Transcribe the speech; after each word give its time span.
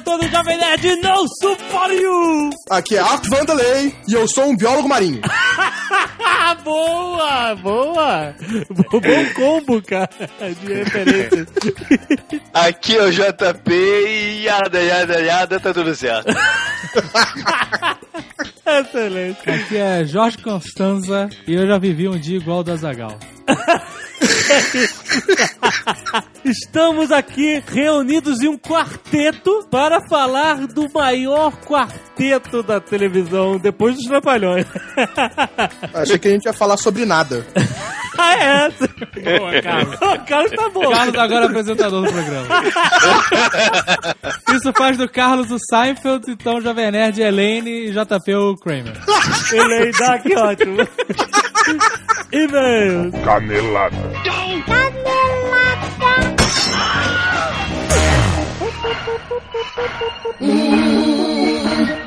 Aqui 0.00 0.08
o 0.08 0.12
show 0.12 0.18
todo 0.18 0.28
Jovem 0.28 0.56
Nerd, 0.56 0.96
não 1.02 1.26
support 1.28 1.92
you! 1.92 2.50
Aqui 2.70 2.96
é 2.96 3.00
Arthur 3.00 3.30
Vanderlei 3.30 3.94
e 4.08 4.14
eu 4.14 4.26
sou 4.26 4.48
um 4.48 4.56
biólogo 4.56 4.88
marinho. 4.88 5.20
Boa, 6.64 7.54
boa! 7.54 8.34
Bom 8.70 9.00
combo, 9.34 9.80
cara, 9.82 10.10
de 10.62 10.74
referências. 10.74 11.46
Aqui 12.52 12.96
é 12.96 13.02
o 13.04 13.10
JP 13.10 13.72
e 13.72 14.44
yada, 14.44 14.80
yada, 14.80 15.20
yada, 15.20 15.60
tá 15.60 15.72
tudo 15.72 15.94
certo. 15.94 16.28
Excelente. 18.66 19.48
Aqui 19.48 19.76
é 19.76 20.04
Jorge 20.04 20.38
Constanza 20.38 21.30
e 21.46 21.54
eu 21.54 21.66
já 21.66 21.78
vivi 21.78 22.08
um 22.08 22.18
dia 22.18 22.36
igual 22.38 22.58
o 22.58 22.64
da 22.64 22.76
Zagal. 22.76 23.16
Estamos 26.44 27.10
aqui 27.10 27.62
reunidos 27.66 28.40
em 28.40 28.48
um 28.48 28.58
quarteto 28.58 29.66
para 29.70 30.00
falar 30.08 30.66
do 30.66 30.90
maior 30.92 31.52
quarteto 31.60 32.62
da 32.62 32.80
televisão 32.80 33.58
depois 33.58 33.96
dos 33.96 34.06
Trapalhões. 34.06 34.66
Achei 35.94 36.18
que 36.18 36.28
a 36.28 36.32
gente 36.32 36.46
ia 36.46 36.52
falar 36.52 36.76
sobre 36.76 37.04
nada. 37.04 37.46
ah, 38.20 38.34
é 38.34 38.66
essa? 38.66 38.88
Boa, 39.38 39.62
Carlos. 39.62 39.94
O 39.96 40.18
Carlos 40.26 40.50
tá 40.52 40.68
bom. 40.68 40.90
Carlos 40.90 41.14
agora 41.16 41.44
é 41.44 41.48
apresentador 41.48 42.02
do 42.04 42.12
programa. 42.12 42.46
Isso 44.54 44.72
faz 44.76 44.98
do 44.98 45.08
Carlos 45.08 45.50
o 45.50 45.58
Seinfeld, 45.58 46.30
então 46.30 46.56
o 46.56 46.60
Jovem 46.60 46.90
Nerd 46.90 47.20
Elaine 47.20 47.88
e 47.88 47.92
JP 47.92 48.34
o 48.34 48.56
Kramer. 48.56 48.92
Aí 49.52 49.92
dá 49.92 50.18
que 50.18 50.36
ótimo. 50.36 50.76
E-mail. 52.32 53.12
Canelada. 53.24 53.96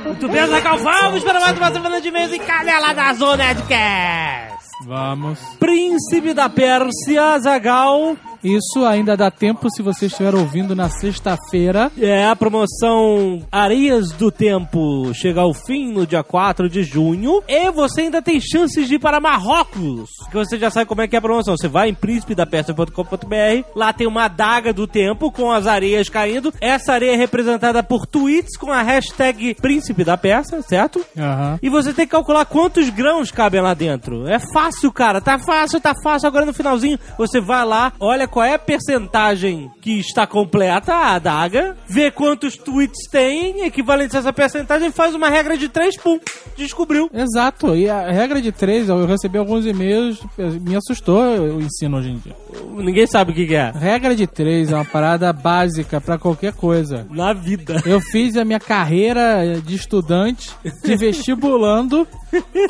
Muito 0.05 0.27
bem, 0.27 0.47
Zagal, 0.47 0.77
vamos 0.77 1.23
para 1.23 1.39
mais 1.39 1.57
uma 1.57 1.71
semana 1.71 2.01
de 2.01 2.07
e-mails 2.07 2.33
e 2.33 2.39
canela 2.39 2.93
da 2.93 3.13
Zona 3.13 3.37
Nerdcast. 3.37 4.52
Vamos. 4.85 5.39
Príncipe 5.59 6.33
da 6.33 6.49
Pérsia, 6.49 7.39
Zagal. 7.39 8.17
Isso 8.43 8.85
ainda 8.85 9.15
dá 9.15 9.31
tempo 9.31 9.69
se 9.69 9.81
você 9.81 10.07
estiver 10.07 10.35
ouvindo 10.35 10.75
na 10.75 10.89
sexta-feira. 10.89 11.91
É, 11.97 12.25
a 12.25 12.35
promoção 12.35 13.41
Areias 13.51 14.11
do 14.11 14.29
Tempo 14.31 15.13
chega 15.13 15.41
ao 15.41 15.53
fim 15.53 15.91
no 15.93 16.05
dia 16.05 16.23
4 16.23 16.69
de 16.69 16.83
junho. 16.83 17.41
E 17.47 17.71
você 17.71 18.01
ainda 18.01 18.21
tem 18.21 18.39
chances 18.41 18.87
de 18.87 18.95
ir 18.95 18.99
para 18.99 19.21
Marrocos. 19.21 20.09
Que 20.29 20.35
você 20.35 20.57
já 20.57 20.69
sabe 20.69 20.85
como 20.85 21.01
é 21.01 21.07
que 21.07 21.15
é 21.15 21.19
a 21.19 21.21
promoção. 21.21 21.55
Você 21.55 21.67
vai 21.67 21.89
em 21.89 21.93
príncipedapersia.com.br. 21.93 23.65
Lá 23.75 23.93
tem 23.93 24.07
uma 24.07 24.25
adaga 24.25 24.73
do 24.73 24.85
tempo 24.87 25.31
com 25.31 25.51
as 25.51 25.65
areias 25.65 26.09
caindo. 26.09 26.53
Essa 26.59 26.93
areia 26.93 27.13
é 27.13 27.17
representada 27.17 27.81
por 27.81 28.05
tweets 28.05 28.57
com 28.57 28.71
a 28.71 28.81
hashtag 28.81 29.55
Príncipe 29.55 30.03
da 30.03 30.17
Pérsia, 30.17 30.61
certo? 30.61 31.05
Aham. 31.17 31.59
E 31.61 31.69
você 31.69 31.93
tem 31.93 32.05
que 32.05 32.11
calcular 32.11 32.45
quantos 32.45 32.89
grãos 32.89 33.31
cabem 33.31 33.61
lá 33.61 33.73
dentro. 33.73 34.27
É 34.27 34.39
fácil, 34.53 34.91
cara. 34.91 35.21
Tá 35.21 35.39
fácil, 35.39 35.79
tá 35.79 35.93
fácil. 36.03 36.27
Agora 36.27 36.45
no 36.45 36.53
finalzinho, 36.53 36.99
você 37.17 37.39
vai 37.39 37.65
lá, 37.65 37.93
olha 37.99 38.27
qual 38.33 38.43
é 38.43 38.55
a 38.55 38.59
percentagem 38.59 39.69
que 39.79 39.99
está 39.99 40.25
completa, 40.25 40.91
a 40.91 41.13
adaga, 41.13 41.77
vê 41.87 42.09
quantos 42.09 42.57
tweets 42.57 43.07
tem, 43.11 43.63
equivalente 43.63 44.15
a 44.17 44.19
essa 44.19 44.33
percentagem, 44.33 44.91
faz 44.91 45.13
uma 45.13 45.29
regra 45.29 45.55
de 45.55 45.69
3, 45.69 45.95
pum, 45.97 46.19
descobriu. 46.57 47.11
Exato. 47.13 47.75
E 47.75 47.87
a 47.87 48.09
regra 48.09 48.41
de 48.41 48.51
três, 48.51 48.89
eu 48.89 49.05
recebi 49.05 49.37
alguns 49.37 49.67
e-mails, 49.67 50.19
me 50.61 50.75
assustou 50.75 51.21
o 51.21 51.61
ensino 51.61 51.97
hoje 51.97 52.09
em 52.09 52.17
dia. 52.17 52.35
Ninguém 52.75 53.05
sabe 53.05 53.33
o 53.33 53.35
que 53.35 53.53
é. 53.53 53.71
Regra 53.71 54.15
de 54.15 54.25
três 54.25 54.71
é 54.71 54.75
uma 54.75 54.85
parada 54.85 55.31
básica 55.31 56.01
pra 56.01 56.17
qualquer 56.17 56.53
coisa. 56.53 57.05
Na 57.11 57.33
vida. 57.33 57.83
Eu 57.85 58.01
fiz 58.01 58.35
a 58.35 58.43
minha 58.43 58.59
carreira 58.59 59.61
de 59.63 59.75
estudante, 59.75 60.49
de 60.83 60.95
vestibulando, 60.97 62.07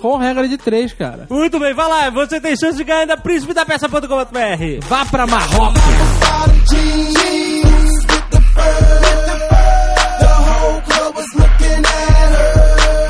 com 0.02 0.18
regra 0.18 0.46
de 0.46 0.58
três, 0.58 0.92
cara. 0.92 1.26
Muito 1.30 1.58
bem, 1.58 1.74
vai 1.74 1.88
lá, 1.88 2.10
você 2.10 2.42
tem 2.42 2.58
chance 2.58 2.76
de 2.78 2.84
ganhar 2.84 3.06
da 3.06 3.16
príncipe 3.16 3.54
da 3.54 3.66
peça.com.br. 3.66 4.88
Vá 4.90 5.06
pra 5.06 5.26
Marrocos! 5.26 5.53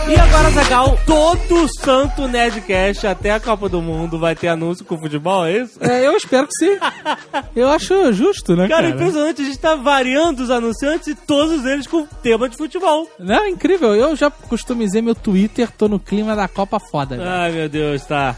E 0.09 0.15
agora, 0.15 0.49
Zagal, 0.51 0.99
todo 1.05 1.67
santo 1.79 2.27
Nerdcast 2.27 3.07
até 3.07 3.31
a 3.31 3.39
Copa 3.39 3.69
do 3.69 3.81
Mundo 3.81 4.19
vai 4.19 4.35
ter 4.35 4.49
anúncio 4.49 4.83
com 4.85 4.97
futebol, 4.97 5.45
é 5.45 5.59
isso? 5.59 5.77
É, 5.81 6.05
eu 6.05 6.15
espero 6.17 6.45
que 6.47 6.53
sim. 6.57 6.77
Eu 7.55 7.69
acho 7.69 8.11
justo, 8.13 8.55
né, 8.55 8.67
Cara, 8.67 8.83
cara? 8.83 8.93
impressionante, 8.95 9.41
a 9.41 9.45
gente 9.45 9.59
tá 9.59 9.75
variando 9.75 10.41
os 10.41 10.49
anunciantes 10.49 11.07
e 11.07 11.15
todos 11.15 11.65
eles 11.65 11.87
com 11.87 12.05
tema 12.21 12.49
de 12.49 12.57
futebol. 12.57 13.07
Não, 13.19 13.47
incrível. 13.47 13.95
Eu 13.95 14.15
já 14.15 14.29
customizei 14.29 15.01
meu 15.01 15.15
Twitter, 15.15 15.69
tô 15.71 15.87
no 15.87 15.99
clima 15.99 16.35
da 16.35 16.47
Copa 16.47 16.79
foda. 16.79 17.15
velho. 17.15 17.29
Ai, 17.29 17.51
meu 17.51 17.69
Deus, 17.69 18.03
tá. 18.05 18.35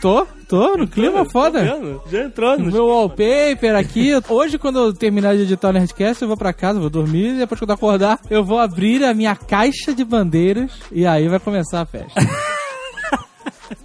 Tô, 0.00 0.26
tô 0.48 0.76
no 0.76 0.86
clima 0.86 1.24
Tô 1.24 1.30
foda. 1.30 1.62
vendo, 1.62 2.02
Já 2.10 2.24
entrou 2.24 2.58
no 2.58 2.70
Meu 2.72 2.86
wallpaper 2.86 3.76
aqui. 3.76 4.12
Hoje, 4.28 4.58
quando 4.58 4.78
eu 4.78 4.92
terminar 4.94 5.34
de 5.36 5.42
editar 5.42 5.68
o 5.70 5.72
Nerdcast, 5.72 6.22
eu 6.22 6.28
vou 6.28 6.36
pra 6.36 6.52
casa, 6.52 6.80
vou 6.80 6.90
dormir, 6.90 7.34
e 7.34 7.38
depois 7.38 7.58
quando 7.60 7.70
eu 7.70 7.74
acordar, 7.74 8.18
eu 8.30 8.44
vou 8.44 8.58
abrir 8.58 9.04
a 9.04 9.12
minha 9.14 9.34
caixa 9.36 9.94
de 9.94 10.04
bandeiras 10.04 10.72
e 10.92 11.06
aí 11.06 11.28
vai 11.28 11.38
começar 11.38 11.80
a 11.82 11.86
festa. 11.86 12.20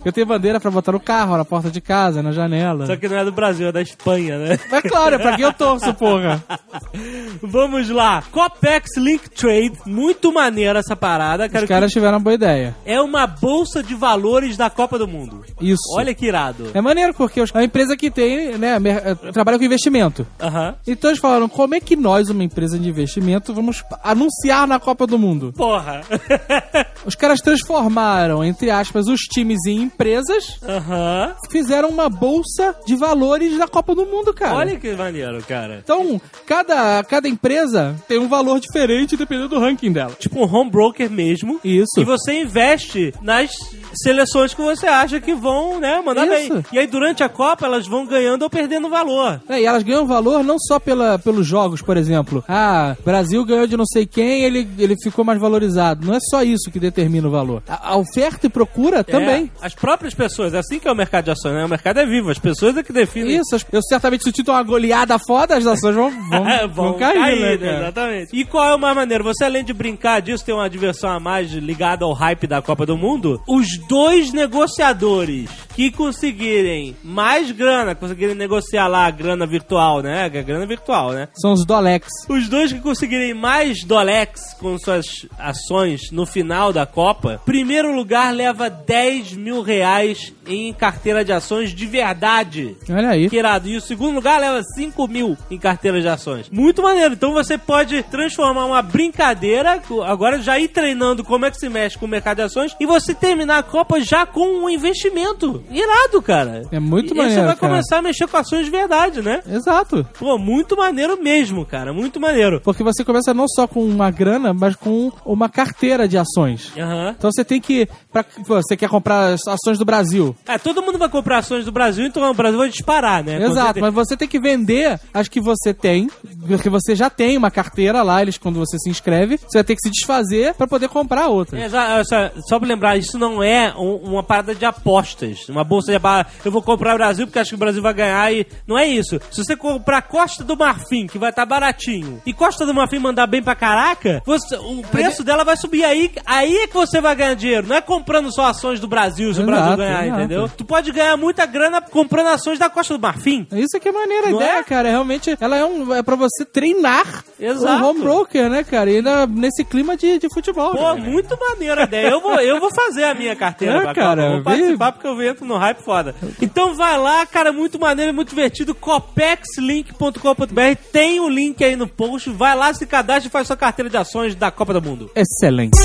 Eu 0.03 0.11
tenho 0.11 0.27
bandeira 0.27 0.59
pra 0.59 0.71
botar 0.71 0.91
no 0.91 0.99
carro, 0.99 1.37
na 1.37 1.45
porta 1.45 1.69
de 1.69 1.79
casa, 1.81 2.21
na 2.23 2.31
janela. 2.31 2.85
Só 2.85 2.95
que 2.95 3.07
não 3.07 3.17
é 3.17 3.25
do 3.25 3.31
Brasil, 3.31 3.67
é 3.67 3.71
da 3.71 3.81
Espanha, 3.81 4.37
né? 4.37 4.59
Mas 4.69 4.81
claro, 4.83 5.15
é 5.15 5.17
pra 5.17 5.35
quem 5.35 5.45
eu 5.45 5.53
torço, 5.53 5.93
porra. 5.93 6.43
Vamos 7.41 7.89
lá. 7.89 8.23
Copex 8.31 8.97
Link 8.97 9.29
Trade, 9.29 9.73
muito 9.85 10.31
maneira 10.31 10.79
essa 10.79 10.95
parada. 10.95 11.47
Cara, 11.49 11.63
Os 11.63 11.69
caras 11.69 11.91
tiveram 11.91 12.13
uma 12.13 12.19
boa 12.19 12.33
ideia. 12.33 12.75
É 12.85 12.99
uma 13.01 13.25
bolsa 13.27 13.81
de 13.83 13.93
valores 13.95 14.57
da 14.57 14.69
Copa 14.69 14.97
do 14.97 15.07
Mundo. 15.07 15.43
Isso. 15.59 15.81
Olha 15.95 16.13
que 16.13 16.25
irado. 16.25 16.71
É 16.73 16.81
maneiro, 16.81 17.13
porque 17.13 17.39
é 17.39 17.43
uma 17.53 17.63
empresa 17.63 17.95
que 17.95 18.09
tem, 18.09 18.57
né, 18.57 18.77
eh, 18.83 19.31
trabalha 19.31 19.57
com 19.57 19.63
investimento. 19.65 20.25
Aham. 20.39 20.75
Então 20.87 21.09
eles 21.09 21.19
falaram, 21.19 21.47
como 21.47 21.75
é 21.75 21.79
que 21.79 21.95
nós, 21.95 22.29
uma 22.29 22.43
empresa 22.43 22.77
de 22.77 22.89
investimento, 22.89 23.53
vamos 23.53 23.83
anunciar 24.03 24.67
na 24.67 24.79
Copa 24.79 25.05
do 25.05 25.17
Mundo? 25.17 25.53
Porra. 25.55 26.01
Os 27.05 27.15
caras 27.15 27.41
transformaram, 27.41 28.43
entre 28.43 28.69
aspas, 28.69 29.07
os 29.07 29.21
times 29.21 29.65
em 29.65 29.70
empresas, 29.79 30.59
Aham. 30.67 31.35
fizeram 31.49 31.89
uma 31.89 32.09
bolsa 32.09 32.75
de 32.85 32.95
valores 32.95 33.57
da 33.57 33.67
Copa 33.67 33.93
do 33.95 34.05
Mundo, 34.05 34.33
cara. 34.33 34.55
Olha 34.55 34.79
que 34.79 34.93
maneiro, 34.93 35.41
cara. 35.43 35.79
Então, 35.83 36.19
cada, 36.45 37.03
cada 37.03 37.27
empresa 37.27 37.95
tem 38.07 38.17
um 38.19 38.27
valor 38.27 38.59
diferente 38.59 39.15
dependendo 39.17 39.49
do 39.49 39.59
ranking 39.59 39.91
dela. 39.91 40.13
Tipo 40.19 40.39
um 40.39 40.55
home 40.55 40.69
broker 40.69 41.09
mesmo. 41.09 41.59
Isso. 41.63 41.99
E 41.99 42.03
você 42.03 42.41
investe 42.41 43.13
nas 43.21 43.51
seleções 43.93 44.53
que 44.53 44.61
você 44.61 44.87
acha 44.87 45.19
que 45.19 45.33
vão, 45.33 45.79
né, 45.79 46.01
mandar 46.05 46.27
Isso. 46.27 46.53
bem. 46.53 46.65
E 46.71 46.79
aí 46.79 46.87
durante 46.87 47.23
a 47.23 47.29
Copa 47.29 47.65
elas 47.65 47.87
vão 47.87 48.05
ganhando 48.05 48.43
ou 48.43 48.49
perdendo 48.49 48.89
valor. 48.89 49.41
É, 49.49 49.61
e 49.61 49.65
elas 49.65 49.83
ganham 49.83 50.05
valor 50.05 50.43
não 50.43 50.57
só 50.59 50.79
pela, 50.79 51.19
pelos 51.19 51.45
jogos, 51.45 51.81
por 51.81 51.97
exemplo. 51.97 52.43
Ah, 52.47 52.95
Brasil 53.03 53.43
ganhou 53.45 53.67
de 53.67 53.77
não 53.77 53.85
sei 53.85 54.05
quem, 54.05 54.43
ele, 54.43 54.67
ele 54.77 54.95
ficou 55.01 55.23
mais 55.25 55.39
valorizado. 55.39 56.05
Não 56.05 56.13
é 56.13 56.19
só 56.19 56.43
isso 56.43 56.71
que 56.71 56.79
determina 56.79 57.27
o 57.27 57.31
valor. 57.31 57.63
A, 57.67 57.91
a 57.91 57.97
oferta 57.97 58.47
e 58.47 58.49
procura 58.49 59.03
também. 59.03 59.51
É, 59.61 59.65
as 59.65 59.73
próprias 59.73 60.13
pessoas, 60.13 60.53
é 60.53 60.59
assim 60.59 60.79
que 60.79 60.87
é 60.87 60.91
o 60.91 60.95
mercado 60.95 61.25
de 61.25 61.31
ações, 61.31 61.53
né? 61.53 61.65
O 61.65 61.69
mercado 61.69 61.99
é 61.99 62.05
vivo, 62.05 62.29
as 62.29 62.39
pessoas 62.39 62.77
é 62.77 62.83
que 62.83 62.91
definem. 62.93 63.39
Isso, 63.39 63.55
eu 63.71 63.81
certamente 63.81 64.23
se 64.23 64.29
o 64.29 64.31
Tito 64.31 64.51
uma 64.51 64.63
goleada 64.63 65.17
foda, 65.19 65.55
as 65.55 65.65
ações 65.65 65.95
vão, 65.95 66.11
vão, 66.29 66.47
É, 66.49 66.67
vão 66.67 66.93
cair, 66.97 67.39
né, 67.39 67.57
cara? 67.57 67.79
Exatamente. 67.79 68.29
E 68.33 68.45
qual 68.45 68.69
é 68.69 68.75
o 68.75 68.79
mais 68.79 68.95
maneiro? 68.95 69.23
Você, 69.23 69.43
além 69.45 69.63
de 69.63 69.73
brincar 69.73 70.21
disso, 70.21 70.43
tem 70.43 70.53
uma 70.53 70.69
diversão 70.69 71.09
a 71.09 71.19
mais 71.19 71.51
ligada 71.51 72.05
ao 72.05 72.13
hype 72.13 72.47
da 72.47 72.61
Copa 72.61 72.85
do 72.85 72.97
Mundo. 72.97 73.41
Os 73.47 73.77
dois 73.87 74.31
negociadores 74.33 75.49
que 75.75 75.91
conseguirem 75.91 76.95
mais 77.03 77.51
grana, 77.51 77.95
conseguirem 77.95 78.35
negociar 78.35 78.87
lá 78.87 79.05
a 79.05 79.11
grana 79.11 79.45
virtual, 79.45 80.01
né? 80.01 80.25
A 80.25 80.29
grana 80.29 80.65
virtual, 80.65 81.11
né? 81.11 81.27
São 81.35 81.53
os 81.53 81.65
Dolex. 81.65 82.07
Os 82.27 82.49
dois 82.49 82.73
que 82.73 82.79
conseguirem 82.79 83.33
mais 83.33 83.83
Dolex 83.83 84.53
com 84.59 84.77
suas 84.77 85.05
ações 85.39 86.11
no 86.11 86.25
final 86.25 86.73
da 86.73 86.85
Copa, 86.85 87.41
primeiro 87.45 87.95
lugar 87.95 88.33
leva 88.33 88.69
10 88.69 89.33
mil 89.33 89.50
reais 89.59 90.31
em 90.47 90.71
carteira 90.71 91.25
de 91.25 91.33
ações 91.33 91.71
de 91.75 91.85
verdade. 91.85 92.77
Olha 92.89 93.09
aí. 93.09 93.29
Que 93.29 93.35
irado. 93.35 93.67
E 93.67 93.75
o 93.75 93.81
segundo 93.81 94.15
lugar 94.15 94.39
leva 94.39 94.61
5 94.75 95.07
mil 95.07 95.37
em 95.49 95.57
carteira 95.57 95.99
de 95.99 96.07
ações. 96.07 96.49
Muito 96.49 96.81
maneiro. 96.81 97.13
Então 97.15 97.33
você 97.33 97.57
pode 97.57 98.01
transformar 98.03 98.65
uma 98.65 98.81
brincadeira, 98.81 99.81
agora 100.05 100.41
já 100.41 100.57
ir 100.59 100.69
treinando 100.69 101.23
como 101.23 101.45
é 101.45 101.51
que 101.51 101.57
se 101.57 101.67
mexe 101.67 101.97
com 101.97 102.05
o 102.05 102.09
mercado 102.09 102.37
de 102.37 102.43
ações, 102.43 102.75
e 102.79 102.85
você 102.85 103.13
terminar 103.13 103.57
a 103.57 103.63
Copa 103.63 103.99
já 103.99 104.25
com 104.25 104.63
um 104.63 104.69
investimento. 104.69 105.63
Irado, 105.69 106.21
cara. 106.21 106.61
É 106.71 106.79
muito 106.79 107.13
e, 107.13 107.17
maneiro, 107.17 107.33
E 107.33 107.41
você 107.41 107.45
vai 107.47 107.55
cara. 107.55 107.69
começar 107.73 107.97
a 107.97 108.01
mexer 108.01 108.27
com 108.27 108.37
ações 108.37 108.65
de 108.65 108.71
verdade, 108.71 109.21
né? 109.21 109.41
Exato. 109.49 110.07
Pô, 110.17 110.37
muito 110.37 110.77
maneiro 110.77 111.21
mesmo, 111.21 111.65
cara. 111.65 111.91
Muito 111.91 112.19
maneiro. 112.19 112.61
Porque 112.63 112.83
você 112.83 113.03
começa 113.03 113.33
não 113.33 113.47
só 113.47 113.67
com 113.67 113.83
uma 113.83 114.11
grana, 114.11 114.53
mas 114.53 114.75
com 114.75 115.11
uma 115.25 115.49
carteira 115.49 116.07
de 116.07 116.17
ações. 116.17 116.71
Aham. 116.77 117.15
Então 117.17 117.31
você 117.31 117.43
tem 117.43 117.59
que. 117.59 117.87
Pra, 118.11 118.23
você 118.45 118.75
quer 118.77 118.89
comprar 118.89 119.37
ações 119.47 119.77
do 119.77 119.85
Brasil. 119.85 120.35
É, 120.47 120.57
todo 120.57 120.81
mundo 120.81 120.97
vai 120.97 121.09
comprar 121.09 121.39
ações 121.39 121.65
do 121.65 121.71
Brasil, 121.71 122.05
então 122.05 122.29
o 122.29 122.33
Brasil 122.33 122.57
vai 122.59 122.69
disparar, 122.69 123.23
né? 123.23 123.43
Exato, 123.43 123.79
mas 123.79 123.93
você 123.93 124.15
tem 124.17 124.27
que 124.27 124.39
vender 124.39 124.99
as 125.13 125.27
que 125.27 125.39
você 125.41 125.73
tem, 125.73 126.09
porque 126.47 126.69
você 126.69 126.95
já 126.95 127.09
tem 127.09 127.37
uma 127.37 127.51
carteira 127.51 128.01
lá, 128.03 128.21
eles 128.21 128.37
quando 128.37 128.59
você 128.59 128.77
se 128.77 128.89
inscreve, 128.89 129.37
você 129.37 129.57
vai 129.59 129.63
ter 129.63 129.75
que 129.75 129.81
se 129.81 129.91
desfazer 129.91 130.53
pra 130.55 130.67
poder 130.67 130.89
comprar 130.89 131.27
outra. 131.27 131.59
É, 131.59 131.69
só, 132.03 132.29
só 132.47 132.59
pra 132.59 132.67
lembrar, 132.67 132.97
isso 132.97 133.17
não 133.17 133.41
é 133.43 133.73
um- 133.77 133.95
uma 134.11 134.23
parada 134.23 134.53
de 134.55 134.65
apostas. 134.65 135.47
Uma 135.49 135.63
bolsa 135.63 135.91
de. 135.91 136.01
Eu 136.43 136.51
vou 136.51 136.61
comprar 136.61 136.93
o 136.95 136.97
Brasil 136.97 137.25
porque 137.27 137.39
acho 137.39 137.49
que 137.51 137.55
o 137.55 137.59
Brasil 137.59 137.81
vai 137.81 137.93
ganhar 137.93 138.33
e. 138.33 138.45
Não 138.67 138.77
é 138.77 138.87
isso. 138.87 139.19
Se 139.31 139.43
você 139.43 139.55
comprar 139.55 140.01
Costa 140.03 140.43
do 140.43 140.57
Marfim, 140.57 141.07
que 141.07 141.17
vai 141.17 141.29
estar 141.29 141.45
baratinho, 141.45 142.21
e 142.25 142.33
Costa 142.33 142.65
do 142.65 142.73
Marfim 142.73 142.99
mandar 142.99 143.27
bem 143.27 143.41
pra 143.41 143.55
caraca, 143.55 144.21
você- 144.25 144.55
o 144.57 144.81
preço 144.91 145.23
dela 145.23 145.43
vai 145.43 145.55
subir 145.57 145.83
aí. 145.83 146.11
Aí 146.25 146.55
é 146.57 146.67
que 146.67 146.73
você 146.73 146.99
vai 146.99 147.15
ganhar 147.15 147.33
dinheiro. 147.35 147.67
Não 147.67 147.75
é 147.75 147.81
comprando 147.81 148.33
só 148.33 148.45
ações 148.47 148.79
do 148.79 148.87
Brasil 148.87 149.30
o 149.39 149.45
Brasil 149.45 149.77
ganhar, 149.77 150.05
exato. 150.05 150.19
entendeu? 150.19 150.49
Tu 150.57 150.65
pode 150.65 150.91
ganhar 150.91 151.17
muita 151.17 151.45
grana 151.45 151.81
comprando 151.81 152.27
ações 152.27 152.59
da 152.59 152.69
Costa 152.69 152.97
do 152.97 153.01
Marfim. 153.01 153.47
Isso 153.51 153.77
aqui 153.77 153.89
é 153.89 153.91
maneira 153.91 154.27
a 154.27 154.31
ideia, 154.31 154.57
é? 154.59 154.63
cara. 154.63 154.89
Realmente, 154.89 155.35
ela 155.39 155.57
é, 155.57 155.65
um, 155.65 155.93
é 155.93 156.03
pra 156.03 156.15
você 156.15 156.45
treinar 156.45 157.23
Exato. 157.39 157.83
o 157.83 157.87
home 157.89 158.01
broker, 158.01 158.49
né, 158.49 158.63
cara? 158.63 158.89
E 158.91 158.97
ainda 158.97 159.25
nesse 159.27 159.63
clima 159.63 159.95
de, 159.97 160.19
de 160.19 160.27
futebol. 160.33 160.71
Pô, 160.75 160.93
né? 160.93 161.01
muito 161.01 161.37
maneira 161.39 161.81
a 161.81 161.83
ideia. 161.85 162.09
Eu 162.09 162.21
vou, 162.21 162.39
eu 162.39 162.59
vou 162.59 162.69
fazer 162.73 163.03
a 163.05 163.13
minha 163.13 163.35
carteira. 163.35 163.89
É, 163.89 163.93
cara, 163.93 164.23
Copa. 164.23 164.23
Vou 164.23 164.31
vem- 164.31 164.43
participar 164.43 164.91
porque 164.91 165.07
eu 165.07 165.21
entro 165.21 165.45
no 165.45 165.57
hype 165.57 165.81
foda. 165.83 166.15
Então 166.41 166.75
vai 166.75 166.97
lá, 166.97 167.25
cara, 167.25 167.51
muito 167.51 167.79
maneiro, 167.79 168.13
muito 168.13 168.29
divertido. 168.29 168.73
Copexlink.com.br 168.75 170.75
tem 170.91 171.19
o 171.19 171.29
link 171.29 171.63
aí 171.63 171.75
no 171.75 171.87
post. 171.87 172.29
Vai 172.29 172.55
lá, 172.55 172.73
se 172.73 172.85
cadastra 172.85 173.27
e 173.27 173.31
faz 173.31 173.47
sua 173.47 173.57
carteira 173.57 173.89
de 173.89 173.97
ações 173.97 174.35
da 174.35 174.51
Copa 174.51 174.73
do 174.73 174.81
Mundo. 174.81 175.09
Excelente. 175.15 175.77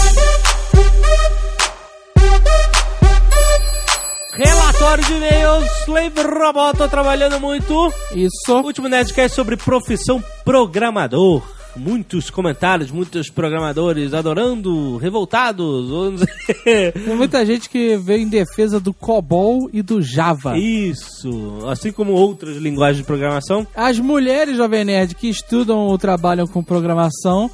Relatório 4.37 5.03
de 5.03 5.15
e-mails. 5.15 5.65
Slave 5.85 6.21
Robot, 6.21 6.77
tô 6.77 6.87
trabalhando 6.89 7.41
muito. 7.41 7.91
Isso. 8.13 8.55
Último 8.63 8.87
Nerdcast 8.87 9.35
sobre 9.35 9.57
profissão 9.57 10.23
programador. 10.45 11.43
Muitos 11.77 12.31
comentários, 12.31 12.91
muitos 12.91 13.29
programadores 13.29 14.15
adorando, 14.15 14.97
revoltados. 14.97 16.21
Tem 16.65 17.17
muita 17.17 17.45
gente 17.45 17.69
que 17.69 17.97
veio 17.97 18.23
em 18.23 18.29
defesa 18.29 18.81
do 18.81 18.95
COBOL 18.95 19.69
e 19.73 19.83
do 19.83 20.01
Java. 20.01 20.57
Isso, 20.57 21.59
assim 21.69 21.93
como 21.93 22.13
outras 22.13 22.57
linguagens 22.57 22.99
de 22.99 23.05
programação. 23.05 23.67
As 23.75 23.99
mulheres, 23.99 24.57
Jovem 24.57 24.85
Nerd, 24.85 25.15
que 25.15 25.29
estudam 25.29 25.79
ou 25.79 25.99
trabalham 25.99 26.47
com 26.47 26.63
programação, 26.63 27.51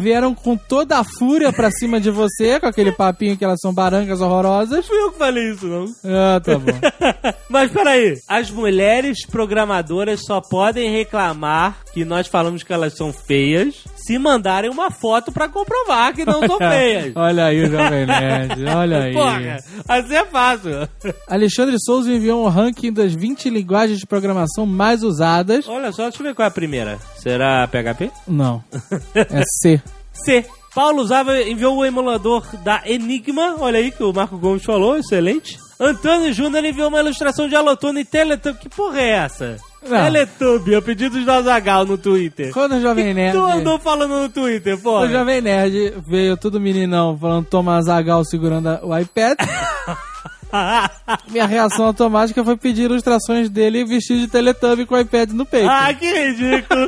vieram 0.00 0.34
com 0.34 0.56
toda 0.56 0.98
a 0.98 1.04
fúria 1.04 1.52
pra 1.52 1.70
cima 1.70 2.00
de 2.00 2.10
você, 2.10 2.60
com 2.60 2.66
aquele 2.66 2.92
papinho 2.92 3.36
que 3.36 3.44
elas 3.44 3.60
são 3.60 3.72
barangas 3.72 4.20
horrorosas. 4.20 4.86
Fui 4.86 4.98
eu 4.98 5.12
que 5.12 5.18
falei 5.18 5.50
isso, 5.50 5.66
não. 5.66 5.86
Ah, 6.04 6.40
tá 6.40 6.58
bom. 6.58 6.72
Mas 7.48 7.70
peraí, 7.70 8.14
as 8.28 8.50
mulheres 8.50 9.26
programadoras 9.26 10.20
só 10.24 10.40
podem 10.40 10.90
reclamar 10.90 11.78
que 11.92 12.04
nós 12.04 12.26
falamos 12.26 12.62
que 12.62 12.72
elas 12.72 12.96
são 12.96 13.12
feias 13.12 13.63
se 13.72 14.18
mandarem 14.18 14.70
uma 14.70 14.90
foto 14.90 15.30
pra 15.32 15.48
comprovar 15.48 16.14
que 16.14 16.24
não 16.24 16.40
são 16.46 16.58
feias. 16.70 17.12
olha 17.14 17.46
aí 17.46 17.62
o 17.64 17.70
Jovem 17.70 18.06
Nerd, 18.06 18.64
olha 18.66 19.02
aí. 19.04 19.12
Porra, 19.14 19.58
assim 19.88 20.14
é 20.14 20.24
fácil. 20.24 20.88
Alexandre 21.28 21.76
Souza 21.78 22.10
enviou 22.12 22.44
um 22.44 22.48
ranking 22.48 22.92
das 22.92 23.14
20 23.14 23.50
linguagens 23.50 23.98
de 23.98 24.06
programação 24.06 24.66
mais 24.66 25.02
usadas. 25.02 25.68
Olha 25.68 25.92
só, 25.92 26.04
deixa 26.04 26.20
eu 26.22 26.26
ver 26.26 26.34
qual 26.34 26.44
é 26.44 26.48
a 26.48 26.50
primeira. 26.50 26.98
Será 27.16 27.66
PHP? 27.68 28.10
Não, 28.26 28.62
é 29.14 29.42
C. 29.62 29.80
C. 30.12 30.44
Paulo 30.74 31.06
Zava 31.06 31.40
enviou 31.40 31.76
o 31.76 31.84
emulador 31.84 32.44
da 32.64 32.82
Enigma. 32.84 33.56
Olha 33.60 33.78
aí 33.78 33.92
que 33.92 34.02
o 34.02 34.12
Marco 34.12 34.36
Gomes 34.36 34.64
falou, 34.64 34.96
excelente. 34.96 35.56
Antônio 35.78 36.32
Júnior 36.32 36.64
enviou 36.64 36.88
uma 36.88 36.98
ilustração 37.00 37.48
de 37.48 37.54
Alotone 37.54 38.00
e 38.00 38.04
Teletubby. 38.04 38.58
Que 38.58 38.68
porra 38.68 39.00
é 39.00 39.08
essa? 39.10 39.56
Não. 39.88 40.04
Teletubby, 40.04 40.74
a 40.74 40.82
pedido 40.82 41.22
do 41.24 41.30
Azagal 41.30 41.84
no 41.84 41.98
Twitter. 41.98 42.52
Quando 42.52 42.76
o 42.76 42.80
Jovem 42.80 43.12
Nerd... 43.14 43.36
Tu 43.36 43.44
andou 43.44 43.78
falando 43.78 44.20
no 44.22 44.28
Twitter, 44.28 44.74
O 44.74 44.78
porra. 44.78 45.08
Jovem 45.08 45.40
Nerd 45.40 45.94
veio 46.06 46.36
tudo 46.36 46.60
meninão 46.60 47.16
falando 47.18 47.46
toma 47.46 47.80
Zagal 47.82 48.24
segurando 48.24 48.68
a- 48.68 48.80
o 48.82 48.96
iPad. 48.98 49.36
Minha 51.30 51.46
reação 51.46 51.86
automática 51.86 52.44
foi 52.44 52.56
pedir 52.56 52.82
ilustrações 52.84 53.48
dele 53.50 53.84
vestido 53.84 54.20
de 54.20 54.28
Teletubby 54.28 54.86
com 54.86 54.94
o 54.94 55.00
iPad 55.00 55.30
no 55.30 55.44
peito. 55.44 55.68
ah, 55.68 55.92
que 55.92 56.06
ridículo. 56.06 56.86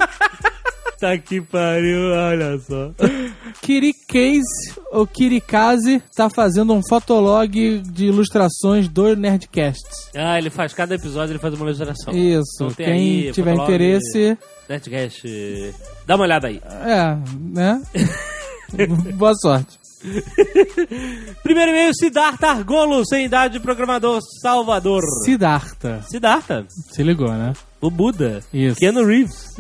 Tá 0.99 1.17
que 1.19 1.41
pariu, 1.41 2.11
olha 2.13 2.59
só. 2.59 2.91
Kirikase, 3.63 4.75
ou 4.91 5.07
Kirikaze, 5.07 6.03
tá 6.15 6.29
fazendo 6.31 6.73
um 6.73 6.81
fotolog 6.89 7.51
de 7.81 8.07
ilustrações 8.07 8.89
do 8.89 9.15
Nerdcasts. 9.17 10.11
Ah, 10.15 10.39
ele 10.39 10.51
faz, 10.51 10.73
cada 10.73 10.95
episódio 10.95 11.33
ele 11.33 11.39
faz 11.39 11.55
uma 11.55 11.67
ilustração. 11.67 12.15
Isso, 12.15 12.65
Então 12.65 12.71
quem 12.73 12.87
aí, 12.87 13.33
tiver 13.33 13.53
fotolog, 13.53 13.73
interesse, 13.75 14.39
Nerdcast, 14.69 15.75
dá 16.07 16.15
uma 16.17 16.25
olhada 16.25 16.49
aí. 16.49 16.61
é, 16.65 17.17
né? 17.53 17.83
Boa 19.15 19.35
sorte. 19.35 19.79
Primeiro 21.43 21.71
e-mail, 21.73 21.93
Siddhartha 21.95 22.49
Argolo, 22.49 23.05
sem 23.07 23.25
idade 23.25 23.55
de 23.55 23.61
programador, 23.61 24.21
Salvador. 24.43 25.03
Siddhartha, 25.25 26.03
Siddhartha, 26.09 26.67
se 26.69 27.03
ligou, 27.03 27.33
né? 27.33 27.53
O 27.81 27.91
Buda. 27.91 28.43
Isso. 28.53 28.79
Keanu 28.79 29.05
Reeves. 29.05 29.55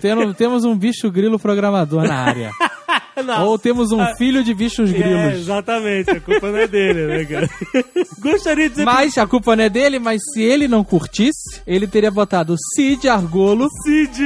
Temos, 0.00 0.34
temos 0.38 0.64
um 0.64 0.76
bicho 0.76 1.10
grilo 1.10 1.38
programador 1.38 2.06
na 2.06 2.14
área. 2.14 2.50
Não. 3.26 3.46
Ou 3.48 3.58
temos 3.58 3.90
um 3.90 3.98
filho 4.14 4.44
de 4.44 4.54
bichos 4.54 4.90
É, 4.90 4.92
grilos. 4.92 5.40
exatamente, 5.40 6.08
a 6.08 6.20
culpa 6.20 6.52
não 6.52 6.58
é 6.58 6.68
dele, 6.68 7.04
né, 7.08 7.24
cara? 7.24 7.50
Gostaria 8.20 8.68
de 8.68 8.76
dizer 8.76 8.84
Mas 8.84 9.18
a 9.18 9.26
culpa 9.26 9.56
não 9.56 9.64
é 9.64 9.68
dele, 9.68 9.98
mas 9.98 10.20
se 10.32 10.40
ele 10.40 10.68
não 10.68 10.84
curtisse, 10.84 11.60
ele 11.66 11.88
teria 11.88 12.12
botado 12.12 12.54
Cid 12.76 13.08
Argolo. 13.08 13.66
Cid. 13.82 14.22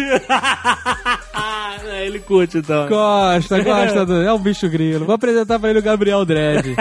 É, 1.88 2.06
ele 2.06 2.18
curte, 2.20 2.58
então. 2.58 2.86
Gosta, 2.86 3.62
gosta 3.62 4.04
do. 4.04 4.22
É 4.22 4.32
um 4.32 4.38
bicho 4.38 4.68
grilo. 4.68 5.06
Vou 5.06 5.14
apresentar 5.14 5.58
pra 5.58 5.70
ele 5.70 5.78
o 5.78 5.82
Gabriel 5.82 6.24
Dredd. 6.26 6.76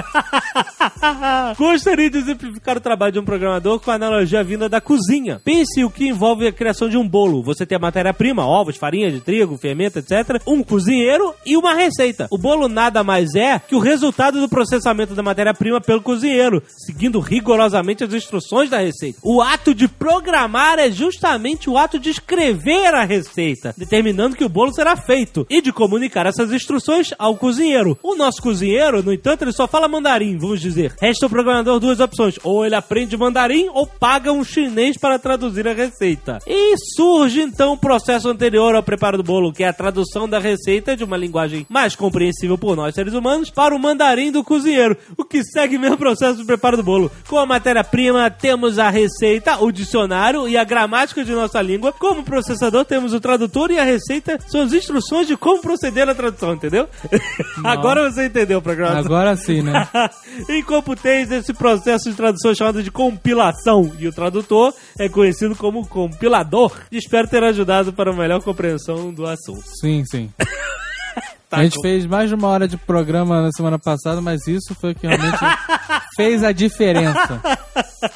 Gostaria 1.57 2.09
de 2.09 2.17
exemplificar 2.17 2.77
o 2.77 2.81
trabalho 2.81 3.11
de 3.11 3.19
um 3.19 3.25
programador 3.25 3.79
com 3.79 3.91
a 3.91 3.95
analogia 3.95 4.43
vinda 4.43 4.69
da 4.69 4.79
cozinha. 4.79 5.41
Pense 5.43 5.83
o 5.83 5.89
que 5.89 6.07
envolve 6.07 6.47
a 6.47 6.51
criação 6.51 6.89
de 6.89 6.97
um 6.97 7.07
bolo. 7.07 7.43
Você 7.43 7.65
tem 7.65 7.75
a 7.75 7.79
matéria-prima, 7.79 8.45
ovos, 8.45 8.77
farinha 8.77 9.11
de 9.11 9.19
trigo, 9.19 9.57
fermento, 9.57 9.99
etc. 9.99 10.41
Um 10.47 10.63
cozinheiro 10.63 11.33
e 11.45 11.57
uma 11.57 11.73
receita. 11.73 12.27
O 12.31 12.37
bolo 12.37 12.67
nada 12.67 13.03
mais 13.03 13.35
é 13.35 13.59
que 13.59 13.75
o 13.75 13.79
resultado 13.79 14.39
do 14.39 14.49
processamento 14.49 15.15
da 15.15 15.23
matéria-prima 15.23 15.81
pelo 15.81 16.01
cozinheiro, 16.01 16.61
seguindo 16.85 17.19
rigorosamente 17.19 18.03
as 18.03 18.13
instruções 18.13 18.69
da 18.69 18.79
receita. 18.79 19.19
O 19.23 19.41
ato 19.41 19.73
de 19.73 19.87
programar 19.87 20.79
é 20.79 20.91
justamente 20.91 21.69
o 21.69 21.77
ato 21.77 21.99
de 21.99 22.09
escrever 22.09 22.93
a 22.93 23.03
receita, 23.03 23.73
determinando 23.77 24.35
que 24.35 24.43
o 24.43 24.49
bolo 24.49 24.73
será 24.73 24.95
feito 24.95 25.45
e 25.49 25.61
de 25.61 25.71
comunicar 25.71 26.25
essas 26.25 26.51
instruções 26.51 27.13
ao 27.17 27.35
cozinheiro. 27.35 27.97
O 28.03 28.15
nosso 28.15 28.41
cozinheiro, 28.41 29.03
no 29.03 29.13
entanto, 29.13 29.43
ele 29.43 29.51
só 29.51 29.67
fala 29.67 29.87
mandarim, 29.87 30.37
vamos 30.37 30.61
dizer. 30.61 30.90
Resta 30.99 31.25
ao 31.25 31.29
programador 31.29 31.79
duas 31.79 31.99
opções: 31.99 32.39
ou 32.43 32.65
ele 32.65 32.75
aprende 32.75 33.17
mandarim 33.17 33.69
ou 33.73 33.85
paga 33.85 34.31
um 34.31 34.43
chinês 34.43 34.97
para 34.97 35.19
traduzir 35.19 35.67
a 35.67 35.73
receita. 35.73 36.39
E 36.47 36.75
surge 36.95 37.41
então 37.41 37.73
o 37.73 37.77
processo 37.77 38.29
anterior 38.29 38.75
ao 38.75 38.83
preparo 38.83 39.17
do 39.17 39.23
bolo, 39.23 39.53
que 39.53 39.63
é 39.63 39.67
a 39.67 39.73
tradução 39.73 40.27
da 40.27 40.39
receita 40.39 40.95
de 40.95 41.03
uma 41.03 41.17
linguagem 41.17 41.65
mais 41.69 41.95
compreensível 41.95 42.57
por 42.57 42.75
nós 42.75 42.95
seres 42.95 43.13
humanos 43.13 43.49
para 43.49 43.75
o 43.75 43.79
mandarim 43.79 44.31
do 44.31 44.43
cozinheiro, 44.43 44.97
o 45.17 45.23
que 45.23 45.43
segue 45.43 45.77
o 45.77 45.79
mesmo 45.79 45.97
processo 45.97 46.39
de 46.39 46.45
preparo 46.45 46.77
do 46.77 46.83
bolo. 46.83 47.11
Com 47.27 47.37
a 47.37 47.45
matéria-prima, 47.45 48.29
temos 48.29 48.79
a 48.79 48.89
receita, 48.89 49.57
o 49.59 49.71
dicionário 49.71 50.47
e 50.47 50.57
a 50.57 50.63
gramática 50.63 51.23
de 51.23 51.31
nossa 51.31 51.61
língua. 51.61 51.91
Como 51.91 52.23
processador, 52.23 52.85
temos 52.85 53.13
o 53.13 53.19
tradutor 53.19 53.71
e 53.71 53.79
a 53.79 53.83
receita 53.83 54.39
são 54.47 54.61
as 54.61 54.73
instruções 54.73 55.27
de 55.27 55.35
como 55.35 55.61
proceder 55.61 56.05
na 56.05 56.15
tradução, 56.15 56.53
entendeu? 56.53 56.87
Agora 57.63 58.09
você 58.09 58.25
entendeu, 58.25 58.61
programa. 58.61 58.99
Agora 58.99 59.35
sim, 59.35 59.61
né? 59.61 59.87
Computês, 60.81 61.31
esse 61.31 61.53
processo 61.53 62.09
de 62.09 62.15
tradução 62.15 62.55
chamado 62.55 62.81
de 62.81 62.89
compilação 62.89 63.91
e 63.99 64.07
o 64.07 64.11
tradutor 64.11 64.73
é 64.97 65.07
conhecido 65.07 65.55
como 65.55 65.87
compilador. 65.87 66.73
Espero 66.91 67.27
ter 67.27 67.43
ajudado 67.43 67.93
para 67.93 68.09
uma 68.09 68.23
melhor 68.23 68.41
compreensão 68.41 69.13
do 69.13 69.27
assunto. 69.27 69.63
Sim, 69.79 70.03
sim. 70.03 70.31
Tá 71.51 71.57
a 71.57 71.63
gente 71.63 71.75
fez 71.81 72.05
mais 72.05 72.29
de 72.29 72.35
uma 72.35 72.47
hora 72.47 72.65
de 72.65 72.77
programa 72.77 73.41
na 73.41 73.51
semana 73.51 73.77
passada, 73.77 74.21
mas 74.21 74.47
isso 74.47 74.73
foi 74.79 74.93
o 74.93 74.95
que 74.95 75.05
realmente 75.05 75.37
fez 76.15 76.43
a 76.45 76.51
diferença. 76.53 77.41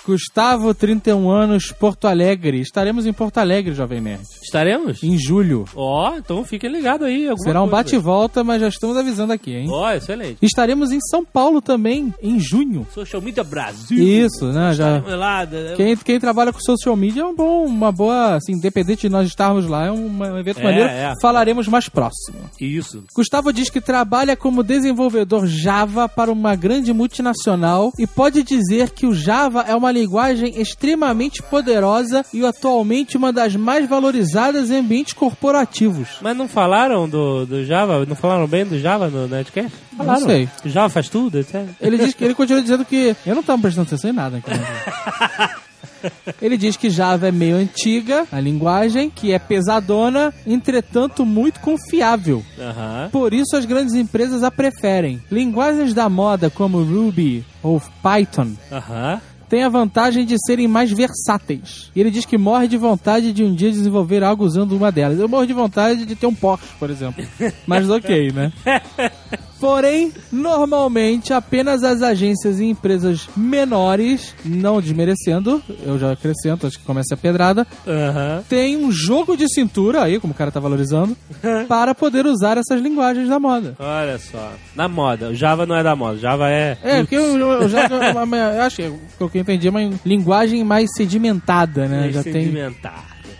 Gustavo, 0.06 0.74
31 0.74 1.30
anos, 1.30 1.72
Porto 1.72 2.08
Alegre. 2.08 2.60
Estaremos 2.62 3.06
em 3.06 3.12
Porto 3.13 3.38
Alegre, 3.39 3.74
Jovem 3.74 4.00
Nerd. 4.01 4.24
Estaremos? 4.42 5.04
Em 5.04 5.18
julho. 5.18 5.65
Ó, 5.75 6.15
então 6.15 6.44
fiquem 6.46 6.72
ligados 6.72 7.06
aí. 7.06 7.27
Será 7.39 7.62
um 7.62 7.68
bate 7.68 7.96
e 7.96 8.00
volta, 8.00 8.44
mas 8.44 8.62
já 8.62 8.70
estamos 8.70 8.96
avisando 8.98 9.34
aqui, 9.34 9.54
hein? 9.54 9.68
Ó, 9.70 9.92
excelente. 9.92 10.38
Estaremos 10.42 10.92
em 10.92 11.00
São 11.01 11.24
Paulo 11.25 11.62
também, 11.62 12.13
em 12.22 12.39
junho. 12.39 12.88
Social 12.94 13.22
Media 13.22 13.44
Brasil. 13.44 13.98
Isso, 14.01 14.46
né? 14.54 14.74
Já. 14.74 15.00
Lá, 15.15 15.46
né? 15.46 15.74
Quem, 15.75 15.96
quem 15.98 16.20
trabalha 16.20 16.54
com 16.54 16.60
social 16.62 16.96
media 16.96 17.22
é 17.24 17.25
um 17.25 17.36
bom, 17.36 17.65
uma 17.65 17.92
boa, 17.92 18.36
assim, 18.36 18.54
independente 18.54 19.01
de 19.01 19.10
nós 19.10 19.27
estarmos 19.27 19.68
lá, 19.68 19.88
é 19.88 19.92
um, 19.92 20.08
um 20.08 20.38
evento 20.38 20.62
É, 20.62 20.63
maneiro. 20.63 20.89
é. 20.89 21.13
Falaremos 21.22 21.68
mais 21.68 21.89
próximo. 21.89 22.38
Isso. 22.60 23.04
Gustavo 23.13 23.25
diz 23.53 23.70
que 23.70 23.82
trabalha 23.82 24.36
como 24.36 24.63
desenvolvedor 24.63 25.46
Java 25.48 26.08
para 26.08 26.32
uma 26.32 26.55
grande 26.55 26.94
multinacional 26.94 27.91
e 27.98 28.05
pode 28.05 28.44
dizer 28.44 28.89
que 28.91 29.05
o 29.05 29.13
Java 29.13 29.62
é 29.67 29.75
uma 29.75 29.91
linguagem 29.91 30.60
extremamente 30.60 31.41
poderosa 31.41 32.25
e 32.34 32.46
atualmente 32.46 33.17
uma 33.17 33.32
das 33.32 33.55
mais 33.55 33.88
valorizadas 33.88 34.70
em 34.70 34.77
ambientes 34.77 35.13
corporativos. 35.13 36.17
Mas 36.22 36.36
não 36.36 36.48
falaram 36.48 37.08
do, 37.08 37.46
do 37.46 37.65
Java? 37.65 38.05
Não 38.05 38.15
falaram 38.15 38.48
bem 38.48 38.65
do 38.65 38.79
Java 38.79 39.10
no 39.10 39.27
Nerdcast? 39.27 39.72
Não 39.98 40.20
sei. 40.20 40.50
O 40.63 40.70
Java 40.70 40.89
faz 40.89 41.10
tudo, 41.10 41.39
etc. 41.39 41.67
Ele 41.79 41.98
diz 41.98 42.13
que 42.13 42.24
ele 42.24 42.34
continua 42.34 42.62
dizendo 42.62 42.86
que 42.86 43.15
eu 43.25 43.34
não 43.34 43.41
estava 43.41 43.62
prestando 43.62 43.88
atenção 43.88 44.10
em 44.10 44.13
nada. 44.13 44.38
aqui? 44.38 44.51
Ele 46.42 46.58
diz 46.58 46.77
que 46.77 46.89
Java 46.89 47.27
é 47.27 47.32
meio 47.32 47.56
antiga, 47.58 48.25
a 48.32 48.39
linguagem, 48.39 49.10
que 49.10 49.32
é 49.32 49.39
pesadona, 49.39 50.34
entretanto 50.46 51.25
muito 51.25 51.60
confiável. 51.60 52.44
Por 53.12 53.34
isso 53.34 53.56
as 53.56 53.65
grandes 53.65 53.96
empresas 53.96 54.44
a 54.44 54.51
preferem. 54.51 55.22
Linguagens 55.32 55.94
da 55.94 56.10
moda 56.10 56.50
como 56.50 56.84
Ruby 56.84 57.46
ou 57.62 57.82
Python 58.01 58.54
têm 59.50 59.63
a 59.63 59.70
vantagem 59.70 60.25
de 60.25 60.36
serem 60.46 60.68
mais 60.68 60.92
versáteis. 60.92 61.92
E 61.96 62.00
ele 62.00 62.12
diz 62.12 62.25
que 62.25 62.38
morre 62.38 62.68
de 62.68 62.77
vontade 62.77 63.32
de 63.32 63.44
um 63.44 63.54
dia 63.54 63.72
desenvolver 63.72 64.24
algo 64.24 64.44
usando 64.44 64.74
uma 64.74 64.92
delas. 64.92 65.20
Eu 65.20 65.30
morro 65.30 65.46
de 65.46 65.54
vontade 65.54 66.06
de 66.06 66.15
ter 66.15 66.25
um 66.25 66.34
Porsche, 66.36 66.68
por 66.80 66.89
exemplo. 66.89 67.24
Mas 67.65 67.89
ok, 67.89 68.32
né? 68.32 68.51
Porém, 69.59 70.12
normalmente 70.31 71.33
apenas 71.33 71.83
as 71.83 72.01
agências 72.01 72.59
e 72.59 72.65
empresas 72.65 73.27
menores, 73.35 74.35
não 74.43 74.81
desmerecendo, 74.81 75.62
eu 75.85 75.97
já 75.97 76.12
acrescento, 76.12 76.67
acho 76.67 76.79
que 76.79 76.85
começa 76.85 77.15
a 77.15 77.17
pedrada, 77.17 77.65
Aham. 77.88 78.43
tem 78.50 78.77
um 78.77 78.91
jogo 78.91 79.38
de 79.38 79.47
cintura 79.47 80.03
aí, 80.03 80.19
como 80.19 80.33
o 80.33 80.35
cara 80.35 80.51
tá 80.51 80.59
valorizando, 80.59 81.15
para 81.67 81.95
poder 81.95 82.25
usar 82.25 82.57
essas 82.57 82.81
linguagens 82.81 83.29
da 83.29 83.39
moda. 83.39 83.75
Olha 83.79 84.17
só. 84.19 84.51
Na 84.75 84.88
moda. 84.88 85.29
O 85.29 85.35
Java 85.35 85.65
não 85.65 85.75
é 85.75 85.83
da 85.83 85.95
moda. 85.95 86.15
O 86.15 86.19
Java 86.19 86.50
é. 86.50 86.77
É, 86.83 87.00
porque 87.00 87.15
eu, 87.15 87.38
eu, 87.38 87.62
eu 87.62 88.62
acho 88.62 88.75
que 88.75 89.24
o 89.24 89.29
que 89.29 89.38
eu 89.38 89.41
entendi 89.41 89.67
é 89.67 89.71
uma 89.71 89.89
linguagem 90.05 90.63
mais 90.63 90.89
sedimentada, 90.95 91.88
né? 91.88 92.12
Já 92.12 92.24
tem. 92.24 92.53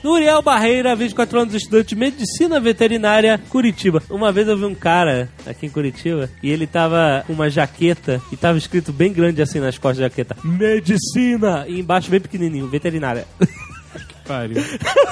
Nuriel 0.06 0.40
Barreira, 0.44 0.96
24 0.96 1.40
anos, 1.40 1.56
estudante 1.56 1.90
de 1.90 1.96
medicina 1.96 2.60
veterinária, 2.60 3.42
Curitiba. 3.50 4.04
Uma 4.08 4.32
vez 4.32 4.48
eu 4.48 4.56
vi 4.56 4.64
um 4.64 4.76
cara 4.76 5.28
aqui 5.48 5.66
em 5.66 5.70
Curitiba 5.70 6.30
e 6.44 6.52
ele 6.52 6.68
tava 6.68 7.24
com 7.26 7.34
uma 7.34 7.50
jaqueta 7.50 8.22
e 8.32 8.38
tava 8.38 8.56
escrito 8.56 8.94
bem 8.94 9.12
grande 9.12 9.42
assim 9.42 9.60
nas 9.60 9.80
costas 9.80 9.98
da 9.98 10.04
jaqueta: 10.04 10.38
Medicina! 10.44 11.66
E 11.68 11.80
embaixo 11.80 12.12
bem 12.12 12.22
pequenininho, 12.22 12.68
veterinária. 12.68 13.26
Pariu. 14.28 14.62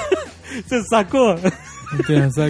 Você 0.64 0.80
sacou? 0.84 1.40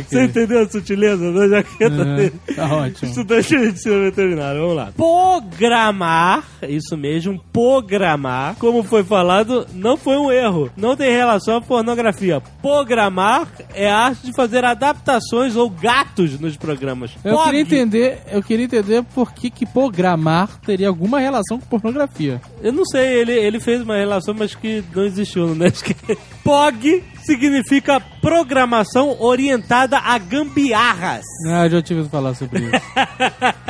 Você 0.09 0.25
entendeu 0.25 0.63
a 0.63 0.69
sutileza 0.69 1.33
da 1.33 1.49
jaqueta 1.49 1.95
É, 2.03 2.17
dele? 2.17 2.33
tá 2.55 2.67
ótimo. 2.75 3.09
Estudante 3.11 3.49
de 3.49 3.59
medicina 3.59 3.99
veterinária, 4.01 4.61
vamos 4.61 4.77
lá. 4.77 4.93
Programar, 4.97 6.45
isso 6.69 6.97
mesmo, 6.97 7.41
programar, 7.53 8.57
como 8.57 8.83
foi 8.83 9.05
falado, 9.05 9.67
não 9.73 9.97
foi 9.97 10.17
um 10.17 10.31
erro. 10.33 10.71
Não 10.77 10.97
tem 10.97 11.11
relação 11.13 11.57
à 11.57 11.61
pornografia. 11.61 12.41
Programar 12.61 13.49
é 13.75 13.91
a 13.91 13.99
arte 13.99 14.27
de 14.27 14.33
fazer 14.35 14.65
adaptações 14.65 15.57
ou 15.57 15.69
gatos 15.71 16.39
nos 16.41 16.57
programas. 16.57 17.13
Eu 17.25 17.35
Pog- 17.35 17.45
queria 17.45 17.61
entender, 17.61 18.19
eu 18.31 18.43
queria 18.43 18.65
entender 18.65 19.03
por 19.15 19.33
que, 19.33 19.51
que 19.51 19.67
programar 19.67 20.61
teria 20.61 20.89
alguma 20.89 21.21
relação 21.21 21.59
com 21.59 21.79
pornografia. 21.79 22.41
Eu 22.63 22.73
não 22.73 22.85
sei, 22.85 23.21
ele, 23.21 23.33
ele 23.33 23.61
fez 23.61 23.81
uma 23.83 23.97
relação, 23.97 24.35
mas 24.37 24.55
que 24.55 24.83
não 24.95 25.05
existiu 25.05 25.47
no 25.49 25.55
Nerdcast. 25.55 26.19
POG 26.43 27.03
significa 27.23 28.01
programação 28.25 29.21
orientada 29.21 29.99
a 29.99 30.17
gambiarras. 30.17 31.25
Ah, 31.47 31.67
eu 31.67 31.71
já 31.71 31.83
tive 31.83 32.05
que 32.05 32.09
falar 32.09 32.35
sobre 32.35 32.61
isso. 32.61 32.73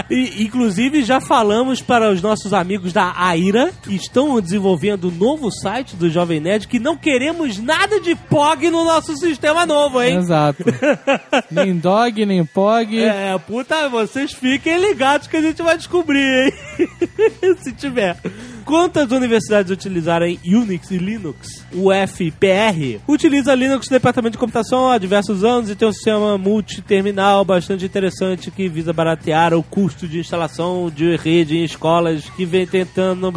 E, 0.09 0.45
inclusive, 0.45 1.03
já 1.03 1.21
falamos 1.21 1.83
para 1.83 2.11
os 2.11 2.23
nossos 2.23 2.53
amigos 2.53 2.93
da 2.93 3.13
Aira, 3.17 3.73
que 3.83 3.95
estão 3.95 4.41
desenvolvendo 4.41 5.09
um 5.09 5.11
novo 5.11 5.51
site 5.51 5.97
do 5.97 6.09
Jovem 6.09 6.41
Nerd, 6.41 6.69
que 6.69 6.79
não 6.79 6.97
queremos 6.97 7.59
nada 7.59 8.01
de 8.01 8.15
POG 8.15 8.71
no 8.71 8.85
nosso 8.85 9.17
sistema 9.17 9.67
novo, 9.67 10.01
hein? 10.01 10.17
Exato. 10.19 10.65
Nem 11.51 11.77
dog, 11.77 12.25
nem 12.25 12.45
pog. 12.45 12.99
É, 12.99 13.37
puta, 13.39 13.89
vocês 13.89 14.33
fiquem 14.33 14.79
ligados 14.79 15.27
que 15.27 15.37
a 15.37 15.43
gente 15.43 15.61
vai 15.63 15.77
descobrir, 15.77 16.47
hein? 16.47 16.89
Se 17.61 17.73
tiver. 17.73 18.17
Quantas 18.65 19.11
universidades 19.11 19.71
utilizarem 19.71 20.41
Unix 20.45 20.91
e 20.91 20.97
Linux? 20.97 21.65
O 21.73 21.91
FPR 21.93 23.01
utiliza 23.07 23.55
Linux 23.55 23.89
no 23.89 23.95
departamento 23.95 24.33
de 24.33 24.39
computação 24.45 24.91
há 24.91 24.99
diversos 24.99 25.43
anos 25.43 25.71
e 25.71 25.75
tem 25.75 25.89
um 25.89 25.93
sistema 25.93 26.37
multiterminal 26.37 27.45
bastante 27.45 27.85
interessante 27.85 28.51
que 28.51 28.69
visa 28.69 28.93
baratear 28.93 29.55
o 29.55 29.63
custo 29.63 30.07
de 30.07 30.19
instalação 30.19 30.93
de 30.95 31.17
rede 31.17 31.57
em 31.57 31.65
escolas 31.65 32.29
que 32.37 32.45
vem 32.45 32.67
tentando. 32.67 33.33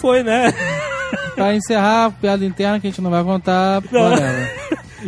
Foi, 0.00 0.22
né? 0.22 0.52
Pra 1.34 1.54
encerrar, 1.54 2.10
piada 2.20 2.44
interna 2.44 2.80
que 2.80 2.88
a 2.88 2.90
gente 2.90 3.00
não 3.00 3.10
vai 3.10 3.22
contar. 3.22 3.80
Não. 3.92 4.10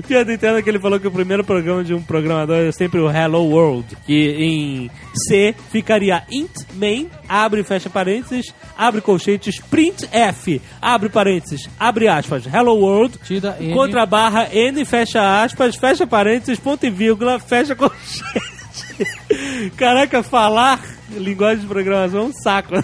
Piada 0.06 0.32
interna 0.32 0.62
que 0.62 0.68
ele 0.68 0.78
falou 0.78 1.00
que 1.00 1.06
o 1.06 1.10
primeiro 1.10 1.44
programa 1.44 1.82
de 1.82 1.92
um 1.92 2.00
programador 2.00 2.56
é 2.56 2.72
sempre 2.72 3.00
o 3.00 3.10
Hello 3.10 3.42
World, 3.44 3.96
que 4.06 4.30
em 4.38 4.90
C 5.14 5.54
ficaria 5.70 6.22
int 6.30 6.50
main, 6.74 7.08
abre 7.28 7.60
e 7.62 7.64
fecha 7.64 7.90
parênteses, 7.90 8.54
abre 8.76 9.00
colchetes, 9.00 9.58
print 9.58 10.08
F, 10.12 10.62
abre 10.80 11.08
parênteses, 11.08 11.68
abre 11.78 12.06
aspas, 12.06 12.46
Hello 12.46 12.74
World, 12.74 13.18
Tira 13.24 13.56
N. 13.60 13.74
contra 13.74 14.06
barra 14.06 14.48
N, 14.52 14.84
fecha 14.84 15.42
aspas, 15.42 15.74
fecha 15.76 16.06
parênteses, 16.06 16.60
ponto 16.60 16.86
e 16.86 16.90
vírgula, 16.90 17.40
fecha 17.40 17.74
colchete. 17.74 18.40
Caraca, 19.76 20.22
falar 20.22 20.80
linguagem 21.10 21.62
de 21.62 21.66
programação 21.66 22.20
é 22.20 22.24
um 22.24 22.32
saco. 22.32 22.74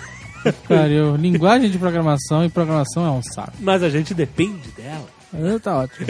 Pariu. 0.68 1.16
Linguagem 1.16 1.70
de 1.70 1.78
programação 1.78 2.44
e 2.44 2.48
programação 2.48 3.04
é 3.06 3.10
um 3.10 3.22
saco. 3.22 3.52
Mas 3.60 3.82
a 3.82 3.88
gente 3.88 4.14
depende 4.14 4.68
dela. 4.76 5.15
Aí 5.36 5.60
Tá 5.60 5.78
ótimo. 5.78 6.06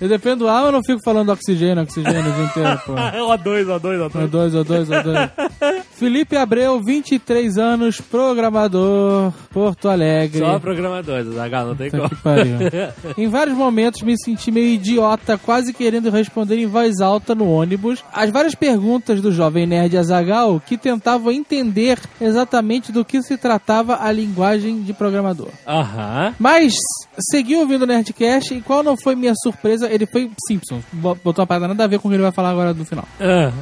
Eu 0.00 0.08
dependo 0.08 0.38
do 0.44 0.48
ar, 0.48 0.66
eu 0.66 0.72
não 0.72 0.82
fico 0.84 1.00
falando 1.04 1.30
oxigênio, 1.30 1.82
oxigênio 1.82 2.30
o 2.30 2.34
dia 2.34 2.44
inteiro, 2.44 2.80
pô. 2.84 2.92
O2, 2.92 3.66
O2, 3.66 4.10
O2. 4.10 4.28
O2, 4.28 4.64
O2, 4.64 4.86
O2. 4.86 5.84
Felipe 5.92 6.36
Abreu, 6.36 6.80
23 6.84 7.56
anos, 7.56 8.00
programador, 8.00 9.32
Porto 9.52 9.88
Alegre. 9.88 10.40
Só 10.40 10.58
programadores, 10.58 11.32
Zagal, 11.32 11.68
não 11.68 11.76
tem 11.76 11.90
como. 11.90 12.04
Em 13.16 13.28
vários 13.28 13.56
momentos 13.56 14.02
me 14.02 14.14
senti 14.18 14.50
meio 14.50 14.66
idiota, 14.66 15.38
quase 15.38 15.72
querendo 15.72 16.10
responder 16.10 16.58
em 16.58 16.66
voz 16.66 17.00
alta 17.00 17.34
no 17.34 17.48
ônibus 17.48 18.04
as 18.12 18.30
várias 18.30 18.54
perguntas 18.54 19.20
do 19.20 19.32
jovem 19.32 19.66
nerd 19.66 19.96
Azagal 19.96 20.60
que 20.60 20.76
tentavam 20.76 21.32
entender 21.32 21.98
exatamente 22.20 22.90
do 22.90 23.04
que 23.04 23.22
se 23.22 23.36
tratava 23.36 24.02
a 24.02 24.10
linguagem 24.10 24.82
de 24.82 24.92
programador. 24.92 25.48
Aham. 25.66 26.34
Mas 26.38 26.74
segui 27.18 27.56
ouvindo 27.56 27.82
o 27.82 27.86
Nerdcast 27.86 28.54
e 28.54 28.60
qual 28.60 28.82
não 28.82 28.96
foi 28.96 29.14
minha 29.14 29.32
surpresa? 29.42 29.88
Ele 29.90 30.06
foi 30.06 30.30
Simpsons. 30.48 30.82
Bo- 30.92 31.16
Botou 31.22 31.42
uma 31.42 31.46
parada 31.46 31.68
nada 31.68 31.84
a 31.84 31.86
ver 31.86 31.98
com 31.98 32.08
o 32.08 32.10
que 32.10 32.16
ele 32.16 32.22
vai 32.22 32.32
falar 32.32 32.50
agora 32.50 32.72
no 32.74 32.84
final. 32.84 33.06
Ah, 33.20 33.52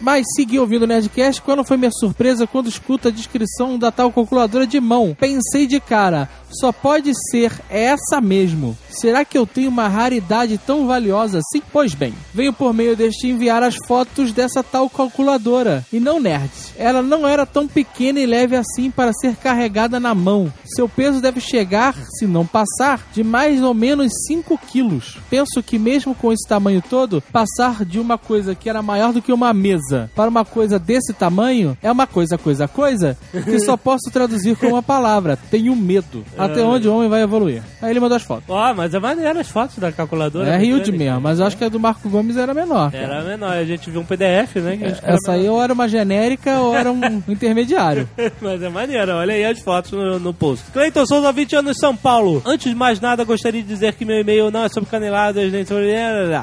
Mas 0.00 0.24
segui 0.36 0.58
ouvindo 0.58 0.82
o 0.82 0.86
Nerdcast, 0.86 1.40
qual 1.42 1.56
não 1.56 1.64
foi 1.64 1.76
minha 1.76 1.90
surpresa 1.92 2.46
quando 2.46 2.68
escuto 2.68 3.08
a 3.08 3.10
descrição 3.10 3.78
da 3.78 3.90
tal 3.90 4.12
calculadora 4.12 4.66
de 4.66 4.80
mão? 4.80 5.16
Pensei 5.18 5.66
de 5.66 5.80
cara, 5.80 6.28
só 6.50 6.72
pode 6.72 7.12
ser 7.30 7.52
essa 7.68 8.20
mesmo. 8.20 8.76
Será 8.88 9.24
que 9.24 9.36
eu 9.36 9.46
tenho 9.46 9.68
uma 9.68 9.88
raridade 9.88 10.58
tão 10.58 10.86
valiosa 10.86 11.38
assim? 11.38 11.62
Pois 11.72 11.94
bem, 11.94 12.14
venho 12.32 12.52
por 12.52 12.72
meio 12.72 12.96
deste 12.96 13.28
enviar 13.28 13.62
as 13.62 13.76
fotos 13.86 14.32
dessa 14.32 14.62
tal 14.62 14.88
calculadora. 14.88 15.84
E 15.92 16.00
não 16.00 16.20
nerds. 16.20 16.72
Ela 16.76 17.02
não 17.02 17.26
era 17.26 17.44
tão 17.44 17.66
pequena 17.66 18.20
e 18.20 18.26
leve 18.26 18.56
assim 18.56 18.90
para 18.90 19.12
ser 19.12 19.36
carregada 19.36 20.00
na 20.00 20.14
mão. 20.14 20.52
Seu 20.64 20.88
peso 20.88 21.20
deve 21.20 21.40
chegar, 21.40 21.94
se 22.18 22.26
não 22.26 22.46
passar, 22.46 23.06
de 23.12 23.22
mais 23.22 23.62
ou 23.62 23.74
menos 23.74 24.12
5 24.26 24.58
quilos. 24.58 25.18
Penso 25.28 25.62
que 25.62 25.78
mesmo 25.78 26.14
com 26.14 26.32
esse 26.32 26.46
tamanho 26.48 26.82
todo, 26.82 27.22
passar 27.32 27.84
de 27.84 27.98
uma 27.98 28.18
coisa 28.18 28.54
que 28.54 28.68
era 28.68 28.82
maior 28.82 29.12
do 29.12 29.22
que 29.22 29.32
uma 29.32 29.52
mesa 29.52 30.10
para 30.14 30.30
uma 30.30 30.44
coisa 30.44 30.78
desse 30.78 31.12
tamanho 31.12 31.76
é 31.82 31.90
uma 31.90 32.06
coisa, 32.06 32.38
coisa, 32.38 32.68
coisa, 32.68 33.16
que 33.44 33.58
só 33.60 33.76
posso 33.78 34.10
traduzir 34.12 34.56
com 34.56 34.68
uma 34.68 34.82
palavra. 34.82 35.38
Tenho 35.50 35.74
medo. 35.74 36.24
Até 36.46 36.62
onde 36.62 36.88
o 36.88 36.94
homem 36.94 37.08
vai 37.08 37.22
evoluir. 37.22 37.62
Aí 37.80 37.90
ele 37.90 38.00
mandou 38.00 38.16
as 38.16 38.22
fotos. 38.22 38.44
Ó, 38.48 38.74
mas 38.74 38.94
é 38.94 38.98
maneiro 38.98 39.38
as 39.38 39.48
fotos 39.48 39.78
da 39.78 39.92
calculadora. 39.92 40.48
É 40.50 40.58
huge 40.58 40.68
grande. 40.68 40.92
mesmo, 40.92 41.20
mas 41.20 41.38
eu 41.38 41.46
acho 41.46 41.56
que 41.56 41.64
a 41.64 41.68
do 41.68 41.78
Marco 41.80 42.08
Gomes 42.08 42.36
era 42.36 42.52
menor. 42.54 42.90
cara. 42.92 43.04
Era 43.04 43.22
menor, 43.22 43.52
a 43.52 43.64
gente 43.64 43.90
viu 43.90 44.00
um 44.00 44.04
PDF, 44.04 44.56
né? 44.56 44.78
era 44.80 45.14
Essa 45.14 45.32
aí 45.32 45.48
ou 45.48 45.62
era 45.62 45.72
uma 45.72 45.88
genérica 45.88 46.58
ou 46.58 46.74
era 46.74 46.90
um 46.90 47.00
intermediário. 47.28 48.08
Mas 48.40 48.62
é 48.62 48.68
maneiro, 48.68 49.12
olha 49.12 49.34
aí 49.34 49.44
as 49.44 49.60
fotos 49.60 49.92
no, 49.92 50.18
no 50.18 50.32
post. 50.34 50.70
Cleiton 50.72 51.06
Souza, 51.06 51.32
20 51.32 51.56
anos, 51.56 51.76
São 51.78 51.96
Paulo. 51.96 52.42
Antes 52.44 52.70
de 52.70 52.76
mais 52.76 53.00
nada, 53.00 53.24
gostaria 53.24 53.62
de 53.62 53.68
dizer 53.68 53.94
que 53.94 54.04
meu 54.04 54.18
e-mail 54.20 54.50
não 54.50 54.64
é 54.64 54.68
sobre 54.68 54.90
caneladas, 54.90 55.52
nem 55.52 55.64
sobre... 55.64 55.92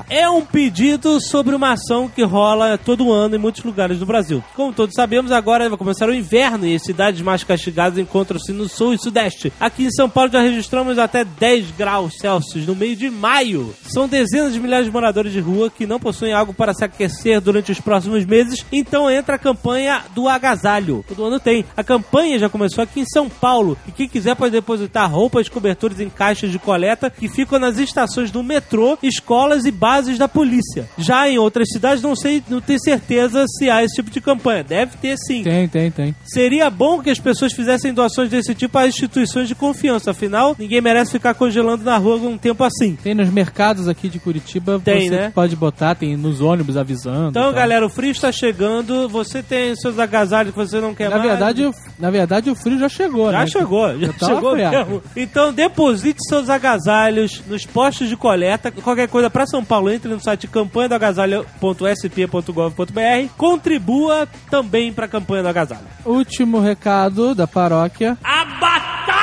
É 0.09 0.29
um 0.29 0.41
pedido 0.41 1.19
sobre 1.21 1.55
uma 1.55 1.71
ação 1.73 2.07
que 2.07 2.23
rola 2.23 2.77
todo 2.77 3.11
ano 3.11 3.35
em 3.35 3.39
muitos 3.39 3.63
lugares 3.63 3.99
do 3.99 4.05
Brasil. 4.05 4.43
Como 4.55 4.73
todos 4.73 4.95
sabemos, 4.95 5.31
agora 5.31 5.67
vai 5.69 5.77
começar 5.77 6.07
o 6.09 6.13
inverno 6.13 6.65
e 6.65 6.75
as 6.75 6.83
cidades 6.83 7.21
mais 7.21 7.43
castigadas 7.43 7.97
encontram-se 7.97 8.51
no 8.51 8.67
sul 8.67 8.93
e 8.93 8.97
sudeste. 8.97 9.51
Aqui 9.59 9.82
em 9.85 9.91
São 9.91 10.09
Paulo 10.09 10.31
já 10.31 10.41
registramos 10.41 10.97
até 10.97 11.23
10 11.23 11.71
graus 11.71 12.15
Celsius 12.19 12.65
no 12.65 12.75
meio 12.75 12.95
de 12.95 13.09
maio. 13.09 13.73
São 13.83 14.07
dezenas 14.07 14.53
de 14.53 14.59
milhares 14.59 14.85
de 14.85 14.91
moradores 14.91 15.31
de 15.31 15.39
rua 15.39 15.69
que 15.69 15.85
não 15.85 15.99
possuem 15.99 16.33
algo 16.33 16.53
para 16.53 16.73
se 16.73 16.83
aquecer 16.83 17.41
durante 17.41 17.71
os 17.71 17.79
próximos 17.79 18.25
meses, 18.25 18.65
então 18.71 19.09
entra 19.09 19.35
a 19.35 19.39
campanha 19.39 20.03
do 20.13 20.27
agasalho. 20.27 21.03
Todo 21.07 21.25
ano 21.25 21.39
tem. 21.39 21.65
A 21.75 21.83
campanha 21.83 22.39
já 22.39 22.49
começou 22.49 22.83
aqui 22.83 23.01
em 23.01 23.05
São 23.05 23.29
Paulo 23.29 23.77
e 23.87 23.91
quem 23.91 24.07
quiser 24.07 24.35
pode 24.35 24.51
depositar 24.51 25.11
roupas 25.11 25.47
e 25.47 25.51
cobertores 25.51 25.99
em 25.99 26.09
caixas 26.09 26.51
de 26.51 26.59
coleta 26.59 27.09
que 27.09 27.27
ficam 27.27 27.59
nas 27.59 27.77
estações 27.77 28.31
do 28.31 28.43
metrô, 28.43 28.97
escolas 29.01 29.65
e 29.65 29.71
bases 29.71 30.17
da 30.17 30.27
polícia. 30.27 30.87
Já 30.97 31.27
em 31.29 31.37
outras 31.37 31.69
cidades 31.69 32.03
não 32.03 32.15
sei, 32.15 32.43
não 32.49 32.61
tenho 32.61 32.79
certeza 32.79 33.45
se 33.47 33.69
há 33.69 33.83
esse 33.83 33.95
tipo 33.95 34.09
de 34.09 34.21
campanha. 34.21 34.63
Deve 34.63 34.97
ter 34.97 35.17
sim. 35.17 35.43
Tem, 35.43 35.67
tem, 35.67 35.91
tem. 35.91 36.15
Seria 36.25 36.69
bom 36.69 37.01
que 37.01 37.09
as 37.09 37.19
pessoas 37.19 37.53
fizessem 37.53 37.93
doações 37.93 38.29
desse 38.29 38.55
tipo 38.55 38.77
a 38.77 38.87
instituições 38.87 39.47
de 39.47 39.55
confiança. 39.55 39.72
Afinal, 40.11 40.55
ninguém 40.57 40.81
merece 40.81 41.11
ficar 41.11 41.33
congelando 41.33 41.83
na 41.83 41.97
rua 41.97 42.15
um 42.17 42.37
tempo 42.37 42.63
assim. 42.63 42.95
Tem 43.01 43.13
nos 43.13 43.29
mercados 43.29 43.87
aqui 43.87 44.07
de 44.09 44.19
Curitiba, 44.19 44.79
Tem, 44.83 45.07
você 45.09 45.15
né? 45.15 45.31
pode 45.33 45.55
botar, 45.55 45.95
tem 45.95 46.15
nos 46.15 46.41
ônibus 46.41 46.77
avisando. 46.77 47.29
Então, 47.29 47.43
tal. 47.43 47.53
galera, 47.53 47.85
o 47.85 47.89
frio 47.89 48.11
está 48.11 48.31
chegando. 48.31 49.07
Você 49.09 49.41
tem 49.43 49.75
seus 49.75 49.99
agasalhos 49.99 50.53
que 50.53 50.59
você 50.59 50.79
não 50.79 50.93
quer 50.93 51.09
Na 51.09 51.17
mais. 51.17 51.29
verdade, 51.29 51.71
na 51.99 52.09
verdade, 52.11 52.49
o 52.49 52.55
frio 52.55 52.79
já 52.79 52.89
chegou, 52.89 53.31
Já 53.31 53.39
né? 53.39 53.47
chegou, 53.47 53.99
já 53.99 54.13
tava 54.13 54.35
chegou 54.35 54.55
mesmo. 54.55 55.01
Então 55.15 55.53
deposite 55.53 56.17
seus 56.27 56.49
agasalhos 56.49 57.41
nos 57.47 57.65
postos 57.65 58.07
de 58.09 58.15
coleta. 58.15 58.71
Qualquer 58.71 59.07
coisa 59.07 59.29
para 59.29 59.45
São 59.45 59.63
Paulo, 59.63 59.91
entre 59.91 60.09
no 60.11 60.19
site 60.19 60.47
campanhadoagasalho.sp.gov.br. 60.47 63.29
Contribua 63.37 64.27
também 64.49 64.91
para 64.93 65.05
a 65.05 65.09
campanha 65.09 65.43
do 65.43 65.49
agasalho. 65.49 65.81
Último 66.05 66.59
recado 66.59 67.35
da 67.35 67.47
paróquia. 67.47 68.17
A 68.23 68.45
Batalha 68.45 69.03
do 69.05 69.22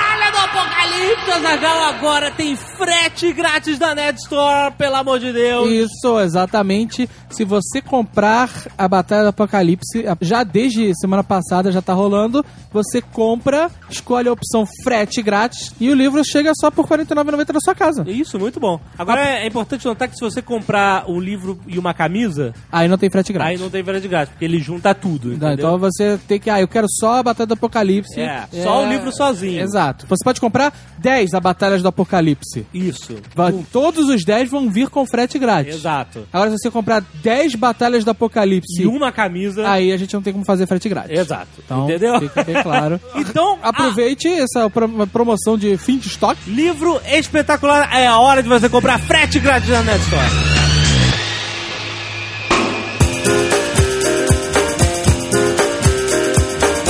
Apocalipse, 0.91 1.31
Azagal, 1.31 1.85
agora 1.85 2.31
tem 2.33 2.57
frete 2.57 3.33
grátis 3.33 3.79
da 3.79 3.95
Net 3.95 4.19
Store, 4.19 4.73
pelo 4.77 4.97
amor 4.97 5.21
de 5.21 5.33
Deus. 5.33 5.71
Isso, 5.71 6.19
exatamente. 6.21 7.09
Se 7.31 7.45
você 7.45 7.81
comprar 7.81 8.51
a 8.77 8.89
Batalha 8.89 9.23
do 9.23 9.29
Apocalipse, 9.29 10.05
já 10.21 10.43
desde 10.43 10.93
semana 10.97 11.23
passada 11.23 11.71
já 11.71 11.81
tá 11.81 11.93
rolando, 11.93 12.45
você 12.73 13.01
compra, 13.01 13.71
escolhe 13.89 14.29
a 14.29 14.33
opção 14.33 14.65
frete 14.83 15.23
grátis 15.23 15.73
e 15.81 15.89
o 15.91 15.95
livro 15.95 16.23
chega 16.25 16.53
só 16.61 16.71
por 16.71 16.85
R$ 16.87 16.99
49,90 17.05 17.53
na 17.55 17.61
sua 17.61 17.75
casa. 17.75 18.05
Isso, 18.09 18.39
muito 18.39 18.59
bom. 18.59 18.81
Agora 18.99 19.21
é 19.23 19.47
importante 19.47 19.87
notar 19.87 20.09
que 20.09 20.17
se 20.17 20.21
você 20.21 20.43
comprar 20.43 21.09
um 21.09 21.21
livro 21.21 21.59
e 21.67 21.79
uma 21.79 21.95
camisa, 21.95 22.53
Aí 22.71 22.89
não 22.89 22.99
tem 22.99 23.09
frete 23.11 23.31
aí 23.33 23.35
grátis. 23.35 23.61
não 23.61 23.71
tem 23.71 23.85
frete 23.85 24.09
grátis, 24.09 24.33
porque 24.33 24.45
ele 24.45 24.59
junta 24.59 24.95
tudo, 24.95 25.37
Não, 25.39 25.53
então 25.53 25.79
você 25.79 26.19
tem 26.27 26.39
que, 26.39 26.51
ah, 26.51 26.61
eu 26.61 26.69
quero 26.69 26.87
só 26.89 27.19
a 27.19 27.23
Batalha 27.23 27.47
do 27.47 27.55
Apocalipse. 27.55 28.21
É, 28.21 28.47
só 28.63 28.85
o 28.85 28.89
livro 28.89 29.13
sozinho. 29.13 29.63
Exato. 29.63 30.07
Você 30.09 30.25
pode 30.25 30.41
comprar 30.41 30.73
10 31.00 31.30
da 31.30 31.40
Batalhas 31.40 31.83
do 31.83 31.88
Apocalipse. 31.88 32.66
Isso. 32.73 33.14
Um- 33.37 33.62
Todos 33.62 34.09
os 34.09 34.25
10 34.25 34.50
vão 34.50 34.71
vir 34.71 34.88
com 34.88 35.07
frete 35.07 35.38
grátis. 35.38 35.76
Exato. 35.76 36.26
Agora, 36.33 36.50
se 36.50 36.59
você 36.59 36.71
comprar 36.71 37.02
10 37.23 37.54
Batalhas 37.54 38.04
do 38.04 38.11
Apocalipse, 38.11 38.83
E 38.83 38.87
uma 38.87 39.11
camisa. 39.12 39.69
aí 39.69 39.92
a 39.92 39.97
gente 39.97 40.14
não 40.14 40.23
tem 40.23 40.33
como 40.33 40.45
fazer 40.45 40.66
frete 40.66 40.88
grátis. 40.88 41.19
Exato. 41.19 41.49
Então, 41.64 41.85
Entendeu? 41.85 42.21
fica 42.21 42.45
bem 42.45 42.62
claro. 42.62 43.00
Então, 43.16 43.59
Aproveite 43.62 44.28
essa 44.28 44.69
pro- 44.71 45.07
promoção 45.07 45.57
de 45.57 45.76
fim 45.76 45.99
de 45.99 46.09
estoque. 46.09 46.50
livro 46.50 47.00
espetacular. 47.11 47.88
É 47.95 48.07
a 48.07 48.19
hora 48.19 48.42
de 48.42 48.49
você 48.49 48.69
comprar 48.69 48.99
frete 48.99 49.38
grátis 49.38 49.69
na 49.69 49.83
Net 49.83 50.00
Store. 50.02 50.21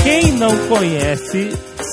Quem 0.03 0.33
não 0.33 0.57
conhece 0.69 1.51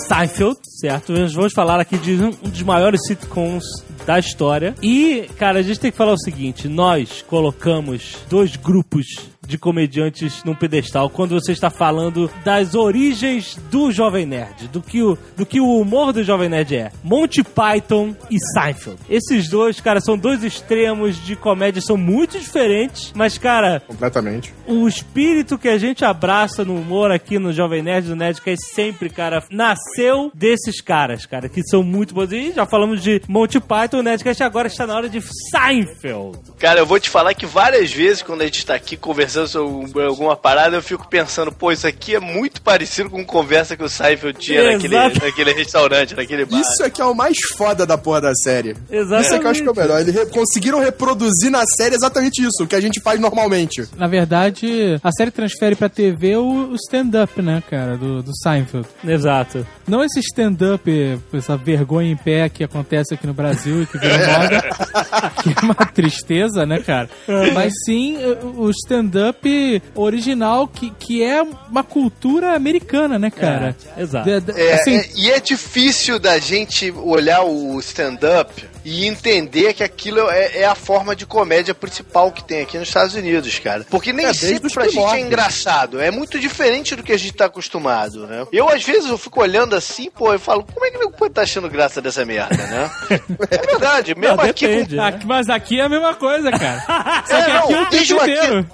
Seinfeld, 0.07 0.57
certo? 0.79 1.11
Nós 1.11 1.33
vamos 1.33 1.53
falar 1.53 1.81
aqui 1.81 1.97
de 1.97 2.13
um 2.13 2.29
dos 2.29 2.63
maiores 2.63 3.01
sitcoms 3.05 3.65
da 4.07 4.17
história. 4.17 4.73
E, 4.81 5.29
cara, 5.37 5.59
a 5.59 5.61
gente 5.61 5.81
tem 5.81 5.91
que 5.91 5.97
falar 5.97 6.13
o 6.13 6.17
seguinte: 6.17 6.69
nós 6.69 7.21
colocamos 7.21 8.17
dois 8.29 8.55
grupos 8.55 9.05
de 9.47 9.57
comediantes 9.57 10.43
num 10.43 10.53
pedestal 10.53 11.09
quando 11.09 11.39
você 11.39 11.53
está 11.53 11.69
falando 11.69 12.29
das 12.43 12.75
origens 12.75 13.57
do 13.71 13.91
Jovem 13.91 14.25
Nerd, 14.25 14.67
do 14.67 14.81
que 14.81 15.01
o, 15.01 15.17
do 15.35 15.45
que 15.45 15.59
o 15.59 15.79
humor 15.79 16.11
do 16.11 16.23
Jovem 16.23 16.49
Nerd 16.49 16.75
é. 16.75 16.91
Monty 17.03 17.43
Python 17.43 18.13
e 18.29 18.37
Seinfeld. 18.53 18.99
Esses 19.09 19.49
dois, 19.49 19.79
cara, 19.79 20.01
são 20.01 20.17
dois 20.17 20.43
extremos 20.43 21.23
de 21.23 21.35
comédia, 21.35 21.81
são 21.81 21.95
muito 21.95 22.37
diferentes, 22.37 23.13
mas, 23.15 23.37
cara, 23.37 23.79
Completamente. 23.79 24.53
o 24.67 24.87
espírito 24.87 25.57
que 25.57 25.69
a 25.69 25.77
gente 25.77 26.03
abraça 26.03 26.65
no 26.65 26.75
humor 26.75 27.09
aqui 27.09 27.39
no 27.39 27.53
Jovem 27.53 27.81
Nerd, 27.81 28.09
do 28.09 28.15
Nerdcast, 28.15 28.73
sempre, 28.73 29.09
cara, 29.09 29.43
nasceu 29.49 30.29
desses 30.33 30.81
caras, 30.81 31.25
cara, 31.25 31.47
que 31.47 31.63
são 31.63 31.81
muito 31.81 32.13
bons. 32.13 32.31
E 32.31 32.51
já 32.51 32.65
falamos 32.65 33.01
de 33.01 33.21
Monty 33.27 33.59
Python, 33.61 33.96
o 33.99 34.03
Nerdcast 34.03 34.43
agora 34.43 34.67
está 34.67 34.85
na 34.87 34.95
hora 34.95 35.09
de 35.09 35.21
Seinfeld. 35.51 36.37
Cara, 36.59 36.79
eu 36.79 36.85
vou 36.85 36.99
te 36.99 37.09
falar 37.09 37.33
que 37.33 37.45
várias 37.45 37.91
vezes, 37.91 38.21
quando 38.21 38.41
a 38.41 38.45
gente 38.45 38.65
tá 38.65 38.75
aqui 38.75 38.95
conversando 38.97 39.47
sobre 39.47 40.03
alguma 40.03 40.35
parada, 40.35 40.75
eu 40.75 40.81
fico 40.81 41.07
pensando, 41.07 41.51
pô, 41.51 41.71
isso 41.71 41.87
aqui 41.87 42.15
é 42.15 42.19
muito 42.19 42.61
parecido 42.61 43.09
com 43.09 43.23
conversa 43.25 43.75
que 43.75 43.83
o 43.83 43.89
Seinfeld 43.89 44.37
tinha 44.39 44.73
naquele, 44.73 44.95
Exato. 44.95 45.25
naquele 45.25 45.53
restaurante, 45.53 46.15
naquele 46.15 46.45
bar. 46.45 46.59
Isso 46.61 46.83
é 46.83 46.89
que 46.89 47.01
é 47.01 47.05
o 47.05 47.13
mais 47.13 47.37
foda 47.57 47.85
da 47.85 47.97
porra 47.97 48.21
da 48.21 48.33
série. 48.35 48.75
Exatamente. 48.89 49.25
Isso 49.25 49.33
é 49.35 49.39
que 49.39 49.45
eu 49.45 49.49
acho 49.49 49.61
que 49.63 49.67
é 49.69 49.71
o 49.71 49.75
melhor. 49.75 50.01
Eles 50.01 50.15
re- 50.15 50.25
conseguiram 50.27 50.79
reproduzir 50.79 51.49
na 51.51 51.63
série 51.65 51.95
exatamente 51.95 52.41
isso, 52.41 52.63
o 52.63 52.67
que 52.67 52.75
a 52.75 52.81
gente 52.81 52.99
faz 53.01 53.19
normalmente. 53.19 53.87
Na 53.95 54.07
verdade, 54.07 54.99
a 55.03 55.11
série 55.11 55.31
transfere 55.31 55.75
pra 55.75 55.89
TV 55.89 56.35
o 56.35 56.67
o 56.67 56.75
stand-up, 56.75 57.41
né, 57.41 57.61
cara, 57.69 57.97
do, 57.97 58.21
do 58.23 58.31
Seinfeld. 58.35 58.87
Exato. 59.05 59.65
Não 59.87 60.03
esse 60.03 60.19
stand-up, 60.19 60.89
essa 61.33 61.55
vergonha 61.55 62.11
em 62.11 62.17
pé 62.17 62.49
que 62.49 62.63
acontece 62.63 63.13
aqui 63.13 63.25
no 63.27 63.33
Brasil 63.33 63.86
que 63.91 63.97
virou 63.97 64.17
moda, 64.17 64.61
que 65.43 65.49
é 65.49 65.61
uma 65.63 65.75
tristeza, 65.75 66.65
né, 66.65 66.79
cara? 66.79 67.09
Mas 67.53 67.73
sim 67.85 68.17
o 68.43 68.67
o 68.67 68.69
stand-up 68.71 69.81
original, 69.95 70.67
que, 70.67 70.89
que 70.91 71.23
é 71.23 71.41
uma 71.41 71.83
cultura 71.83 72.53
americana, 72.55 73.17
né, 73.19 73.29
cara? 73.29 73.75
É, 73.95 74.01
exato. 74.01 74.29
É, 74.55 74.73
assim, 74.73 74.97
é- 74.97 75.09
e 75.15 75.31
é 75.31 75.39
difícil 75.39 76.19
da 76.19 76.37
gente 76.39 76.91
olhar 76.91 77.43
o 77.43 77.79
stand-up 77.79 78.51
e 78.83 79.05
entender 79.05 79.73
que 79.73 79.83
aquilo 79.83 80.29
é, 80.29 80.59
é 80.59 80.65
a 80.65 80.75
forma 80.75 81.15
de 81.15 81.25
comédia 81.25 81.73
principal 81.73 82.31
que 82.31 82.43
tem 82.43 82.61
aqui 82.61 82.77
nos 82.77 82.87
Estados 82.87 83.15
Unidos, 83.15 83.59
cara. 83.59 83.85
Porque 83.89 84.13
nem 84.13 84.25
É, 84.25 84.33
sempre 84.33 84.71
pra 84.71 84.87
gente 84.87 85.15
é 85.15 85.19
engraçado. 85.19 85.99
É 85.99 86.09
muito 86.09 86.39
diferente 86.39 86.95
do 86.95 87.03
que 87.03 87.11
a 87.11 87.17
gente 87.17 87.33
tá 87.33 87.45
acostumado, 87.45 88.25
né? 88.27 88.45
Eu, 88.51 88.69
às 88.69 88.83
vezes, 88.83 89.09
eu 89.09 89.17
fico 89.17 89.41
olhando 89.41 89.75
assim, 89.75 90.09
pô, 90.09 90.33
eu 90.33 90.39
falo, 90.39 90.65
como 90.73 90.85
é 90.85 90.91
que 90.91 90.97
ele 90.97 91.09
pode 91.11 91.33
tá 91.33 91.41
achando 91.41 91.69
graça 91.69 92.01
dessa 92.01 92.23
merda, 92.25 92.55
né? 92.55 92.89
é 93.67 93.71
verdade, 93.71 94.15
mesmo 94.15 94.37
Não, 94.37 94.43
aqui 94.43 94.67
depende, 94.67 94.95
com... 94.95 95.01
né? 95.01 95.07
aqui- 95.09 95.25
mas 95.27 95.49
aqui 95.49 95.79
é 95.79 95.83
a 95.83 95.89
mesma 95.89 96.13
coisa, 96.15 96.51
cara. 96.51 97.23
Só 97.27 97.35
É, 97.37 97.43
que 97.43 97.51
não, 97.51 97.59
aqui 97.63 97.73
é 97.73 97.81
o 97.81 97.85
tempo 97.87 98.21
aqui- 98.21 98.31
inteiro. 98.31 98.67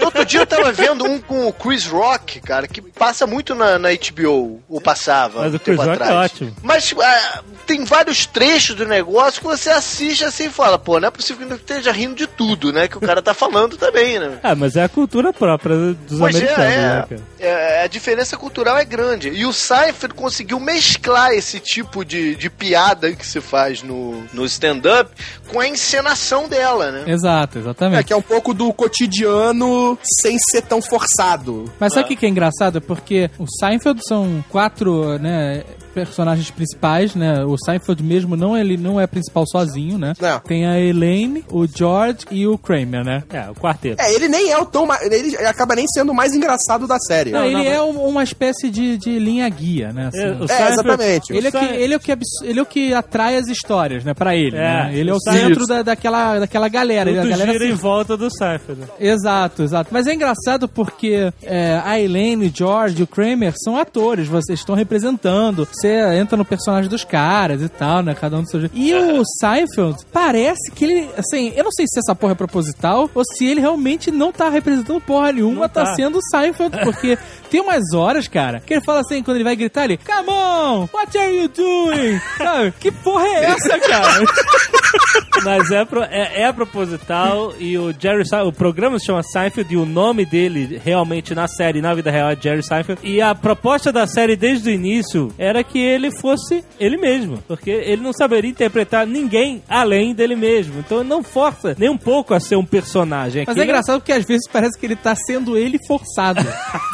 Outro 0.00 0.24
dia 0.24 0.40
eu 0.40 0.46
tava 0.46 0.72
vendo 0.72 1.04
um 1.04 1.20
com 1.20 1.46
o 1.46 1.52
Chris 1.52 1.86
Rock, 1.86 2.40
cara, 2.40 2.66
que 2.66 2.80
passa 2.80 3.26
muito 3.26 3.54
na, 3.54 3.78
na 3.78 3.88
HBO, 3.90 4.62
ou 4.68 4.80
passava. 4.80 5.40
Mas 5.42 5.52
um 5.52 5.56
o 5.56 5.60
Chris 5.60 5.76
tempo 5.76 5.88
Rock 5.90 6.02
é 6.02 6.06
atrás. 6.06 6.24
ótimo. 6.32 6.56
Mas 6.62 6.94
ah, 7.00 7.42
tem 7.66 7.84
vários 7.84 8.26
trechos 8.26 8.74
do 8.76 8.86
negócio 8.86 9.40
que 9.40 9.46
você 9.46 9.70
assiste 9.70 10.24
assim 10.24 10.46
e 10.46 10.50
fala, 10.50 10.78
pô, 10.78 10.98
não 10.98 11.08
é 11.08 11.10
possível 11.10 11.42
que 11.44 11.50
não 11.50 11.56
esteja 11.56 11.92
rindo 11.92 12.14
de 12.14 12.26
tudo, 12.26 12.72
né? 12.72 12.88
Que 12.88 12.98
o 12.98 13.00
cara 13.00 13.20
tá 13.22 13.34
falando 13.34 13.76
também, 13.76 14.18
né? 14.18 14.38
Ah, 14.42 14.54
mas 14.54 14.76
é 14.76 14.84
a 14.84 14.88
cultura 14.88 15.32
própria 15.32 15.76
dos 15.76 16.18
Pois 16.18 16.34
é, 16.34 16.38
americanos, 16.38 16.74
né, 16.74 16.98
é, 16.98 17.06
cara? 17.08 17.20
é, 17.40 17.84
a 17.84 17.86
diferença 17.86 18.36
cultural 18.36 18.78
é 18.78 18.84
grande. 18.84 19.28
E 19.28 19.44
o 19.46 19.52
Seinfeld 19.52 20.14
conseguiu 20.14 20.58
mesclar 20.58 21.32
esse 21.32 21.60
tipo 21.60 22.04
de, 22.04 22.34
de 22.34 22.48
piada 22.50 23.12
que 23.12 23.26
se 23.26 23.40
faz 23.40 23.82
no, 23.82 24.21
no 24.32 24.44
stand-up 24.46 25.10
com 25.48 25.60
a 25.60 25.68
encenação 25.68 26.48
dela, 26.48 26.90
né? 26.90 27.04
Exato, 27.06 27.58
É, 27.58 27.60
exatamente. 27.60 28.04
que 28.04 28.12
é 28.12 28.16
um 28.16 28.22
pouco 28.22 28.52
do 28.54 28.72
cotidiano 28.72 29.98
sem 30.22 30.36
ser 30.38 30.62
tão 30.62 30.80
forçado. 30.80 31.64
Mas 31.78 31.92
sabe 31.92 32.04
o 32.06 32.08
que, 32.08 32.16
que 32.16 32.26
é 32.26 32.28
engraçado? 32.28 32.80
Porque 32.80 33.30
o 33.38 33.46
Seinfeld 33.60 34.00
são 34.06 34.44
quatro, 34.48 35.18
né? 35.18 35.64
Personagens 35.94 36.50
principais, 36.50 37.14
né? 37.14 37.44
O 37.44 37.54
Seinfeld 37.58 38.02
mesmo 38.02 38.34
não 38.34 38.56
ele 38.56 38.78
não 38.78 38.98
é 38.98 39.06
principal 39.06 39.44
sozinho, 39.46 39.98
né? 39.98 40.14
Não. 40.18 40.40
Tem 40.40 40.66
a 40.66 40.80
Elaine, 40.80 41.44
o 41.50 41.66
George 41.66 42.20
e 42.30 42.46
o 42.46 42.56
Kramer, 42.56 43.04
né? 43.04 43.22
É, 43.28 43.50
o 43.50 43.54
quarteto. 43.54 44.00
É, 44.00 44.10
ele 44.14 44.26
nem 44.26 44.50
é 44.50 44.56
o 44.58 44.64
tão. 44.64 44.88
Ele 45.02 45.36
acaba 45.44 45.74
nem 45.74 45.84
sendo 45.88 46.12
o 46.12 46.14
mais 46.14 46.32
engraçado 46.34 46.86
da 46.86 46.98
série. 46.98 47.30
Não, 47.30 47.44
ele 47.44 47.54
não, 47.56 47.60
é 47.62 47.82
um- 47.82 48.06
uma 48.08 48.24
espécie 48.24 48.70
de, 48.70 48.96
de 48.96 49.18
linha 49.18 49.46
guia, 49.50 49.92
né? 49.92 50.06
assim. 50.06 50.18
É, 50.22 50.30
o 50.30 50.44
É, 50.44 50.46
Seinfeld- 50.48 50.72
exatamente. 50.72 51.32
Ele 51.36 51.48
é, 51.48 51.50
que, 51.50 51.58
ele, 51.64 51.92
é 51.92 51.96
o 51.96 52.00
que 52.00 52.12
ele 52.42 52.58
é 52.58 52.62
o 52.62 52.66
que 52.66 52.94
atrai 52.94 53.36
as 53.36 53.48
histórias, 53.48 54.02
né, 54.02 54.11
pra 54.14 54.34
ele. 54.34 54.56
É, 54.56 54.60
né? 54.60 54.90
Ele 54.94 55.10
é 55.10 55.14
o 55.14 55.20
centro 55.20 55.66
da, 55.66 55.82
daquela, 55.82 56.38
daquela 56.38 56.68
galera. 56.68 57.10
Tudo 57.10 57.20
a 57.20 57.28
galera 57.28 57.52
gira 57.52 57.66
em 57.66 57.74
volta 57.74 58.16
do 58.16 58.28
Seinfeld. 58.30 58.82
Exato, 58.98 59.62
exato. 59.62 59.90
Mas 59.92 60.06
é 60.06 60.14
engraçado 60.14 60.68
porque 60.68 61.32
é, 61.42 61.80
a 61.84 62.00
Elaine, 62.00 62.46
o 62.46 62.52
George 62.54 63.00
e 63.00 63.02
o 63.02 63.06
Kramer 63.06 63.54
são 63.56 63.76
atores, 63.76 64.28
vocês 64.28 64.58
estão 64.58 64.74
representando. 64.74 65.66
Você 65.70 65.88
entra 66.16 66.36
no 66.36 66.44
personagem 66.44 66.88
dos 66.88 67.04
caras 67.04 67.62
e 67.62 67.68
tal, 67.68 68.02
né? 68.02 68.14
Cada 68.14 68.36
um 68.36 68.42
do 68.42 68.50
seu 68.50 68.60
jeito. 68.60 68.76
E 68.76 68.94
o 68.94 69.22
Seinfeld 69.40 69.98
parece 70.12 70.70
que 70.74 70.84
ele, 70.84 71.08
assim, 71.16 71.52
eu 71.56 71.64
não 71.64 71.72
sei 71.72 71.86
se 71.86 71.98
essa 71.98 72.14
porra 72.14 72.32
é 72.32 72.36
proposital 72.36 73.10
ou 73.14 73.22
se 73.24 73.44
ele 73.46 73.60
realmente 73.60 74.10
não 74.10 74.32
tá 74.32 74.48
representando 74.48 75.00
porra 75.00 75.32
nenhuma, 75.32 75.68
tá. 75.68 75.84
tá. 75.84 75.94
sendo 75.94 76.18
o 76.18 76.22
Seinfeld, 76.22 76.78
porque 76.84 77.18
tem 77.50 77.60
umas 77.60 77.92
horas, 77.92 78.28
cara, 78.28 78.60
que 78.60 78.74
ele 78.74 78.84
fala 78.84 79.00
assim, 79.00 79.22
quando 79.22 79.36
ele 79.36 79.44
vai 79.44 79.56
gritar, 79.56 79.84
ele, 79.84 79.98
come 79.98 80.30
on, 80.30 80.88
what 80.92 81.18
are 81.18 81.36
you 81.36 81.48
doing? 81.48 82.20
Sabe? 82.38 82.72
Que 82.80 82.90
porra 82.90 83.26
é 83.26 83.44
essa, 83.44 83.78
cara? 83.78 84.01
Mas 85.44 85.70
é, 85.72 85.84
pro- 85.84 86.04
é, 86.04 86.42
é 86.42 86.52
proposital 86.52 87.52
e 87.58 87.76
o 87.76 87.92
Jerry 87.98 88.24
Seinfeld, 88.28 88.48
o 88.50 88.52
programa 88.52 88.98
se 88.98 89.06
chama 89.06 89.22
Seinfeld 89.24 89.72
e 89.74 89.76
o 89.76 89.84
nome 89.84 90.24
dele 90.24 90.80
realmente 90.84 91.34
na 91.34 91.48
série, 91.48 91.80
na 91.80 91.92
vida 91.94 92.10
real, 92.12 92.30
é 92.30 92.36
Jerry 92.40 92.62
Seinfeld. 92.62 93.00
E 93.02 93.20
a 93.20 93.34
proposta 93.34 93.90
da 93.90 94.06
série 94.06 94.36
desde 94.36 94.70
o 94.70 94.72
início 94.72 95.34
era 95.36 95.64
que 95.64 95.80
ele 95.80 96.12
fosse 96.12 96.64
ele 96.78 96.96
mesmo, 96.96 97.42
porque 97.48 97.70
ele 97.70 98.02
não 98.02 98.12
saberia 98.12 98.50
interpretar 98.50 99.04
ninguém 99.06 99.62
além 99.68 100.14
dele 100.14 100.36
mesmo. 100.36 100.78
Então 100.78 101.02
não 101.02 101.24
força 101.24 101.74
nem 101.76 101.88
um 101.90 101.98
pouco 101.98 102.34
a 102.34 102.38
ser 102.40 102.54
um 102.56 102.64
personagem. 102.64 103.44
Mas 103.46 103.56
é 103.56 103.64
engraçado 103.64 103.98
porque 104.00 104.12
às 104.12 104.24
vezes 104.24 104.48
parece 104.48 104.78
que 104.78 104.86
ele 104.86 104.96
tá 104.96 105.16
sendo 105.16 105.56
ele 105.56 105.78
forçado. 105.86 106.40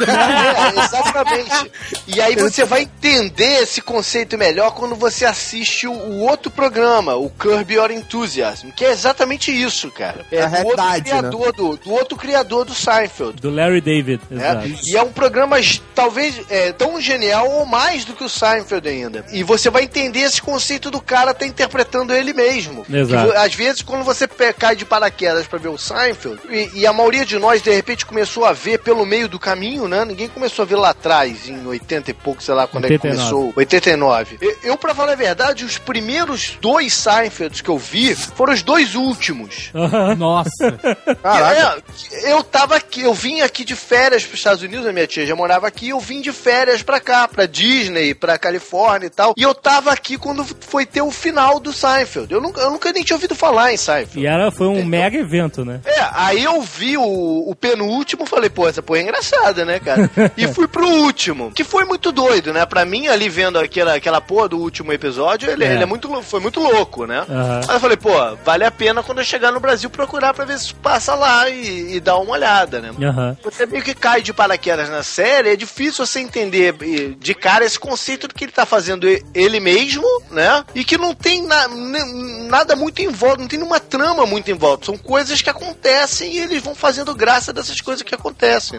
É, 0.09 0.85
exatamente. 0.85 1.71
E 2.07 2.21
aí 2.21 2.35
você 2.37 2.65
vai 2.65 2.83
entender 2.83 3.63
esse 3.63 3.81
conceito 3.83 4.39
melhor 4.39 4.73
quando 4.75 4.95
você 4.95 5.25
assiste 5.25 5.87
o 5.87 6.19
outro 6.21 6.51
programa, 6.51 6.98
o 7.01 7.31
Curb 7.31 7.73
Your 7.75 7.91
Enthusiasm, 7.91 8.71
que 8.71 8.85
é 8.85 8.91
exatamente 8.91 9.51
isso, 9.51 9.91
cara. 9.91 10.25
É 10.31 10.43
A 10.43 10.49
do 10.49 10.57
outro 10.67 10.83
realidade, 10.83 11.11
né? 11.13 11.19
criador 11.19 11.53
do, 11.53 11.77
do 11.77 11.91
outro 11.93 12.17
criador 12.17 12.65
do 12.65 12.75
Seinfeld. 12.75 13.41
Do 13.41 13.51
Larry 13.51 13.81
David. 13.81 14.21
né? 14.31 14.51
Exato. 14.65 14.69
E 14.87 14.97
é 14.97 15.03
um 15.03 15.13
programa 15.13 15.57
talvez 15.95 16.41
é, 16.51 16.73
tão 16.73 17.01
genial 17.01 17.49
ou 17.51 17.67
mais 17.67 18.05
do 18.05 18.13
que 18.15 18.25
o 18.25 18.29
Seinfeld 18.29 18.89
ainda. 18.89 19.25
E 19.33 19.43
você 19.43 19.71
vai 19.71 19.85
entender 19.85 20.21
esse 20.21 20.41
conceito 20.41 20.91
do 20.91 21.01
cara 21.01 21.35
tá 21.35 21.47
interpretando 21.47 22.13
ele 22.15 22.33
mesmo. 22.33 22.85
Exato. 22.89 23.29
E 23.29 23.33
vo- 23.33 23.39
às 23.39 23.55
vezes, 23.55 23.83
quando 23.83 24.05
você 24.05 24.27
cai 24.59 24.75
de 24.77 24.85
paraquedas 24.85 25.47
pra 25.47 25.59
ver 25.59 25.69
o 25.69 25.79
Seinfeld, 25.79 26.41
e, 26.49 26.81
e 26.81 26.87
a 26.87 26.93
maioria 26.93 27.25
de 27.25 27.39
nós, 27.39 27.63
de 27.63 27.71
repente, 27.71 28.07
começou 28.07 28.45
a 28.45 28.53
ver 28.53 28.79
pelo 28.79 29.05
meio 29.07 29.29
do 29.29 29.39
caminho, 29.39 29.89
né? 29.89 30.05
Ninguém 30.05 30.29
começou 30.29 30.63
a 30.63 30.67
ver 30.67 30.77
lá 30.77 30.91
atrás, 30.91 31.49
em 31.49 31.67
80 31.67 32.11
e 32.11 32.15
pouco, 32.15 32.43
sei 32.43 32.55
lá, 32.55 32.67
quando 32.67 32.85
é 32.85 32.89
que 32.89 32.95
89. 32.95 33.31
começou. 33.31 33.53
89. 33.57 34.39
Eu, 34.41 34.57
eu, 34.63 34.77
pra 34.77 34.95
falar 34.95 35.13
a 35.13 35.17
verdade, 35.17 35.65
os 35.65 35.79
primeiros 35.79 36.57
dois 36.61 36.88
Seinfelds 36.91 37.61
que 37.61 37.69
eu 37.69 37.79
vi 37.79 38.15
foram 38.15 38.53
os 38.53 38.63
dois 38.63 38.95
últimos. 38.95 39.71
Nossa. 40.19 40.79
Caraca. 41.23 41.83
É, 42.13 42.33
eu 42.33 42.43
tava 42.43 42.77
aqui, 42.77 43.03
eu 43.03 43.15
vim 43.15 43.41
aqui 43.41 43.65
de 43.65 43.75
férias 43.75 44.25
pros 44.25 44.41
Estados 44.41 44.63
Unidos, 44.63 44.87
a 44.87 44.93
minha 44.93 45.07
tia 45.07 45.27
já 45.27 45.35
morava 45.35 45.67
aqui, 45.67 45.89
eu 45.91 46.01
vim 46.01 46.21
de 46.21 46.33
férias 46.33 46.83
pra 46.83 47.01
cá, 47.01 47.27
pra 47.29 47.47
Disney, 47.47 48.15
pra 48.15 48.39
Califórnia 48.39 49.07
e 49.07 49.11
tal. 49.11 49.35
E 49.37 49.43
eu 49.43 49.55
tava 49.55 49.91
aqui 49.93 50.17
quando 50.19 50.45
foi 50.45 50.87
ter 50.87 51.03
o 51.03 51.11
final 51.11 51.59
do 51.61 51.73
Seinfeld. 51.73 52.33
Eu 52.33 52.41
nunca, 52.41 52.61
eu 52.61 52.71
nunca 52.71 52.93
nem 52.93 53.03
tinha 53.03 53.17
ouvido 53.17 53.35
falar 53.35 53.73
em 53.73 53.77
Seinfeld. 53.77 54.21
E 54.21 54.27
era, 54.27 54.51
foi 54.51 54.67
um 54.67 54.85
mega 54.85 55.17
evento, 55.17 55.65
né? 55.65 55.81
É, 55.85 56.07
aí 56.13 56.43
eu 56.45 56.61
vi 56.63 56.97
o, 56.97 57.03
o 57.51 57.55
penúltimo, 57.55 58.27
falei, 58.27 58.51
pô, 58.51 58.69
essa 58.69 58.83
porra 58.83 59.01
é 59.01 59.03
engraçada, 59.03 59.65
né, 59.65 59.79
cara? 59.81 60.11
e 60.37 60.47
fui 60.49 60.67
pro 60.69 60.87
último, 60.89 61.51
que 61.53 61.65
foi 61.65 61.85
muito 61.85 62.13
doido, 62.13 62.53
né? 62.53 62.65
Pra 62.67 62.85
mim, 62.85 63.07
ali 63.09 63.29
vendo 63.29 63.59
aquela, 63.59 63.95
aquela 63.95 64.21
porra 64.21 64.49
do 64.49 64.59
último 64.59 64.93
episódio, 64.93 65.51
ele, 65.51 65.65
É. 65.65 65.73
ele 65.75 65.83
é 65.83 65.87
muito, 65.87 66.09
foi 66.23 66.41
muito 66.41 66.61
louco, 66.61 66.78
né? 67.07 67.25
Aham. 67.29 67.61
Aí 67.69 67.77
eu 67.77 67.81
falei, 67.81 67.97
pô, 67.97 68.11
vale 68.45 68.65
a 68.65 68.71
pena 68.71 69.03
quando 69.03 69.19
eu 69.19 69.25
chegar 69.25 69.53
no 69.53 69.61
Brasil 69.61 69.89
procurar 69.91 70.33
pra 70.35 70.45
ver 70.45 70.59
se 70.59 70.73
passa 70.75 71.15
lá 71.15 71.49
e, 71.49 71.97
e 71.97 72.01
dar 72.01 72.17
uma 72.19 72.33
olhada, 72.33 72.81
né? 72.81 72.91
Aham. 73.03 73.37
Você 73.43 73.67
meio 73.67 73.83
que 73.83 73.95
cai 73.95 74.23
de 74.23 74.33
paraquedas 74.33 74.89
na 74.89 75.03
série, 75.03 75.51
é 75.51 75.57
difícil 75.57 76.05
você 76.07 76.21
entender 76.21 76.75
de 77.19 77.35
cara 77.35 77.65
esse 77.65 77.79
conceito 77.79 78.29
do 78.29 78.35
que 78.35 78.45
ele 78.45 78.53
tá 78.53 78.67
fazendo 78.67 79.07
ele 79.35 79.61
mesmo, 79.61 80.07
né? 80.31 80.65
E 80.75 80.85
que 80.85 80.97
não 80.99 81.15
tem 81.15 81.43
na- 81.47 81.69
nada 82.49 82.75
muito 82.77 83.01
em 83.01 83.09
volta, 83.09 83.41
não 83.41 83.49
tem 83.49 83.59
nenhuma 83.59 83.81
trama 83.81 84.27
muito 84.27 84.51
em 84.51 84.55
volta. 84.55 84.87
São 84.87 84.97
coisas 84.99 85.41
que 85.43 85.51
acontecem 85.51 86.33
e 86.33 86.39
eles 86.39 86.63
vão 86.63 86.75
fazendo 86.75 87.15
graça 87.15 87.53
dessas 87.53 87.81
coisas 87.81 88.03
que 88.03 88.15
acontecem. 88.15 88.79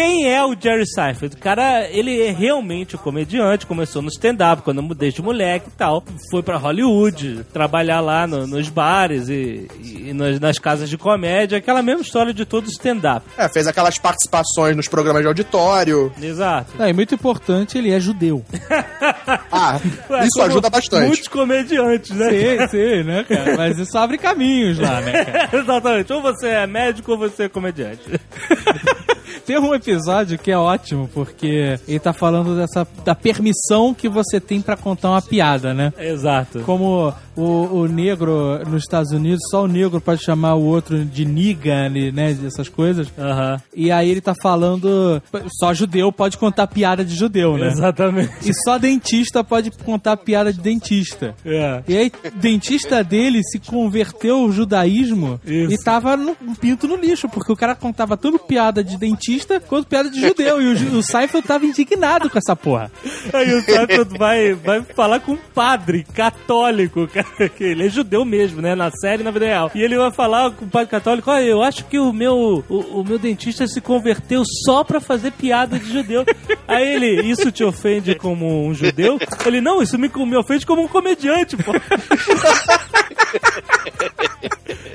Quem 0.00 0.32
é 0.32 0.42
o 0.42 0.56
Jerry 0.58 0.86
Seinfeld? 0.86 1.36
O 1.36 1.38
cara, 1.38 1.86
ele 1.90 2.22
é 2.22 2.30
realmente 2.30 2.96
um 2.96 2.98
comediante, 2.98 3.66
começou 3.66 4.00
no 4.00 4.08
stand-up 4.08 4.62
quando 4.62 4.80
eu 4.80 4.94
desde 4.94 5.20
moleque 5.20 5.68
e 5.68 5.72
tal. 5.72 6.02
Foi 6.30 6.42
pra 6.42 6.56
Hollywood, 6.56 7.44
trabalhar 7.52 8.00
lá 8.00 8.26
no- 8.26 8.46
nos 8.46 8.70
bares 8.70 9.28
e, 9.28 9.68
e 9.84 10.12
nas, 10.14 10.40
nas 10.40 10.58
casas 10.58 10.88
de 10.88 10.96
comédia, 10.96 11.58
aquela 11.58 11.82
mesma 11.82 12.00
história 12.00 12.32
de 12.32 12.46
todo 12.46 12.66
stand-up. 12.70 13.26
É, 13.36 13.46
fez 13.50 13.66
aquelas 13.66 13.98
participações 13.98 14.74
nos 14.74 14.88
programas 14.88 15.20
de 15.20 15.28
auditório. 15.28 16.10
Exato. 16.20 16.82
É, 16.82 16.88
e 16.88 16.92
muito 16.94 17.14
importante, 17.14 17.76
ele 17.76 17.92
é 17.92 18.00
judeu. 18.00 18.42
Ah, 19.52 19.80
Ué, 20.08 20.26
isso 20.26 20.40
ajuda 20.42 20.70
bastante. 20.70 21.06
Muitos 21.08 21.28
comediantes, 21.28 22.10
né? 22.10 22.28
Sei, 22.30 22.68
sei, 22.68 23.04
né, 23.04 23.24
cara? 23.28 23.56
Mas 23.56 23.78
isso 23.78 23.96
abre 23.98 24.16
caminhos 24.18 24.78
lá, 24.78 25.00
né, 25.00 25.24
cara? 25.24 25.48
Exatamente. 25.60 26.12
Ou 26.12 26.22
você 26.22 26.48
é 26.48 26.66
médico 26.66 27.12
ou 27.12 27.18
você 27.18 27.44
é 27.44 27.48
comediante. 27.48 28.02
Tem 29.50 29.58
um 29.58 29.74
episódio 29.74 30.38
que 30.38 30.52
é 30.52 30.56
ótimo, 30.56 31.10
porque 31.12 31.76
ele 31.88 31.98
tá 31.98 32.12
falando 32.12 32.54
dessa 32.54 32.86
da 33.04 33.16
permissão 33.16 33.92
que 33.92 34.08
você 34.08 34.38
tem 34.38 34.62
pra 34.62 34.76
contar 34.76 35.10
uma 35.10 35.20
piada, 35.20 35.74
né? 35.74 35.92
Exato. 35.98 36.60
Como 36.60 37.12
o, 37.40 37.80
o 37.82 37.86
negro 37.86 38.60
nos 38.68 38.82
Estados 38.82 39.12
Unidos, 39.12 39.40
só 39.50 39.64
o 39.64 39.68
negro 39.68 40.00
pode 40.00 40.22
chamar 40.22 40.54
o 40.54 40.64
outro 40.64 41.04
de 41.04 41.24
niga, 41.24 41.88
né? 41.88 42.36
Essas 42.46 42.68
coisas. 42.68 43.08
Aham. 43.18 43.60
E 43.74 43.90
aí 43.90 44.10
ele 44.10 44.20
tá 44.20 44.34
falando. 44.40 45.22
Só 45.58 45.72
judeu 45.74 46.12
pode 46.12 46.36
contar 46.36 46.66
piada 46.66 47.04
de 47.04 47.14
judeu, 47.14 47.56
né? 47.56 47.68
Exatamente. 47.68 48.30
E 48.48 48.52
só 48.64 48.78
dentista 48.78 49.42
pode 49.42 49.70
contar 49.70 50.16
piada 50.16 50.52
de 50.52 50.60
dentista. 50.60 51.34
É. 51.44 51.82
E 51.86 51.96
aí, 51.96 52.12
o 52.24 52.38
dentista 52.38 53.02
dele 53.02 53.42
se 53.42 53.58
converteu 53.58 54.36
ao 54.36 54.52
judaísmo 54.52 55.40
Isso. 55.44 55.72
e 55.72 55.78
tava 55.78 56.16
no, 56.16 56.36
um 56.42 56.54
pinto 56.54 56.86
no 56.86 56.96
lixo, 56.96 57.28
porque 57.28 57.52
o 57.52 57.56
cara 57.56 57.74
contava 57.74 58.16
tanto 58.16 58.38
piada 58.38 58.82
de 58.82 58.96
dentista 58.96 59.60
quanto 59.60 59.86
piada 59.86 60.10
de 60.10 60.20
judeu. 60.20 60.60
e 60.60 60.66
o, 60.66 60.98
o 60.98 61.02
Seinfeld 61.02 61.46
tava 61.46 61.64
indignado 61.64 62.28
com 62.28 62.38
essa 62.38 62.54
porra. 62.54 62.90
Aí 63.32 63.54
o 63.54 63.62
Seinfeld 63.62 64.18
vai, 64.18 64.54
vai 64.54 64.82
falar 64.82 65.20
com 65.20 65.32
um 65.32 65.38
padre 65.54 66.04
católico, 66.14 67.06
cara, 67.08 67.26
ele 67.60 67.86
é 67.86 67.88
judeu 67.88 68.24
mesmo, 68.24 68.60
né? 68.60 68.74
Na 68.74 68.90
série 68.90 69.22
na 69.22 69.30
vida 69.30 69.46
real. 69.46 69.70
E 69.74 69.82
ele 69.82 69.96
vai 69.96 70.10
falar 70.10 70.50
com 70.50 70.64
o 70.64 70.68
padre 70.68 70.88
católico, 70.88 71.30
olha, 71.30 71.44
eu 71.44 71.62
acho 71.62 71.84
que 71.84 71.98
o 71.98 72.12
meu, 72.12 72.64
o, 72.68 73.00
o 73.00 73.04
meu 73.04 73.18
dentista 73.18 73.66
se 73.66 73.80
converteu 73.80 74.42
só 74.64 74.84
pra 74.84 75.00
fazer 75.00 75.32
piada 75.32 75.78
de 75.78 75.92
judeu. 75.92 76.24
Aí 76.66 76.94
ele, 76.94 77.22
isso 77.22 77.50
te 77.50 77.64
ofende 77.64 78.14
como 78.14 78.66
um 78.66 78.74
judeu? 78.74 79.18
Ele, 79.44 79.60
não, 79.60 79.82
isso 79.82 79.98
me, 79.98 80.08
me 80.08 80.36
ofende 80.36 80.64
como 80.64 80.82
um 80.82 80.88
comediante, 80.88 81.56
pô. 81.56 81.72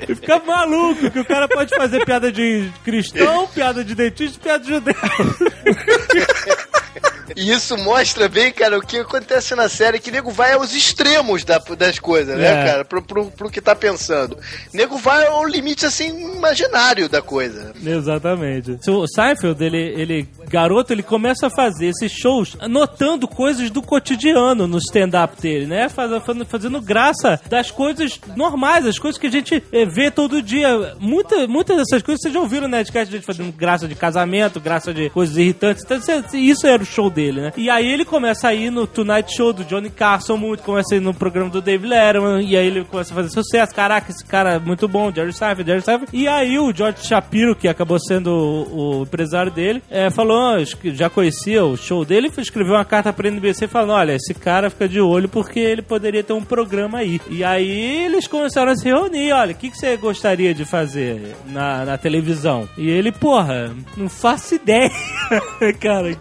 E 0.08 0.14
fica 0.14 0.38
maluco 0.38 1.10
que 1.10 1.18
o 1.18 1.24
cara 1.24 1.48
pode 1.48 1.74
fazer 1.74 2.04
piada 2.04 2.30
de 2.30 2.70
cristão, 2.84 3.48
piada 3.48 3.84
de 3.84 3.94
dentista, 3.94 4.38
piada 4.40 4.62
de 4.62 4.70
judeu. 4.70 4.94
E 7.36 7.50
isso 7.52 7.76
mostra 7.76 8.28
bem, 8.28 8.50
cara, 8.50 8.78
o 8.78 8.80
que 8.80 8.96
acontece 8.98 9.54
na 9.54 9.68
série, 9.68 9.98
que 10.00 10.10
nego 10.10 10.30
vai 10.30 10.54
aos 10.54 10.74
extremos 10.74 11.44
da- 11.44 11.58
das 11.76 11.98
coisas, 11.98 12.36
né, 12.38 12.62
É. 12.62 12.64
cara? 12.64 12.84
Pro, 12.84 13.02
pro, 13.02 13.26
pro 13.30 13.50
que 13.50 13.60
tá 13.60 13.74
pensando. 13.74 14.38
Nego 14.72 14.96
vai 14.96 15.26
ao 15.26 15.44
limite, 15.46 15.84
assim, 15.84 16.08
imaginário 16.34 17.08
da 17.10 17.20
coisa. 17.20 17.74
Exatamente. 17.84 18.78
O 18.88 19.06
Seinfeld, 19.06 19.62
ele, 19.62 19.76
ele, 20.00 20.28
garoto, 20.48 20.92
ele 20.92 21.02
começa 21.02 21.48
a 21.48 21.50
fazer 21.50 21.86
esses 21.88 22.10
shows 22.10 22.56
notando 22.68 23.28
coisas 23.28 23.68
do 23.70 23.82
cotidiano 23.82 24.66
no 24.66 24.78
stand-up 24.78 25.40
dele, 25.40 25.66
né? 25.66 25.88
Faz- 25.88 26.10
faz- 26.24 26.36
Fazendo 26.48 26.80
graça 26.80 27.38
das 27.50 27.70
coisas 27.70 28.18
normais, 28.34 28.86
as 28.86 28.98
coisas 28.98 29.18
que 29.20 29.26
a 29.26 29.30
gente 29.30 29.62
eh, 29.72 29.84
vê 29.84 30.10
todo 30.10 30.40
dia. 30.40 30.94
Muita, 30.98 31.46
muitas 31.46 31.76
dessas 31.76 32.02
coisas 32.02 32.22
vocês 32.22 32.32
já 32.32 32.40
ouviram, 32.40 32.66
né? 32.68 32.82
De 32.82 32.96
a 32.96 33.04
gente 33.04 33.26
fazendo 33.26 33.52
graça 33.52 33.86
de 33.86 33.94
casamento, 33.94 34.58
graça 34.60 34.94
de 34.94 35.10
coisas 35.10 35.36
irritantes. 35.36 35.82
Então, 35.84 35.98
isso- 35.98 36.36
isso 36.36 36.66
era 36.66 36.82
o 36.82 36.86
show 36.86 37.10
dele. 37.10 37.25
Dele, 37.26 37.40
né? 37.40 37.52
E 37.56 37.68
aí 37.68 37.86
ele 37.92 38.04
começa 38.04 38.48
a 38.48 38.54
ir 38.54 38.70
no 38.70 38.86
Tonight 38.86 39.34
Show 39.34 39.52
do 39.52 39.64
Johnny 39.64 39.90
Carson 39.90 40.36
muito, 40.36 40.62
começa 40.62 40.94
a 40.94 40.98
ir 40.98 41.00
no 41.00 41.12
programa 41.12 41.50
do 41.50 41.60
David 41.60 41.88
Letterman, 41.88 42.46
e 42.46 42.56
aí 42.56 42.66
ele 42.66 42.84
começa 42.84 43.12
a 43.12 43.16
fazer 43.16 43.30
sucesso. 43.30 43.74
Caraca, 43.74 44.10
esse 44.10 44.24
cara 44.24 44.54
é 44.54 44.58
muito 44.58 44.86
bom, 44.86 45.12
Jerry 45.12 45.32
Seinfeld, 45.32 45.68
Jerry 45.68 45.82
Seinfeld. 45.82 46.10
E 46.12 46.28
aí 46.28 46.58
o 46.58 46.72
George 46.72 47.06
Shapiro, 47.06 47.56
que 47.56 47.68
acabou 47.68 47.98
sendo 47.98 48.28
o, 48.30 49.00
o 49.00 49.02
empresário 49.02 49.50
dele, 49.50 49.82
é, 49.90 50.10
falou, 50.10 50.38
"Ah, 50.38 50.56
acho 50.56 50.76
que 50.76 50.94
já 50.94 51.10
conhecia 51.10 51.64
o 51.64 51.76
show 51.76 52.04
dele, 52.04 52.30
escreveu 52.38 52.74
uma 52.74 52.84
carta 52.84 53.12
pra 53.12 53.28
NBC 53.28 53.66
falando, 53.66 53.92
olha, 53.92 54.12
esse 54.12 54.34
cara 54.34 54.70
fica 54.70 54.88
de 54.88 55.00
olho 55.00 55.28
porque 55.28 55.58
ele 55.58 55.82
poderia 55.82 56.22
ter 56.22 56.32
um 56.32 56.44
programa 56.44 56.98
aí. 56.98 57.20
E 57.28 57.42
aí 57.42 58.04
eles 58.04 58.26
começaram 58.26 58.72
a 58.72 58.76
se 58.76 58.84
reunir, 58.84 59.32
olha, 59.32 59.52
o 59.52 59.54
que, 59.54 59.70
que 59.70 59.76
você 59.76 59.96
gostaria 59.96 60.54
de 60.54 60.64
fazer 60.64 61.34
na, 61.46 61.84
na 61.84 61.98
televisão? 61.98 62.68
E 62.76 62.88
ele, 62.88 63.10
porra, 63.10 63.74
não 63.96 64.08
faço 64.08 64.54
ideia, 64.54 64.90
cara. 65.80 66.16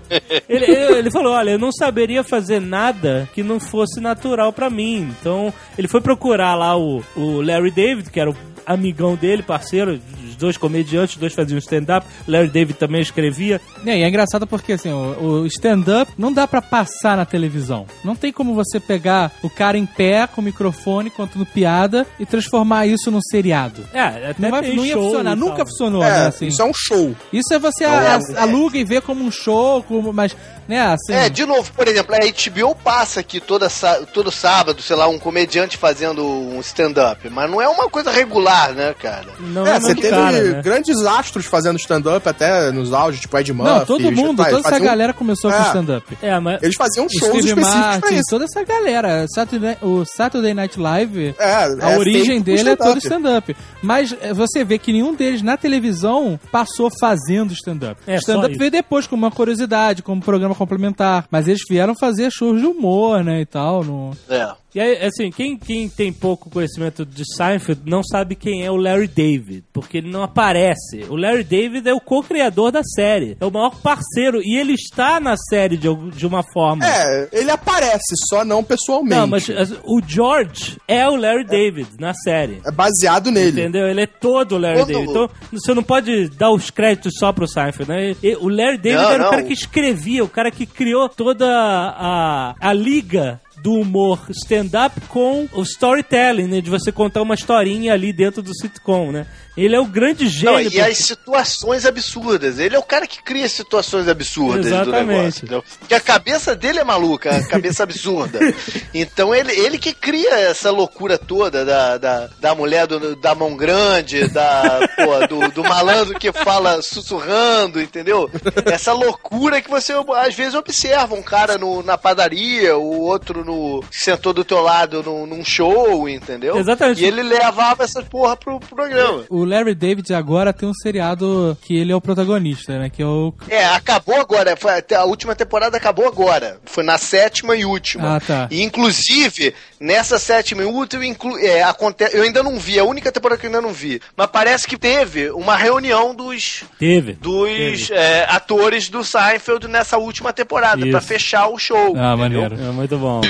Ele, 0.50 0.66
ele, 0.66 0.95
ele 0.96 1.12
falou, 1.12 1.34
olha, 1.34 1.52
eu 1.52 1.60
não 1.60 1.72
saberia 1.72 2.24
fazer 2.24 2.60
nada 2.60 3.28
que 3.34 3.44
não 3.44 3.60
fosse 3.60 4.00
natural 4.00 4.52
pra 4.52 4.70
mim. 4.70 5.14
Então, 5.20 5.54
ele 5.78 5.88
foi 5.88 6.02
procurar 6.02 6.56
lá 6.56 6.78
o, 6.78 7.04
o 7.16 7.42
Larry 7.42 7.72
David, 7.72 8.10
que 8.10 8.20
era 8.20 8.30
o 8.30 8.36
amigão 8.66 9.16
dele, 9.16 9.44
parceiro, 9.44 10.00
os 10.36 10.40
dois 10.42 10.58
comediantes, 10.58 11.16
os 11.16 11.20
dois 11.20 11.34
faziam 11.34 11.58
stand-up. 11.58 12.06
Larry 12.28 12.50
David 12.50 12.78
também 12.78 13.02
escrevia. 13.02 13.60
É, 13.86 13.98
e 14.00 14.04
é 14.04 14.08
engraçado 14.08 14.46
porque 14.46 14.74
assim, 14.74 14.92
o, 14.92 15.42
o 15.42 15.46
stand-up 15.48 16.12
não 16.18 16.32
dá 16.32 16.48
pra 16.48 16.62
passar 16.62 17.16
na 17.18 17.26
televisão. 17.26 17.86
Não 18.04 18.16
tem 18.16 18.32
como 18.32 18.54
você 18.54 18.80
pegar 18.80 19.32
o 19.42 19.50
cara 19.50 19.78
em 19.78 19.86
pé 19.86 20.28
com 20.28 20.42
o 20.42 20.44
microfone 20.44 21.10
contando 21.10 21.46
piada 21.46 22.06
e 22.20 22.26
transformar 22.26 22.86
isso 22.86 23.10
num 23.10 23.22
seriado. 23.22 23.84
É, 23.94 24.02
até 24.30 24.36
Não, 24.40 24.50
vai, 24.52 24.62
não 24.74 24.86
ia 24.86 24.94
funcionar, 24.96 25.36
nunca 25.36 25.58
tal. 25.58 25.68
funcionou, 25.68 26.02
né? 26.04 26.24
É, 26.24 26.28
Assim. 26.28 26.48
isso 26.48 26.62
é 26.62 26.66
um 26.66 26.74
show. 26.74 27.16
Isso 27.32 27.54
é 27.54 27.60
você 27.60 27.86
a- 27.86 28.20
é- 28.36 28.40
aluga 28.40 28.78
e 28.78 28.84
vê 28.84 29.00
como 29.02 29.24
um 29.24 29.32
show, 29.32 29.82
como, 29.84 30.12
mas, 30.12 30.36
né, 30.68 30.82
assim. 30.82 31.14
É, 31.14 31.30
de 31.30 31.46
novo, 31.46 31.72
por 31.74 31.88
exemplo, 31.88 32.14
a 32.16 32.20
HBO 32.20 32.76
passa 32.76 33.20
aqui 33.20 33.40
toda, 33.40 33.68
todo 34.14 34.32
sábado, 34.32 34.82
sei 34.82 34.96
lá, 34.96 35.08
um 35.08 35.18
comediante 35.20 35.78
fazendo 35.78 36.24
um 36.26 36.60
stand-up, 36.60 37.30
mas 37.30 37.50
não 37.50 37.62
é 37.62 37.68
uma 37.68 37.90
coisa 37.90 38.12
regular, 38.12 38.74
né, 38.74 38.94
cara? 39.00 39.28
Não 39.40 39.66
É, 39.66 39.72
é 39.72 39.80
você 39.80 39.88
muito 39.88 40.02
teve 40.02 40.16
cara, 40.32 40.44
né? 40.44 40.62
grandes 40.62 40.98
astros 41.06 41.46
fazendo 41.46 41.78
stand-up 41.78 42.28
até 42.28 42.72
nos 42.72 42.94
áudios, 42.94 43.22
tipo 43.22 43.38
Ed 43.38 43.52
Murphy. 43.54 43.74
não, 43.74 43.86
todo 43.86 44.12
mundo, 44.12 44.38
faz- 44.38 44.50
toda 44.50 44.60
essa 44.62 44.70
faziam- 44.70 44.86
galera 44.90 45.14
começou 45.14 45.52
com 45.52 45.58
É. 45.58 45.62
stand-up. 45.68 46.18
É, 46.22 46.40
mas... 46.40 46.62
Eles 46.64 46.76
faziam 46.76 47.08
shows 47.10 47.24
Steve 47.26 47.38
específicos 47.50 47.70
pra 47.70 47.80
Martin, 47.80 48.14
isso. 48.16 48.24
toda 48.30 48.46
essa 48.46 48.64
galera. 48.64 49.26
Saturday, 49.34 49.78
o 49.82 50.06
Saturday 50.06 50.54
Night 50.54 50.80
Live, 50.80 51.36
É, 51.38 51.54
a 51.82 51.92
é 51.92 51.98
origem 51.98 52.38
com 52.40 52.44
dele 52.46 52.70
é 52.70 52.76
todo 52.76 52.98
stand-up. 52.98 53.56
Mas 53.82 54.16
é, 54.22 54.34
você 54.34 54.64
vê 54.64 54.78
que 54.78 54.92
nenhum 54.92 55.14
deles 55.14 55.42
na 55.42 55.58
televisão 55.58 56.40
passou 56.52 56.90
fazendo 57.00 57.54
stand-up. 57.54 58.00
É, 58.08 58.16
stand-up 58.16 58.58
veio 58.58 58.72
depois, 58.72 59.08
como 59.08 59.26
uma 59.26 59.32
curiosidade, 59.32 60.02
como 60.02 60.22
programa 60.22 60.56
complementar. 60.56 61.26
Mas 61.30 61.48
eles 61.48 61.62
vieram 61.70 61.96
fazer 61.96 62.32
shows 62.32 62.60
de 62.60 62.66
humor, 62.68 63.24
né, 63.24 63.42
e 63.42 63.46
tal. 63.46 63.84
No... 63.84 64.12
É. 64.30 64.48
E 64.76 64.80
aí, 64.82 65.06
assim, 65.06 65.32
quem, 65.32 65.58
quem 65.58 65.88
tem 65.88 66.12
pouco 66.12 66.50
conhecimento 66.50 67.06
de 67.06 67.24
Seinfeld 67.36 67.82
não 67.86 68.04
sabe 68.04 68.36
quem 68.36 68.66
é 68.66 68.70
o 68.70 68.76
Larry 68.76 69.08
David, 69.08 69.64
porque 69.72 70.00
ele 70.00 70.12
não 70.12 70.22
aparece. 70.22 71.06
O 71.10 71.16
Larry 71.16 71.46
David 71.46 71.88
é 71.88 71.94
o 71.94 72.02
co-criador 72.02 72.74
da 72.74 72.84
série, 72.84 73.38
é 73.40 73.46
o 73.46 73.50
maior 73.52 73.74
parceiro, 73.82 74.42
e 74.44 74.60
ele 74.60 74.74
está 74.74 75.18
na 75.22 75.38
série 75.38 75.78
de, 75.78 75.88
de 76.12 76.28
uma 76.28 76.44
forma. 76.44 76.86
É, 76.86 77.30
ele 77.32 77.50
aparece, 77.50 78.14
só 78.28 78.44
não 78.44 78.62
pessoalmente. 78.64 79.16
Não, 79.16 79.28
mas 79.28 79.48
o 79.86 80.02
George 80.06 80.78
é 80.88 81.08
o 81.08 81.16
Larry 81.16 81.46
David 81.46 81.92
na 81.98 82.14
série. 82.14 82.60
É 82.66 82.72
baseado 82.72 83.32
nele. 83.32 83.62
Entendeu? 83.62 83.88
Ele 83.88 84.02
é 84.02 84.08
todo 84.08 84.56
o 84.56 84.58
Larry 84.58 84.80
Todo- 84.80 84.88
David. 84.88 85.10
Então, 85.10 85.30
você 85.54 85.74
não 85.74 85.84
pode 85.84 86.28
dar 86.32 86.52
os 86.52 86.70
créditos 86.70 87.14
só 87.18 87.32
pro 87.32 87.48
Seinfeld, 87.48 87.90
né? 87.90 88.16
E- 88.22 88.36
o 88.36 88.50
Larry 88.50 88.78
David 88.78 89.02
Não, 89.04 89.10
era 89.12 89.22
o 89.22 89.24
não. 89.24 89.30
cara 89.30 89.44
que 89.44 89.54
escrevia, 89.54 90.22
o 90.22 90.28
cara 90.28 90.52
que 90.52 90.66
criou 90.66 91.08
toda 91.08 91.48
a, 91.50 92.54
a 92.60 92.74
liga 92.74 93.40
do 93.66 93.74
humor 93.74 94.28
stand-up 94.30 95.02
com 95.08 95.50
o 95.52 95.64
storytelling, 95.64 96.46
né? 96.46 96.62
De 96.62 96.70
você 96.70 96.92
contar 96.92 97.24
uma 97.24 97.34
historinha 97.34 97.94
ali 97.94 98.14
dentro 98.14 98.44
do 98.44 98.54
sitcom, 98.54 99.12
né? 99.12 99.26
Ele 99.58 99.76
é 99.76 99.80
o 99.80 99.86
grande 99.86 100.24
Não, 100.26 100.30
gênio. 100.32 100.60
e 100.60 100.64
porque- 100.66 100.82
as 100.82 100.98
situações 100.98 101.86
absurdas. 101.86 102.60
Ele 102.60 102.76
é 102.76 102.80
o 102.80 102.84
cara 102.84 103.08
que 103.08 103.22
cria 103.24 103.48
situações 103.48 104.08
absurdas 104.08 104.66
do 104.66 104.74
Exatamente. 104.76 105.08
negócio. 105.08 105.38
entendeu? 105.46 105.64
Porque 105.80 105.94
a 105.96 106.00
cabeça 106.00 106.56
dele 106.56 106.80
é 106.80 106.84
maluca, 106.84 107.36
a 107.36 107.44
cabeça 107.48 107.84
absurda. 107.84 108.40
Então 108.94 109.36
ele, 109.36 109.52
ele 109.52 109.78
que 109.78 109.94
cria 109.94 110.34
essa 110.40 110.72
loucura 110.72 111.18
toda 111.18 111.66
da, 111.66 111.98
da, 111.98 112.30
da 112.40 112.56
mulher 112.56 112.88
do- 112.88 113.16
da 113.16 113.36
mão 113.36 113.56
grande, 113.56 114.28
da, 114.30 114.80
pô, 114.96 115.28
do, 115.28 115.52
do 115.52 115.64
malandro 115.64 116.18
que 116.18 116.32
fala 116.32 116.82
sussurrando, 116.82 117.82
entendeu? 117.82 118.30
Essa 118.66 118.94
loucura 118.94 119.62
que 119.62 119.70
você 119.70 119.94
às 120.18 120.34
vezes 120.36 120.56
observa 120.56 121.14
um 121.16 121.22
cara 121.22 121.58
no, 121.58 121.84
na 121.84 121.98
padaria, 121.98 122.78
o 122.78 123.02
outro 123.02 123.44
no 123.46 123.84
sentou 123.92 124.34
do 124.34 124.44
teu 124.44 124.62
lado 124.62 125.04
num, 125.04 125.26
num 125.26 125.44
show, 125.46 126.08
entendeu? 126.10 126.58
Exatamente. 126.58 127.02
E 127.02 127.06
ele 127.06 127.22
levava 127.24 127.84
essas 127.84 128.04
porra 128.06 128.36
pro, 128.36 128.60
pro 128.60 128.76
programa. 128.76 129.24
O 129.30 129.45
Larry 129.46 129.76
David 129.76 130.14
agora 130.14 130.54
tem 130.54 130.68
um 130.68 130.74
seriado 130.74 131.58
que 131.62 131.76
ele 131.76 131.92
é 131.92 131.96
o 131.96 132.02
protagonista, 132.02 132.78
né? 132.78 132.90
Que 132.90 133.02
é 133.02 133.06
o. 133.06 133.34
É, 133.50 133.66
acabou 133.66 134.20
agora. 134.20 134.56
Foi, 134.56 134.78
até 134.78 134.96
a 134.96 135.04
última 135.04 135.36
temporada 135.36 135.78
acabou 135.78 136.08
agora. 136.08 136.60
Foi 136.66 136.84
na 136.84 136.98
sétima 136.98 137.56
e 137.56 137.66
última. 137.66 138.16
Ah, 138.16 138.20
tá. 138.20 138.48
E 138.52 138.62
inclusive, 138.62 139.54
nessa 139.80 140.18
sétima 140.20 140.64
e 140.64 140.66
última, 140.66 141.06
inclu 141.06 141.38
é, 141.38 141.64
aconte 141.64 142.06
eu 142.14 142.24
ainda 142.24 142.44
não 142.44 142.60
vi, 142.60 142.78
é 142.78 142.82
a 142.82 142.86
única 142.86 143.12
temporada 143.12 143.40
que 143.40 143.48
eu 143.48 143.50
ainda 143.50 143.62
não 143.62 143.74
vi. 143.74 144.02
Mas 144.16 144.28
parece 144.28 144.68
que 144.68 144.78
teve 144.78 145.30
uma 145.32 145.56
reunião 145.56 146.14
dos, 146.14 146.64
Teve. 146.80 147.14
dos 147.14 147.90
é, 147.92 148.26
atores 148.30 148.90
do 148.90 149.04
Seinfeld 149.04 149.68
nessa 149.68 149.98
última 149.98 150.34
temporada, 150.34 150.82
Isso. 150.82 150.92
pra 150.92 151.02
fechar 151.02 151.48
o 151.48 151.58
show. 151.58 151.96
Ah, 151.98 152.16
entendeu? 152.16 152.18
maneiro. 152.18 152.56
É 152.56 152.72
muito 152.72 152.98
bom. 152.98 153.22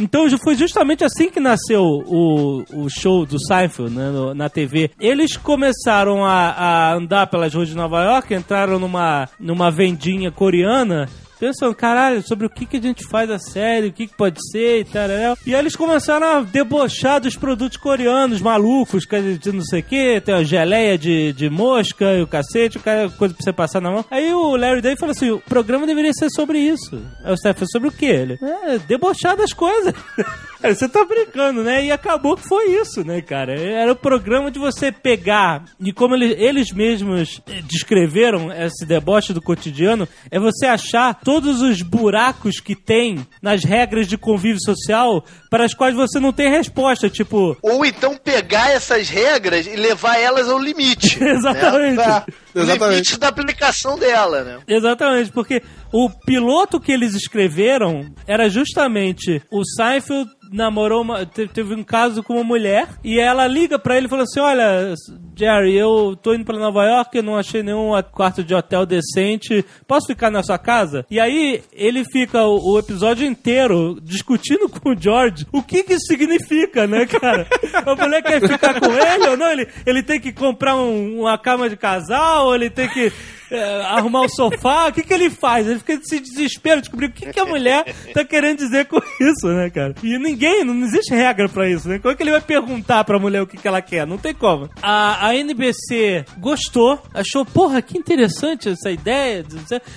Então 0.00 0.26
foi 0.38 0.54
justamente 0.56 1.04
assim 1.04 1.30
que 1.30 1.38
nasceu 1.38 1.82
o, 1.82 2.64
o 2.72 2.88
show 2.88 3.26
do 3.26 3.38
Seinfeld 3.38 3.94
né, 3.94 4.10
no- 4.10 4.34
na 4.34 4.48
TV. 4.48 4.90
Eles 4.98 5.36
começaram 5.36 6.24
a, 6.24 6.50
a 6.50 6.94
andar 6.94 7.26
pelas 7.26 7.52
ruas 7.54 7.68
de 7.68 7.76
Nova 7.76 8.02
York, 8.04 8.32
entraram 8.34 8.78
numa, 8.78 9.28
numa 9.38 9.70
vendinha 9.70 10.30
coreana. 10.32 11.08
Pensando, 11.40 11.74
caralho, 11.74 12.22
sobre 12.22 12.46
o 12.46 12.50
que, 12.50 12.66
que 12.66 12.76
a 12.76 12.82
gente 12.82 13.02
faz 13.08 13.30
a 13.30 13.38
série, 13.38 13.88
o 13.88 13.92
que, 13.92 14.06
que 14.06 14.14
pode 14.14 14.38
ser 14.50 14.80
e 14.80 14.84
tal. 14.84 15.08
E 15.46 15.54
aí 15.54 15.60
eles 15.60 15.74
começaram 15.74 16.26
a 16.26 16.40
debochar 16.42 17.18
dos 17.18 17.34
produtos 17.34 17.78
coreanos 17.78 18.42
malucos, 18.42 19.04
de 19.40 19.50
não 19.50 19.62
sei 19.62 19.80
o 19.80 19.82
que, 19.82 20.20
tem 20.20 20.34
a 20.34 20.44
geleia 20.44 20.98
de, 20.98 21.32
de 21.32 21.48
mosca 21.48 22.12
e 22.18 22.22
o 22.22 22.26
cacete, 22.26 22.76
o 22.76 22.80
cara, 22.80 23.08
coisa 23.08 23.34
pra 23.34 23.42
você 23.42 23.52
passar 23.54 23.80
na 23.80 23.90
mão. 23.90 24.04
Aí 24.10 24.34
o 24.34 24.54
Larry 24.54 24.82
Day 24.82 24.96
falou 24.98 25.12
assim: 25.12 25.30
o 25.30 25.40
programa 25.40 25.86
deveria 25.86 26.12
ser 26.12 26.28
sobre 26.28 26.58
isso. 26.58 27.00
Aí 27.24 27.32
o 27.32 27.36
Steph 27.38 27.56
falou: 27.56 27.70
sobre 27.72 27.88
o 27.88 27.92
que? 27.92 28.04
Ele? 28.04 28.38
É, 28.42 28.78
debochar 28.78 29.34
das 29.34 29.54
coisas. 29.54 29.94
Você 30.62 30.86
tá 30.86 31.06
brincando, 31.06 31.64
né? 31.64 31.86
E 31.86 31.90
acabou 31.90 32.36
que 32.36 32.46
foi 32.46 32.72
isso, 32.72 33.02
né, 33.02 33.22
cara? 33.22 33.58
Era 33.58 33.92
o 33.92 33.96
programa 33.96 34.50
de 34.50 34.58
você 34.58 34.92
pegar, 34.92 35.64
e 35.80 35.90
como 35.90 36.14
eles, 36.14 36.36
eles 36.38 36.70
mesmos 36.70 37.40
descreveram 37.66 38.52
esse 38.52 38.84
deboche 38.84 39.32
do 39.32 39.40
cotidiano, 39.40 40.06
é 40.30 40.38
você 40.38 40.66
achar 40.66 41.14
todos 41.30 41.62
os 41.62 41.80
buracos 41.80 42.58
que 42.58 42.74
tem 42.74 43.24
nas 43.40 43.62
regras 43.62 44.08
de 44.08 44.18
convívio 44.18 44.60
social 44.60 45.24
para 45.48 45.64
as 45.64 45.72
quais 45.72 45.94
você 45.94 46.18
não 46.18 46.32
tem 46.32 46.50
resposta. 46.50 47.08
Tipo, 47.08 47.56
Ou 47.62 47.86
então 47.86 48.16
pegar 48.16 48.72
essas 48.72 49.08
regras 49.08 49.64
e 49.64 49.76
levar 49.76 50.18
elas 50.18 50.48
ao 50.48 50.58
limite. 50.58 51.18
exatamente. 51.22 51.98
Né? 51.98 52.24
É, 52.52 52.58
O 52.58 52.62
exatamente. 52.62 52.90
limite 52.94 53.16
da 53.20 53.28
aplicação 53.28 53.96
dela, 53.96 54.42
né? 54.42 54.58
Exatamente, 54.66 55.30
porque 55.30 55.62
o 55.92 56.10
piloto 56.10 56.80
que 56.80 56.90
eles 56.90 57.14
escreveram 57.14 58.12
era 58.26 58.48
justamente 58.48 59.40
o 59.52 59.64
Seinfeld 59.64 60.28
namorou 60.52 61.02
uma, 61.02 61.24
te- 61.24 61.46
teve 61.48 61.74
um 61.74 61.82
caso 61.84 62.22
com 62.22 62.34
uma 62.34 62.44
mulher 62.44 62.88
e 63.04 63.18
ela 63.20 63.46
liga 63.46 63.78
pra 63.78 63.96
ele 63.96 64.06
e 64.06 64.08
falou 64.08 64.24
assim: 64.24 64.40
Olha, 64.40 64.94
Jerry, 65.36 65.76
eu 65.76 66.16
tô 66.20 66.34
indo 66.34 66.44
pra 66.44 66.58
Nova 66.58 66.84
York, 66.84 67.16
eu 67.16 67.22
não 67.22 67.36
achei 67.36 67.62
nenhum 67.62 67.90
quarto 68.12 68.42
de 68.42 68.54
hotel 68.54 68.84
decente, 68.84 69.64
posso 69.86 70.06
ficar 70.08 70.30
na 70.30 70.42
sua 70.42 70.58
casa? 70.58 71.06
E 71.10 71.18
aí 71.20 71.62
ele 71.72 72.04
fica 72.04 72.42
o, 72.44 72.72
o 72.74 72.78
episódio 72.78 73.26
inteiro 73.26 73.98
discutindo 74.02 74.68
com 74.68 74.90
o 74.90 75.00
George 75.00 75.46
o 75.52 75.62
que 75.62 75.82
que 75.82 75.94
isso 75.94 76.06
significa, 76.06 76.86
né, 76.86 77.06
cara? 77.06 77.46
A 77.86 77.94
mulher 77.94 78.22
quer 78.22 78.40
ficar 78.40 78.78
com 78.80 78.92
ele 78.92 79.28
ou 79.28 79.36
não? 79.36 79.50
Ele, 79.50 79.68
ele 79.86 80.02
tem 80.02 80.20
que 80.20 80.32
comprar 80.32 80.76
um- 80.76 81.20
uma 81.20 81.38
cama 81.38 81.68
de 81.68 81.76
casal, 81.76 82.54
ele 82.54 82.68
tem 82.70 82.88
que 82.88 83.12
é, 83.50 83.82
arrumar 83.82 84.22
o 84.22 84.28
sofá, 84.28 84.88
o 84.88 84.92
que, 84.92 85.02
que 85.02 85.12
ele 85.12 85.30
faz? 85.30 85.66
Ele 85.66 85.78
fica 85.78 85.96
nesse 85.96 86.20
desespero, 86.20 86.80
descobrir 86.80 87.06
o 87.06 87.12
que, 87.12 87.32
que 87.32 87.40
a 87.40 87.44
mulher 87.44 87.84
tá 88.14 88.24
querendo 88.24 88.58
dizer 88.58 88.86
com 88.86 88.98
isso, 89.20 89.48
né, 89.48 89.70
cara? 89.70 89.94
E 90.02 90.18
ninguém, 90.18 90.64
não 90.64 90.74
existe 90.84 91.14
regra 91.14 91.48
pra 91.48 91.68
isso, 91.68 91.88
né? 91.88 91.98
Como 91.98 92.12
é 92.12 92.16
que 92.16 92.22
ele 92.22 92.30
vai 92.32 92.40
perguntar 92.40 93.04
pra 93.04 93.18
mulher 93.18 93.42
o 93.42 93.46
que, 93.46 93.56
que 93.56 93.68
ela 93.68 93.82
quer? 93.82 94.06
Não 94.06 94.18
tem 94.18 94.34
como. 94.34 94.68
A, 94.82 95.26
a 95.26 95.34
NBC 95.34 96.24
gostou, 96.38 97.02
achou, 97.12 97.44
porra, 97.44 97.82
que 97.82 97.98
interessante 97.98 98.68
essa 98.68 98.90
ideia, 98.90 99.44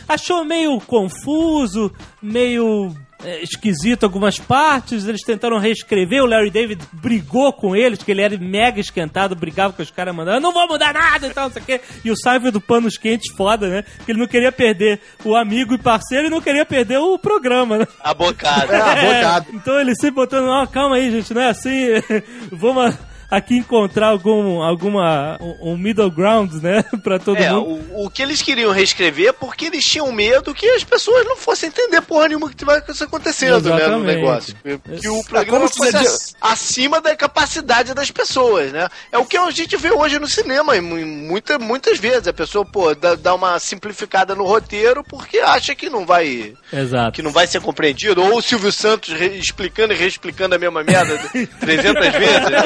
achou 0.07 0.43
meio 0.43 0.79
confuso, 0.81 1.91
meio 2.21 2.93
esquisito 3.41 4.03
algumas 4.03 4.39
partes, 4.39 5.07
eles 5.07 5.21
tentaram 5.21 5.57
reescrever, 5.57 6.21
o 6.21 6.25
Larry 6.25 6.51
David 6.51 6.81
brigou 6.91 7.53
com 7.53 7.75
eles, 7.75 8.01
que 8.01 8.11
ele 8.11 8.21
era 8.21 8.37
mega 8.37 8.79
esquentado, 8.79 9.35
brigava 9.35 9.73
com 9.73 9.81
os 9.81 9.91
caras, 9.91 10.15
mandando, 10.15 10.41
não 10.41 10.53
vou 10.53 10.67
mudar 10.67 10.93
nada 10.93 11.27
e 11.27 11.29
tal, 11.29 11.45
não 11.45 11.53
sei 11.53 11.61
o 11.61 11.65
quê. 11.65 11.81
E 12.03 12.11
o 12.11 12.17
Seinfeld 12.17 12.51
do 12.51 12.61
panos 12.61 12.97
quentes 12.97 13.33
foda, 13.35 13.67
né? 13.67 13.83
Porque 13.97 14.11
ele 14.11 14.19
não 14.19 14.27
queria 14.27 14.51
perder 14.51 14.99
o 15.23 15.35
amigo 15.35 15.73
e 15.73 15.77
parceiro 15.77 16.27
e 16.27 16.29
não 16.29 16.41
queria 16.41 16.65
perder 16.65 16.97
o 16.97 17.17
programa, 17.17 17.79
né? 17.79 17.87
A 18.03 18.13
bocada. 18.13 18.73
É, 18.73 19.23
abocado. 19.23 19.47
então 19.53 19.79
ele 19.79 19.95
sempre 19.95 20.15
botando, 20.15 20.47
ó, 20.47 20.65
calma 20.67 20.95
aí, 20.95 21.11
gente, 21.11 21.33
não 21.33 21.41
é 21.41 21.49
assim, 21.49 21.87
vamos 22.51 22.95
aqui 23.37 23.57
encontrar 23.57 24.07
algum, 24.07 24.61
alguma, 24.61 25.37
um 25.61 25.77
middle 25.77 26.11
ground, 26.11 26.53
né, 26.61 26.83
pra 27.03 27.17
todo 27.19 27.37
É, 27.37 27.51
mundo. 27.51 27.81
o, 27.93 28.05
o 28.05 28.09
que 28.09 28.21
eles 28.21 28.41
queriam 28.41 28.71
reescrever 28.71 29.29
é 29.29 29.31
porque 29.33 29.65
eles 29.65 29.83
tinham 29.83 30.11
medo 30.11 30.53
que 30.53 30.67
as 30.69 30.83
pessoas 30.83 31.25
não 31.25 31.35
fossem 31.35 31.69
entender 31.69 32.01
porra 32.01 32.27
nenhuma 32.27 32.49
que 32.51 32.63
vai 32.65 32.77
acontecendo, 32.77 33.61
né, 33.61 33.69
no 33.71 33.77
Exatamente. 33.77 34.15
negócio. 34.15 34.55
Que, 34.63 34.73
o 35.07 35.11
como 35.11 35.23
programa 35.25 35.67
se 35.67 35.77
fosse 35.91 36.35
acima 36.41 37.01
da 37.01 37.15
capacidade 37.15 37.93
das 37.93 38.11
pessoas, 38.11 38.71
né? 38.71 38.87
É 39.11 39.17
o 39.17 39.25
que 39.25 39.37
a 39.37 39.49
gente 39.51 39.75
vê 39.77 39.91
hoje 39.91 40.19
no 40.19 40.27
cinema, 40.27 40.75
e 40.75 40.81
mu- 40.81 41.05
muita, 41.05 41.57
muitas 41.59 41.97
vezes. 41.99 42.27
A 42.27 42.33
pessoa, 42.33 42.65
pô, 42.65 42.93
dá, 42.95 43.15
dá 43.15 43.33
uma 43.33 43.59
simplificada 43.59 44.35
no 44.35 44.43
roteiro 44.45 45.03
porque 45.03 45.39
acha 45.39 45.73
que 45.75 45.89
não 45.89 46.05
vai 46.05 46.53
Exato. 46.71 47.11
que 47.13 47.21
não 47.21 47.31
vai 47.31 47.47
ser 47.47 47.61
compreendido. 47.61 48.21
Ou 48.23 48.37
o 48.37 48.41
Silvio 48.41 48.71
Santos 48.71 49.09
explicando 49.33 49.93
e 49.93 49.95
reexplicando 49.97 50.55
a 50.55 50.59
mesma 50.59 50.83
merda 50.83 51.17
300 51.59 52.09
vezes, 52.13 52.49
né? 52.49 52.61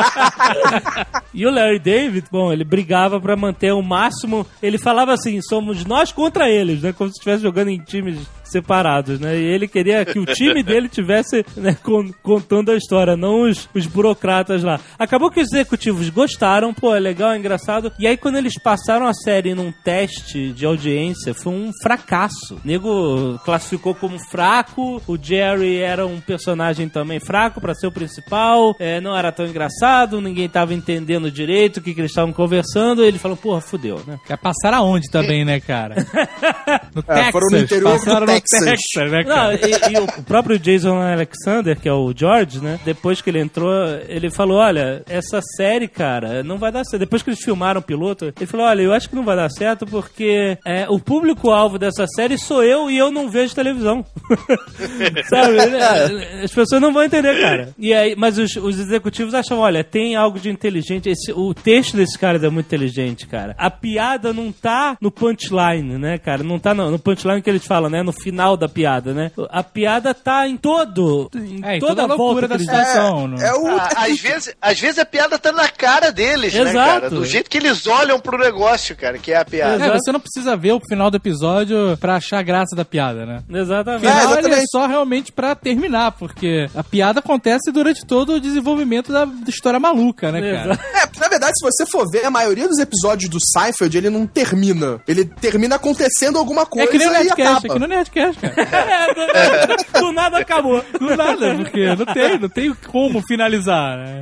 E 1.32 1.46
o 1.46 1.50
Larry 1.50 1.78
David, 1.78 2.26
bom, 2.30 2.52
ele 2.52 2.64
brigava 2.64 3.20
pra 3.20 3.36
manter 3.36 3.72
o 3.72 3.80
máximo. 3.80 4.44
Ele 4.60 4.78
falava 4.78 5.12
assim: 5.12 5.40
somos 5.40 5.84
nós 5.84 6.10
contra 6.10 6.50
eles, 6.50 6.82
né? 6.82 6.92
Como 6.92 7.08
se 7.08 7.14
estivesse 7.14 7.42
jogando 7.42 7.68
em 7.68 7.78
times 7.78 8.18
separados, 8.50 9.18
né? 9.20 9.36
E 9.38 9.44
ele 9.44 9.66
queria 9.68 10.04
que 10.04 10.18
o 10.18 10.24
time 10.26 10.62
dele 10.62 10.88
tivesse 10.88 11.44
né, 11.56 11.76
con- 11.82 12.10
contando 12.22 12.70
a 12.70 12.76
história, 12.76 13.16
não 13.16 13.42
os, 13.42 13.68
os 13.74 13.86
burocratas 13.86 14.62
lá. 14.62 14.78
Acabou 14.98 15.30
que 15.30 15.40
os 15.40 15.52
executivos 15.52 16.08
gostaram, 16.10 16.72
pô, 16.74 16.94
é 16.94 17.00
legal, 17.00 17.32
é 17.32 17.38
engraçado. 17.38 17.92
E 17.98 18.06
aí, 18.06 18.16
quando 18.16 18.36
eles 18.38 18.54
passaram 18.62 19.06
a 19.06 19.14
série 19.14 19.54
num 19.54 19.72
teste 19.84 20.52
de 20.52 20.66
audiência, 20.66 21.34
foi 21.34 21.52
um 21.52 21.70
fracasso. 21.82 22.54
O 22.54 22.60
nego 22.64 23.38
classificou 23.44 23.94
como 23.94 24.18
fraco, 24.30 25.00
o 25.06 25.16
Jerry 25.20 25.78
era 25.78 26.06
um 26.06 26.20
personagem 26.20 26.88
também 26.88 27.20
fraco 27.20 27.60
pra 27.60 27.74
ser 27.74 27.86
o 27.86 27.92
principal, 27.92 28.74
é, 28.78 29.00
não 29.00 29.16
era 29.16 29.30
tão 29.32 29.46
engraçado, 29.46 30.20
ninguém 30.20 30.48
tava 30.48 30.74
entendendo 30.74 31.30
direito 31.30 31.78
o 31.78 31.80
que, 31.82 31.94
que 31.94 32.00
eles 32.00 32.10
estavam 32.10 32.32
conversando. 32.32 33.02
E 33.04 33.06
ele 33.06 33.18
falou, 33.18 33.36
porra, 33.36 33.60
fudeu, 33.60 34.00
né? 34.06 34.18
Quer 34.26 34.36
passar 34.38 34.74
aonde 34.74 35.10
também, 35.10 35.44
né, 35.44 35.60
cara? 35.60 35.94
No 36.94 37.04
É, 37.06 37.30
foram 37.30 37.46
no 37.50 37.58
interior 37.58 37.92
do 37.92 37.98
passaram 37.98 38.26
no 38.26 38.32
Texas. 38.40 38.80
Texas, 38.94 39.10
né, 39.12 39.22
Não, 39.24 39.52
e, 39.52 39.92
e 39.92 39.98
o 39.98 40.22
próprio 40.22 40.58
Jason 40.58 41.00
Alexander, 41.00 41.78
que 41.78 41.88
é 41.88 41.92
o 41.92 42.12
George, 42.14 42.60
né? 42.60 42.78
Depois 42.84 43.20
que 43.20 43.30
ele 43.30 43.40
entrou, 43.40 43.72
ele 44.08 44.30
falou: 44.30 44.58
Olha, 44.58 45.02
essa 45.08 45.40
série, 45.56 45.88
cara, 45.88 46.42
não 46.42 46.58
vai 46.58 46.72
dar 46.72 46.84
certo. 46.84 47.00
Depois 47.00 47.22
que 47.22 47.30
eles 47.30 47.42
filmaram 47.42 47.80
o 47.80 47.84
piloto, 47.84 48.32
ele 48.36 48.46
falou: 48.46 48.66
Olha, 48.66 48.82
eu 48.82 48.92
acho 48.92 49.08
que 49.08 49.16
não 49.16 49.24
vai 49.24 49.36
dar 49.36 49.50
certo 49.50 49.86
porque 49.86 50.58
é, 50.66 50.86
o 50.88 50.98
público-alvo 50.98 51.78
dessa 51.78 52.06
série 52.06 52.38
sou 52.38 52.62
eu 52.62 52.90
e 52.90 52.98
eu 52.98 53.10
não 53.10 53.30
vejo 53.30 53.54
televisão. 53.54 54.04
Sabe? 55.28 55.58
É, 55.58 56.44
As 56.44 56.52
pessoas 56.52 56.80
não 56.80 56.92
vão 56.92 57.02
entender, 57.02 57.40
cara. 57.40 57.70
E 57.78 57.92
aí, 57.92 58.14
mas 58.16 58.38
os, 58.38 58.56
os 58.56 58.78
executivos 58.78 59.34
acham: 59.34 59.58
Olha, 59.58 59.84
tem 59.84 60.16
algo 60.16 60.38
de 60.38 60.50
inteligente. 60.50 61.08
Esse, 61.08 61.32
o 61.32 61.54
texto 61.54 61.96
desse 61.96 62.18
cara 62.18 62.38
é 62.44 62.50
muito 62.50 62.66
inteligente, 62.66 63.26
cara. 63.26 63.54
A 63.58 63.70
piada 63.70 64.32
não 64.32 64.52
tá 64.52 64.96
no 65.00 65.10
punchline, 65.10 65.98
né, 65.98 66.18
cara? 66.18 66.42
Não 66.42 66.58
tá 66.58 66.74
no, 66.74 66.90
no 66.90 66.98
punchline 66.98 67.42
que 67.42 67.50
eles 67.50 67.64
falam, 67.64 67.90
né? 67.90 68.02
No 68.02 68.12
final 68.12 68.29
da 68.56 68.68
piada, 68.68 69.12
né? 69.12 69.30
A 69.50 69.62
piada 69.62 70.12
tá 70.14 70.46
em 70.48 70.56
todo. 70.56 71.30
Em 71.34 71.60
É, 71.64 71.76
em 71.76 71.80
toda, 71.80 71.94
toda 71.96 72.02
a 72.04 72.06
volta 72.06 72.22
loucura 72.22 72.48
que 72.48 72.54
da 72.54 72.58
situação. 72.58 73.28
não- 73.28 73.38
É 73.38 73.54
o. 73.54 73.66
Ah, 73.68 73.88
às, 73.96 74.18
vezes, 74.20 74.54
às 74.60 74.78
vezes 74.80 74.98
a 74.98 75.04
piada 75.04 75.38
tá 75.38 75.52
na 75.52 75.68
cara 75.68 76.10
deles, 76.12 76.52
né, 76.54 76.60
Exato. 76.60 76.74
cara? 76.74 77.10
Do 77.10 77.24
jeito 77.24 77.48
que 77.50 77.58
eles 77.58 77.86
olham 77.86 78.18
pro 78.20 78.38
negócio, 78.38 78.96
cara, 78.96 79.18
que 79.18 79.32
é 79.32 79.36
a 79.38 79.44
piada. 79.44 79.84
É, 79.84 79.92
você 79.92 80.12
não 80.12 80.20
precisa 80.20 80.56
ver 80.56 80.72
o 80.72 80.80
final 80.88 81.10
do 81.10 81.16
episódio 81.16 81.96
pra 81.98 82.16
achar 82.16 82.42
graça 82.42 82.74
da 82.76 82.84
piada, 82.84 83.24
né? 83.26 83.42
Exatamente. 83.50 84.00
final 84.00 84.16
ele 84.20 84.36
é 84.36 84.40
exatamente. 84.40 84.70
só 84.70 84.86
realmente 84.86 85.32
pra 85.32 85.54
terminar, 85.54 86.12
porque 86.12 86.68
a 86.74 86.82
piada 86.84 87.20
acontece 87.20 87.70
durante 87.72 88.04
todo 88.06 88.34
o 88.34 88.40
desenvolvimento 88.40 89.12
da, 89.12 89.26
história 89.48 89.78
maluca, 89.80 90.30
né, 90.32 90.40
cara? 90.40 90.72
Exato. 90.74 90.90
É, 90.96 91.20
na 91.20 91.28
verdade, 91.28 91.52
se 91.58 91.64
você 91.64 91.86
for 91.86 92.08
ver, 92.10 92.24
a 92.24 92.30
maioria 92.30 92.68
dos 92.68 92.78
episódios 92.78 93.28
do 93.30 93.38
Seinfeld, 93.40 93.96
ele 93.96 94.10
não 94.10 94.26
termina. 94.26 95.00
Ele 95.06 95.24
termina 95.24 95.76
acontecendo 95.76 96.38
alguma 96.38 96.62
É 96.62 96.66
coisa 96.66 96.88
que 96.90 96.98
nem 96.98 97.08
o 97.08 97.10
e 97.10 97.14
Nerdcast, 97.14 97.40
acaba. 97.42 97.66
é 97.66 97.68
que 97.70 97.78
nem 97.78 97.86
o 97.86 97.88
Nerdcast, 97.88 98.19
cara. 98.40 98.54
É, 98.56 99.14
do, 99.14 100.00
do 100.00 100.12
nada 100.12 100.38
acabou. 100.38 100.84
Do 100.98 101.16
nada, 101.16 101.54
porque 101.56 101.94
não 101.94 102.06
tem, 102.06 102.38
não 102.38 102.48
tem 102.48 102.74
como 102.86 103.22
finalizar, 103.26 103.98
né? 103.98 104.20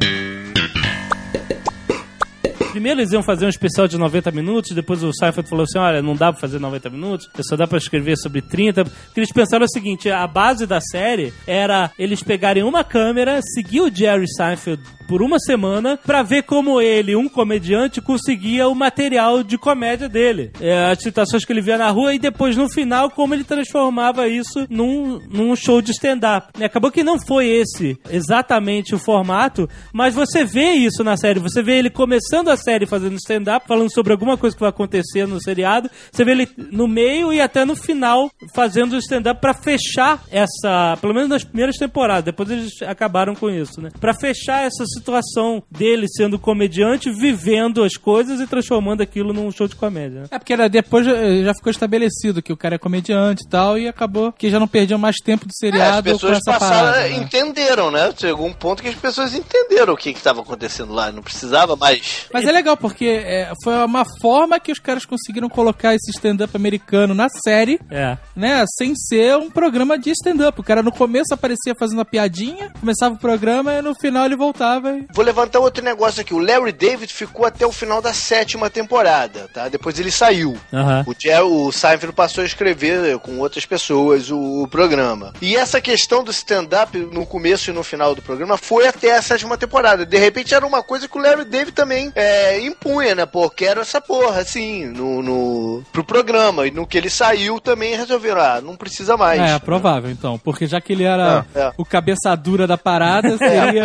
Primeiro 2.71 3.01
eles 3.01 3.13
iam 3.13 3.23
fazer 3.23 3.47
um 3.47 3.49
especial 3.49 3.89
de 3.89 3.99
90 3.99 4.31
minutos, 4.31 4.73
depois 4.73 5.03
o 5.03 5.11
Seinfeld 5.13 5.49
falou 5.49 5.65
assim, 5.65 5.79
olha, 5.79 6.03
não 6.03 6.15
dá 6.15 6.31
pra 6.31 6.41
fazer 6.41 6.61
90 6.61 6.91
minutos, 6.91 7.29
só 7.41 7.57
dá 7.57 7.67
pra 7.67 7.79
escrever 7.79 8.17
sobre 8.17 8.43
30. 8.43 8.85
Porque 8.85 9.19
eles 9.19 9.33
pensaram 9.33 9.65
o 9.65 9.69
seguinte, 9.69 10.11
a 10.11 10.27
base 10.27 10.67
da 10.67 10.81
série 10.81 11.33
era 11.47 11.91
eles 11.99 12.23
pegarem 12.23 12.63
uma 12.63 12.85
câmera, 12.85 13.41
seguir 13.43 13.81
o 13.81 13.93
Jerry 13.93 14.27
Seinfeld 14.29 14.83
por 15.09 15.23
uma 15.23 15.39
semana 15.41 15.99
pra 16.05 16.23
ver 16.23 16.43
como 16.43 16.81
ele, 16.81 17.17
um 17.17 17.29
comediante, 17.29 18.01
conseguia 18.01 18.69
o 18.69 18.75
material 18.75 19.43
de 19.43 19.57
comédia 19.57 20.09
dele. 20.09 20.53
É, 20.61 20.91
as 20.91 21.03
situações 21.03 21.47
que 21.47 21.53
ele 21.53 21.63
via 21.63 21.79
na 21.79 21.89
rua 21.89 22.15
e 22.15 22.19
depois 22.19 22.57
no 22.57 22.69
final 22.69 23.11
como 23.11 23.35
ele 23.35 23.43
transformava 23.43 24.29
isso 24.29 24.67
num, 24.69 25.19
num 25.31 25.57
show 25.57 25.81
de 25.81 25.93
stand-up. 25.93 26.63
Acabou 26.63 26.93
que 26.93 27.03
não 27.03 27.19
foi 27.19 27.47
esse 27.49 27.99
exatamente 28.11 28.95
o 28.95 28.99
formato, 28.99 29.69
mas 29.93 30.15
você 30.15 30.45
vê 30.45 30.73
isso 30.73 31.03
na 31.03 31.17
série. 31.17 31.41
Você 31.41 31.63
vê 31.63 31.79
ele 31.79 31.89
começando 31.89 32.49
a 32.49 32.57
série 32.57 32.85
fazendo 32.85 33.17
stand-up, 33.17 33.67
falando 33.67 33.93
sobre 33.93 34.13
alguma 34.13 34.37
coisa 34.37 34.55
que 34.55 34.61
vai 34.61 34.69
acontecer 34.69 35.27
no 35.27 35.41
seriado. 35.41 35.91
Você 36.13 36.23
vê 36.23 36.33
ele 36.33 36.49
no 36.71 36.87
meio 36.87 37.33
e 37.33 37.41
até 37.41 37.65
no 37.65 37.75
final 37.75 38.31
fazendo 38.55 38.99
stand-up 38.99 39.41
pra 39.41 39.55
fechar 39.55 40.23
essa, 40.31 40.99
pelo 41.01 41.15
menos 41.15 41.31
nas 41.31 41.45
primeiras 41.45 41.77
temporadas. 41.77 42.25
Depois 42.25 42.51
eles 42.51 42.83
acabaram 42.83 43.35
com 43.35 43.49
isso, 43.49 43.81
né? 43.81 43.89
Pra 43.99 44.13
fechar 44.13 44.65
essa 44.65 44.85
situação 44.99 45.63
dele 45.71 46.07
sendo 46.09 46.39
comediante, 46.39 47.11
vivendo 47.11 47.83
as 47.83 47.97
coisas 47.97 48.41
e 48.41 48.47
transformando 48.47 49.01
aquilo 49.03 49.33
num 49.33 49.51
show 49.51 49.67
de 49.69 49.77
comédia. 49.77 50.23
né? 50.23 50.27
É 50.31 50.39
porque 50.39 50.53
era, 50.53 50.69
depois 50.69 51.07
já, 51.07 51.53
ficou 51.55 51.71
estabelecido 51.71 52.43
que 52.43 52.53
o 52.53 52.57
cara 52.57 52.75
é 52.75 52.79
comediante 52.79 53.43
e 53.47 53.49
tal, 53.49 53.79
e 53.79 53.89
acabou 53.89 54.33
que 54.33 54.51
já 54.51 54.59
não 54.61 54.69
perdiam 54.69 54.99
mais 54.99 55.17
tempo 55.17 55.47
do 55.47 55.51
É, 55.51 55.53
as 55.53 55.57
seriado 55.59 56.03
com 56.11 56.13
pessoas 56.17 56.39
essa 56.39 56.59
passaram, 56.59 56.93
parada. 56.93 57.09
né? 57.09 57.13
entenderam, 57.17 57.91
né? 57.91 58.13
Chegou 58.17 58.47
um 58.47 58.53
ponto 58.53 58.83
que 58.83 58.89
as 58.89 58.95
pessoas 58.95 59.35
entenderam 59.35 59.95
o 59.95 59.97
que 59.97 60.11
estava 60.11 60.41
acontecendo 60.41 60.93
lá. 60.93 61.11
Não 61.13 61.23
precisava 61.23 61.77
mais. 61.77 62.27
Mas 62.33 62.45
é 62.45 62.53
legal, 62.53 62.77
porque 62.77 63.07
é, 63.07 63.53
foi 63.63 63.75
uma 63.85 64.05
forma 64.21 64.59
que 64.61 64.73
os 64.73 64.79
caras 64.79 65.05
conseguiram 65.05 65.49
colocar 65.49 65.95
esse 65.95 66.11
stand-up 66.11 66.55
americano 66.57 67.15
na 67.15 67.29
série, 67.29 67.79
É. 67.91 68.17
né? 68.35 68.65
Sem 68.77 68.95
ser 68.97 69.37
um 69.37 69.51
programa 69.51 69.99
de 69.99 70.11
stand-up. 70.11 70.61
O 70.61 70.65
cara 70.65 70.83
no 70.83 70.93
começo 70.93 71.33
aparecia 71.33 71.75
fazendo 71.79 71.99
uma 71.99 72.05
piadinha, 72.05 72.71
começava 72.81 73.15
o 73.15 73.19
programa 73.19 73.73
e 73.75 73.83
no 73.83 73.95
final 73.95 74.25
ele 74.25 74.37
voltava 74.37 74.88
e... 74.97 75.07
Vou 75.13 75.25
levantar 75.25 75.59
outro 75.61 75.83
negócio 75.85 76.21
aqui. 76.21 76.35
O 76.35 76.39
Larry 76.39 76.73
David 76.73 77.13
ficou 77.13 77.45
até 77.47 77.67
o 77.67 77.73
final 77.73 78.01
da 78.01 78.13
sétima 78.13 78.69
temporada, 78.71 79.49
tá? 79.53 79.69
Depois 79.69 79.99
ele 79.99 80.11
saiu. 80.11 80.57
Aham. 80.73 81.05
O, 81.07 81.15
Jer 81.19 81.43
o 81.43 81.71
Seinfeld 81.73 82.15
passou 82.15 82.43
a 82.43 82.47
escrever 82.47 83.19
com 83.19 83.39
outras 83.39 83.65
pessoas 83.65 84.31
o, 84.31 84.63
o 84.63 84.69
programa. 84.69 85.33
E 85.41 85.57
essa 85.57 85.81
questão 85.81 86.23
do 86.25 86.31
stand-up 86.31 86.97
no 86.99 87.27
começo 87.27 87.71
e 87.71 87.73
no 87.73 87.83
final 87.83 88.15
do 88.15 88.23
programa 88.23 88.57
foi 88.57 88.87
até 88.87 89.17
a 89.17 89.23
sétima 89.23 89.57
temporada. 89.57 90.05
De 90.07 90.19
repente 90.19 90.55
era 90.55 90.67
uma 90.67 90.83
coisa 90.83 91.09
que 91.09 91.19
o 91.19 91.21
Larry 91.21 91.45
David 91.45 91.73
também 91.73 92.13
é, 92.15 92.61
impunha, 92.61 93.15
né? 93.15 93.27
Pô, 93.27 93.49
quero 93.51 93.81
essa 93.81 94.01
porra, 94.01 94.41
assim, 94.41 94.87
no, 94.87 95.23
no, 95.23 95.83
pro 95.93 96.05
programa. 96.05 96.67
E 96.67 96.71
no 96.71 96.87
que 96.87 96.97
ele 96.99 97.11
saiu 97.11 97.61
também 97.61 97.97
resolveram, 97.97 98.41
ah, 98.41 98.61
não 98.61 98.77
precisa 98.77 99.17
mais. 99.17 99.41
É, 99.41 99.59
provável, 99.59 100.11
então. 100.11 100.39
Porque 100.39 100.67
já 100.67 100.81
que 100.81 100.93
ele 100.93 101.05
era 101.05 101.45
É, 101.55 101.61
é. 101.61 101.73
o 101.77 101.85
cabeçadura 101.85 102.67
da 102.67 102.79
parada, 102.79 103.29
É, 103.29 103.39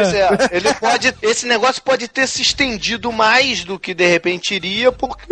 seria... 0.05 0.27
é. 0.51 0.55
Ele 0.55 0.73
pode, 0.79 0.92
esse 1.21 1.45
negócio 1.45 1.81
pode 1.81 2.07
ter 2.07 2.27
se 2.27 2.41
estendido 2.41 3.11
mais 3.11 3.63
do 3.63 3.79
que 3.79 3.93
de 3.93 4.07
repente 4.07 4.55
iria, 4.55 4.91
porque 4.91 5.25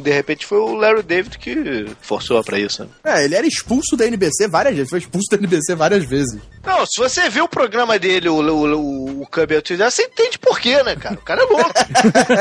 de 0.00 0.10
repente 0.10 0.46
foi 0.46 0.58
o 0.58 0.74
Larry 0.74 1.02
David 1.02 1.38
que 1.38 1.86
forçou 2.00 2.42
pra 2.42 2.58
isso. 2.58 2.84
né? 2.84 2.90
É, 3.04 3.24
ele 3.24 3.34
era 3.34 3.46
expulso 3.46 3.96
da 3.96 4.06
NBC 4.06 4.48
várias 4.48 4.74
vezes. 4.74 4.90
Foi 4.90 4.98
expulso 4.98 5.28
da 5.30 5.36
NBC 5.36 5.74
várias 5.74 6.04
vezes. 6.04 6.40
Não, 6.64 6.84
se 6.84 6.98
você 6.98 7.28
vê 7.28 7.40
o 7.40 7.48
programa 7.48 7.98
dele, 7.98 8.28
o, 8.28 8.34
o, 8.34 8.76
o, 8.76 9.22
o 9.22 9.28
você 9.90 10.02
entende 10.02 10.38
por 10.38 10.60
quê, 10.60 10.82
né, 10.82 10.94
cara? 10.94 11.14
O 11.14 11.22
cara 11.22 11.42
é 11.42 11.46
louco. 11.46 11.72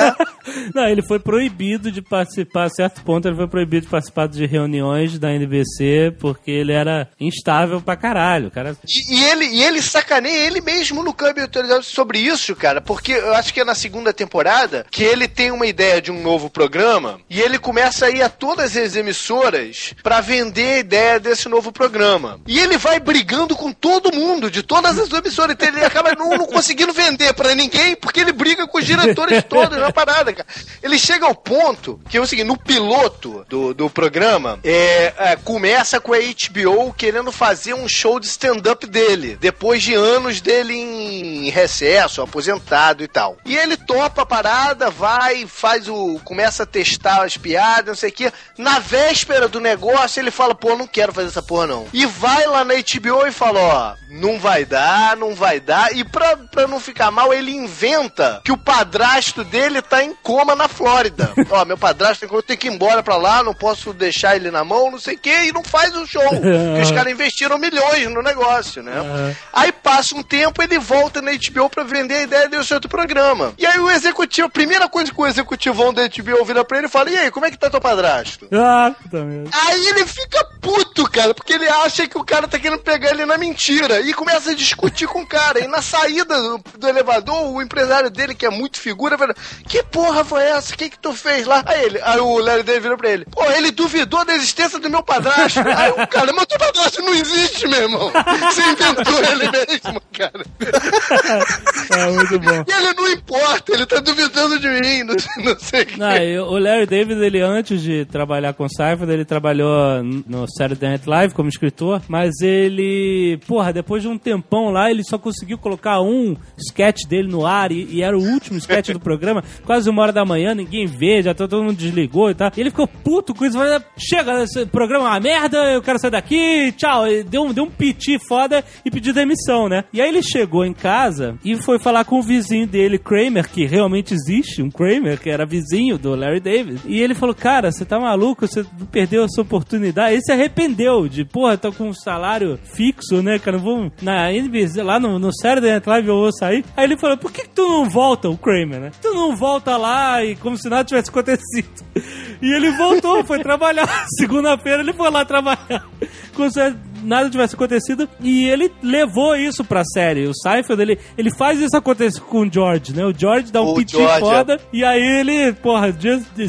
Não, 0.76 0.88
ele 0.88 1.02
foi 1.02 1.20
proibido 1.20 1.92
de 1.92 2.02
participar, 2.02 2.66
a 2.66 2.70
certo 2.70 3.02
ponto 3.04 3.28
ele 3.28 3.36
foi 3.36 3.48
proibido 3.48 3.86
de 3.86 3.92
participar 3.92 4.28
de 4.28 4.46
reuniões 4.46 5.18
da 5.18 5.32
NBC 5.32 6.16
porque 6.20 6.52
ele 6.52 6.74
era 6.74 7.10
instável 7.20 7.82
pra 7.82 7.96
caralho. 7.96 8.52
Cara... 8.52 8.76
E, 8.88 9.16
e 9.16 9.24
ele, 9.26 9.46
e 9.46 9.64
ele 9.64 9.82
sacaneia 9.82 10.48
ele 10.48 10.62
mesmo 10.62 11.04
no 11.04 11.14
câmbio 11.14 11.44
autorizado 11.44 11.84
sobre 11.84 12.20
isso, 12.20 12.39
cara, 12.56 12.82
porque 12.82 13.14
eu 13.14 13.34
acho 13.34 13.54
que 13.54 13.62
é 13.62 13.66
na 13.66 13.76
segunda 13.76 14.14
temporada 14.14 14.86
que 14.90 15.04
ele 15.04 15.28
tem 15.28 15.52
uma 15.52 15.66
ideia 15.66 16.02
de 16.02 16.12
um 16.12 16.22
novo 16.22 16.50
programa 16.50 17.20
e 17.30 17.42
ele 17.42 17.58
começa 17.58 18.08
a 18.08 18.10
ir 18.10 18.22
a 18.22 18.30
todas 18.30 18.76
as 18.76 18.96
emissoras 18.96 19.94
pra 20.02 20.22
vender 20.22 20.76
a 20.76 20.80
ideia 20.80 21.20
desse 21.20 21.48
novo 21.50 21.72
programa. 21.72 22.40
E 22.48 22.60
ele 22.60 22.78
vai 22.78 23.00
brigando 23.00 23.56
com 23.56 23.72
todo 23.72 24.14
mundo, 24.14 24.50
de 24.50 24.64
todas 24.64 24.98
as 24.98 25.12
emissoras, 25.12 25.56
então 25.56 25.68
ele 25.68 25.84
acaba 25.84 26.16
não, 26.16 26.38
não 26.38 26.46
conseguindo 26.46 26.94
vender 26.94 27.34
pra 27.34 27.56
ninguém 27.56 27.96
porque 27.96 28.20
ele 28.20 28.32
briga 28.32 28.68
com 28.68 28.78
os 28.78 28.86
diretores 28.86 29.44
todos 29.44 29.78
na 29.78 29.92
parada, 29.92 30.34
cara. 30.34 30.48
Ele 30.82 30.98
chega 30.98 31.26
ao 31.26 31.36
ponto 31.36 32.00
que 32.10 32.18
é 32.18 32.22
o 32.22 32.28
seguinte, 32.28 32.48
no 32.48 32.58
piloto 32.58 33.46
do, 33.48 33.74
do 33.74 33.90
programa, 33.90 34.60
é, 34.64 35.14
é, 35.18 35.36
começa 35.36 36.00
com 36.00 36.14
a 36.14 36.18
HBO 36.18 36.94
querendo 36.94 37.32
fazer 37.32 37.74
um 37.74 37.88
show 37.88 38.20
de 38.20 38.28
stand-up 38.28 38.86
dele, 38.88 39.38
depois 39.40 39.82
de 39.84 39.94
anos 39.94 40.42
dele 40.42 40.74
em 40.74 41.50
recesso, 41.50 42.19
aposentado 42.24 43.04
e 43.04 43.08
tal. 43.08 43.38
E 43.46 43.56
ele 43.56 43.78
topa 43.78 44.22
a 44.22 44.26
parada, 44.26 44.90
vai, 44.90 45.46
faz 45.48 45.88
o. 45.88 46.20
começa 46.24 46.64
a 46.64 46.66
testar 46.66 47.24
as 47.24 47.38
piadas, 47.38 47.88
não 47.88 47.96
sei 47.96 48.10
o 48.10 48.14
quê. 48.14 48.34
Na 48.58 48.80
véspera 48.80 49.48
do 49.48 49.60
negócio, 49.60 50.20
ele 50.20 50.32
fala, 50.32 50.56
pô, 50.56 50.76
não 50.76 50.88
quero 50.88 51.14
fazer 51.14 51.28
essa 51.28 51.42
porra, 51.42 51.68
não. 51.68 51.88
E 51.94 52.06
vai 52.06 52.46
lá 52.46 52.64
na 52.64 52.76
HBO 52.76 53.26
e 53.28 53.32
fala, 53.32 53.60
ó, 53.60 53.96
não 54.10 54.40
vai 54.40 54.66
dar, 54.66 55.16
não 55.18 55.36
vai 55.36 55.60
dar. 55.60 55.96
E 55.96 56.04
pra, 56.04 56.38
pra 56.38 56.68
não 56.68 56.80
ficar 56.80 57.12
mal, 57.12 57.34
ele 57.34 57.52
inventa 57.52 58.42
que 58.44 58.52
o 58.52 58.58
padrasto 58.58 59.44
dele 59.44 59.82
tá 59.82 60.04
em 60.04 60.14
coma 60.16 60.56
na 60.56 60.68
Flórida. 60.68 61.32
ó, 61.50 61.66
meu 61.66 61.78
padrasto 61.78 62.28
tem 62.44 62.58
que, 62.58 62.68
ir 62.68 62.72
embora 62.72 63.04
pra 63.04 63.16
lá, 63.16 63.44
não 63.44 63.54
posso 63.54 63.94
deixar 63.94 64.36
ele 64.36 64.52
na 64.52 64.64
mão, 64.64 64.92
não 64.92 65.00
sei 65.00 65.16
o 65.16 65.20
quê, 65.20 65.46
e 65.46 65.52
não 65.52 65.64
faz 65.64 65.96
o 65.96 66.06
show. 66.06 66.22
Porque 66.30 66.82
os 66.82 66.92
caras 66.94 67.12
investiram 67.12 67.58
milhões 67.58 68.10
no 68.12 68.22
negócio, 68.22 68.82
né? 68.84 69.36
Aí 69.54 69.72
passa 69.72 70.16
um 70.16 70.24
tempo, 70.24 70.62
ele 70.62 70.80
volta 70.80 71.22
na 71.22 71.32
HBO 71.32 71.70
pra 71.70 71.84
vender 71.84 72.09
a 72.18 72.24
ideia 72.24 72.50
desse 72.50 72.74
outro 72.74 72.90
programa. 72.90 73.54
E 73.58 73.66
aí 73.66 73.80
o 73.80 73.90
executivo, 73.90 74.48
a 74.48 74.52
primeira 74.52 74.88
coisa 74.88 75.12
que 75.12 75.22
o 75.22 75.28
executivão 75.28 75.94
da 75.94 76.08
HBO 76.08 76.46
vira 76.46 76.64
pra 76.64 76.78
ele 76.78 76.88
fala: 76.88 77.10
E 77.10 77.18
aí, 77.18 77.32
como 77.32 77.46
é 77.46 77.52
que 77.52 77.58
tá 77.58 77.70
teu 77.70 77.82
padrasto? 77.82 78.48
Ah, 78.52 78.94
merda. 79.12 79.50
Aí 79.54 79.88
ele 79.88 80.06
fica 80.06 80.44
puto, 80.62 81.10
cara, 81.10 81.34
porque 81.34 81.54
ele 81.54 81.68
acha 81.68 82.08
que 82.08 82.18
o 82.18 82.24
cara 82.24 82.48
tá 82.48 82.60
querendo 82.60 82.82
pegar 82.82 83.12
ele 83.12 83.26
na 83.26 83.38
mentira. 83.38 84.02
E 84.02 84.14
começa 84.14 84.52
a 84.52 84.56
discutir 84.56 85.08
com 85.08 85.22
o 85.22 85.28
cara. 85.28 85.60
E 85.60 85.68
na 85.68 85.82
saída 85.82 86.42
do, 86.42 86.62
do 86.78 86.88
elevador, 86.88 87.54
o 87.54 87.62
empresário 87.62 88.10
dele, 88.10 88.36
que 88.36 88.46
é 88.46 88.50
muito 88.50 88.80
figura, 88.80 89.18
fala: 89.18 89.36
Que 89.68 89.84
porra 89.84 90.24
foi 90.24 90.44
essa? 90.44 90.74
O 90.74 90.78
que 90.78 90.90
que 90.90 91.00
tu 91.00 91.14
fez 91.14 91.46
lá? 91.46 91.64
Aí 91.66 91.86
ele, 91.86 92.00
aí 92.02 92.20
o 92.20 92.40
Larry 92.40 92.64
David 92.64 92.82
vira 92.82 92.98
pra 92.98 93.10
ele: 93.10 93.26
Pô, 93.26 93.44
ele 93.52 93.72
duvidou 93.72 94.26
da 94.26 94.34
existência 94.34 94.80
do 94.80 94.90
meu 94.90 95.04
padrasto. 95.04 95.60
aí 95.76 95.92
o 95.92 96.08
cara, 96.08 96.32
mas 96.34 96.46
teu 96.46 96.58
padrasto 96.58 97.02
não 97.02 97.14
existe, 97.14 97.68
meu 97.68 97.84
irmão. 97.84 98.12
Você 98.50 98.62
inventou 98.62 99.24
ele 99.24 99.50
mesmo, 99.52 100.02
cara. 100.14 100.46
É 102.00 102.12
muito 102.12 102.40
bom. 102.40 102.64
E 102.68 102.72
ele 102.72 102.94
não 102.94 103.12
importa, 103.12 103.74
ele 103.74 103.86
tá 103.86 104.00
duvidando 104.00 104.60
de 104.60 104.68
mim, 104.70 105.04
não, 105.04 105.16
não 105.44 105.60
sei 105.60 105.82
o 105.84 105.86
que. 105.86 106.00
Não, 106.00 106.16
e 106.16 106.40
o 106.40 106.58
Larry 106.58 106.86
David, 106.86 107.22
ele 107.22 107.42
antes 107.42 107.82
de 107.82 108.06
trabalhar 108.06 108.54
com 108.54 108.68
Seinfeld, 108.70 109.12
ele 109.12 109.26
trabalhou 109.26 110.04
no 110.04 110.46
Saturday 110.58 110.90
Night 110.90 111.08
Live 111.10 111.34
como 111.34 111.50
escritor, 111.50 112.02
mas 112.08 112.32
ele, 112.42 113.40
porra, 113.48 113.74
depois 113.74 114.02
de 114.02 114.08
um 114.08 114.18
tempão 114.18 114.70
lá, 114.72 114.90
ele 114.90 115.04
só 115.04 115.18
conseguiu 115.18 115.58
colocar 115.58 116.02
um 116.02 116.36
sketch 116.58 117.06
dele 117.08 117.28
no 117.28 117.46
ar 117.46 117.72
e, 117.72 117.86
e 117.92 118.02
era 118.04 118.18
o 118.18 118.22
último 118.22 118.58
sketch 118.58 118.90
do 118.92 119.00
programa, 119.00 119.44
quase 119.66 119.90
uma 119.90 120.02
hora 120.02 120.12
da 120.12 120.26
manhã, 120.26 120.54
ninguém 120.54 120.86
vê, 120.86 121.22
já 121.22 121.34
todo 121.34 121.62
mundo 121.64 121.78
desligou 121.78 122.30
e 122.30 122.36
tal. 122.36 122.52
E 122.56 122.62
ele 122.62 122.70
ficou 122.70 122.88
puto 122.88 123.34
com 123.34 123.46
isso, 123.46 123.58
falou, 123.58 123.82
chega, 123.98 124.44
esse 124.44 124.66
programa 124.66 125.06
é 125.06 125.10
uma 125.10 125.20
merda, 125.20 125.58
eu 125.72 125.82
quero 125.82 126.00
sair 126.00 126.12
daqui, 126.12 126.72
tchau. 126.74 127.04
Deu, 127.28 127.44
um- 127.44 127.54
deu 127.54 127.64
um 127.66 127.70
piti 127.70 128.18
foda 128.28 128.64
e 128.86 128.92
pediu 128.92 129.14
demissão, 129.14 129.68
né? 129.70 129.84
E 129.94 130.02
aí 130.02 130.10
ele 130.10 130.22
chegou 130.24 130.66
em 130.66 130.74
casa 130.74 131.36
e 131.44 131.56
foi 131.62 131.80
falar 131.90 132.06
com 132.06 132.20
o 132.20 132.22
vizinho 132.22 132.68
dele, 132.68 133.00
Kramer, 133.00 133.50
que 133.50 133.66
realmente 133.66 134.14
existe, 134.14 134.62
um 134.62 134.70
Kramer, 134.70 135.20
que 135.20 135.28
era 135.28 135.44
vizinho 135.44 135.98
do 135.98 136.14
Larry 136.14 136.40
David. 136.40 136.82
E 136.86 137.02
ele 137.02 137.16
falou, 137.16 137.34
cara, 137.34 137.72
você 137.72 137.84
tá 137.84 138.00
maluco, 138.00 138.46
você 138.46 138.64
perdeu 138.92 139.24
essa 139.24 139.42
oportunidade. 139.42 140.14
Ele 140.14 140.22
se 140.22 140.32
arrependeu 140.32 141.08
de, 141.08 141.26
porra, 141.26 141.58
tô 141.58 141.72
com 141.72 141.88
um 141.88 141.94
salário 141.94 142.60
fixo, 142.64 143.24
né, 143.24 143.40
cara, 143.40 143.58
vou 143.58 143.92
na 144.04 144.32
NBC, 144.32 144.84
lá 144.84 145.00
no, 145.00 145.18
no 145.18 145.34
Saturday 145.34 145.72
Night 145.72 145.90
Live 145.90 146.08
eu 146.08 146.16
vou 146.16 146.32
sair. 146.32 146.64
Aí 146.78 146.84
ele 146.84 146.96
falou, 146.96 147.18
por 147.18 147.32
que, 147.32 147.42
que 147.42 147.56
tu 147.56 147.68
não 147.68 147.90
volta, 147.90 148.30
o 148.30 148.38
Kramer, 148.38 148.80
né? 148.80 148.92
Tu 149.02 149.12
não 149.12 149.36
volta 149.36 149.76
lá 149.76 150.24
e 150.24 150.36
como 150.36 150.58
se 150.58 150.70
nada 150.70 150.84
tivesse 150.84 151.10
acontecido. 151.10 151.70
E 152.42 152.54
ele 152.54 152.72
voltou, 152.72 153.22
foi 153.26 153.40
trabalhar. 153.40 153.86
Segunda-feira 154.18 154.82
ele 154.82 154.94
foi 154.94 155.10
lá 155.12 155.26
trabalhar. 155.26 155.86
Como 156.34 156.50
se 156.50 156.74
nada 157.04 157.30
tivesse 157.30 157.56
acontecido. 157.56 158.08
E 158.22 158.48
ele 158.48 158.72
levou 158.82 159.36
isso 159.36 159.64
pra 159.64 159.84
série. 159.84 160.28
O 160.28 160.34
Seinfeld, 160.34 160.82
ele, 160.82 161.00
ele 161.18 161.30
faz 161.38 161.60
isso 161.60 161.76
acontecer 161.76 162.20
com 162.22 162.42
o 162.42 162.52
George, 162.52 162.94
né? 162.94 163.06
O 163.06 163.14
George 163.18 163.52
dá 163.52 163.62
um 163.62 163.74
piti 163.76 163.98
George, 163.98 164.20
foda. 164.20 164.60
E 164.74 164.84
aí 164.84 165.02
ele, 165.20 165.54
porra, 165.54 165.96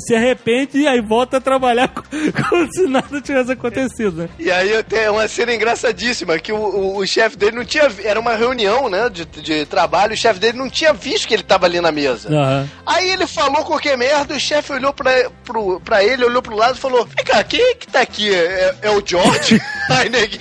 se 0.00 0.14
arrepende 0.14 0.78
e 0.78 0.86
aí 0.86 1.00
volta 1.00 1.36
a 1.38 1.40
trabalhar 1.40 1.88
co- 1.94 2.02
como 2.48 2.72
se 2.72 2.86
nada 2.86 3.20
tivesse 3.20 3.52
acontecido, 3.52 4.22
né? 4.22 4.28
E 4.38 4.50
aí 4.50 4.82
tem 4.84 5.08
uma 5.08 5.26
cena 5.28 5.54
engraçadíssima, 5.54 6.38
que 6.38 6.52
o, 6.52 6.56
o, 6.56 6.96
o 6.98 7.06
chefe 7.06 7.36
dele 7.36 7.56
não 7.56 7.64
tinha. 7.64 7.90
Era 8.04 8.18
uma 8.20 8.34
reunião, 8.34 8.88
né, 8.88 9.08
de, 9.08 9.24
de 9.24 9.66
trabalho, 9.66 10.14
o 10.14 10.16
chefe 10.16 10.40
dele 10.40 10.58
não 10.58 10.68
tinha 10.70 10.92
visto 10.92 11.26
que 11.28 11.34
ele 11.34 11.42
tava 11.42 11.66
ali 11.66 11.80
na 11.80 11.92
mesa. 11.92 12.28
Aham. 12.28 12.68
Aí 12.86 13.10
ele 13.10 13.26
falou 13.26 13.64
qualquer 13.64 13.96
merda, 13.96 14.34
o 14.34 14.40
chefe 14.40 14.72
olhou 14.72 14.92
pra, 14.92 15.10
pro, 15.44 15.80
pra 15.80 16.02
ele, 16.04 16.24
olhou 16.24 16.42
pro 16.42 16.56
lado 16.56 16.76
e 16.76 16.80
falou: 16.80 17.04
Vem 17.06 17.24
cá, 17.24 17.42
quem 17.44 17.60
é 17.60 17.74
que 17.74 17.86
tá 17.86 18.00
aqui? 18.00 18.32
É, 18.34 18.74
é 18.82 18.90
o 18.90 19.02
George? 19.04 19.60
Aí, 19.90 20.08
neguinho, 20.08 20.39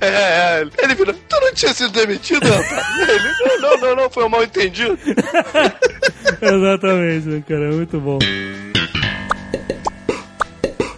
é, 0.00 0.06
é. 0.06 0.66
Ele 0.82 0.94
virou: 0.94 1.14
Tu 1.14 1.40
não 1.40 1.54
tinha 1.54 1.72
sido 1.74 1.90
demitido? 1.90 2.46
Ele: 2.46 3.60
Não, 3.60 3.76
não, 3.78 3.96
não, 3.96 4.10
foi 4.10 4.24
um 4.24 4.28
mal 4.28 4.42
entendido. 4.42 4.98
Exatamente, 6.40 7.28
né, 7.28 7.42
cara? 7.46 7.64
É 7.64 7.70
muito 7.70 8.00
bom. 8.00 8.18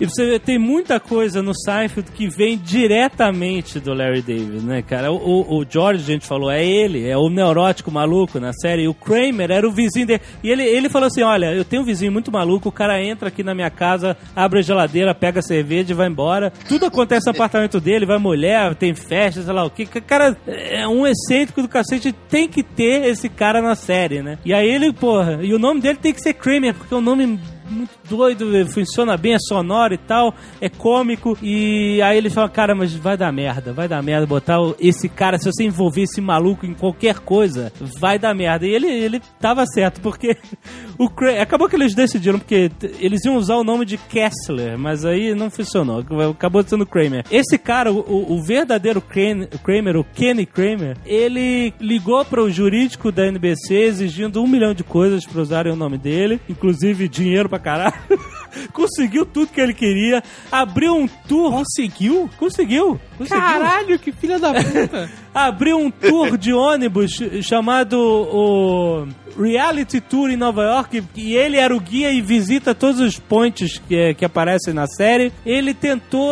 E 0.02 0.04
você 0.04 0.36
tem 0.36 0.58
muita 0.58 0.98
coisa 0.98 1.40
no 1.40 1.54
Seinfeld 1.54 2.10
que 2.10 2.26
vem 2.26 2.58
diretamente 2.58 3.78
do 3.78 3.94
Larry 3.94 4.20
David, 4.20 4.66
né, 4.66 4.82
cara? 4.82 5.12
O, 5.12 5.16
o, 5.16 5.58
o 5.60 5.64
George, 5.64 6.02
a 6.02 6.06
gente 6.06 6.26
falou, 6.26 6.50
é 6.50 6.60
ele, 6.66 7.08
é 7.08 7.16
o 7.16 7.28
neurótico 7.28 7.88
maluco 7.88 8.40
na 8.40 8.52
série. 8.52 8.82
E 8.82 8.88
o 8.88 8.94
Kramer 8.94 9.52
era 9.52 9.64
o 9.64 9.70
vizinho 9.70 10.04
dele. 10.04 10.20
E 10.42 10.50
ele, 10.50 10.64
ele 10.64 10.88
falou 10.88 11.06
assim: 11.06 11.22
Olha, 11.22 11.54
eu 11.54 11.64
tenho 11.64 11.82
um 11.82 11.84
vizinho 11.84 12.10
muito 12.10 12.32
maluco, 12.32 12.68
o 12.68 12.72
cara 12.72 13.00
entra 13.00 13.28
aqui 13.28 13.44
na 13.44 13.54
minha 13.54 13.70
casa, 13.70 14.16
abre 14.34 14.58
a 14.58 14.62
geladeira, 14.62 15.14
pega 15.14 15.38
a 15.38 15.42
cerveja 15.42 15.92
e 15.92 15.94
vai 15.94 16.08
embora. 16.08 16.52
Tudo 16.68 16.86
acontece 16.86 17.26
no 17.26 17.30
apartamento 17.38 17.78
dele, 17.78 18.04
vai 18.04 18.18
mulher, 18.18 18.74
tem 18.74 18.96
festa, 18.96 19.40
sei 19.40 19.52
lá 19.52 19.64
o 19.64 19.70
que. 19.70 19.86
Cara, 19.86 20.36
é 20.48 20.84
um 20.88 21.06
excêntrico 21.06 21.62
do 21.62 21.68
cacete, 21.68 22.12
tem 22.28 22.48
que 22.48 22.64
ter 22.64 23.04
esse 23.04 23.28
cara 23.28 23.62
na 23.62 23.76
série, 23.76 24.20
né? 24.20 24.36
E 24.44 24.52
aí 24.52 24.68
ele, 24.68 24.92
porra, 24.92 25.38
e 25.42 25.54
o 25.54 25.60
nome 25.60 25.80
dele 25.80 25.98
tem 26.02 26.12
que 26.12 26.20
ser 26.20 26.34
Kramer, 26.34 26.74
porque 26.74 26.92
é 26.92 26.96
um 26.96 27.00
nome 27.00 27.38
muito 27.72 27.90
doido, 28.08 28.66
funciona 28.68 29.16
bem, 29.16 29.34
é 29.34 29.38
sonoro 29.38 29.94
e 29.94 29.98
tal, 29.98 30.34
é 30.60 30.68
cômico. 30.68 31.36
E 31.42 32.00
aí 32.02 32.16
ele 32.18 32.30
fala, 32.30 32.48
cara, 32.48 32.74
mas 32.74 32.94
vai 32.94 33.16
dar 33.16 33.32
merda, 33.32 33.72
vai 33.72 33.88
dar 33.88 34.02
merda 34.02 34.26
botar 34.26 34.58
esse 34.78 35.08
cara, 35.08 35.38
se 35.38 35.50
você 35.50 35.64
envolver 35.64 36.02
esse 36.02 36.20
maluco 36.20 36.64
em 36.66 36.74
qualquer 36.74 37.18
coisa, 37.20 37.72
vai 37.98 38.18
dar 38.18 38.34
merda. 38.34 38.66
E 38.66 38.70
ele, 38.70 38.86
ele 38.88 39.20
tava 39.40 39.64
certo, 39.66 40.00
porque 40.00 40.36
o 40.98 41.08
Cra- 41.08 41.42
acabou 41.42 41.68
que 41.68 41.76
eles 41.76 41.94
decidiram, 41.94 42.38
porque 42.38 42.70
eles 43.00 43.24
iam 43.24 43.36
usar 43.36 43.56
o 43.56 43.64
nome 43.64 43.84
de 43.84 43.96
Kessler, 43.96 44.78
mas 44.78 45.04
aí 45.04 45.34
não 45.34 45.50
funcionou, 45.50 46.04
acabou 46.30 46.62
sendo 46.62 46.86
Kramer. 46.86 47.24
Esse 47.30 47.58
cara, 47.58 47.92
o, 47.92 48.34
o- 48.34 48.42
verdadeiro 48.42 49.00
Kren- 49.00 49.46
Kramer, 49.64 49.96
o 49.96 50.04
Kenny 50.04 50.44
Kramer, 50.44 50.96
ele 51.06 51.72
ligou 51.80 52.24
para 52.24 52.42
o 52.42 52.50
jurídico 52.50 53.10
da 53.12 53.26
NBC 53.26 53.74
exigindo 53.74 54.42
um 54.42 54.46
milhão 54.46 54.74
de 54.74 54.82
coisas 54.84 55.24
para 55.24 55.40
usarem 55.40 55.72
o 55.72 55.76
nome 55.76 55.96
dele, 55.98 56.40
inclusive 56.48 57.08
dinheiro 57.08 57.48
pra 57.48 57.58
caralho. 57.62 57.94
Conseguiu 58.72 59.24
tudo 59.24 59.50
que 59.52 59.60
ele 59.60 59.72
queria, 59.72 60.22
abriu 60.50 60.94
um 60.94 61.08
tour. 61.08 61.50
Conseguiu? 61.50 62.28
Conseguiu. 62.38 63.00
conseguiu. 63.16 63.40
Caralho, 63.40 63.98
que 63.98 64.12
filha 64.12 64.38
da 64.38 64.52
puta. 64.52 65.10
Abriu 65.34 65.78
um 65.78 65.90
tour 65.90 66.36
de 66.36 66.52
ônibus 66.52 67.12
chamado 67.42 67.96
o 67.96 69.06
Reality 69.40 69.98
Tour 69.98 70.28
em 70.28 70.36
Nova 70.36 70.62
York 70.62 71.02
e 71.16 71.34
ele 71.34 71.56
era 71.56 71.74
o 71.74 71.80
guia 71.80 72.12
e 72.12 72.20
visita 72.20 72.74
todos 72.74 73.00
os 73.00 73.18
pontes 73.18 73.80
que, 73.88 74.12
que 74.12 74.24
aparecem 74.26 74.74
na 74.74 74.86
série. 74.86 75.32
Ele 75.46 75.72
tentou 75.72 76.30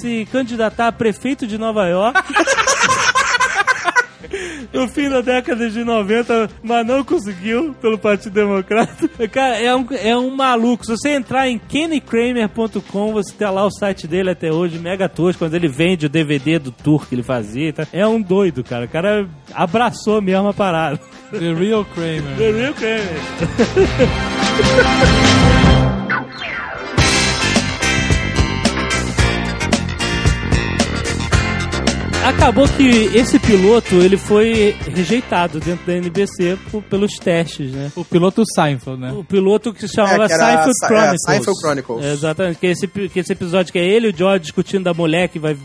se 0.00 0.26
candidatar 0.32 0.88
a 0.88 0.92
prefeito 0.92 1.46
de 1.46 1.56
Nova 1.56 1.86
York. 1.86 2.20
No 4.72 4.88
fim 4.88 5.08
da 5.08 5.20
década 5.20 5.68
de 5.70 5.84
90, 5.84 6.50
mas 6.62 6.86
não 6.86 7.04
conseguiu 7.04 7.74
pelo 7.80 7.98
Partido 7.98 8.32
Democrata. 8.32 9.08
Cara, 9.28 9.58
é 9.58 9.74
um, 9.74 9.86
é 9.90 10.16
um 10.16 10.34
maluco. 10.34 10.84
Se 10.84 10.92
você 10.92 11.10
entrar 11.10 11.48
em 11.48 11.58
kennykramer.com, 11.58 13.12
você 13.12 13.32
tem 13.32 13.48
lá 13.48 13.64
o 13.64 13.70
site 13.70 14.06
dele 14.06 14.30
até 14.30 14.52
hoje, 14.52 14.78
mega 14.78 15.08
tosco, 15.08 15.40
quando 15.44 15.54
ele 15.54 15.68
vende 15.68 16.06
o 16.06 16.08
DVD 16.08 16.58
do 16.58 16.70
tour 16.70 17.06
que 17.06 17.14
ele 17.14 17.22
fazia. 17.22 17.72
Tá? 17.72 17.86
É 17.92 18.06
um 18.06 18.20
doido, 18.20 18.62
cara. 18.64 18.84
O 18.84 18.88
cara 18.88 19.28
abraçou 19.54 20.20
mesmo 20.20 20.48
a 20.48 20.54
parada. 20.54 21.00
The 21.30 21.54
Real 21.54 21.84
Kramer. 21.84 22.36
The 22.36 22.50
Real 22.52 22.74
Kramer. 22.74 23.02
Acabou 32.26 32.66
que 32.68 32.82
esse 33.16 33.38
piloto 33.38 33.94
ele 33.96 34.16
foi 34.16 34.74
rejeitado 34.92 35.60
dentro 35.60 35.86
da 35.86 35.92
NBC 35.94 36.58
por- 36.72 36.82
pelos 36.82 37.12
testes, 37.18 37.70
né? 37.72 37.92
O 37.94 38.04
piloto 38.04 38.42
Seinfeld, 38.52 39.00
né? 39.00 39.12
O 39.12 39.22
piloto 39.22 39.72
que 39.72 39.86
se 39.86 39.94
chamava 39.94 40.24
É, 40.24 40.28
que 40.28 40.34
Seinfeld 40.34 40.70
é, 40.82 40.86
Chronicles. 40.88 41.22
Seinfeld 41.24 41.60
Chronicles. 41.60 42.04
É, 42.04 42.12
exatamente, 42.12 42.58
que 42.58 42.66
esse, 42.66 42.88
que 42.88 43.20
esse 43.20 43.32
episódio 43.32 43.72
que 43.72 43.78
é 43.78 43.84
ele 43.86 44.08
e 44.08 44.10
o 44.10 44.16
George 44.16 44.40
discutindo 44.42 44.82
da 44.82 44.92
mulher 44.92 45.28
que 45.28 45.38
vai 45.38 45.56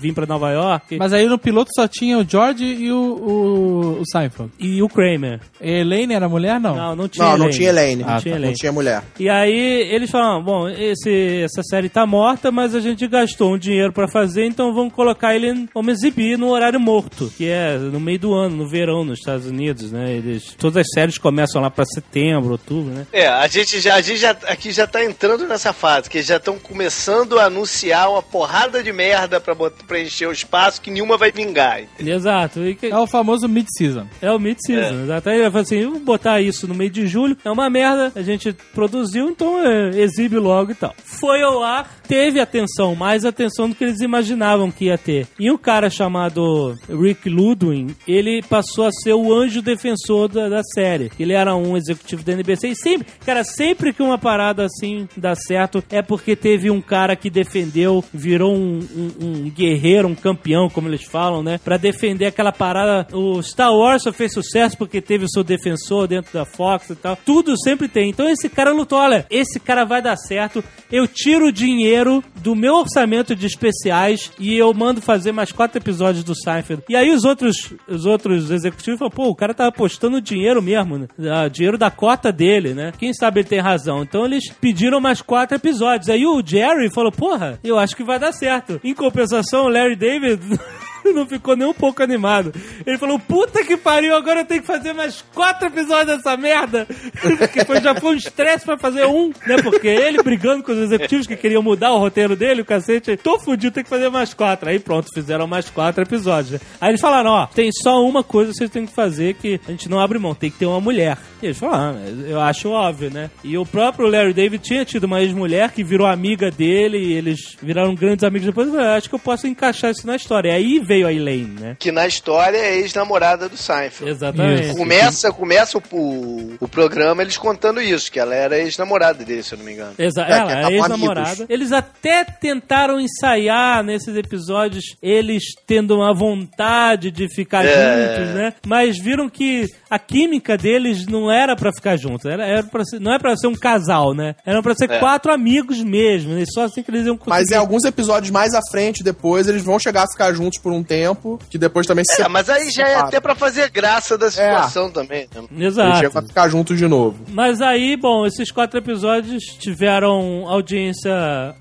vir 0.00 0.12
pra 0.12 0.26
Nova 0.26 0.50
York. 0.50 0.98
Mas 0.98 1.12
aí 1.12 1.26
no 1.26 1.38
piloto 1.38 1.70
só 1.74 1.86
tinha 1.86 2.18
o 2.18 2.24
George 2.28 2.64
e 2.64 2.90
o, 2.90 2.96
o, 2.96 4.00
o 4.00 4.02
Seinfeld. 4.10 4.50
E 4.58 4.82
o 4.82 4.88
Kramer. 4.88 5.40
Elaine 5.60 6.12
era 6.14 6.28
mulher? 6.28 6.58
Não. 6.60 6.74
Não, 6.74 6.96
não 6.96 7.08
tinha 7.08 7.24
Não, 7.24 7.30
não 7.38 7.44
Elaine. 7.46 7.56
tinha 7.56 7.68
Elaine. 7.70 8.02
Não 8.02 8.08
Ah, 8.10 8.20
tinha 8.20 8.34
tá. 8.34 8.38
Não 8.38 8.44
Elaine. 8.46 8.56
tinha 8.58 8.72
mulher. 8.72 9.02
E 9.18 9.28
aí 9.28 9.88
eles 9.92 10.10
falam, 10.10 10.42
bom, 10.42 10.68
esse, 10.68 11.42
essa 11.44 11.62
série 11.62 11.88
tá 11.88 12.04
morta, 12.04 12.50
mas 12.50 12.74
a 12.74 12.80
gente 12.80 13.06
gastou 13.06 13.54
um 13.54 13.58
dinheiro 13.58 13.92
pra 13.92 14.08
fazer, 14.08 14.44
então 14.44 14.74
vamos 14.74 14.92
colocar 14.92 15.36
ele, 15.36 15.68
vamos 15.72 15.99
exibir 16.00 16.38
no 16.38 16.48
horário 16.48 16.80
morto, 16.80 17.32
que 17.36 17.46
é 17.46 17.76
no 17.76 18.00
meio 18.00 18.18
do 18.18 18.34
ano, 18.34 18.56
no 18.56 18.68
verão 18.68 19.04
nos 19.04 19.18
Estados 19.18 19.46
Unidos, 19.46 19.92
né? 19.92 20.12
Eles, 20.12 20.54
todas 20.58 20.78
as 20.78 20.86
séries 20.94 21.18
começam 21.18 21.60
lá 21.60 21.70
pra 21.70 21.84
setembro, 21.84 22.52
outubro, 22.52 22.92
né? 22.92 23.06
É, 23.12 23.26
a 23.28 23.46
gente 23.46 23.80
já, 23.80 23.94
a 23.94 24.00
gente 24.00 24.18
já 24.18 24.30
aqui 24.30 24.70
já 24.72 24.86
tá 24.86 25.04
entrando 25.04 25.46
nessa 25.46 25.72
fase, 25.72 26.08
que 26.08 26.22
já 26.22 26.36
estão 26.36 26.58
começando 26.58 27.38
a 27.38 27.44
anunciar 27.44 28.10
uma 28.10 28.22
porrada 28.22 28.82
de 28.82 28.92
merda 28.92 29.40
pra 29.40 29.54
bot- 29.54 29.84
preencher 29.86 30.26
o 30.26 30.32
espaço 30.32 30.80
que 30.80 30.90
nenhuma 30.90 31.16
vai 31.16 31.30
vingar. 31.30 31.82
Exato. 31.98 32.64
E 32.64 32.74
que- 32.74 32.86
É 32.86 32.98
o 32.98 33.06
famoso 33.06 33.48
mid-season. 33.48 34.06
É 34.20 34.30
o 34.32 34.38
mid-season, 34.38 35.02
exato. 35.04 35.28
Aí 35.28 35.36
ele 35.36 35.44
falou 35.50 35.62
assim: 35.62 35.82
vamos 35.84 36.02
botar 36.02 36.40
isso 36.40 36.66
no 36.66 36.74
meio 36.74 36.90
de 36.90 37.06
julho, 37.06 37.36
é 37.44 37.50
uma 37.50 37.68
merda, 37.68 38.12
a 38.14 38.22
gente 38.22 38.52
produziu, 38.74 39.28
então 39.28 39.64
é, 39.66 39.90
exibe 40.00 40.36
logo 40.36 40.72
e 40.72 40.74
tal. 40.74 40.94
Foi 41.04 41.42
ao 41.42 41.62
ar, 41.62 42.00
teve 42.08 42.40
atenção, 42.40 42.94
mais 42.94 43.24
atenção 43.24 43.68
do 43.68 43.74
que 43.74 43.84
eles 43.84 44.00
imaginavam 44.00 44.70
que 44.70 44.86
ia 44.86 44.96
ter. 44.98 45.26
E 45.38 45.50
um 45.50 45.58
cara 45.58 45.89
chamado 45.90 46.76
Rick 46.88 47.28
Ludwig, 47.28 47.94
ele 48.06 48.42
passou 48.42 48.86
a 48.86 48.92
ser 48.92 49.12
o 49.14 49.32
anjo 49.34 49.60
defensor 49.62 50.28
da, 50.28 50.48
da 50.48 50.62
série. 50.62 51.10
Ele 51.18 51.32
era 51.32 51.54
um 51.54 51.76
executivo 51.76 52.22
da 52.22 52.32
NBC 52.32 52.68
e 52.68 52.76
sempre, 52.76 53.06
cara, 53.24 53.44
sempre 53.44 53.92
que 53.92 54.02
uma 54.02 54.18
parada 54.18 54.64
assim 54.64 55.08
dá 55.16 55.34
certo, 55.34 55.82
é 55.90 56.02
porque 56.02 56.34
teve 56.36 56.70
um 56.70 56.80
cara 56.80 57.16
que 57.16 57.30
defendeu, 57.30 58.04
virou 58.12 58.54
um, 58.54 58.78
um- 58.96 59.10
um 59.26 59.50
guerreiro, 59.50 60.08
um 60.08 60.14
campeão, 60.14 60.68
como 60.68 60.88
eles 60.88 61.04
falam, 61.04 61.42
né? 61.42 61.58
Pra 61.62 61.76
defender 61.76 62.26
aquela 62.26 62.52
parada. 62.52 63.06
O 63.14 63.42
Star 63.42 63.72
Wars 63.74 64.02
só 64.02 64.12
fez 64.12 64.32
sucesso 64.32 64.76
porque 64.76 65.00
teve 65.00 65.24
o 65.24 65.28
seu 65.30 65.42
defensor 65.42 66.06
dentro 66.06 66.32
da 66.32 66.44
Fox 66.44 66.90
e 66.90 66.94
tal. 66.96 67.16
Tudo 67.24 67.54
sempre 67.58 67.88
tem. 67.88 68.10
Então 68.10 68.28
esse 68.28 68.48
cara 68.48 68.72
lutou, 68.72 68.98
olha, 68.98 69.26
esse 69.30 69.58
cara 69.60 69.84
vai 69.84 70.00
dar 70.02 70.16
certo. 70.16 70.62
Eu 70.90 71.06
tiro 71.06 71.46
o 71.48 71.52
dinheiro 71.52 72.22
do 72.36 72.54
meu 72.54 72.74
orçamento 72.74 73.34
de 73.34 73.46
especiais 73.46 74.30
e 74.38 74.56
eu 74.56 74.72
mando 74.74 75.00
fazer 75.00 75.32
mais 75.32 75.52
quatro 75.52 75.79
episódios 75.80 76.24
do 76.24 76.34
Seinfeld. 76.34 76.82
E 76.88 76.96
aí 76.96 77.10
os 77.10 77.24
outros, 77.24 77.72
os 77.88 78.06
outros 78.06 78.50
executivos 78.50 78.98
falam, 78.98 79.10
pô, 79.10 79.28
o 79.28 79.34
cara 79.34 79.54
tá 79.54 79.66
apostando 79.66 80.20
dinheiro 80.20 80.62
mesmo, 80.62 80.98
né? 80.98 81.06
Ah, 81.30 81.48
dinheiro 81.48 81.78
da 81.78 81.90
cota 81.90 82.32
dele, 82.32 82.74
né? 82.74 82.92
Quem 82.98 83.12
sabe 83.12 83.40
ele 83.40 83.48
tem 83.48 83.60
razão. 83.60 84.02
Então 84.02 84.24
eles 84.24 84.50
pediram 84.60 85.00
mais 85.00 85.22
quatro 85.22 85.56
episódios. 85.56 86.08
Aí 86.08 86.24
o 86.26 86.42
Jerry 86.44 86.92
falou, 86.92 87.12
porra, 87.12 87.58
eu 87.64 87.78
acho 87.78 87.96
que 87.96 88.04
vai 88.04 88.18
dar 88.18 88.32
certo. 88.32 88.80
Em 88.84 88.94
compensação, 88.94 89.66
o 89.66 89.68
Larry 89.68 89.96
David... 89.96 90.40
Não 91.14 91.26
ficou 91.26 91.56
nem 91.56 91.66
um 91.66 91.74
pouco 91.74 92.02
animado. 92.02 92.52
Ele 92.86 92.98
falou: 92.98 93.18
Puta 93.18 93.64
que 93.64 93.76
pariu, 93.76 94.14
agora 94.14 94.40
eu 94.40 94.44
tenho 94.44 94.60
que 94.60 94.66
fazer 94.66 94.92
mais 94.92 95.24
quatro 95.34 95.66
episódios 95.68 96.16
dessa 96.18 96.36
merda. 96.36 96.86
que 97.52 97.64
foi, 97.64 97.80
já 97.80 97.94
foi 97.94 98.14
um 98.14 98.16
estresse 98.16 98.64
pra 98.64 98.78
fazer 98.78 99.06
um, 99.06 99.28
né? 99.46 99.56
Porque 99.62 99.88
ele 99.88 100.22
brigando 100.22 100.62
com 100.62 100.72
os 100.72 100.78
executivos 100.78 101.26
que 101.26 101.36
queriam 101.36 101.62
mudar 101.62 101.92
o 101.92 101.98
roteiro 101.98 102.36
dele, 102.36 102.62
o 102.62 102.64
cacete. 102.64 103.16
Tô 103.16 103.38
fudido, 103.38 103.74
tem 103.74 103.84
que 103.84 103.90
fazer 103.90 104.08
mais 104.10 104.34
quatro. 104.34 104.68
Aí 104.68 104.78
pronto, 104.78 105.12
fizeram 105.12 105.46
mais 105.46 105.68
quatro 105.70 106.02
episódios. 106.02 106.52
né? 106.52 106.60
Aí 106.80 106.90
eles 106.90 107.00
falaram: 107.00 107.30
Ó, 107.30 107.46
tem 107.46 107.70
só 107.72 108.02
uma 108.04 108.22
coisa 108.22 108.52
que 108.52 108.58
vocês 108.58 108.70
têm 108.70 108.86
que 108.86 108.94
fazer 108.94 109.34
que 109.34 109.60
a 109.66 109.70
gente 109.70 109.88
não 109.88 109.98
abre 110.00 110.18
mão, 110.18 110.34
tem 110.34 110.50
que 110.50 110.58
ter 110.58 110.66
uma 110.66 110.80
mulher. 110.80 111.16
E 111.42 111.46
eles 111.46 111.58
falaram: 111.58 111.98
ah, 111.98 112.10
eu 112.28 112.40
acho 112.40 112.70
óbvio, 112.70 113.10
né? 113.10 113.30
E 113.42 113.56
o 113.56 113.64
próprio 113.64 114.08
Larry 114.08 114.32
David 114.34 114.62
tinha 114.62 114.84
tido 114.84 115.04
uma 115.04 115.20
ex-mulher 115.22 115.70
que 115.72 115.82
virou 115.82 116.06
amiga 116.06 116.50
dele 116.50 116.98
e 116.98 117.12
eles 117.14 117.56
viraram 117.62 117.94
grandes 117.94 118.24
amigos 118.24 118.46
depois. 118.46 118.66
Eu 118.68 118.74
falei, 118.74 118.86
"Ah, 118.88 118.96
acho 118.96 119.08
que 119.08 119.14
eu 119.14 119.18
posso 119.18 119.46
encaixar 119.46 119.90
isso 119.90 120.06
na 120.06 120.16
história. 120.16 120.50
E 120.50 120.52
aí 120.54 120.78
veio 120.90 121.06
a 121.06 121.12
Elaine, 121.12 121.60
né? 121.60 121.76
Que 121.78 121.92
na 121.92 122.04
história 122.04 122.58
é 122.58 122.76
ex-namorada 122.78 123.48
do 123.48 123.56
Seinfeld. 123.56 124.10
Exatamente. 124.10 124.62
Isso. 124.68 124.76
Começa, 124.76 125.30
começa 125.32 125.78
o, 125.78 125.82
o, 125.92 126.54
o 126.60 126.68
programa 126.68 127.22
eles 127.22 127.36
contando 127.36 127.80
isso, 127.80 128.10
que 128.10 128.18
ela 128.18 128.34
era 128.34 128.58
ex-namorada 128.58 129.24
dele, 129.24 129.42
se 129.44 129.54
eu 129.54 129.58
não 129.58 129.64
me 129.64 129.72
engano. 129.74 129.94
Exa 129.96 130.22
É, 130.22 130.32
ela, 130.32 130.46
estavam 130.52 130.70
ex-namorada. 130.72 131.46
Eles 131.48 131.70
até 131.70 132.24
tentaram 132.24 132.98
ensaiar 133.00 133.84
nesses 133.84 134.16
episódios, 134.16 134.84
eles 135.00 135.44
tendo 135.64 135.94
uma 135.94 136.12
vontade 136.12 137.10
de 137.12 137.28
ficar 137.32 137.64
É. 137.64 138.16
juntos, 138.16 138.34
né? 138.34 138.52
Mas 138.66 138.98
viram 138.98 139.28
que 139.28 139.66
a 139.88 139.98
química 139.98 140.56
deles 140.56 141.06
não 141.06 141.30
era 141.30 141.54
pra 141.54 141.72
ficar 141.72 141.96
juntos, 141.96 142.24
era, 142.26 142.44
era 142.44 142.62
pra 142.64 142.84
ser, 142.84 142.98
não 143.00 143.12
é 143.12 143.18
pra 143.18 143.36
ser 143.36 143.46
um 143.46 143.54
casal, 143.54 144.12
né? 144.14 144.34
Eram 144.44 144.62
pra 144.62 144.74
ser 144.74 144.90
É. 144.90 144.98
quatro 144.98 145.32
amigos 145.32 145.80
mesmo, 145.82 146.36
e 146.38 146.44
só 146.52 146.64
assim 146.64 146.82
que 146.82 146.90
eles 146.90 147.06
iam 147.06 147.16
conseguir. 147.16 147.30
Mas 147.38 147.50
em 147.50 147.54
alguns 147.54 147.84
episódios 147.84 148.30
mais 148.30 148.54
à 148.54 148.60
frente, 148.70 149.02
depois, 149.04 149.46
eles 149.46 149.62
vão 149.62 149.78
chegar 149.78 150.02
a 150.04 150.06
ficar 150.10 150.32
juntos 150.32 150.58
por 150.60 150.72
um 150.72 150.79
tempo, 150.82 151.38
que 151.48 151.58
depois 151.58 151.86
também 151.86 152.04
se 152.04 152.22
É, 152.22 152.28
mas 152.28 152.48
aí 152.48 152.70
já 152.70 152.88
é 152.88 152.96
até 152.96 153.20
pra 153.20 153.34
fazer 153.34 153.70
graça 153.70 154.16
da 154.16 154.30
situação 154.30 154.90
também. 154.90 155.28
né? 155.34 155.42
Eles 155.50 155.78
Exato. 155.78 156.18
a 156.18 156.22
ficar 156.22 156.48
juntos 156.48 156.78
de 156.78 156.86
novo. 156.86 157.24
Mas 157.28 157.60
aí, 157.60 157.96
bom, 157.96 158.26
esses 158.26 158.50
quatro 158.50 158.78
episódios 158.78 159.44
tiveram 159.58 160.48
audiência 160.48 161.12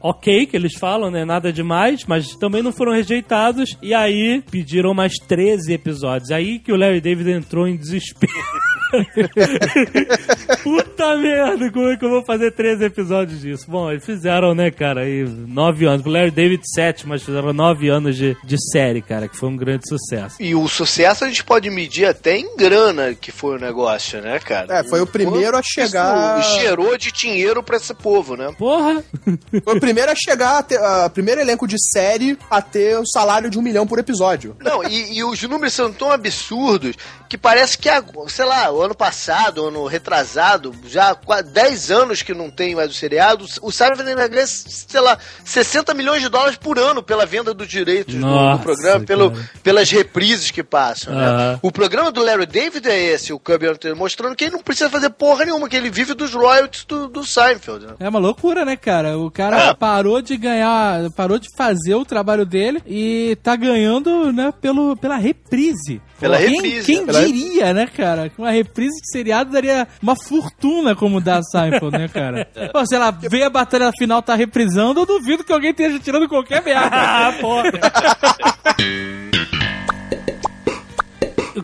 ok, 0.01 0.45
que 0.45 0.55
eles 0.55 0.76
falam, 0.76 1.11
né? 1.11 1.26
Nada 1.26 1.51
demais, 1.51 2.05
mas 2.05 2.36
também 2.36 2.61
não 2.61 2.72
foram 2.72 2.93
rejeitados. 2.93 3.78
E 3.82 3.93
aí 3.93 4.43
pediram 4.49 4.93
mais 4.93 5.13
13 5.28 5.74
episódios. 5.74 6.32
Aí 6.32 6.59
que 6.59 6.72
o 6.72 6.76
Larry 6.78 7.01
David 7.01 7.32
entrou 7.32 7.67
em 7.67 7.76
desespero. 7.78 8.32
Puta 10.64 11.16
merda, 11.18 11.72
como 11.72 11.90
é 11.92 11.98
que 11.98 12.06
eu 12.06 12.10
vou 12.10 12.24
fazer 12.24 12.52
13 12.52 12.86
episódios 12.86 13.42
disso? 13.42 13.66
Bom, 13.68 13.92
eles 13.92 14.04
fizeram, 14.06 14.54
né, 14.54 14.72
cara, 14.72 15.02
aí 15.02 15.24
nove 15.48 15.86
anos. 15.86 16.06
O 16.06 16.10
Larry 16.10 16.32
David, 16.32 16.62
sete, 16.74 17.08
mas 17.08 17.24
fizeram 17.24 17.54
nove 17.54 17.90
anos 17.90 18.16
de, 18.16 18.36
de 18.44 18.58
série, 18.72 19.02
cara, 19.02 19.28
que 19.28 19.38
foi 19.38 19.50
um 19.50 19.56
grande 19.58 19.88
sucesso. 19.88 20.36
E 20.40 20.56
o 20.56 20.68
sucesso 20.68 21.24
a 21.26 21.28
gente 21.28 21.44
pode 21.44 21.70
medir 21.70 22.06
até 22.06 22.38
em 22.38 22.56
grana 22.56 23.14
que 23.14 23.32
foi 23.32 23.56
o 23.58 23.60
negócio, 23.60 24.22
né, 24.22 24.40
cara? 24.40 24.80
É, 24.80 24.84
foi 24.84 25.02
o 25.02 25.08
primeiro 25.08 25.56
a 25.58 25.62
chegar- 25.64 26.40
Isso 26.40 26.60
cheirou 26.60 26.98
de 26.98 27.12
dinheiro 27.12 27.62
pra 27.64 27.78
esse 27.78 27.94
povo, 27.94 28.36
né? 28.36 28.54
Porra! 28.58 29.04
Foi 29.64 29.76
o 29.78 29.80
primeiro 29.80 30.12
a 30.12 30.16
chegar, 30.16 30.60
a 30.60 30.64
ter, 30.64 30.78
a 30.80 31.10
primeiro 31.10 31.42
elenco 31.42 31.68
de 31.68 31.76
série 31.92 32.38
a 32.50 32.62
ter 32.62 32.98
o 32.98 33.06
salário 33.06 33.50
de 33.50 33.58
um 33.58 33.62
milhão 33.62 33.86
por 33.86 34.00
episódio. 34.00 34.56
Não, 34.60 34.84
e, 34.84 35.18
e 35.18 35.24
os 35.24 35.42
números 35.44 35.74
são 35.74 35.92
tão 35.92 36.12
absurdos 36.12 36.96
que 37.28 37.38
parece 37.38 37.78
que, 37.78 37.90
sei 38.28 38.46
lá, 38.46 38.70
ano 38.82 38.95
passado, 38.95 39.65
ano 39.67 39.86
retrasado, 39.86 40.73
já 40.88 41.11
há 41.11 41.15
qua- 41.15 41.41
10 41.41 41.91
anos 41.91 42.21
que 42.21 42.34
não 42.34 42.49
tem 42.49 42.75
mais 42.75 42.91
o 42.91 42.93
seriado, 42.93 43.45
o 43.61 43.71
Seinfeld 43.71 44.09
ainda 44.09 44.27
ganha, 44.27 44.45
sei 44.47 44.99
lá, 45.01 45.17
60 45.43 45.93
milhões 45.93 46.21
de 46.21 46.30
dólares 46.30 46.57
por 46.57 46.77
ano 46.80 47.01
pela 47.03 47.25
venda 47.25 47.53
dos 47.53 47.67
direitos 47.67 48.15
do- 48.15 48.21
do, 48.21 48.27
Nossa, 48.27 48.63
programa, 48.63 49.05
pelo, 49.05 49.32
cara. 49.32 49.49
pelas 49.63 49.89
reprises 49.91 50.51
que 50.51 50.63
passam, 50.63 51.13
né? 51.13 51.59
O 51.61 51.71
programa 51.71 52.11
do 52.11 52.23
Larry 52.23 52.45
David 52.45 52.88
é 52.89 52.99
esse, 53.13 53.32
o 53.34 53.39
Cub 53.39 53.63
Hunter, 53.63 53.95
mostrando 53.95 54.36
que 54.36 54.45
ele 54.45 54.53
não 54.55 54.63
precisa 54.63 54.89
fazer 54.89 55.09
porra 55.11 55.45
nenhuma, 55.45 55.67
que 55.69 55.75
ele 55.75 55.89
vive 55.89 56.13
dos 56.13 56.34
royalties 56.34 56.86
do, 56.86 57.07
do 57.07 57.25
Seinfeld, 57.25 57.86
né? 57.86 57.93
É 57.99 58.09
uma 58.09 58.19
loucura, 58.19 58.63
né, 58.65 58.75
cara? 58.75 59.17
O 59.17 59.30
cara 59.32 59.69
É. 59.69 59.73
parou 59.73 60.21
de 60.21 60.38
ganhar, 60.38 61.09
parou 61.15 61.38
de 61.39 61.47
fazer 61.57 61.95
o 61.95 62.05
trabalho 62.05 62.45
dele 62.45 62.82
e 62.86 63.38
tá 63.43 63.55
ganhando, 63.55 64.32
né, 64.32 64.53
pelo, 64.61 64.95
pela 64.97 65.17
reprise. 65.17 66.01
Pela 66.19 66.38
quem, 66.38 66.55
reprise, 66.55 66.86
Quem 66.86 66.99
né? 67.01 67.05
Pela- 67.05 67.25
diria, 67.25 67.73
né, 67.73 67.88
cara? 67.88 68.30
Que 68.30 68.39
uma 68.39 68.51
reprise 68.51 68.68
de 69.01 69.11
seriado 69.11 69.51
daria 69.51 69.88
uma 70.01 70.15
fortuna 70.15 70.95
como 70.95 71.22
dá 71.22 71.41
Seinfeld, 71.43 71.97
né, 71.97 72.07
cara? 72.07 72.47
Pô, 72.72 72.86
sei 72.86 72.97
lá, 72.97 73.09
a 73.09 73.49
batalha 73.49 73.91
final, 73.97 74.22
tá 74.22 74.36
reprisando, 74.36 75.01
eu 75.01 75.05
duvido 75.05 75.43
que 75.43 75.53
alguém 75.53 75.72
esteja 75.72 75.99
tirando 75.99 76.28
qualquer 76.28 76.63
merda. 76.63 76.89
Ah, 77.09 77.34
porra! 77.39 77.72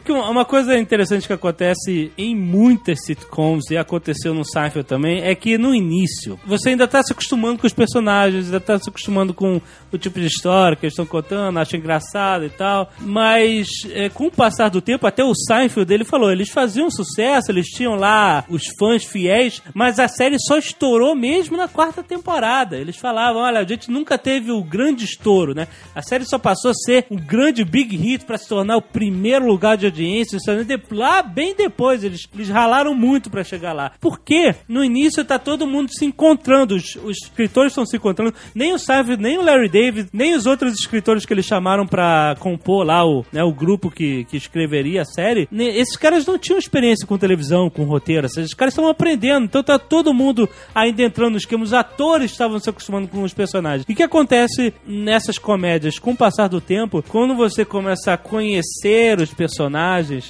Uma 0.10 0.46
coisa 0.46 0.78
interessante 0.78 1.28
que 1.28 1.34
acontece 1.34 2.12
em 2.18 2.36
muitas 2.36 3.04
sitcoms 3.06 3.70
e 3.70 3.78
aconteceu 3.78 4.34
no 4.34 4.46
Seinfeld 4.46 4.88
também 4.88 5.22
é 5.22 5.34
que 5.36 5.58
no 5.58 5.74
início 5.74 6.40
você 6.46 6.70
ainda 6.70 6.88
tá 6.88 7.02
se 7.04 7.12
acostumando 7.12 7.60
com 7.60 7.68
os 7.68 7.74
personagens, 7.74 8.46
ainda 8.46 8.60
tá 8.60 8.78
se 8.80 8.90
acostumando 8.90 9.34
com 9.34 9.62
o 9.92 9.98
tipo 9.98 10.20
de 10.20 10.28
história 10.28 10.76
que 10.76 10.86
eles 10.86 10.94
estão 10.94 11.06
contando, 11.06 11.58
acha 11.58 11.78
engraçado 11.78 12.46
e 12.46 12.50
tal. 12.50 12.92
Mas 13.00 13.68
é, 13.92 14.10
com 14.10 14.28
o 14.28 14.32
passar 14.32 14.70
do 14.70 14.82
tempo, 14.82 15.08
até 15.08 15.24
o 15.24 15.34
Seinfeld 15.34 15.94
ele 15.94 16.06
falou, 16.06 16.32
eles 16.32 16.50
faziam 16.50 16.90
sucesso, 16.90 17.52
eles 17.52 17.68
tinham 17.68 17.96
lá 17.96 18.44
os 18.50 18.64
fãs 18.80 19.04
fiéis, 19.04 19.62
mas 19.74 20.00
a 20.00 20.08
série 20.08 20.38
só 20.40 20.58
estourou 20.58 21.16
mesmo 21.16 21.58
na 21.58 21.68
quarta 21.68 22.04
temporada. 22.04 22.78
Eles 22.78 22.98
falavam, 22.98 23.42
olha, 23.42 23.60
a 23.60 23.66
gente 23.66 23.90
nunca 23.90 24.18
teve 24.18 24.52
o 24.52 24.64
grande 24.64 25.06
estouro, 25.06 25.54
né? 25.54 25.68
A 25.94 26.02
série 26.02 26.26
só 26.26 26.38
passou 26.38 26.72
a 26.72 26.74
ser 26.74 27.06
um 27.10 27.16
grande 27.16 27.64
big 27.64 27.96
hit 27.96 28.26
para 28.26 28.38
se 28.38 28.48
tornar 28.48 28.78
o 28.78 28.82
primeiro 28.82 29.46
lugar 29.46 29.78
de 29.78 29.85
audiência, 29.86 30.38
isso, 30.38 30.64
de- 30.66 30.80
lá 30.92 31.22
bem 31.22 31.56
depois, 31.56 32.04
eles, 32.04 32.28
eles 32.34 32.50
ralaram 32.50 32.94
muito 32.94 33.30
pra 33.30 33.44
chegar 33.44 33.74
lá. 33.74 33.92
Porque 34.00 34.56
no 34.68 34.84
início 34.84 35.24
tá 35.24 35.38
todo 35.40 35.68
mundo 35.68 35.90
se 35.92 36.06
encontrando, 36.06 36.76
os, 36.76 36.96
os 37.04 37.18
escritores 37.24 37.72
estão 37.72 37.86
se 37.86 37.98
encontrando, 37.98 38.34
nem 38.54 38.74
o 38.74 38.80
Seinfeld, 38.80 39.22
nem 39.22 39.38
o 39.38 39.42
Larry 39.44 39.70
David, 39.70 40.10
nem 40.14 40.36
os 40.36 40.46
outros 40.46 40.74
escritores 40.74 41.26
que 41.26 41.34
eles 41.34 41.46
chamaram 41.46 41.86
pra 41.86 42.36
compor 42.40 42.86
lá 42.86 43.06
o, 43.06 43.26
né, 43.32 43.44
o 43.44 43.52
grupo 43.54 43.90
que, 43.90 44.26
que 44.26 44.38
escreveria 44.38 45.02
a 45.02 45.06
série, 45.06 45.48
esses 45.52 45.96
caras 45.96 46.26
não 46.26 46.38
tinham 46.38 46.58
experiência 46.60 47.08
com 47.08 47.18
televisão, 47.18 47.70
com 47.70 47.84
roteiro, 47.84 48.26
esses 48.26 48.54
caras 48.54 48.74
estão 48.74 48.88
aprendendo, 48.88 49.46
então 49.46 49.64
tá 49.64 49.78
todo 49.80 50.14
mundo 50.14 50.50
ainda 50.74 51.04
entrando 51.04 51.32
no 51.32 51.38
esquema, 51.38 51.64
os 51.64 51.74
atores 51.74 52.32
estavam 52.32 52.60
se 52.60 52.70
acostumando 52.70 53.08
com 53.08 53.24
os 53.24 53.34
personagens. 53.34 53.86
E 53.88 53.94
o 53.94 53.96
que 53.96 54.04
acontece 54.04 54.74
nessas 54.86 55.38
comédias? 55.38 56.00
Com 56.00 56.12
o 56.12 56.16
passar 56.18 56.48
do 56.48 56.60
tempo, 56.62 57.04
quando 57.08 57.36
você 57.36 57.64
começa 57.66 58.14
a 58.14 58.18
conhecer 58.18 59.20
os 59.20 59.34
personagens, 59.34 59.65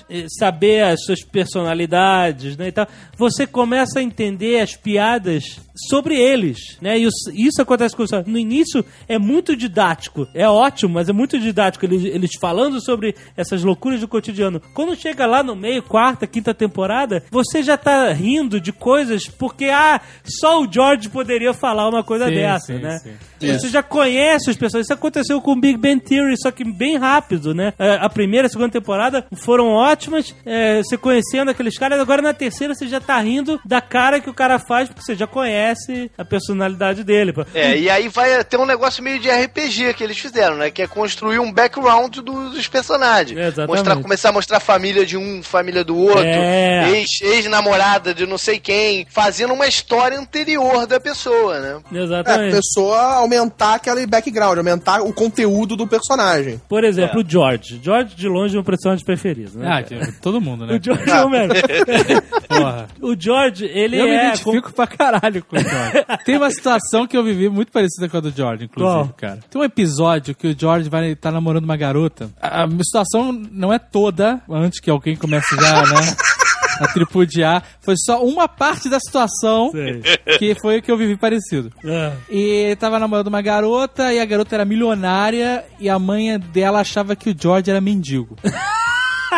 eh, 0.10 0.26
saber 0.40 0.84
as 0.84 1.04
suas 1.04 1.24
personalidades, 1.24 2.58
né, 2.58 2.68
e 2.68 2.72
tal, 2.72 2.88
você 3.18 3.46
começa 3.46 4.00
a 4.00 4.04
entender 4.04 4.60
as 4.62 4.76
piadas 4.76 5.60
sobre 5.90 6.16
eles, 6.16 6.78
né? 6.82 6.98
E 6.98 7.06
os- 7.06 7.28
isso 7.34 7.62
acontece 7.62 7.94
com 7.96 8.04
os 8.04 8.12
no 8.26 8.38
início 8.38 8.84
é 9.10 9.20
muito 9.20 9.56
didático, 9.58 10.26
é 10.34 10.48
ótimo, 10.48 10.94
mas 10.94 11.10
é 11.10 11.14
muito 11.14 11.38
didático 11.38 11.86
eles, 11.86 12.04
eles 12.06 12.32
falando 12.40 12.82
sobre 12.82 13.14
essas 13.36 13.62
loucuras 13.62 14.00
do 14.00 14.08
cotidiano. 14.08 14.62
Quando 14.74 14.96
chega 14.96 15.26
lá 15.26 15.44
no 15.44 15.54
meio, 15.56 15.84
quarta, 15.84 16.26
quinta 16.26 16.54
temporada, 16.54 17.24
você 17.30 17.62
já 17.62 17.76
tá 17.78 18.12
rindo 18.14 18.60
de 18.62 18.72
coisas 18.72 19.28
porque 19.28 19.66
ah, 19.66 20.00
só 20.24 20.62
o 20.62 20.72
George 20.72 21.10
poderia 21.10 21.54
falar 21.54 21.90
uma 21.90 22.04
coisa 22.04 22.28
Sim, 22.30 22.36
dessa, 22.36 22.66
sim, 22.74 22.80
né? 22.80 23.00
sim. 23.00 23.14
Você 23.60 23.68
já 23.70 23.84
conhece 23.84 24.50
os 24.50 24.56
personagens. 24.58 24.88
Isso 24.88 24.94
aconteceu 24.94 25.40
com 25.42 25.60
Big 25.60 25.78
Bang 25.78 26.00
Theory, 26.00 26.36
só 26.42 26.50
que 26.52 26.64
bem 26.64 26.98
rápido, 26.98 27.54
né? 27.54 27.74
É, 27.78 27.96
A 27.96 28.10
primeira 28.10 28.48
a 28.48 28.50
segunda 28.50 28.70
temporada 28.72 29.25
foram 29.34 29.68
ótimas, 29.70 30.34
é, 30.46 30.78
você 30.84 30.98
conhecendo 30.98 31.52
aqueles 31.52 31.78
caras. 31.78 32.00
Agora 32.00 32.22
na 32.22 32.34
terceira 32.34 32.74
você 32.74 32.88
já 32.88 33.00
tá 33.00 33.18
rindo 33.20 33.60
da 33.66 33.82
cara 33.82 34.20
que 34.20 34.30
o 34.30 34.34
cara 34.34 34.60
faz, 34.60 34.88
porque 34.88 35.02
você 35.02 35.16
já 35.16 35.28
conhece 35.28 36.12
a 36.18 36.26
personalidade 36.26 37.04
dele. 37.04 37.34
pô. 37.34 37.46
É, 37.54 37.78
e 37.78 37.90
aí 37.90 38.08
vai 38.08 38.44
ter 38.44 38.58
um 38.58 38.66
negócio 38.66 39.04
meio 39.04 39.20
de 39.20 39.30
RPG 39.30 39.94
que 39.94 40.04
eles 40.04 40.18
fizeram, 40.18 40.58
né? 40.58 40.70
Que 40.70 40.82
é 40.84 40.88
construir 40.88 41.40
um 41.40 41.52
background 41.52 42.18
do- 42.18 42.50
dos 42.50 42.68
personagens. 42.68 43.38
É, 43.38 43.48
exatamente. 43.48 43.68
Mostrar, 43.78 43.96
começar 44.02 44.30
a 44.30 44.34
mostrar 44.34 44.58
a 44.58 44.62
família 44.62 45.06
de 45.06 45.18
um, 45.18 45.42
família 45.44 45.84
do 45.84 45.98
outro, 45.98 46.24
É. 46.26 46.90
ex- 46.92 47.22
ex-namorada 47.22 48.14
de 48.14 48.26
não 48.26 48.38
sei 48.38 48.60
quem, 48.60 49.06
fazendo 49.10 49.54
uma 49.54 49.68
história 49.68 50.20
anterior 50.20 50.86
da 50.88 51.00
pessoa, 51.00 51.60
né? 51.60 51.80
É, 51.94 51.98
a 52.00 52.04
Exatamente. 52.04 52.56
pessoa 52.56 53.00
aumentar 53.16 53.76
aquele 53.76 54.06
background, 54.06 54.58
aumentar 54.58 55.02
o 55.02 55.14
conteúdo 55.14 55.76
do 55.76 55.88
personagem. 55.88 56.60
Por 56.68 56.84
exemplo, 56.84 57.22
o 57.22 57.26
George. 57.30 57.80
George, 57.84 58.16
de 58.16 58.28
longe, 58.28 58.54
é 58.54 58.56
meu 58.56 58.64
personagem 58.64 59.06
preferido, 59.16 59.60
né? 59.60 59.68
Ah, 59.68 59.84
cara? 59.84 60.14
todo 60.22 60.42
mundo, 60.42 60.66
né? 60.66 60.78
O 60.78 60.84
George 60.84 61.10
é 61.10 61.24
o 61.24 61.30
mesmo. 61.30 61.54
Porra. 62.48 62.88
O 63.02 63.16
George, 63.18 63.66
ele 63.66 64.00
Eu 64.00 64.06
me 64.06 64.12
é. 64.12 64.28
identifico 64.28 64.74
pra 64.74 64.88
caralho 64.88 65.44
com 65.44 65.56
o 65.56 65.60
George. 65.60 66.06
Tem 66.26 66.38
uma 66.38 66.52
situação 66.52 67.08
que 67.08 67.18
eu 67.18 67.24
vivi 67.24 67.50
muito 67.50 67.72
parecida 67.72 68.08
com 68.10 68.18
a 68.18 68.20
do 68.20 68.32
George, 68.32 68.66
inclusive, 68.66 68.94
Qual? 68.94 69.10
cara. 69.18 69.40
Tem 69.50 69.62
um 69.62 69.64
episódio 69.64 70.36
que 70.36 70.48
o 70.48 70.56
George 70.58 70.90
vai 70.90 71.12
estar 71.12 71.32
namorando 71.32 71.64
uma 71.64 71.78
garota. 71.78 72.30
A, 72.42 72.68
situação 72.84 73.32
não 73.52 73.74
é 73.74 73.80
toda, 73.80 74.42
antes 74.50 74.80
que 74.80 74.90
alguém 74.90 75.16
comece 75.16 75.56
já, 75.56 75.82
né? 75.84 76.16
A 76.82 76.88
tripudiar. 76.90 77.64
Foi 77.80 77.96
só 77.98 78.22
uma 78.22 78.50
parte 78.50 78.90
da 78.90 79.00
situação 79.00 79.72
Sei. 79.72 80.02
que 80.38 80.56
foi 80.56 80.80
o 80.80 80.82
que 80.82 80.92
eu 80.92 80.98
vivi 80.98 81.16
parecido. 81.16 81.72
Ah. 81.86 82.12
E 82.30 82.38
ele 82.38 82.76
tava 82.76 83.00
namorando 83.00 83.28
uma 83.28 83.42
garota 83.42 84.12
e 84.12 84.20
a 84.20 84.26
garota 84.26 84.56
era 84.56 84.66
milionária 84.66 85.64
e 85.80 85.90
a 85.90 85.98
mãe 85.98 86.38
dela 86.38 86.82
achava 86.82 87.16
que 87.16 87.30
o 87.30 87.36
George 87.40 87.72
era 87.72 87.80
mendigo. 87.80 88.36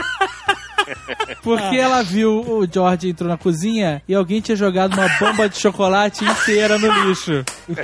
Porque 1.44 1.76
ela 1.78 2.02
viu 2.02 2.40
o 2.42 2.66
George 2.72 3.10
entrou 3.10 3.30
na 3.30 3.38
cozinha 3.38 4.02
e 4.08 4.16
alguém 4.16 4.40
tinha 4.40 4.56
jogado 4.56 4.94
uma 4.94 5.08
bomba 5.20 5.50
de 5.50 5.58
chocolate 5.58 6.24
inteira 6.24 6.78
no 6.78 6.88
lixo. 7.10 7.44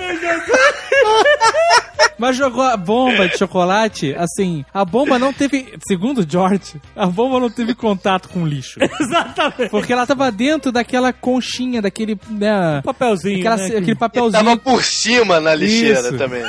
Mas 2.17 2.37
jogou 2.37 2.61
a 2.63 2.77
bomba 2.77 3.27
de 3.27 3.37
chocolate, 3.37 4.15
assim, 4.15 4.63
a 4.73 4.85
bomba 4.85 5.17
não 5.19 5.33
teve, 5.33 5.73
segundo 5.85 6.19
o 6.19 6.25
George, 6.29 6.79
a 6.95 7.05
bomba 7.07 7.39
não 7.39 7.49
teve 7.49 7.73
contato 7.75 8.29
com 8.29 8.43
o 8.43 8.47
lixo. 8.47 8.79
Exatamente. 9.01 9.69
Porque 9.69 9.91
ela 9.91 10.05
tava 10.07 10.31
dentro 10.31 10.71
daquela 10.71 11.11
conchinha, 11.11 11.81
daquele, 11.81 12.17
né, 12.29 12.81
Papelzinho. 12.83 13.39
aquela- 13.39 13.57
né, 13.57 13.65
aquele 13.65 13.85
que- 13.87 13.95
papelzinho. 13.95 14.31
Tava 14.43 14.55
por 14.57 14.83
cima 14.83 15.39
na 15.41 15.53
lixeira 15.55 15.99
Isso. 16.01 16.17
também. 16.17 16.43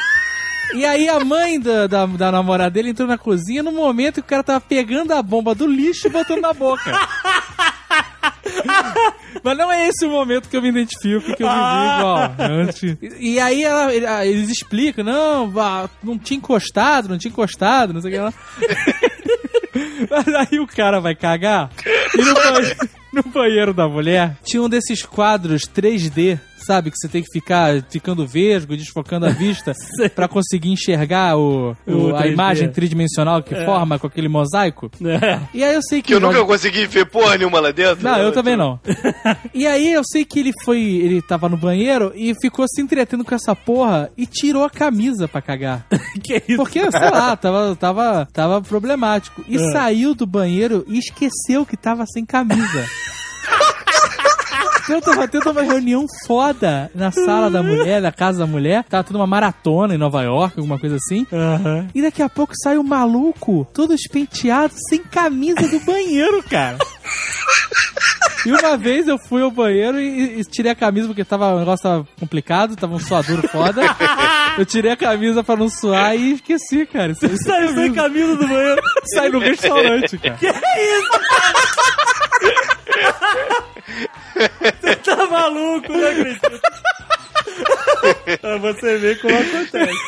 E 0.72 0.84
aí 0.84 1.08
a 1.08 1.20
mãe 1.20 1.60
da, 1.60 1.86
da, 1.86 2.06
da 2.06 2.32
namorada 2.32 2.70
dele 2.70 2.90
entrou 2.90 3.06
na 3.06 3.18
cozinha 3.18 3.62
no 3.62 3.70
momento 3.72 4.14
que 4.14 4.20
o 4.20 4.24
cara 4.24 4.42
tava 4.42 4.60
pegando 4.60 5.12
a 5.12 5.22
bomba 5.22 5.54
do 5.54 5.66
lixo 5.66 6.06
e 6.06 6.10
botando 6.10 6.40
na 6.40 6.52
boca. 6.52 6.90
Mas 9.42 9.58
não 9.58 9.70
é 9.70 9.88
esse 9.88 10.04
o 10.06 10.10
momento 10.10 10.48
que 10.48 10.56
eu 10.56 10.62
me 10.62 10.68
identifico, 10.68 11.36
que 11.36 11.42
eu 11.42 11.48
vivi 11.48 11.96
igual 11.98 12.34
antes. 12.38 12.82
E, 12.82 13.32
e 13.34 13.40
aí 13.40 13.62
ela- 13.62 13.88
ah, 14.16 14.26
eles 14.26 14.48
explicam, 14.48 15.04
não, 15.04 15.52
não 16.02 16.18
tinha 16.18 16.38
encostado, 16.38 17.08
não 17.08 17.18
tinha 17.18 17.30
encostado, 17.30 17.92
não 17.92 18.00
sei 18.00 18.10
o 18.10 18.14
que 18.14 18.20
lá. 18.20 18.32
Mas 20.10 20.28
aí 20.50 20.58
o 20.60 20.66
cara 20.66 21.00
vai 21.00 21.14
cagar 21.16 21.68
e 22.16 22.22
no 22.22 22.34
banheiro, 22.34 22.76
no 23.12 23.22
banheiro 23.24 23.74
da 23.74 23.88
mulher 23.88 24.36
tinha 24.44 24.62
um 24.62 24.68
desses 24.68 25.02
quadros 25.02 25.62
3D, 25.62 26.38
sabe? 26.66 26.90
Que 26.90 26.96
você 26.98 27.08
tem 27.08 27.22
que 27.22 27.30
ficar 27.32 27.82
ficando 27.90 28.26
vesgo, 28.26 28.76
desfocando 28.76 29.26
a 29.26 29.30
vista 29.30 29.72
pra 30.14 30.26
conseguir 30.28 30.70
enxergar 30.70 31.36
o, 31.36 31.76
o- 31.86 32.14
a 32.16 32.22
3D. 32.22 32.32
imagem 32.32 32.68
tridimensional 32.70 33.42
que 33.42 33.54
forma 33.64 33.98
com 33.98 34.06
aquele 34.06 34.28
mosaico. 34.28 34.90
É. 35.04 35.40
E 35.52 35.62
aí 35.64 35.74
eu 35.74 35.82
sei 35.82 36.00
que, 36.02 36.08
Que 36.08 36.14
eu 36.14 36.20
nunca 36.20 36.44
consegui 36.44 36.86
ver 36.86 37.06
porra 37.06 37.36
nenhuma 37.36 37.60
lá 37.60 37.70
dentro. 37.70 38.02
não, 38.04 38.18
eu 38.18 38.32
também 38.32 38.56
não. 38.56 38.78
E 39.54 39.66
aí 39.66 39.92
eu 39.92 40.02
sei 40.04 40.24
que 40.24 40.40
ele 40.40 40.52
foi. 40.64 40.80
Ele 40.82 41.22
tava 41.22 41.48
no 41.48 41.56
banheiro 41.56 42.12
e 42.14 42.34
ficou 42.40 42.66
se 42.68 42.80
entretendo 42.82 43.24
com 43.24 43.34
essa 43.34 43.54
porra 43.54 44.10
e 44.16 44.26
tirou 44.26 44.64
a 44.64 44.70
camisa 44.70 45.28
pra 45.28 45.40
cagar. 45.42 45.86
que 46.22 46.36
isso? 46.48 46.56
Porque, 46.56 46.80
sei 46.90 47.10
lá, 47.10 47.36
tava, 47.36 47.76
tava, 47.76 48.28
tava 48.32 48.60
problemático. 48.62 49.44
E 49.48 49.56
É. 49.56 49.72
saiu 49.72 50.14
do 50.14 50.26
banheiro 50.26 50.84
e 50.88 50.98
esqueceu 50.98 51.64
que 51.64 51.76
tava 51.76 52.04
sem 52.06 52.24
camisa. 52.24 52.86
Eu 54.89 55.01
tava 55.01 55.26
tendo 55.26 55.51
uma 55.51 55.62
reunião 55.62 56.05
foda 56.26 56.91
na 56.95 57.11
sala 57.11 57.51
da 57.51 57.62
mulher, 57.62 58.03
na 58.03 58.12
casa 58.12 58.39
da 58.41 58.47
mulher. 58.47 58.85
Tava 58.85 59.03
tendo 59.05 59.16
uma 59.16 59.26
maratona 59.26 59.95
em 59.95 59.99
Nova 59.99 60.22
York, 60.22 60.59
alguma 60.59 60.78
coisa 60.78 60.97
assim. 60.97 61.26
Aham. 61.32 61.89
E 61.95 62.03
daqui 62.03 62.22
a 62.22 62.28
pouco 62.28 62.53
sai 62.62 62.76
um 62.78 62.82
maluco, 62.82 63.66
todo 63.72 63.95
espenteado, 63.95 64.74
sem 64.89 65.03
camisa 65.03 65.66
do 65.68 65.80
banheiro, 65.80 66.43
cara. 66.43 66.78
E 68.47 68.53
uma 68.53 68.76
vez 68.76 69.09
eu 69.09 69.16
fui 69.18 69.41
ao 69.41 69.51
banheiro 69.51 69.99
e, 69.99 70.41
e 70.41 70.45
tirei 70.45 70.70
a 70.72 70.74
camisa 70.74 71.07
porque 71.07 71.24
tava, 71.24 71.55
o 71.55 71.59
negócio 71.61 71.82
tava 71.82 72.07
complicado, 72.20 72.76
tava 72.76 72.95
um 72.95 72.99
suaduro 73.01 73.49
foda. 73.49 73.80
Eu 74.59 74.66
tirei 74.66 74.93
a 74.93 74.97
camisa 74.97 75.43
pra 75.43 75.57
não 75.57 75.68
suar 75.70 76.14
e 76.14 76.32
esqueci, 76.35 76.85
cara. 76.85 77.12
Isso, 77.12 77.24
isso 77.24 77.43
Saiu 77.45 77.74
sem 77.74 77.93
camisa 77.95 78.37
do 78.37 78.47
banheiro. 78.47 78.82
sai 79.14 79.28
no 79.30 79.39
restaurante, 79.39 80.18
cara. 80.18 80.39
Você 84.80 84.97
tá 84.97 85.26
maluco, 85.26 85.92
não 85.92 86.09
acredito. 86.09 86.61
pra 88.40 88.57
você 88.59 88.99
ver 88.99 89.20
como 89.20 89.36
acontece. 89.36 89.99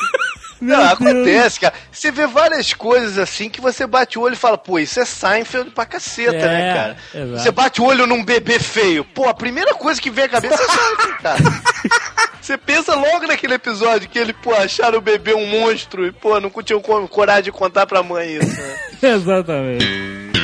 Não, 0.59 0.83
acontece, 0.83 1.59
cara. 1.59 1.73
Você 1.91 2.09
vê 2.09 2.25
várias 2.25 2.73
coisas 2.73 3.19
assim 3.19 3.47
que 3.47 3.61
você 3.61 3.85
bate 3.85 4.17
o 4.17 4.23
olho 4.23 4.33
e 4.33 4.37
fala, 4.37 4.57
pô, 4.57 4.79
isso 4.79 4.99
é 4.99 5.05
Seinfeld 5.05 5.69
pra 5.69 5.85
caceta, 5.85 6.33
É, 6.35 6.47
né, 6.47 6.73
cara? 6.73 6.97
exato. 7.13 7.43
Você 7.43 7.51
bate 7.51 7.79
o 7.81 7.85
olho 7.85 8.07
num 8.07 8.23
bebê 8.25 8.57
feio. 8.59 9.05
Pô, 9.05 9.29
a 9.29 9.35
primeira 9.35 9.75
coisa 9.75 10.01
que 10.01 10.09
vem 10.09 10.25
à 10.25 10.29
cabeça 10.29 10.55
é 10.55 10.57
Seinfeld, 10.57 11.21
cara. 11.21 11.37
Você 12.41 12.57
pensa 12.57 12.95
logo 12.95 13.27
naquele 13.27 13.55
episódio 13.55 14.07
que 14.09 14.17
ele, 14.17 14.31
pô, 14.31 14.53
acharam 14.55 14.99
o 14.99 15.01
bebê 15.01 15.33
um 15.33 15.45
monstro 15.45 16.05
e, 16.07 16.13
pô, 16.13 16.39
não 16.39 16.49
tinham 16.63 16.79
co- 16.81 17.05
coragem 17.09 17.43
de 17.43 17.51
contar 17.51 17.85
pra 17.85 18.01
mãe 18.01 18.37
isso, 18.37 18.47
né? 18.61 18.77
Exatamente. 19.13 20.36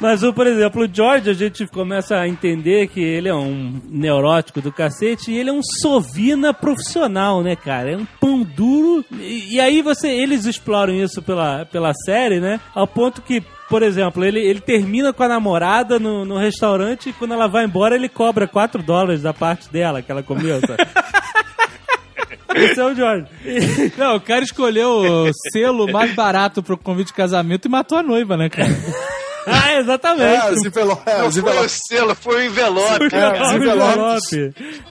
Mas, 0.00 0.22
o, 0.22 0.32
por 0.32 0.46
exemplo, 0.46 0.84
o 0.84 0.88
George, 0.90 1.28
a 1.28 1.34
gente 1.34 1.66
começa 1.66 2.16
a 2.16 2.26
entender 2.26 2.88
que 2.88 3.00
ele 3.00 3.28
é 3.28 3.34
um 3.34 3.78
neurótico 3.86 4.62
do 4.62 4.72
cacete 4.72 5.30
e 5.30 5.38
ele 5.38 5.50
é 5.50 5.52
um 5.52 5.60
sovina 5.62 6.54
profissional, 6.54 7.42
né, 7.42 7.54
cara? 7.54 7.92
É 7.92 7.96
um 7.96 8.06
pão 8.18 8.42
duro. 8.42 9.04
E, 9.12 9.56
e 9.56 9.60
aí 9.60 9.82
você, 9.82 10.08
eles 10.08 10.46
exploram 10.46 10.94
isso 10.94 11.20
pela, 11.20 11.66
pela 11.66 11.92
série, 11.92 12.40
né? 12.40 12.58
Ao 12.74 12.86
ponto 12.86 13.20
que, 13.20 13.42
por 13.68 13.82
exemplo, 13.82 14.24
ele, 14.24 14.40
ele 14.40 14.60
termina 14.60 15.12
com 15.12 15.22
a 15.22 15.28
namorada 15.28 15.98
no, 15.98 16.24
no 16.24 16.38
restaurante 16.38 17.10
e 17.10 17.12
quando 17.12 17.34
ela 17.34 17.46
vai 17.46 17.66
embora 17.66 17.94
ele 17.94 18.08
cobra 18.08 18.48
4 18.48 18.82
dólares 18.82 19.20
da 19.20 19.34
parte 19.34 19.70
dela 19.70 20.00
que 20.00 20.10
ela 20.10 20.22
comeu, 20.22 20.60
sabe? 20.60 20.82
Esse 22.56 22.80
é 22.80 22.84
o 22.84 22.94
George. 22.94 23.26
Não, 23.96 24.16
o 24.16 24.20
cara 24.20 24.42
escolheu 24.42 24.88
o 24.90 25.30
selo 25.52 25.90
mais 25.92 26.12
barato 26.14 26.62
pro 26.62 26.76
convite 26.76 27.08
de 27.08 27.14
casamento 27.14 27.66
e 27.66 27.70
matou 27.70 27.98
a 27.98 28.02
noiva, 28.02 28.36
né, 28.36 28.48
cara? 28.48 28.68
Ah, 29.52 29.70
É, 29.72 29.78
exatamente. 29.78 30.46
os 30.52 30.64
envelopes. 30.64 31.06
É, 31.06 31.18
Não 31.22 31.30
foi 31.32 31.64
o 31.64 31.68
selo, 31.68 32.14
foi 32.14 32.36
o 32.36 32.42
envelope. 32.44 33.14
É, 33.14 33.42
os 33.42 33.52
envelopes. 33.52 34.30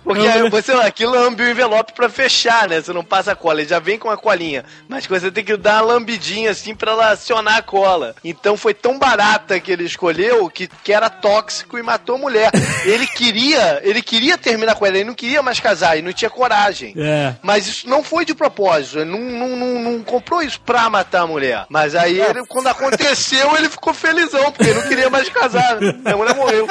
Porque 0.04 0.28
aí 0.28 0.50
você 0.50 0.72
aqui 0.74 1.06
lambe 1.06 1.44
o 1.44 1.50
envelope 1.50 1.94
pra 1.94 2.10
fechar, 2.10 2.68
né? 2.68 2.82
Você 2.82 2.92
não 2.94 3.04
passa 3.04 3.32
a 3.32 3.36
cola, 3.36 3.62
ele 3.62 3.70
já 3.70 3.80
vem 3.80 3.98
com 4.00 4.10
a 4.10 4.18
colinha. 4.18 4.64
Mas 4.88 5.06
você 5.06 5.32
tem 5.32 5.44
que 5.44 5.56
dar 5.58 5.84
uma 5.84 5.94
lambidinha 5.94 6.52
assim 6.52 6.74
pra 6.76 6.92
ela 6.92 7.12
acionar 7.12 7.58
a 7.58 7.62
cola. 7.62 8.16
Então 8.24 8.56
foi 8.58 8.74
tão 8.74 8.98
barata 8.98 9.60
que 9.60 9.72
ele 9.72 9.84
escolheu 9.84 10.50
que, 10.50 10.68
que 10.84 10.94
era 10.94 11.10
tóxico 11.10 11.78
e 11.78 11.84
matou 11.84 12.16
a 12.16 12.20
mulher. 12.20 12.52
Ele 12.86 13.06
queria, 13.08 13.82
ele 13.84 14.02
queria 14.02 14.38
terminar 14.38 14.74
com 14.76 14.86
ela, 14.86 14.96
ele 14.98 15.06
não 15.08 15.14
queria 15.14 15.42
mais 15.44 15.60
casar 15.60 15.98
e 15.98 16.02
não 16.02 16.14
tinha 16.14 16.30
coragem. 16.30 16.94
É. 16.98 17.36
Mas 17.42 17.68
isso 17.68 17.90
não 17.90 18.04
foi 18.04 18.24
de 18.26 18.34
propósito, 18.34 19.00
ele 19.00 19.12
não, 19.12 19.20
não, 19.20 19.56
não, 19.56 19.82
não 19.82 20.04
comprou 20.04 20.42
isso 20.42 20.60
pra 20.62 20.90
matar 20.90 21.22
a 21.22 21.28
mulher. 21.28 21.66
Mas 21.70 21.94
aí, 21.96 22.20
ele, 22.20 22.46
quando 22.48 22.68
aconteceu, 22.68 23.56
ele 23.58 23.70
ficou 23.70 23.94
felizão, 23.94 24.49
porque 24.52 24.70
ele 24.70 24.80
não 24.80 24.88
queria 24.88 25.10
mais 25.10 25.30
casar. 25.30 25.80
né? 25.80 25.94
A 26.12 26.18
mulher 26.18 26.36
morreu. 26.36 26.68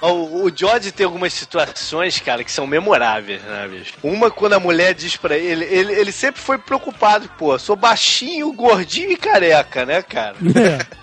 O, 0.00 0.44
o 0.44 0.52
George 0.54 0.92
tem 0.92 1.04
algumas 1.04 1.32
situações, 1.32 2.20
cara, 2.20 2.44
que 2.44 2.52
são 2.52 2.66
memoráveis, 2.66 3.42
né, 3.42 3.66
bicho? 3.68 3.94
Uma, 4.02 4.30
quando 4.30 4.52
a 4.52 4.60
mulher 4.60 4.94
diz 4.94 5.16
pra 5.16 5.36
ele, 5.36 5.64
ele, 5.64 5.92
ele 5.92 6.12
sempre 6.12 6.40
foi 6.40 6.58
preocupado, 6.58 7.28
pô, 7.36 7.58
sou 7.58 7.74
baixinho, 7.74 8.52
gordinho 8.52 9.10
e 9.10 9.16
careca, 9.16 9.84
né, 9.84 10.02
cara? 10.02 10.36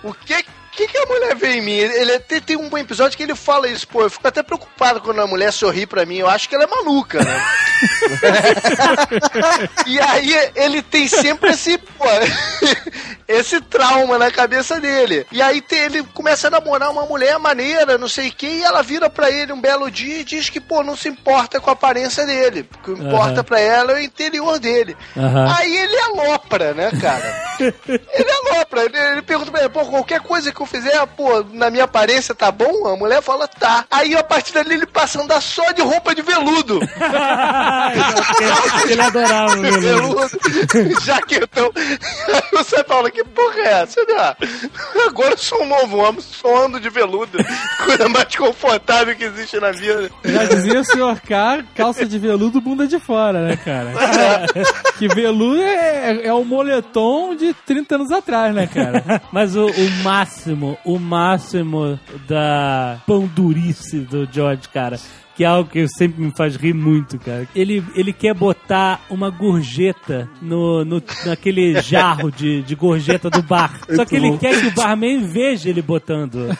O 0.02 0.14
que 0.14 0.44
que, 0.76 0.88
que 0.88 0.98
a 0.98 1.06
mulher 1.06 1.34
vê 1.36 1.52
em 1.56 1.62
mim? 1.62 1.76
Ele, 1.76 2.14
até 2.14 2.40
tem 2.40 2.56
um 2.56 2.76
episódio 2.78 3.16
que 3.16 3.22
ele 3.22 3.34
fala 3.34 3.68
isso, 3.68 3.86
pô. 3.88 4.02
Eu 4.02 4.10
fico 4.10 4.26
até 4.26 4.42
preocupado 4.42 5.00
quando 5.00 5.20
a 5.20 5.26
mulher 5.26 5.52
sorri 5.52 5.86
pra 5.86 6.04
mim. 6.04 6.18
Eu 6.18 6.28
acho 6.28 6.48
que 6.48 6.54
ela 6.54 6.64
é 6.64 6.66
maluca, 6.66 7.22
né? 7.22 7.44
e 9.86 10.00
aí 10.00 10.50
ele 10.54 10.82
tem 10.82 11.06
sempre 11.08 11.50
esse, 11.50 11.78
pô, 11.78 12.04
esse 13.28 13.60
trauma 13.60 14.18
na 14.18 14.30
cabeça 14.30 14.80
dele. 14.80 15.26
E 15.30 15.40
aí 15.42 15.60
tem- 15.60 15.80
ele 15.80 16.02
começa 16.14 16.48
a 16.48 16.50
namorar 16.50 16.90
uma 16.90 17.04
mulher 17.06 17.38
maneira, 17.38 17.98
não 17.98 18.08
sei 18.08 18.28
o 18.28 18.32
que, 18.32 18.46
e 18.46 18.62
ela 18.62 18.82
vira 18.82 19.08
pra 19.10 19.30
ele 19.30 19.52
um 19.52 19.60
belo 19.60 19.90
dia 19.90 20.20
e 20.20 20.24
diz 20.24 20.48
que, 20.50 20.60
pô, 20.60 20.82
não 20.82 20.96
se 20.96 21.08
importa 21.08 21.60
com 21.60 21.70
a 21.70 21.74
aparência 21.74 22.24
dele. 22.26 22.68
O 22.74 22.78
que 22.78 22.90
importa 23.02 23.34
Aham. 23.40 23.44
pra 23.44 23.60
ela 23.60 23.92
é 23.92 23.96
o 23.96 24.00
interior 24.00 24.58
dele. 24.58 24.96
Aham. 25.16 25.54
Aí 25.58 25.76
ele 25.76 25.98
alopra, 25.98 26.74
né, 26.74 26.90
cara? 27.00 27.44
ele 27.88 28.30
alopra. 28.30 28.84
Ele, 28.84 28.98
ele 28.98 29.22
pergunta 29.22 29.50
pra 29.50 29.60
ele, 29.60 29.68
pô, 29.68 29.84
qualquer 29.86 30.20
coisa 30.20 30.52
que 30.52 30.60
eu 30.64 30.66
fizer, 30.66 31.06
pô, 31.08 31.44
na 31.52 31.70
minha 31.70 31.84
aparência 31.84 32.34
tá 32.34 32.50
bom? 32.50 32.88
A 32.88 32.96
mulher 32.96 33.22
fala, 33.22 33.46
tá. 33.46 33.84
Aí 33.90 34.16
a 34.16 34.24
partir 34.24 34.52
dali 34.52 34.74
ele 34.74 34.86
passa 34.86 35.20
a 35.20 35.22
andar 35.22 35.40
só 35.40 35.70
de 35.72 35.82
roupa 35.82 36.14
de 36.14 36.22
veludo. 36.22 36.80
ele 38.88 39.00
adorava 39.00 39.54
o 39.54 39.60
veludo. 39.60 39.80
veludo, 39.80 41.00
jaquetão. 41.04 41.70
Aí 41.76 42.42
você 42.52 42.82
fala, 42.84 43.10
que 43.10 43.24
porra 43.24 43.60
é 43.60 43.82
essa? 43.82 44.00
né? 44.02 44.34
Agora 45.06 45.34
eu 45.34 45.38
sou 45.38 45.62
um 45.62 45.66
novo 45.66 45.98
homem, 45.98 46.20
só 46.20 46.64
ando 46.64 46.80
de 46.80 46.88
veludo. 46.88 47.38
Coisa 47.84 48.08
mais 48.08 48.34
confortável 48.34 49.14
que 49.14 49.24
existe 49.24 49.58
na 49.60 49.70
vida. 49.70 50.10
Já 50.24 50.44
dizia 50.44 50.80
o 50.80 50.84
senhor 50.84 51.20
K, 51.20 51.62
calça 51.74 52.06
de 52.06 52.18
veludo, 52.18 52.60
bunda 52.60 52.86
de 52.86 52.98
fora, 52.98 53.42
né, 53.42 53.56
cara? 53.56 53.92
que 54.98 55.08
veludo 55.08 55.62
é, 55.62 56.26
é 56.26 56.32
o 56.32 56.44
moletom 56.44 57.34
de 57.34 57.52
30 57.66 57.94
anos 57.96 58.12
atrás, 58.12 58.54
né, 58.54 58.66
cara? 58.66 59.20
Mas 59.32 59.56
o, 59.56 59.66
o 59.66 59.90
máximo, 60.02 60.53
o 60.84 60.98
máximo 60.98 61.98
da 62.26 62.98
pão 63.06 63.26
durice 63.26 64.00
do 64.00 64.28
George, 64.30 64.68
cara. 64.68 64.98
Que 65.36 65.42
é 65.42 65.48
algo 65.48 65.68
que 65.68 65.88
sempre 65.88 66.22
me 66.22 66.30
faz 66.36 66.54
rir 66.54 66.72
muito, 66.72 67.18
cara. 67.18 67.48
Ele, 67.56 67.84
ele 67.96 68.12
quer 68.12 68.32
botar 68.34 69.00
uma 69.10 69.30
gorjeta 69.30 70.28
no, 70.40 70.84
no, 70.84 71.02
naquele 71.26 71.80
jarro 71.82 72.30
de, 72.30 72.62
de 72.62 72.74
gorjeta 72.76 73.28
do 73.28 73.42
bar. 73.42 73.80
Só 73.96 74.04
que 74.04 74.14
ele 74.14 74.30
bom. 74.30 74.38
quer 74.38 74.60
que 74.60 74.68
o 74.68 74.70
barman 74.70 75.26
veja 75.26 75.68
ele 75.68 75.82
botando. 75.82 76.56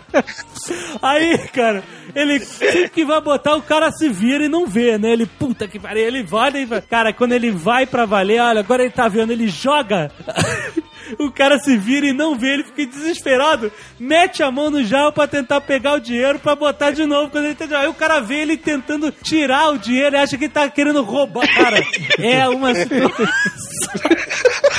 Aí, 1.00 1.38
cara, 1.48 1.82
ele 2.14 2.38
sempre 2.40 2.90
que 2.90 3.04
vai 3.04 3.20
botar, 3.22 3.56
o 3.56 3.62
cara 3.62 3.90
se 3.90 4.10
vira 4.10 4.44
e 4.44 4.48
não 4.48 4.66
vê, 4.66 4.98
né? 4.98 5.12
Ele, 5.12 5.24
puta 5.24 5.66
que 5.66 5.78
pariu, 5.78 6.04
ele 6.04 6.22
vai 6.22 6.66
vai. 6.66 6.82
Cara, 6.82 7.12
quando 7.12 7.32
ele 7.32 7.50
vai 7.50 7.86
pra 7.86 8.04
valer, 8.04 8.40
olha, 8.40 8.60
agora 8.60 8.82
ele 8.82 8.92
tá 8.92 9.08
vendo, 9.08 9.32
ele 9.32 9.48
joga. 9.48 10.10
O 11.18 11.30
cara 11.30 11.58
se 11.58 11.76
vira 11.76 12.06
e 12.06 12.12
não 12.12 12.36
vê, 12.36 12.54
ele 12.54 12.64
fica 12.64 12.86
desesperado, 12.86 13.72
mete 13.98 14.42
a 14.42 14.50
mão 14.50 14.70
no 14.70 14.84
jarro 14.84 15.12
pra 15.12 15.26
tentar 15.26 15.60
pegar 15.60 15.94
o 15.94 16.00
dinheiro 16.00 16.38
pra 16.38 16.54
botar 16.54 16.90
de 16.90 17.04
novo. 17.04 17.30
Quando 17.30 17.46
ele 17.46 17.54
tá... 17.54 17.66
Aí 17.80 17.88
o 17.88 17.94
cara 17.94 18.20
vê 18.20 18.42
ele 18.42 18.56
tentando 18.56 19.10
tirar 19.10 19.70
o 19.70 19.78
dinheiro 19.78 20.16
e 20.16 20.18
acha 20.18 20.36
que 20.36 20.48
tá 20.48 20.68
querendo 20.68 21.02
roubar. 21.02 21.46
Cara, 21.54 21.80
é 22.18 22.48
uma 22.48 22.74
situação. 22.74 23.26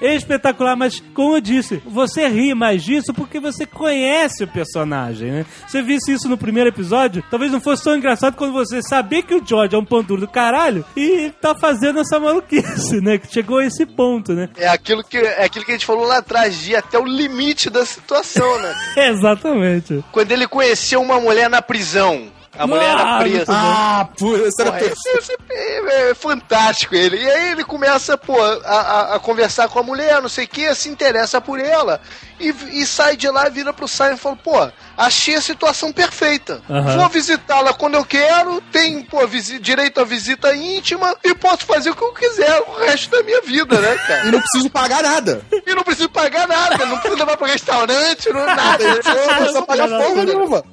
espetacular, 0.00 0.76
mas 0.76 1.02
como 1.14 1.36
eu 1.36 1.40
disse, 1.40 1.82
você 1.86 2.28
ri 2.28 2.54
mais 2.54 2.82
disso 2.82 3.12
porque 3.12 3.38
você 3.38 3.66
conhece 3.66 4.44
o 4.44 4.48
personagem, 4.48 5.30
né? 5.30 5.46
Você 5.66 5.82
visse 5.82 6.12
isso 6.12 6.28
no 6.28 6.38
primeiro 6.38 6.70
episódio, 6.70 7.22
talvez 7.30 7.52
não 7.52 7.60
fosse 7.60 7.84
tão 7.84 7.96
engraçado 7.96 8.36
quando 8.36 8.52
você 8.52 8.82
saber 8.82 9.22
que 9.22 9.34
o 9.34 9.44
George 9.44 9.74
é 9.74 9.78
um 9.78 9.84
pão 9.84 10.02
duro 10.02 10.22
do 10.22 10.28
caralho 10.28 10.84
e 10.96 11.30
tá 11.40 11.54
fazendo 11.54 12.00
essa 12.00 12.18
maluquice, 12.18 13.00
né? 13.00 13.18
Que 13.18 13.32
chegou 13.32 13.58
a 13.58 13.66
esse 13.66 13.84
ponto, 13.86 14.32
né? 14.32 14.48
É 14.56 14.68
aquilo 14.68 15.04
que, 15.04 15.18
é 15.18 15.44
aquilo 15.44 15.64
que 15.64 15.72
a 15.72 15.74
gente 15.74 15.86
falou 15.86 16.06
lá 16.06 16.18
atrás, 16.18 16.58
de 16.58 16.72
ir 16.72 16.76
até 16.76 16.98
o 16.98 17.04
limite 17.04 17.70
da 17.70 17.84
situação, 17.84 18.58
né? 18.60 18.74
Exatamente. 19.10 20.04
Quando 20.12 20.32
ele 20.32 20.46
conheceu 20.46 21.00
uma 21.00 21.20
mulher 21.20 21.48
na 21.48 21.62
prisão. 21.62 22.30
A 22.58 22.66
mulher 22.66 22.90
era 22.90 23.18
presa. 23.20 23.44
Ah, 23.48 24.08
pura, 24.18 24.48
isso 24.48 24.60
era 24.60 24.72
Porra, 24.72 24.82
perfeito. 24.84 25.18
esse 25.18 25.36
é, 25.50 26.10
é 26.10 26.14
fantástico 26.14 26.94
ele. 26.94 27.16
E 27.16 27.30
aí 27.30 27.52
ele 27.52 27.64
começa, 27.64 28.18
pô, 28.18 28.40
a, 28.42 28.54
a- 28.64 29.14
a 29.14 29.20
conversar 29.20 29.68
com 29.68 29.78
a 29.78 29.82
mulher, 29.82 30.20
não 30.20 30.28
sei 30.28 30.44
o 30.44 30.48
que, 30.48 30.74
se 30.74 30.88
interessa 30.88 31.40
por 31.40 31.60
ela. 31.60 32.00
E, 32.40 32.80
e 32.80 32.86
sai 32.86 33.16
de 33.16 33.28
lá 33.28 33.46
e 33.46 33.50
vira 33.50 33.72
pro 33.72 33.86
Simon 33.86 34.14
e 34.14 34.16
fala, 34.16 34.36
pô, 34.36 34.70
achei 34.96 35.34
a 35.34 35.40
situação 35.40 35.92
perfeita. 35.92 36.62
Aham. 36.68 36.96
Vou 36.98 37.08
visitá-la 37.08 37.72
quando 37.74 37.94
eu 37.94 38.04
quero, 38.04 38.60
tem, 38.72 39.02
pô, 39.02 39.20
direito 39.60 40.00
à 40.00 40.04
visita 40.04 40.54
íntima 40.54 41.14
e 41.22 41.34
posso 41.34 41.64
fazer 41.66 41.90
o 41.90 41.94
que 41.96 42.02
eu 42.02 42.12
quiser 42.12 42.60
o 42.66 42.84
resto 42.84 43.10
da 43.10 43.22
minha 43.22 43.40
vida, 43.42 43.78
né, 43.80 43.94
E 44.00 44.06
cara? 44.08 44.24
não 44.32 44.40
preciso 44.40 44.70
pagar 44.70 45.02
nada. 45.02 45.42
E 45.66 45.74
não 45.74 45.82
preciso 45.82 46.08
pagar 46.08 46.48
nada, 46.48 46.86
não 46.86 46.98
preciso 46.98 47.16
levar 47.18 47.36
pro 47.36 47.46
restaurante, 47.46 48.28
não 48.30 48.46
nada. 48.46 48.84
Eu 49.10 49.26
não 49.26 49.36
preciso 49.36 49.62
pagar 49.66 49.88
porra 49.88 50.24
nenhuma. 50.24 50.64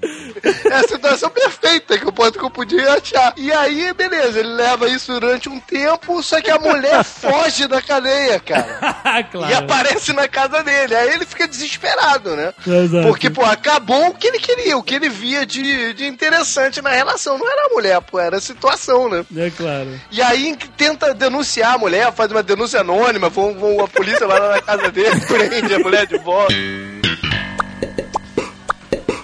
É 0.65 0.74
a 0.74 0.84
situação 0.88 1.30
perfeita 1.30 1.97
que 1.97 2.05
eu, 2.05 2.11
posso- 2.11 2.32
que 2.34 2.43
eu 2.43 2.49
podia 2.49 2.93
achar. 2.93 3.34
E 3.36 3.51
aí, 3.51 3.91
beleza, 3.93 4.39
ele 4.39 4.49
leva 4.53 4.88
isso 4.88 5.11
durante 5.20 5.49
um 5.49 5.59
tempo, 5.59 6.22
só 6.24 6.39
que 6.41 6.49
a 6.51 6.59
mulher 6.59 7.03
foge 7.05 7.68
da 7.68 7.82
cadeia, 7.82 8.39
cara. 8.39 9.24
claro. 9.32 9.51
E 9.51 9.55
aparece 9.55 10.13
na 10.13 10.28
casa 10.28 10.63
dele. 10.63 10.95
Aí 10.95 11.09
ele 11.09 11.26
fica 11.26 11.47
desesperado, 11.58 12.36
né? 12.36 12.53
Exato. 12.66 13.08
Porque, 13.08 13.30
pô, 13.30 13.43
acabou 13.43 14.08
o 14.10 14.14
que 14.14 14.28
ele 14.28 14.39
queria, 14.39 14.78
o 14.78 14.84
que 14.84 14.95
ele 14.95 15.10
via 15.10 15.45
de, 15.45 15.93
de 15.93 16.05
interessante 16.05 16.82
na 16.82 16.89
relação. 16.91 17.38
Não 17.38 17.49
era 17.51 17.66
a 17.68 17.70
mulher, 17.74 17.99
pô, 18.01 18.20
era 18.20 18.38
a 18.38 18.41
situação, 18.41 19.10
né? 19.10 19.26
É 19.36 19.49
claro. 19.49 19.89
E 20.12 20.22
aí 20.22 20.55
tenta 20.78 21.14
denunciar 21.14 21.76
a 21.76 21.78
mulher, 21.78 22.12
faz 22.14 22.32
uma 22.32 22.43
denúncia 22.43 22.82
anônima, 22.82 23.30
vão, 23.30 23.53
vão- 23.53 23.84
a 23.84 23.88
polícia 23.88 24.28
vai 24.28 24.39
lá 24.39 24.49
na 24.51 24.62
casa 24.62 24.91
dele, 24.91 25.20
prende 25.26 25.74
a 25.74 25.80
mulher 25.80 26.05
de 26.08 26.18
volta. 26.20 26.53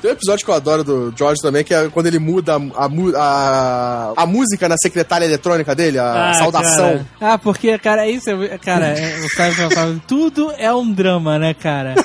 Tem 0.03 0.11
um 0.11 0.15
episódio 0.15 0.43
que 0.43 0.51
eu 0.51 0.55
adoro 0.55 0.83
do 0.83 1.13
George 1.17 1.41
também, 1.41 1.63
que 1.63 1.73
é 1.73 1.87
quando 1.87 2.07
ele 2.07 2.19
muda 2.19 2.55
a, 2.57 2.85
a, 2.85 2.89
a, 3.15 4.13
a 4.17 4.25
música 4.25 4.67
na 4.67 4.75
secretária 4.77 5.23
eletrônica 5.23 5.73
dele, 5.73 5.97
a 5.97 6.31
Ah, 6.31 6.33
saudação. 6.33 7.05
Ah, 7.21 7.37
porque, 7.37 7.77
cara, 7.79 8.05
é 8.05 8.11
isso, 8.11 8.29
é- 8.29 8.57
cara, 8.57 8.87
é, 8.87 9.15
o 9.19 9.29
Simon 9.29 9.69
fala, 9.71 9.95
tudo 10.05 10.51
é 10.57 10.73
um 10.73 10.91
drama, 10.91 11.39
né, 11.39 11.53
cara? 11.53 11.95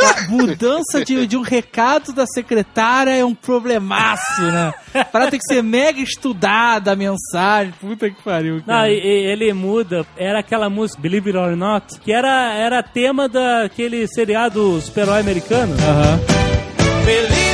A 0.00 0.30
mudança 0.30 1.04
de, 1.04 1.26
de 1.26 1.36
um 1.36 1.42
recado 1.42 2.12
da 2.12 2.24
secretária 2.26 3.10
é 3.16 3.24
um 3.24 3.34
problemaço, 3.34 4.40
né? 4.42 4.72
Para 5.10 5.28
tem 5.28 5.40
que 5.40 5.52
ser 5.52 5.60
mega 5.60 6.00
estudada 6.00 6.92
a 6.92 6.96
mensagem. 6.96 7.74
Puta 7.80 8.08
que 8.08 8.22
pariu, 8.22 8.58
Não, 8.58 8.62
cara. 8.66 8.88
e- 8.88 8.94
e 9.00 9.26
ele 9.32 9.52
muda. 9.52 10.06
Era 10.16 10.38
aquela 10.38 10.70
música, 10.70 11.02
Believe 11.02 11.30
It 11.30 11.36
or 11.38 11.56
Not, 11.56 11.98
que 11.98 12.12
era, 12.12 12.54
era 12.54 12.80
tema 12.84 13.28
daquele 13.28 14.06
seriado 14.06 14.80
super-herói 14.80 15.18
americano. 15.18 15.74
Aham. 15.74 16.20
Believe 17.04 17.32
it 17.34 17.42
or 17.42 17.47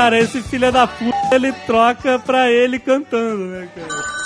cara, 0.00 0.18
esse 0.18 0.40
filho 0.40 0.72
da 0.72 0.86
puta, 0.86 1.14
ele 1.34 1.52
troca 1.66 2.18
pra 2.18 2.50
ele 2.50 2.78
cantando, 2.78 3.44
né, 3.48 3.68
cara? 3.74 4.20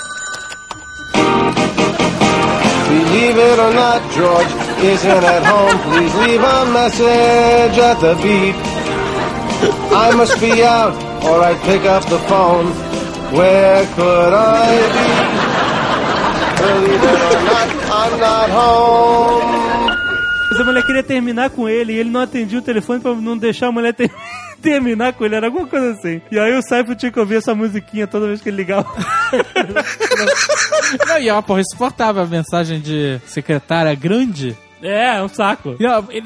Believe 2.87 3.37
it 3.41 3.59
or 3.59 3.73
not, 3.73 4.01
George 4.13 4.53
isn't 4.81 5.25
at 5.25 5.43
home. 5.45 5.77
Please 5.89 6.15
leave 6.19 6.41
a 6.45 6.65
message 6.71 7.81
at 7.81 7.99
the 7.99 8.15
beep. 8.23 8.55
I 9.91 10.15
must 10.15 10.39
be 10.39 10.63
out, 10.63 10.95
or 11.25 11.43
I'd 11.43 11.59
pick 11.65 11.83
up 11.85 12.05
the 12.07 12.19
phone. 12.29 12.67
Where 13.35 13.85
could 13.95 14.33
I 14.33 14.77
be? 14.95 15.09
Believe 16.63 17.03
it 17.03 17.21
or 17.21 17.37
not, 17.51 17.69
I'm 17.91 18.19
not 18.21 18.49
home. 18.49 19.55
Mas 20.51 20.59
a 20.61 20.63
mulher 20.63 20.85
queria 20.85 21.03
terminar 21.03 21.49
com 21.49 21.67
ele 21.67 21.91
e 21.91 21.97
ele 21.97 22.09
não 22.11 22.21
atendia 22.21 22.59
o 22.59 22.61
telefone 22.61 23.01
pra 23.01 23.13
não 23.13 23.37
deixar 23.37 23.67
a 23.67 23.71
mulher 23.73 23.93
ter- 23.93 24.09
terminar 24.65 25.13
com 25.13 25.23
ele, 25.23 25.35
era 25.35 25.47
alguma 25.47 25.67
coisa 25.67 25.91
assim. 25.91 26.19
E 26.31 26.39
aí 26.39 26.57
o 26.57 26.61
Seinfeld 26.63 26.99
tinha 26.99 27.11
que 27.11 27.19
ouvir 27.19 27.35
essa 27.35 27.53
musiquinha 27.53 28.07
toda 28.07 28.27
vez 28.27 28.41
que 28.41 28.49
ele 28.49 28.57
ligava. 28.57 28.87
Não, 31.07 31.19
e 31.19 31.29
é 31.29 31.33
uma 31.33 31.43
porra 31.43 31.61
insuportável 31.61 32.23
a 32.23 32.25
mensagem 32.25 32.79
de 32.79 33.19
secretária 33.27 33.93
grande. 33.93 34.57
É, 34.81 35.17
é 35.17 35.23
um 35.23 35.27
saco. 35.27 35.75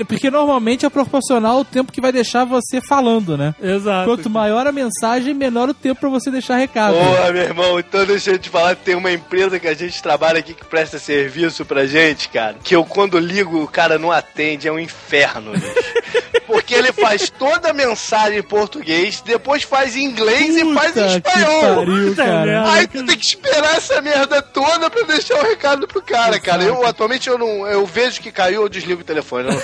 Porque 0.07 0.29
normalmente 0.29 0.85
é 0.85 0.89
proporcional 0.89 1.57
ao 1.57 1.65
tempo 1.65 1.91
que 1.91 2.01
vai 2.01 2.11
deixar 2.11 2.45
você 2.45 2.79
falando, 2.81 3.37
né? 3.37 3.53
Exato. 3.61 4.09
Quanto 4.09 4.29
maior 4.29 4.65
a 4.67 4.71
mensagem, 4.71 5.33
menor 5.33 5.69
o 5.69 5.73
tempo 5.73 5.99
pra 5.99 6.09
você 6.09 6.29
deixar 6.31 6.57
recado. 6.57 6.95
Porra, 6.95 7.31
meu 7.31 7.43
irmão, 7.43 7.79
então 7.79 8.05
deixa 8.05 8.31
eu 8.31 8.39
te 8.39 8.49
falar, 8.49 8.75
tem 8.75 8.95
uma 8.95 9.11
empresa 9.11 9.59
que 9.59 9.67
a 9.67 9.73
gente 9.73 10.01
trabalha 10.01 10.39
aqui 10.39 10.53
que 10.53 10.65
presta 10.65 10.97
serviço 10.99 11.63
pra 11.65 11.85
gente, 11.85 12.29
cara, 12.29 12.55
que 12.63 12.75
eu 12.75 12.83
quando 12.83 13.17
ligo 13.19 13.61
o 13.63 13.67
cara 13.67 13.97
não 13.97 14.11
atende, 14.11 14.67
é 14.67 14.71
um 14.71 14.79
inferno, 14.79 15.51
bicho. 15.51 15.73
Porque 16.49 16.73
ele 16.73 16.91
faz 16.91 17.29
toda 17.29 17.69
a 17.69 17.73
mensagem 17.73 18.39
em 18.39 18.43
português, 18.43 19.21
depois 19.21 19.61
faz 19.61 19.95
em 19.95 20.03
inglês 20.03 20.55
e 20.55 20.73
faz 20.73 20.97
em 20.97 21.03
Puta 21.03 21.21
que 21.21 21.29
espanhol. 21.29 21.75
pariu, 21.75 22.09
Puta 22.09 22.25
cara. 22.25 22.71
Aí 22.71 22.87
tu 22.87 23.05
tem 23.05 23.17
que 23.17 23.25
esperar 23.25 23.75
essa 23.75 24.01
merda 24.01 24.41
toda 24.41 24.89
pra 24.89 25.03
deixar 25.03 25.35
o 25.39 25.43
recado 25.43 25.87
pro 25.87 26.01
cara, 26.01 26.39
cara. 26.39 26.63
Eu 26.63 26.83
atualmente 26.87 27.29
eu 27.29 27.37
não. 27.37 27.67
Eu 27.67 27.85
vejo 27.85 28.19
que 28.19 28.31
caiu, 28.39 28.61
eu 28.61 28.69
desligo 28.69 29.01
o 29.01 29.03
telefone. 29.03 29.49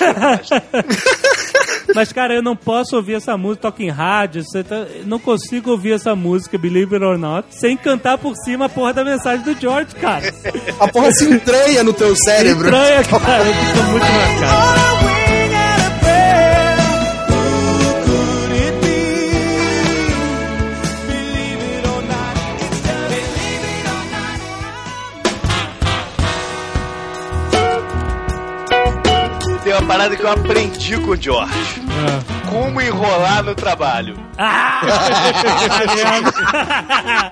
Mas, 1.95 2.11
cara, 2.11 2.33
eu 2.33 2.41
não 2.41 2.55
posso 2.57 2.95
ouvir 2.97 3.13
essa 3.13 3.37
música, 3.37 3.61
toca 3.69 3.81
em 3.81 3.89
rádio, 3.89 4.43
você 4.43 4.63
tá- 4.63 4.85
não 5.05 5.17
consigo 5.17 5.71
ouvir 5.71 5.93
essa 5.93 6.13
música, 6.15 6.57
Believe 6.57 6.95
It 6.95 7.05
or 7.05 7.17
Not, 7.17 7.47
sem 7.51 7.77
cantar 7.77 8.17
por 8.17 8.33
cima 8.43 8.65
a 8.65 8.69
porra 8.69 8.91
da 8.93 9.03
mensagem 9.05 9.45
do 9.45 9.57
George, 9.59 9.95
cara. 9.95 10.25
A 10.79 10.87
porra 10.89 11.09
se 11.13 11.23
entranha 11.25 11.83
no 11.83 11.93
teu 11.93 12.13
cérebro. 12.15 12.65
Estranha, 12.65 13.03
cara, 13.05 13.43
muito 13.45 14.05
marcado. 14.05 15.15
Tem 15.24 15.24
parada 29.95 30.17
que 30.17 30.23
eu 30.23 30.29
aprendi 30.29 30.97
com 30.97 31.11
o 31.11 31.15
George. 31.15 31.81
Ah. 31.89 32.49
Como 32.49 32.81
enrolar 32.81 33.41
no 33.41 33.55
trabalho. 33.55 34.17
Ah! 34.37 34.81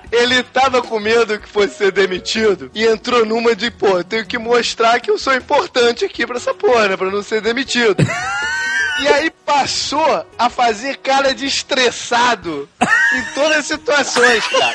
Ele 0.10 0.42
tava 0.44 0.80
com 0.80 0.98
medo 0.98 1.38
que 1.38 1.46
fosse 1.46 1.74
ser 1.74 1.92
demitido 1.92 2.70
e 2.74 2.86
entrou 2.86 3.26
numa 3.26 3.54
de, 3.54 3.70
pô, 3.70 4.02
tenho 4.02 4.24
que 4.24 4.38
mostrar 4.38 4.98
que 4.98 5.10
eu 5.10 5.18
sou 5.18 5.34
importante 5.34 6.06
aqui 6.06 6.26
pra 6.26 6.36
essa 6.36 6.54
porra, 6.54 6.88
né? 6.88 6.96
Pra 6.96 7.10
não 7.10 7.22
ser 7.22 7.42
demitido. 7.42 7.96
E 9.00 9.08
aí 9.08 9.30
passou 9.44 10.24
a 10.38 10.48
fazer 10.48 10.96
cara 10.98 11.34
de 11.34 11.46
estressado 11.46 12.68
em 12.80 13.34
todas 13.34 13.58
as 13.58 13.66
situações, 13.66 14.46
cara. 14.46 14.74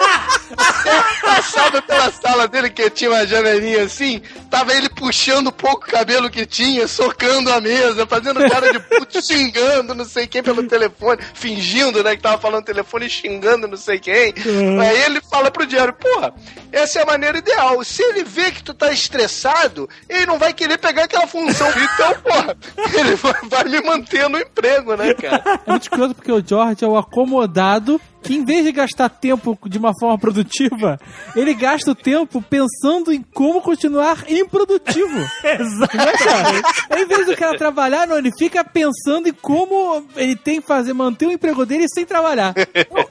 Eu 0.85 1.29
passava 1.29 1.81
pela 1.81 2.11
sala 2.11 2.47
dele, 2.47 2.69
que 2.69 2.89
tinha 2.89 3.09
uma 3.09 3.25
janelinha 3.25 3.83
assim, 3.83 4.21
tava 4.49 4.73
ele 4.73 4.89
puxando 4.89 5.47
o 5.47 5.51
pouco 5.51 5.87
cabelo 5.87 6.29
que 6.29 6.45
tinha, 6.45 6.87
socando 6.87 7.51
a 7.51 7.61
mesa, 7.61 8.05
fazendo 8.05 8.47
cara 8.49 8.71
de 8.71 8.79
puto, 8.79 9.21
xingando 9.25 9.95
não 9.95 10.05
sei 10.05 10.27
quem 10.27 10.43
pelo 10.43 10.63
telefone, 10.67 11.21
fingindo, 11.33 12.03
né, 12.03 12.15
que 12.15 12.21
tava 12.21 12.41
falando 12.41 12.65
telefone 12.65 13.07
e 13.07 13.09
xingando 13.09 13.67
não 13.67 13.77
sei 13.77 13.99
quem. 13.99 14.33
Aí 14.81 15.01
ele 15.03 15.21
fala 15.21 15.49
pro 15.49 15.65
Diário, 15.65 15.93
porra, 15.93 16.33
essa 16.71 16.99
é 16.99 17.03
a 17.03 17.05
maneira 17.05 17.37
ideal. 17.37 17.83
Se 17.83 18.03
ele 18.03 18.23
vê 18.23 18.51
que 18.51 18.63
tu 18.63 18.73
tá 18.73 18.91
estressado, 18.91 19.89
ele 20.07 20.25
não 20.25 20.37
vai 20.37 20.53
querer 20.53 20.77
pegar 20.77 21.03
aquela 21.03 21.27
função. 21.27 21.69
Então, 21.89 22.13
porra, 22.21 22.57
ele 22.93 23.15
vai, 23.15 23.33
vai 23.43 23.63
me 23.65 23.81
manter 23.81 24.08
no 24.29 24.39
emprego, 24.39 24.95
né, 24.95 25.13
cara? 25.13 25.61
É 25.65 25.69
muito 25.69 25.83
escroto 25.83 26.15
porque 26.15 26.31
o 26.31 26.43
George 26.45 26.83
é 26.83 26.87
o 26.87 26.97
acomodado 26.97 27.99
que, 28.21 28.35
em 28.35 28.43
vez 28.45 28.65
de 28.65 28.71
gastar 28.71 29.09
tempo 29.09 29.57
de 29.65 29.77
uma 29.77 29.91
forma 29.99 30.17
produtiva, 30.17 30.97
ele 31.35 31.53
gasta 31.53 31.91
o 31.91 31.95
tempo 31.95 32.41
pensando 32.41 33.11
em 33.11 33.21
como 33.33 33.61
continuar 33.61 34.25
improdutivo. 34.29 35.17
Exato. 35.43 35.97
Cara? 36.23 36.61
Aí, 36.89 37.03
Em 37.03 37.05
vez 37.07 37.25
do 37.25 37.35
cara 37.35 37.57
trabalhar, 37.57 38.07
não, 38.07 38.17
ele 38.17 38.31
fica 38.37 38.63
pensando 38.63 39.27
em 39.29 39.33
como 39.33 40.05
ele 40.15 40.35
tem 40.35 40.61
que 40.61 40.67
fazer, 40.67 40.93
manter 40.93 41.27
o 41.27 41.31
emprego 41.31 41.65
dele 41.65 41.85
sem 41.93 42.05
trabalhar. 42.05 42.53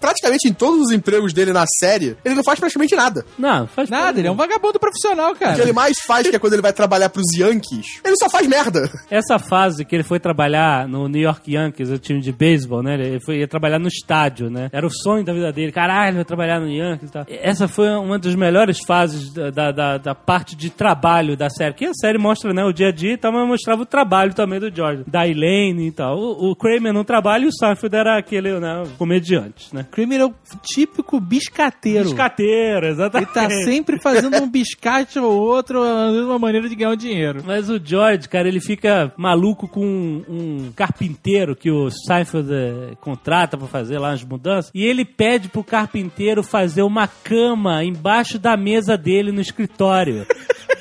Praticamente 0.01 0.49
em 0.49 0.53
todos 0.53 0.87
os 0.87 0.91
empregos 0.93 1.33
dele 1.33 1.53
na 1.53 1.65
série, 1.67 2.17
ele 2.25 2.35
não 2.35 2.45
faz 2.45 2.59
praticamente 2.59 2.95
nada. 2.95 3.25
Não, 3.39 3.67
faz 3.67 3.89
Nada, 3.89 4.19
ele 4.21 4.29
é 4.29 4.31
um 4.31 4.37
vagabundo 4.37 4.79
profissional, 4.79 5.33
O 5.33 5.35
que 5.35 5.45
ele 5.45 5.57
cara. 5.57 5.73
mais 5.73 5.97
faz, 6.07 6.29
que 6.29 6.37
é 6.37 6.39
quando 6.39 6.53
ele 6.53 6.63
vai 6.63 6.73
trabalhar 6.73 7.09
pros 7.09 7.27
Yankees, 7.35 7.87
ele 8.05 8.15
só 8.17 8.29
faz 8.29 8.47
merda. 8.47 8.91
Essa 9.11 9.39
fase 9.39 9.85
que 9.85 9.97
ele 9.97 10.03
foi 10.03 10.21
trabalhar 10.21 10.87
no 10.87 11.09
New 11.09 11.21
York 11.23 11.51
Yankees, 11.55 11.89
o 11.91 11.99
time 11.99 12.21
de 12.21 12.31
beisebol, 12.33 12.83
né? 12.83 12.95
Ele 12.95 13.21
foi, 13.21 13.39
ia 13.39 13.49
trabalhar 13.49 13.79
no 13.79 13.89
estádio, 13.89 14.51
né? 14.51 14.69
Era 14.73 14.87
o 14.87 14.91
sonho 15.03 15.25
da 15.25 15.33
vida 15.33 15.53
dele. 15.53 15.73
Caralho, 15.73 16.17
vai 16.17 16.25
trabalhar 16.25 16.61
no 16.61 16.69
Yankees 16.71 17.09
e 17.09 17.13
tal. 17.13 17.25
Essa 17.29 17.67
foi 17.69 17.89
uma 17.91 18.19
das 18.19 18.35
melhores 18.35 18.79
fases 18.87 19.33
da, 19.33 19.71
da, 19.71 19.99
da- 19.99 20.15
parte 20.15 20.57
de 20.57 20.71
trabalho 20.71 21.37
da 21.37 21.49
série. 21.49 21.75
Que 21.75 21.87
a 21.87 21.95
série 21.95 22.19
mostra, 22.19 22.53
né? 22.53 22.65
O 22.65 22.73
dia 22.73 22.89
a 22.89 22.93
dia 22.93 23.13
e 23.13 23.17
tal, 23.17 23.33
mas 23.33 23.47
mostrava 23.47 23.83
o 23.83 23.87
trabalho 23.87 24.35
também 24.35 24.61
do 24.61 24.75
George. 24.75 25.05
Da 25.07 25.27
Elaine 25.27 25.87
e 25.89 25.93
tal. 25.93 26.19
O, 26.19 26.51
o 26.51 26.57
Kramer 26.57 26.93
no 26.93 27.05
trabalho 27.05 27.45
e 27.45 27.49
o 27.49 27.53
Seinfeld 27.53 27.95
era 27.97 28.19
aquele, 28.19 28.59
né? 28.59 28.83
Comediante, 28.99 29.75
né? 29.75 29.87
Kramer 29.91 30.21
é 30.21 30.25
o 30.27 30.35
típico 30.63 31.21
biscateiro. 31.21 32.05
Biscateiro, 32.05 32.87
Ele 32.87 32.93
exatamente. 32.93 33.33
tá 33.33 33.49
sempre 33.51 34.01
fazendo 34.01 34.37
um 34.43 34.49
biscate 34.51 35.19
ou 35.19 35.33
outro, 35.33 35.81
uma 36.27 36.39
maneira 36.39 36.69
de 36.69 36.75
ganhar 36.75 36.91
um 36.91 36.97
dinheiro. 36.97 37.43
Mas 37.45 37.69
o 37.71 37.79
George, 37.83 38.29
cara, 38.29 38.49
ele 38.49 38.61
fica 38.61 39.13
maluco 39.17 39.69
com 39.69 39.85
um, 39.85 40.25
um 40.29 40.73
carpinteiro 40.75 41.55
que 41.57 41.71
o 41.71 41.91
Seinfeld 41.91 42.53
eh, 42.53 42.91
contrata 43.01 43.57
pra 43.57 43.67
fazer 43.67 43.99
lá 43.99 44.13
as 44.13 44.23
mudanças. 44.25 44.71
E 44.75 44.85
ele 44.89 45.05
pede 45.05 45.49
pro 45.49 45.63
carpinteiro 45.63 46.43
fazer 46.43 46.83
uma 46.83 47.07
cama 47.07 47.85
embaixo 47.85 48.39
da 48.39 48.57
mesa 48.57 48.97
dele 48.97 49.31
no 49.33 49.41
escritório. 49.41 50.27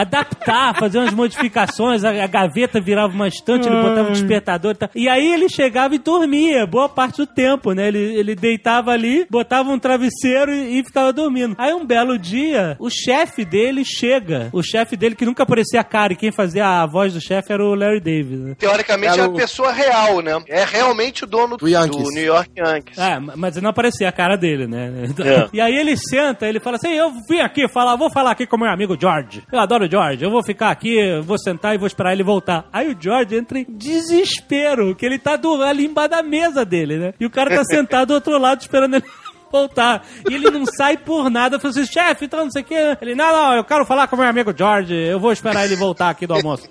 Adaptar, 0.00 0.74
fazer 0.78 0.98
umas 0.98 1.12
modificações, 1.14 2.04
a, 2.04 2.10
a 2.10 2.26
gaveta 2.26 2.80
virava 2.80 3.12
uma 3.12 3.26
estante, 3.28 3.66
ele 3.68 3.80
botava 3.82 4.08
um 4.08 4.12
despertador 4.12 4.72
e 4.72 4.74
tal. 4.74 4.90
E 4.94 5.08
aí 5.08 5.32
ele 5.32 5.48
chegava 5.48 5.94
e 5.94 5.98
dormia, 5.98 6.66
boa 6.66 6.88
parte 6.88 7.16
do 7.18 7.26
tempo, 7.26 7.72
né? 7.72 7.88
Ele, 7.88 7.98
ele 7.98 8.34
deitava 8.34 8.90
ali, 8.90 9.26
botava 9.30 9.70
um 9.70 9.78
travesseiro 9.78 10.52
e, 10.52 10.78
e 10.80 10.84
ficava 10.84 11.12
dormindo. 11.12 11.54
Aí 11.58 11.72
um 11.72 11.84
belo 11.84 12.18
dia, 12.18 12.76
o 12.78 12.90
chefe 12.90 13.44
dele 13.44 13.84
chega. 13.84 14.48
O 14.52 14.62
chefe 14.62 14.96
dele 14.96 15.14
que 15.14 15.24
nunca 15.24 15.42
aparecia 15.42 15.80
a 15.80 15.84
cara, 15.84 16.12
e 16.12 16.16
quem 16.16 16.30
fazia 16.30 16.66
a 16.66 16.86
voz 16.86 17.14
do 17.14 17.20
chefe 17.20 17.52
era 17.52 17.64
o 17.64 17.74
Larry 17.74 18.00
David, 18.00 18.36
né? 18.36 18.54
Teoricamente 18.58 19.14
Era 19.14 19.22
é 19.22 19.26
o- 19.26 19.30
uma 19.30 19.36
pessoa 19.36 19.72
real, 19.72 20.20
né? 20.20 20.32
É 20.48 20.64
realmente 20.64 21.24
o 21.24 21.26
dono 21.26 21.56
Do 21.56 21.68
Yankees. 21.68 22.14
New 22.14 22.24
York 22.24 22.50
Yankees. 22.56 22.98
É, 22.98 23.18
mas 23.18 23.56
não 23.60 23.70
aparecia 23.70 24.08
a 24.08 24.12
cara 24.12 24.36
dele, 24.36 24.66
né? 24.66 24.92
É. 25.24 25.46
E 25.56 25.60
aí 25.60 25.74
ele 25.74 25.96
senta, 25.96 26.46
ele 26.46 26.60
fala 26.60 26.76
assim: 26.76 26.88
Eu 26.92 27.10
vim 27.28 27.40
aqui 27.40 27.66
falar, 27.68 27.96
vou 27.96 28.10
falar 28.10 28.32
aqui 28.32 28.46
com 28.46 28.58
meu 28.58 28.68
amigo 28.68 28.96
George. 29.00 29.42
Eu 29.50 29.58
adoro 29.60 29.85
o 29.86 29.90
George, 29.90 30.24
eu 30.24 30.30
vou 30.30 30.42
ficar 30.42 30.70
aqui, 30.70 30.96
vou 31.22 31.38
sentar 31.38 31.74
e 31.74 31.78
vou 31.78 31.86
esperar 31.86 32.12
ele 32.12 32.22
voltar. 32.22 32.68
Aí 32.72 32.92
o 32.92 32.96
George 32.98 33.36
entra 33.36 33.58
em 33.58 33.66
desespero, 33.68 34.94
que 34.94 35.04
ele 35.04 35.18
tá 35.18 35.36
do, 35.36 35.62
ali 35.62 35.86
embaixo 35.86 36.10
da 36.10 36.22
mesa 36.22 36.64
dele, 36.64 36.98
né? 36.98 37.14
E 37.18 37.26
o 37.26 37.30
cara 37.30 37.54
tá 37.54 37.64
sentado 37.64 38.08
do 38.08 38.14
outro 38.14 38.38
lado 38.38 38.60
esperando 38.60 38.94
ele. 38.94 39.04
Voltar. 39.50 40.02
E 40.28 40.34
ele 40.34 40.50
não 40.50 40.64
sai 40.66 40.96
por 40.96 41.30
nada. 41.30 41.58
Fala 41.58 41.70
assim, 41.70 41.86
chefe, 41.86 42.24
então 42.26 42.44
não 42.44 42.50
sei 42.50 42.62
o 42.62 42.64
quê. 42.64 42.96
Ele, 43.00 43.14
não, 43.14 43.32
não, 43.32 43.54
eu 43.54 43.64
quero 43.64 43.84
falar 43.86 44.06
com 44.08 44.16
meu 44.16 44.26
amigo 44.26 44.52
George. 44.56 44.92
Eu 44.94 45.18
vou 45.20 45.32
esperar 45.32 45.64
ele 45.64 45.76
voltar 45.76 46.10
aqui 46.10 46.26
do 46.26 46.34
almoço. 46.34 46.68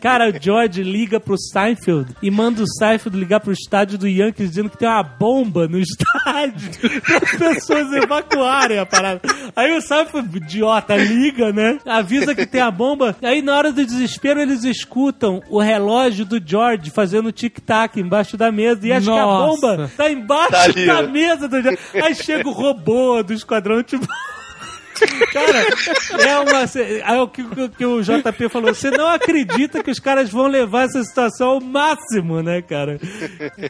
Cara, 0.00 0.28
o 0.30 0.32
George 0.42 0.82
liga 0.82 1.18
pro 1.18 1.36
Seinfeld 1.38 2.14
e 2.22 2.30
manda 2.30 2.62
o 2.62 2.66
Seinfeld 2.66 3.16
ligar 3.18 3.40
pro 3.40 3.52
estádio 3.52 3.98
do 3.98 4.06
Yankees 4.08 4.50
dizendo 4.50 4.70
que 4.70 4.76
tem 4.78 4.88
uma 4.88 5.02
bomba 5.02 5.66
no 5.66 5.78
estádio 5.80 6.70
para 7.02 7.16
as 7.18 7.36
pessoas 7.54 7.92
evacuarem 7.92 8.78
a 8.78 8.86
parada. 8.86 9.20
Aí 9.56 9.76
o 9.76 9.80
Seinfeld, 9.80 10.36
idiota, 10.36 10.96
liga, 10.96 11.52
né? 11.52 11.78
Avisa 11.86 12.34
que 12.34 12.46
tem 12.46 12.60
a 12.60 12.70
bomba. 12.70 13.16
Aí 13.22 13.42
na 13.42 13.56
hora 13.56 13.72
do 13.72 13.84
desespero 13.84 14.40
eles 14.40 14.62
escutam 14.64 15.42
o 15.48 15.60
relógio 15.60 16.24
do 16.24 16.40
George 16.44 16.90
fazendo 16.90 17.32
tic-tac 17.32 17.98
embaixo 17.98 18.36
da 18.36 18.52
mesa 18.52 18.86
e 18.86 18.92
acham 18.92 19.14
que 19.14 19.20
a 19.20 19.24
Nossa. 19.24 19.46
bomba 19.76 19.90
tá 19.96 20.10
embaixo 20.10 20.50
Tá 20.50 20.66
da 20.86 21.02
né? 21.02 21.08
mesa 21.08 21.48
do 21.48 21.60
George. 21.62 21.78
Aí 21.94 22.09
chega 22.14 22.48
o 22.48 22.52
robô 22.52 23.22
do 23.22 23.32
esquadrão, 23.32 23.82
tipo... 23.82 24.06
Cara, 25.32 25.66
é 26.22 26.38
uma. 26.38 26.64
Aí 27.04 27.18
o 27.18 27.28
que, 27.28 27.42
que- 27.76 27.84
o 27.86 28.02
JP 28.02 28.48
falou: 28.48 28.74
você 28.74 28.90
não 28.90 29.08
acredita 29.08 29.82
que 29.82 29.90
os 29.90 29.98
caras 29.98 30.30
vão 30.30 30.46
levar 30.46 30.84
essa 30.84 31.02
situação 31.02 31.48
ao 31.50 31.60
máximo, 31.60 32.42
né, 32.42 32.62
cara? 32.62 32.98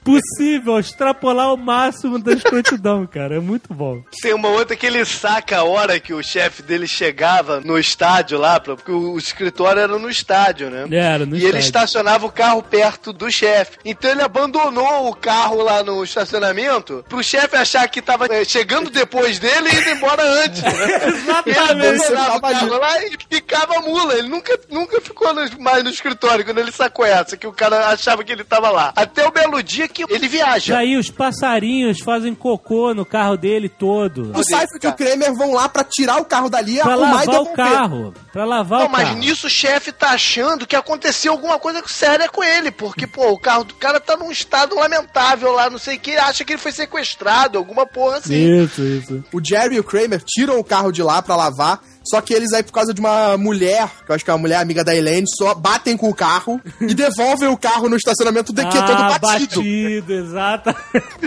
Possível, 0.05 0.78
extrapolar 0.78 1.47
ao 1.47 1.57
máximo 1.57 2.18
da 2.18 2.33
escrotidão, 2.33 3.07
cara. 3.07 3.37
É 3.37 3.41
muito 3.41 3.72
bom. 3.74 4.03
Tem 4.22 4.35
uma 4.35 4.49
outra 4.49 4.76
que 4.76 4.87
ele 4.87 5.05
saca 5.05 5.59
a 5.59 5.64
hora 5.64 5.99
que 6.01 6.12
o 6.12 6.22
chefe 6.22 6.62
dele 6.62 6.87
chegava 6.87 7.61
no 7.61 7.78
estádio 7.78 8.39
lá, 8.39 8.59
porque 8.61 8.91
o, 8.91 9.16
escritório 9.18 9.81
era 9.83 9.99
no 9.99 10.09
estádio, 10.09 10.70
né? 10.70 10.87
Era, 10.91 11.26
no 11.26 11.35
e 11.37 11.39
ele 11.39 11.47
estádio. 11.47 11.61
estacionava 11.66 12.26
o 12.26 12.33
carro 12.33 12.62
perto 12.62 13.12
do 13.12 13.31
chefe. 13.31 13.78
Então 13.85 14.11
ele 14.11 14.22
abandonou 14.22 15.09
o 15.09 15.14
carro 15.14 15.62
lá 15.62 15.83
no 15.83 16.03
estacionamento 16.03 17.05
pro 17.09 17.22
chefe 17.22 17.57
achar 17.57 17.89
que 17.89 18.01
tava 18.03 18.26
eh, 18.26 18.45
chegando 18.45 18.91
depois 18.91 19.39
dele 19.39 19.68
e 19.72 19.76
indo 19.81 19.91
embora 19.91 20.22
antes. 20.45 20.62
Né? 20.62 20.70
Ele 21.20 21.50
Exatamente. 21.94 22.40
carro 22.40 22.78
lá 22.78 23.04
e 23.04 23.10
ficava 23.30 23.76
a 23.76 23.80
mula. 23.80 24.14
Ele 24.14 24.28
nunca, 24.28 24.58
nunca 24.70 25.00
ficou 25.00 25.32
no- 25.34 25.60
mais 25.60 25.82
no 25.84 25.90
escritório 25.90 26.44
quando 26.44 26.58
ele 26.58 26.72
sacou 26.72 27.04
essa, 27.04 27.36
que 27.36 27.46
o 27.46 27.52
cara 27.52 27.88
achava 27.88 28.24
que 28.24 28.32
ele 28.32 28.44
tava 28.44 28.70
lá. 28.70 28.92
Até 28.96 29.26
o 29.26 29.30
belo 29.30 29.62
dia 29.62 29.86
que 29.88 30.04
ele 30.08 30.28
viaja. 30.28 30.74
Daí 30.74 30.96
os 30.96 31.10
passarinhos 31.10 32.00
fazem 32.00 32.34
cocô 32.34 32.94
no 32.94 33.04
carro 33.04 33.36
dele 33.36 33.68
todo. 33.68 34.32
O 34.34 34.44
Seifert 34.44 34.82
e 34.84 34.86
o 34.88 34.92
Kramer 34.92 35.34
vão 35.34 35.52
lá 35.52 35.68
pra 35.68 35.84
tirar 35.84 36.20
o 36.20 36.24
carro 36.24 36.48
dali, 36.48 36.78
Pra 36.80 36.92
arrumar 36.92 37.24
e 37.24 37.26
lavar 37.26 37.40
o 37.42 37.46
carro. 37.54 38.14
Pra 38.32 38.44
lavar 38.44 38.80
Não, 38.80 38.86
o 38.86 38.90
mas 38.90 39.04
carro. 39.08 39.18
nisso 39.18 39.46
o 39.46 39.50
chefe 39.50 39.92
tá 39.92 40.10
achando 40.10 40.66
que 40.66 40.76
aconteceu 40.76 41.32
alguma 41.32 41.58
coisa 41.58 41.82
séria 41.86 42.28
com 42.28 42.42
ele, 42.42 42.70
porque, 42.70 43.06
pô, 43.06 43.30
o 43.30 43.38
carro 43.38 43.64
do 43.64 43.74
cara 43.74 43.98
tá 44.00 44.16
num 44.16 44.30
estado 44.30 44.74
lamentável 44.76 45.52
lá, 45.52 45.68
não 45.70 45.78
sei 45.78 45.96
o 45.96 46.00
que, 46.00 46.16
acha 46.16 46.44
que 46.44 46.52
ele 46.52 46.60
foi 46.60 46.72
sequestrado, 46.72 47.58
alguma 47.58 47.86
porra 47.86 48.18
assim. 48.18 48.62
Isso, 48.62 48.82
isso. 48.82 49.24
O 49.32 49.40
Jerry 49.44 49.76
e 49.76 49.80
o 49.80 49.84
Kramer 49.84 50.22
tiram 50.24 50.58
o 50.58 50.64
carro 50.64 50.92
de 50.92 51.02
lá 51.02 51.09
pra 51.22 51.36
lavar. 51.36 51.80
Só 52.02 52.18
que 52.22 52.32
eles 52.32 52.50
aí, 52.54 52.62
por 52.62 52.72
causa 52.72 52.94
de 52.94 53.00
uma 53.00 53.36
mulher, 53.36 53.86
que 54.06 54.11
eu 54.11 54.14
acho 54.14 54.24
que 54.24 54.30
é 54.30 54.34
uma 54.34 54.40
mulher 54.40 54.56
amiga 54.56 54.82
da 54.82 54.96
Elaine, 54.96 55.26
só 55.36 55.54
batem 55.54 55.98
com 55.98 56.08
o 56.08 56.14
carro 56.14 56.58
e 56.80 56.94
devolvem 56.94 57.46
o 57.50 57.58
carro 57.58 57.90
no 57.90 57.94
estacionamento 57.96 58.54
do 58.54 58.62
que 58.62 58.78
é 58.78 58.82
todo 58.82 59.02
Ah, 59.02 59.18
batido. 59.18 59.56
batido, 59.56 60.12
exato. 60.14 60.74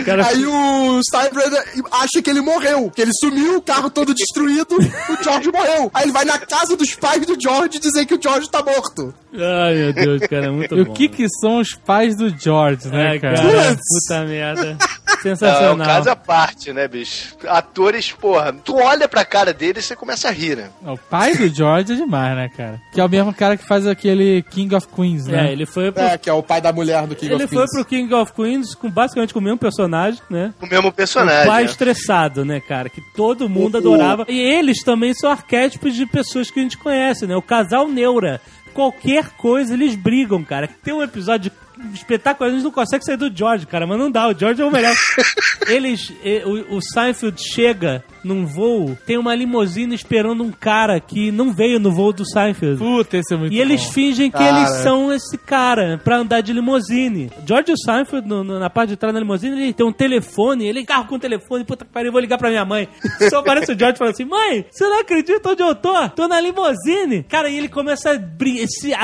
Cara 0.04 0.26
Aí 0.34 0.44
o 0.44 1.00
Steinbrenner 1.08 1.64
acha 1.92 2.20
que 2.20 2.28
ele 2.28 2.40
morreu, 2.40 2.90
que 2.90 3.00
ele 3.00 3.12
sumiu, 3.14 3.58
o 3.58 3.62
carro 3.62 3.88
todo 3.88 4.12
destruído, 4.12 4.74
o 4.76 5.22
George 5.22 5.50
morreu. 5.52 5.90
Aí 5.94 6.02
ele 6.06 6.12
vai 6.12 6.24
na 6.24 6.38
casa 6.40 6.76
dos 6.76 6.92
pais 6.96 7.24
do 7.24 7.40
George 7.40 7.78
dizer 7.78 8.04
que 8.04 8.14
o 8.14 8.20
George 8.20 8.50
tá 8.50 8.60
morto. 8.60 9.14
Ai, 9.32 9.74
meu 9.76 9.92
Deus, 9.92 10.20
cara, 10.28 10.46
é 10.46 10.50
muito 10.50 10.76
E 10.76 10.84
bom. 10.84 10.90
o 10.90 10.94
que 10.94 11.08
que 11.08 11.26
são 11.40 11.60
os 11.60 11.72
pais 11.74 12.16
do 12.16 12.28
George, 12.36 12.88
né, 12.88 13.14
É, 13.14 13.18
cara? 13.20 13.36
cara, 13.36 13.76
puta 13.76 14.24
merda. 14.26 14.76
Não, 15.24 15.30
é 15.30 15.34
um 15.34 15.36
Sensacional. 15.36 15.86
caso 15.86 16.10
à 16.10 16.16
parte, 16.16 16.72
né, 16.72 16.86
bicho? 16.88 17.36
Atores, 17.48 18.12
porra, 18.12 18.52
tu 18.52 18.76
olha 18.76 19.08
pra 19.08 19.24
cara 19.24 19.52
dele 19.52 19.78
e 19.78 19.82
você 19.82 19.96
começa 19.96 20.28
a 20.28 20.30
rir, 20.30 20.56
né? 20.56 20.70
O 20.86 20.96
pai 20.96 21.34
do 21.36 21.48
George 21.48 21.92
é 21.92 21.96
demais, 21.96 22.36
né, 22.36 22.50
cara? 22.56 22.80
Que 22.92 23.00
é 23.00 23.04
o 23.04 23.08
mesmo 23.08 23.32
cara 23.34 23.56
que 23.56 23.66
faz 23.66 23.86
aquele 23.86 24.42
King 24.50 24.74
of 24.74 24.86
Queens, 24.88 25.26
né? 25.26 25.48
É, 25.48 25.52
ele 25.52 25.66
foi 25.66 25.90
pro, 25.92 26.02
É, 26.02 26.18
que 26.18 26.28
é 26.28 26.32
o 26.32 26.42
pai 26.42 26.60
da 26.60 26.72
mulher 26.72 27.06
do 27.06 27.14
King 27.16 27.32
ele 27.34 27.44
of 27.44 27.54
foi 27.54 27.58
Queens. 27.66 27.70
pro 27.72 27.84
King 27.84 28.14
of 28.14 28.32
Queens 28.32 28.74
com 28.74 28.90
basicamente 28.90 29.32
com 29.32 29.40
o 29.40 29.42
mesmo 29.42 29.58
personagem, 29.58 30.20
né? 30.30 30.52
O 30.60 30.66
mesmo 30.66 30.88
O 30.88 30.92
personagem. 30.92 31.46
pai 31.46 31.64
né? 31.64 31.70
estressado, 31.70 32.44
né, 32.44 32.60
cara? 32.60 32.88
Que 32.88 33.00
todo 33.14 33.48
mundo 33.48 33.74
O- 33.74 33.78
adorava. 33.78 34.24
E 34.28 34.38
eles 34.38 34.82
também 34.82 35.14
são 35.14 35.30
arquétipos 35.30 35.94
de 35.94 36.06
pessoas 36.06 36.50
que 36.50 36.60
a 36.60 36.62
gente 36.62 36.78
conhece, 36.78 37.26
né? 37.26 37.34
O 37.36 37.42
casal 37.42 37.88
Neura. 37.88 38.40
Qualquer 38.72 39.30
coisa 39.36 39.74
eles 39.74 39.94
brigam, 39.94 40.42
cara. 40.42 40.68
Tem 40.82 40.92
um 40.92 41.02
episódio 41.02 41.50
espetacular, 41.92 42.48
a 42.50 42.52
gente 42.54 42.64
não 42.64 42.70
consegue 42.70 43.04
sair 43.04 43.16
do 43.16 43.30
George, 43.34 43.66
cara, 43.66 43.86
mas 43.86 43.98
não 43.98 44.10
dá, 44.10 44.28
o 44.28 44.38
George 44.38 44.60
é 44.62 44.64
o 44.64 44.70
melhor. 44.70 44.94
eles, 45.68 46.12
o, 46.44 46.76
o 46.76 46.80
Seinfeld 46.82 47.40
chega 47.42 48.04
num 48.22 48.46
voo, 48.46 48.96
tem 49.06 49.18
uma 49.18 49.34
limusine 49.34 49.94
esperando 49.94 50.42
um 50.42 50.50
cara 50.50 50.98
que 51.00 51.30
não 51.30 51.52
veio 51.52 51.78
no 51.78 51.92
voo 51.92 52.12
do 52.12 52.24
Seinfeld. 52.28 52.78
Puta, 52.78 53.18
esse 53.18 53.34
é 53.34 53.36
muito 53.36 53.52
E 53.52 53.60
eles 53.60 53.84
bom. 53.84 53.92
fingem 53.92 54.30
que 54.30 54.38
Cara. 54.38 54.58
eles 54.58 54.70
são 54.82 55.12
esse 55.12 55.36
cara 55.36 56.00
pra 56.02 56.16
andar 56.18 56.40
de 56.40 56.52
limusine. 56.52 57.30
George 57.46 57.74
Seinfeld, 57.84 58.26
no- 58.26 58.42
no- 58.44 58.58
na 58.58 58.70
parte 58.70 58.90
de 58.90 58.96
trás 58.96 59.12
da 59.12 59.20
limusine, 59.20 59.60
ele 59.60 59.72
tem 59.74 59.86
um 59.86 59.92
telefone, 59.92 60.66
ele 60.66 60.84
carro 60.84 61.06
com 61.06 61.18
telefone, 61.18 61.64
puta 61.64 61.84
que 61.84 61.90
pariu, 61.90 62.08
eu 62.08 62.12
vou 62.12 62.20
ligar 62.20 62.38
pra 62.38 62.48
minha 62.50 62.64
mãe. 62.64 62.88
Só 63.30 63.38
aparece 63.38 63.72
o 63.72 63.78
George 63.78 63.96
e 63.96 63.98
fala 63.98 64.10
assim: 64.10 64.24
Mãe, 64.24 64.64
você 64.70 64.84
não 64.84 65.00
acredita 65.00 65.50
onde 65.50 65.62
eu 65.62 65.74
tô? 65.74 66.08
Tô 66.10 66.26
na 66.28 66.40
limusine. 66.40 67.22
Cara, 67.24 67.48
e 67.48 67.56
ele 67.58 67.68
começa 67.68 68.10
a, 68.12 68.14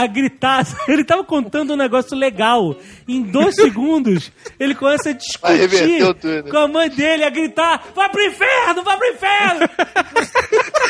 a 0.02 0.06
gritar. 0.06 0.66
Ele 0.88 1.04
tava 1.04 1.22
contando 1.24 1.72
um 1.72 1.76
negócio 1.76 2.16
legal. 2.16 2.69
Em 3.08 3.22
dois 3.22 3.54
segundos, 3.60 4.32
ele 4.58 4.74
começa 4.74 5.10
a 5.10 5.12
discutir 5.12 6.02
com 6.50 6.58
a 6.58 6.68
mãe 6.68 6.88
dele, 6.88 7.24
a 7.24 7.30
gritar: 7.30 7.88
Vai 7.94 8.08
pro 8.08 8.22
inferno, 8.22 8.82
vai 8.82 8.96
pro 8.96 9.08
inferno! 9.08 9.68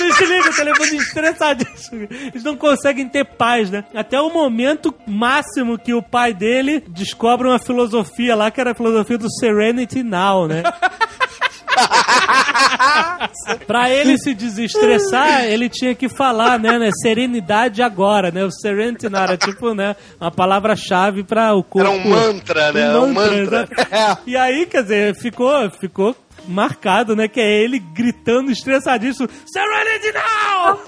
Desliga 0.00 0.50
o 0.50 0.54
telefone 0.54 0.96
estressadíssimo. 0.96 2.08
Eles 2.10 2.42
não 2.42 2.56
conseguem 2.56 3.08
ter 3.08 3.24
paz, 3.24 3.70
né? 3.70 3.84
Até 3.94 4.18
o 4.20 4.30
momento 4.30 4.94
máximo 5.06 5.78
que 5.78 5.92
o 5.92 6.02
pai 6.02 6.32
dele 6.32 6.82
descobre 6.88 7.46
uma 7.46 7.58
filosofia 7.58 8.34
lá, 8.34 8.50
que 8.50 8.60
era 8.60 8.70
a 8.70 8.74
filosofia 8.74 9.18
do 9.18 9.30
Serenity 9.30 10.02
Now, 10.02 10.46
né? 10.46 10.62
pra 13.66 13.90
ele 13.90 14.18
se 14.18 14.34
desestressar, 14.34 15.44
ele 15.44 15.68
tinha 15.68 15.94
que 15.94 16.08
falar, 16.08 16.58
né, 16.58 16.78
né? 16.78 16.90
Serenidade 17.02 17.82
agora, 17.82 18.30
né? 18.30 18.44
O 18.44 18.50
Serenity 18.50 19.06
era 19.06 19.36
tipo, 19.36 19.74
né? 19.74 19.96
Uma 20.20 20.30
palavra-chave 20.30 21.24
pra 21.24 21.54
o 21.54 21.62
corpo. 21.62 21.88
Era 21.88 21.96
um 21.96 22.08
mantra, 22.08 22.72
né? 22.72 22.96
Um 22.98 23.12
mantra. 23.12 23.36
exato. 23.36 23.72
E 24.26 24.36
aí, 24.36 24.66
quer 24.66 24.82
dizer, 24.82 25.14
ficou, 25.14 25.70
ficou 25.72 26.14
marcado, 26.48 27.14
né? 27.16 27.28
Que 27.28 27.40
é 27.40 27.62
ele 27.62 27.78
gritando 27.78 28.50
estressadíssimo: 28.50 29.28
Serenity 29.46 30.12
now! 30.14 30.80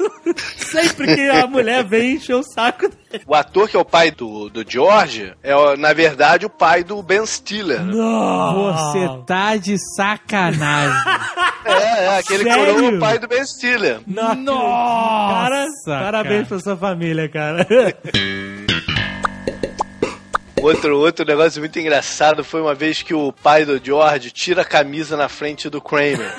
Sempre 0.56 1.14
que 1.14 1.28
a 1.28 1.46
mulher 1.46 1.84
vem 1.84 2.14
encher 2.16 2.34
o 2.34 2.42
saco 2.42 2.88
dele. 2.88 3.24
O 3.26 3.34
ator 3.34 3.68
que 3.68 3.76
é 3.76 3.80
o 3.80 3.84
pai 3.84 4.10
do, 4.10 4.48
do 4.48 4.64
George 4.66 5.32
é, 5.42 5.76
na 5.76 5.92
verdade, 5.92 6.46
o 6.46 6.50
pai 6.50 6.82
do 6.82 7.02
Ben 7.02 7.24
Stiller. 7.26 7.82
né? 7.82 7.92
Você 7.92 9.08
tá 9.26 9.56
de 9.56 9.76
sacanagem. 9.96 10.96
É, 11.64 12.04
é, 12.04 12.18
aquele 12.18 12.44
Sério? 12.44 12.74
coroa 12.74 12.90
é 12.90 12.94
o 12.96 12.98
pai 12.98 13.18
do 13.18 13.28
Ben 13.28 13.44
Stiller. 13.44 14.00
Nossa, 14.06 15.50
cara, 15.86 16.02
parabéns 16.02 16.48
pra 16.48 16.58
sua 16.60 16.76
família, 16.76 17.28
cara. 17.28 17.66
Outro, 20.62 20.96
outro 20.96 21.24
negócio 21.24 21.60
muito 21.60 21.76
engraçado 21.80 22.44
foi 22.44 22.60
uma 22.60 22.72
vez 22.72 23.02
que 23.02 23.12
o 23.12 23.32
pai 23.32 23.64
do 23.64 23.84
George 23.84 24.30
tira 24.30 24.62
a 24.62 24.64
camisa 24.64 25.16
na 25.16 25.28
frente 25.28 25.68
do 25.68 25.80
Kramer. 25.80 26.32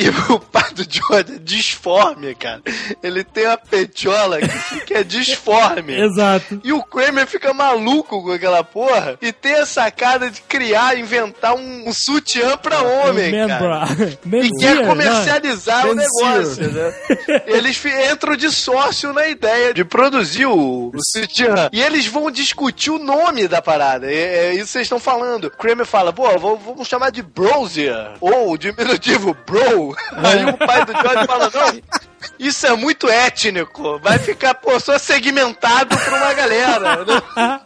E 0.00 0.32
o 0.32 0.38
pai 0.40 0.72
do 0.72 0.82
George 0.88 1.34
é 1.34 1.38
disforme, 1.38 2.34
cara. 2.34 2.62
Ele 3.02 3.22
tem 3.22 3.44
a 3.44 3.56
petiola 3.56 4.38
que, 4.40 4.80
que 4.86 4.94
é 4.94 5.04
disforme. 5.04 5.92
Exato. 6.00 6.60
E 6.64 6.72
o 6.72 6.82
Kramer 6.82 7.26
fica 7.26 7.52
maluco 7.52 8.22
com 8.22 8.32
aquela 8.32 8.64
porra 8.64 9.18
e 9.20 9.30
tem 9.32 9.54
a 9.54 9.66
sacada 9.66 10.30
de 10.30 10.40
criar, 10.42 10.98
inventar 10.98 11.54
um, 11.54 11.88
um 11.88 11.92
sutiã 11.92 12.56
pra 12.56 12.80
homem, 12.80 13.30
cara. 13.46 13.86
Membra. 14.24 14.40
E 14.40 14.50
quer 14.58 14.86
comercializar 14.86 15.86
o 15.86 15.94
Menzier. 15.94 16.32
negócio, 16.32 16.70
né? 16.70 16.94
Eles 17.46 17.80
entram 17.84 18.36
de 18.36 18.50
sócio 18.50 19.12
na 19.12 19.28
ideia 19.28 19.74
de 19.74 19.84
produzir 19.84 20.46
o, 20.46 20.88
o 20.88 20.98
sutiã. 21.12 21.68
E 21.72 21.80
eles 21.80 22.06
vão 22.06 22.30
discutir 22.30 22.90
o 22.90 22.98
nome 22.98 23.46
da 23.46 23.60
parada. 23.60 24.10
É, 24.10 24.46
é 24.46 24.54
isso 24.54 24.66
que 24.66 24.72
vocês 24.72 24.86
estão 24.86 24.98
falando. 25.00 25.44
O 25.44 25.50
Kramer 25.50 25.84
fala, 25.86 26.12
pô, 26.12 26.26
vamos 26.38 26.88
chamar 26.88 27.10
de 27.10 27.22
Brosier. 27.22 28.12
Ou 28.20 28.52
o 28.52 28.58
diminutivo 28.58 29.36
Bro. 29.46 29.89
Aí 30.12 30.44
o 30.44 30.56
pai 30.56 30.84
do 30.84 30.92
George 30.92 31.26
fala, 31.26 31.50
não. 31.52 32.09
Isso 32.38 32.66
é 32.66 32.74
muito 32.74 33.08
étnico. 33.08 33.98
Vai 33.98 34.18
ficar, 34.18 34.54
pô, 34.54 34.78
só 34.80 34.98
segmentado 34.98 35.96
pra 35.96 36.16
uma 36.16 36.34
galera. 36.34 37.04
Né? 37.04 37.60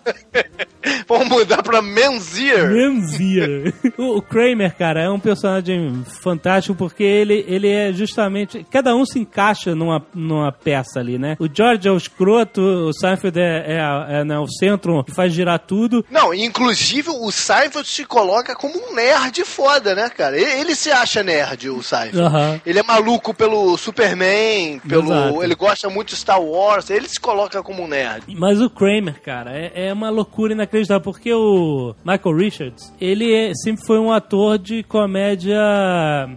Vamos 1.09 1.29
mudar 1.29 1.63
pra 1.63 1.81
Menzier. 1.81 2.71
Menzier. 2.71 3.73
O, 3.97 4.21
Kramer, 4.21 4.75
cara, 4.77 5.03
é 5.03 5.11
um 5.11 5.19
personagem 5.19 6.05
fantástico 6.23 6.75
porque 6.77 7.03
ele, 7.03 7.45
ele 7.49 7.71
é 7.71 7.93
justamente. 7.93 8.67
Cada 8.71 8.95
um 8.95 9.07
se 9.07 9.19
encaixa 9.19 9.75
numa, 9.75 10.05
numa 10.15 10.53
peça 10.53 11.01
ali, 11.01 11.19
né? 11.19 11.37
O 11.39 11.49
George 11.53 11.89
é 11.89 11.91
o 11.91 11.97
escroto, 11.97 12.61
o 12.61 12.93
Seinfeld 12.93 13.39
é, 13.39 13.65
é, 13.67 14.21
é, 14.21 14.25
né, 14.25 14.39
o 14.39 14.49
centro 14.49 15.03
que 15.05 15.13
faz 15.13 15.33
girar 15.33 15.59
tudo. 15.59 16.05
Não, 16.11 16.35
inclusive 16.35 17.11
o 17.11 17.31
Seinfeld 17.31 17.89
se 17.89 18.05
coloca 18.05 18.55
como 18.55 18.75
um 18.77 18.95
nerd 18.95 19.45
foda, 19.45 19.95
né, 19.95 20.09
cara? 20.11 20.37
Ele, 20.37 20.61
ele 20.61 20.75
se 20.75 20.91
acha 20.91 21.23
nerd, 21.23 21.71
o 21.71 21.83
Seinfeld. 21.83 22.21
Aham. 22.21 22.61
Ele 22.67 22.79
é 22.79 22.83
maluco 22.83 23.33
pelo 23.33 23.77
Superman, 23.79 24.44
pelo. 24.89 25.05
Exato. 25.05 25.43
Ele 25.43 25.55
gosta 25.55 25.89
muito 25.89 26.09
de 26.11 26.17
Star 26.17 26.41
Wars, 26.43 26.91
ele 26.91 27.09
se 27.09 27.19
coloca 27.21 27.63
como 27.63 27.83
um 27.83 27.89
nerd. 27.89 28.25
Mas 28.37 28.61
o 28.61 28.69
Kramer, 28.71 29.21
cara, 29.23 29.51
é, 29.53 29.89
é 29.89 29.93
uma 29.93 30.11
loucura 30.11 30.53
inacreditável, 30.53 31.01
porque 31.03 31.33
o 31.33 31.95
Michael 32.05 32.37
Richards, 32.37 32.93
ele 33.01 33.33
é- 33.35 33.53
sempre 33.55 33.85
foi 33.87 33.99
um 33.99 34.13
ator 34.13 34.59
de 34.59 34.83
comédia 34.83 35.59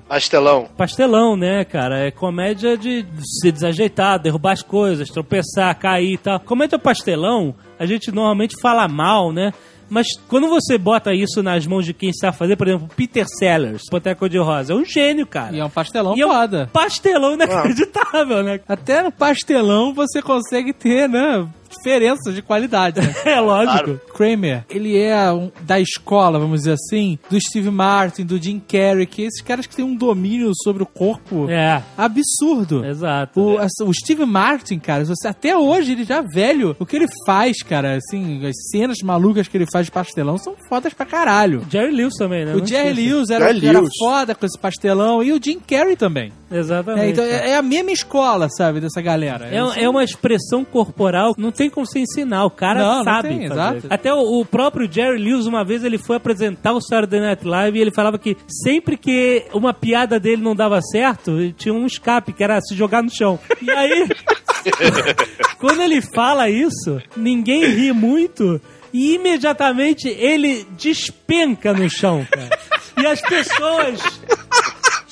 Pastelão. 0.07 0.67
pastelão, 0.77 1.35
né, 1.35 1.63
cara? 1.65 1.99
É 2.07 2.11
comédia 2.11 2.77
de 2.77 3.05
se 3.41 3.51
desajeitar, 3.51 4.19
derrubar 4.19 4.53
as 4.53 4.61
coisas, 4.61 5.09
tropeçar, 5.09 5.77
cair 5.77 6.13
e 6.13 6.17
tal. 6.17 6.39
Comédia 6.39 6.79
pastelão, 6.79 7.53
a 7.79 7.85
gente 7.85 8.11
normalmente 8.11 8.55
fala 8.61 8.87
mal, 8.87 9.31
né? 9.31 9.51
Mas 9.89 10.07
quando 10.27 10.47
você 10.49 10.77
bota 10.77 11.13
isso 11.13 11.41
nas 11.41 11.65
mãos 11.65 11.85
de 11.85 11.93
quem 11.93 12.11
sabe 12.13 12.37
fazer, 12.37 12.55
por 12.55 12.67
exemplo, 12.67 12.89
Peter 12.95 13.25
Sellers, 13.39 13.83
Pantera 13.89 14.15
Cor-de-Rosa, 14.15 14.73
é 14.73 14.75
um 14.75 14.83
gênio, 14.85 15.25
cara. 15.25 15.55
E 15.55 15.59
é 15.59 15.65
um 15.65 15.69
pastelão 15.69 16.15
E 16.17 16.21
é 16.21 16.25
um 16.25 16.29
foda. 16.29 16.69
pastelão 16.73 17.33
inacreditável, 17.33 18.43
né? 18.43 18.59
Até 18.67 19.01
no 19.01 19.11
pastelão 19.11 19.93
você 19.93 20.21
consegue 20.21 20.73
ter, 20.73 21.07
né? 21.07 21.47
Diferenças 21.87 22.35
de 22.35 22.41
qualidade. 22.41 22.99
né? 23.01 23.13
É 23.25 23.39
lógico. 23.39 23.83
Claro. 23.83 24.01
Kramer, 24.13 24.65
ele 24.69 24.97
é 24.97 25.31
um- 25.31 25.51
da 25.61 25.79
escola, 25.79 26.39
vamos 26.39 26.61
dizer 26.61 26.73
assim, 26.73 27.17
do 27.29 27.39
Steve 27.39 27.69
Martin, 27.69 28.25
do 28.25 28.41
Jim 28.41 28.59
Carrey, 28.59 29.05
que 29.05 29.23
esses 29.23 29.41
caras 29.41 29.65
que 29.67 29.75
têm 29.75 29.85
um 29.85 29.95
domínio 29.95 30.51
sobre 30.63 30.81
o 30.83 30.85
corpo 30.85 31.49
É, 31.49 31.81
absurdo. 31.97 32.83
exato. 32.85 33.39
O, 33.39 33.59
essa- 33.59 33.83
o 33.85 33.93
Steve 33.93 34.25
Martin, 34.25 34.79
cara, 34.79 35.05
você, 35.05 35.27
até 35.27 35.55
hoje 35.57 35.91
ele 35.93 36.03
já 36.03 36.21
velho. 36.21 36.75
O 36.79 36.85
que 36.85 36.95
ele 36.95 37.07
faz, 37.25 37.61
cara, 37.61 37.95
assim, 37.97 38.45
as 38.45 38.55
cenas 38.71 38.97
malucas 39.03 39.47
que 39.47 39.57
ele 39.57 39.65
faz 39.71 39.85
de 39.85 39.91
pastelão 39.91 40.37
são 40.37 40.55
fodas 40.67 40.93
pra 40.93 41.05
caralho. 41.05 41.65
Jerry 41.69 41.93
Lewis 41.95 42.15
também, 42.15 42.45
né? 42.45 42.53
O 42.55 42.59
Não 42.59 42.65
Jerry 42.65 42.89
esqueça. 42.89 43.09
Lewis 43.15 43.29
era, 43.29 43.53
Jerry 43.53 43.67
era 43.67 43.79
Lewis. 43.79 43.93
foda 43.99 44.35
com 44.35 44.45
esse 44.45 44.57
pastelão 44.59 45.21
e 45.23 45.31
o 45.31 45.39
Jim 45.43 45.59
Carrey 45.59 45.95
também. 45.95 46.31
Exatamente. 46.51 47.05
É, 47.05 47.09
então 47.09 47.25
cara. 47.25 47.45
é, 47.45 47.49
é 47.51 47.57
a 47.57 47.61
mesma 47.61 47.91
escola, 47.91 48.47
sabe, 48.49 48.79
dessa 48.79 49.01
galera. 49.01 49.47
É, 49.47 49.83
é 49.83 49.89
uma 49.89 50.03
expressão 50.03 50.63
corporal, 50.63 51.35
não 51.37 51.51
tem 51.51 51.69
como 51.69 51.85
você 51.85 51.99
ensinar, 51.99 52.45
o 52.45 52.49
cara 52.49 52.79
Não, 52.79 52.97
não 52.97 53.03
sabe 53.03 53.27
tem, 53.29 53.47
fazer. 53.47 53.77
exato. 53.77 53.87
Até 53.89 54.13
o, 54.13 54.39
o 54.39 54.45
próprio 54.45 54.91
Jerry 54.91 55.17
Lewis, 55.17 55.45
uma 55.45 55.63
vez, 55.63 55.83
ele 55.83 55.97
foi 55.97 56.15
apresentar 56.15 56.73
o 56.73 56.81
Saturday 56.81 57.19
Night 57.19 57.45
Live 57.45 57.77
e 57.77 57.81
ele 57.81 57.91
falava 57.91 58.17
que 58.17 58.37
sempre 58.47 58.97
que 58.97 59.45
uma 59.53 59.73
piada 59.73 60.19
dele 60.19 60.41
não 60.41 60.55
dava 60.55 60.81
certo, 60.81 61.51
tinha 61.53 61.73
um 61.73 61.85
escape, 61.85 62.33
que 62.33 62.43
era 62.43 62.59
se 62.61 62.75
jogar 62.75 63.03
no 63.03 63.09
chão. 63.13 63.39
E 63.61 63.69
aí, 63.69 64.07
quando 65.59 65.81
ele 65.81 66.01
fala 66.01 66.49
isso, 66.49 67.01
ninguém 67.15 67.65
ri 67.65 67.91
muito 67.91 68.61
e 68.93 69.15
imediatamente 69.15 70.07
ele 70.07 70.65
despenca 70.77 71.73
no 71.73 71.89
chão, 71.89 72.25
cara. 72.29 72.57
E 72.97 73.05
as 73.05 73.21
pessoas 73.21 74.01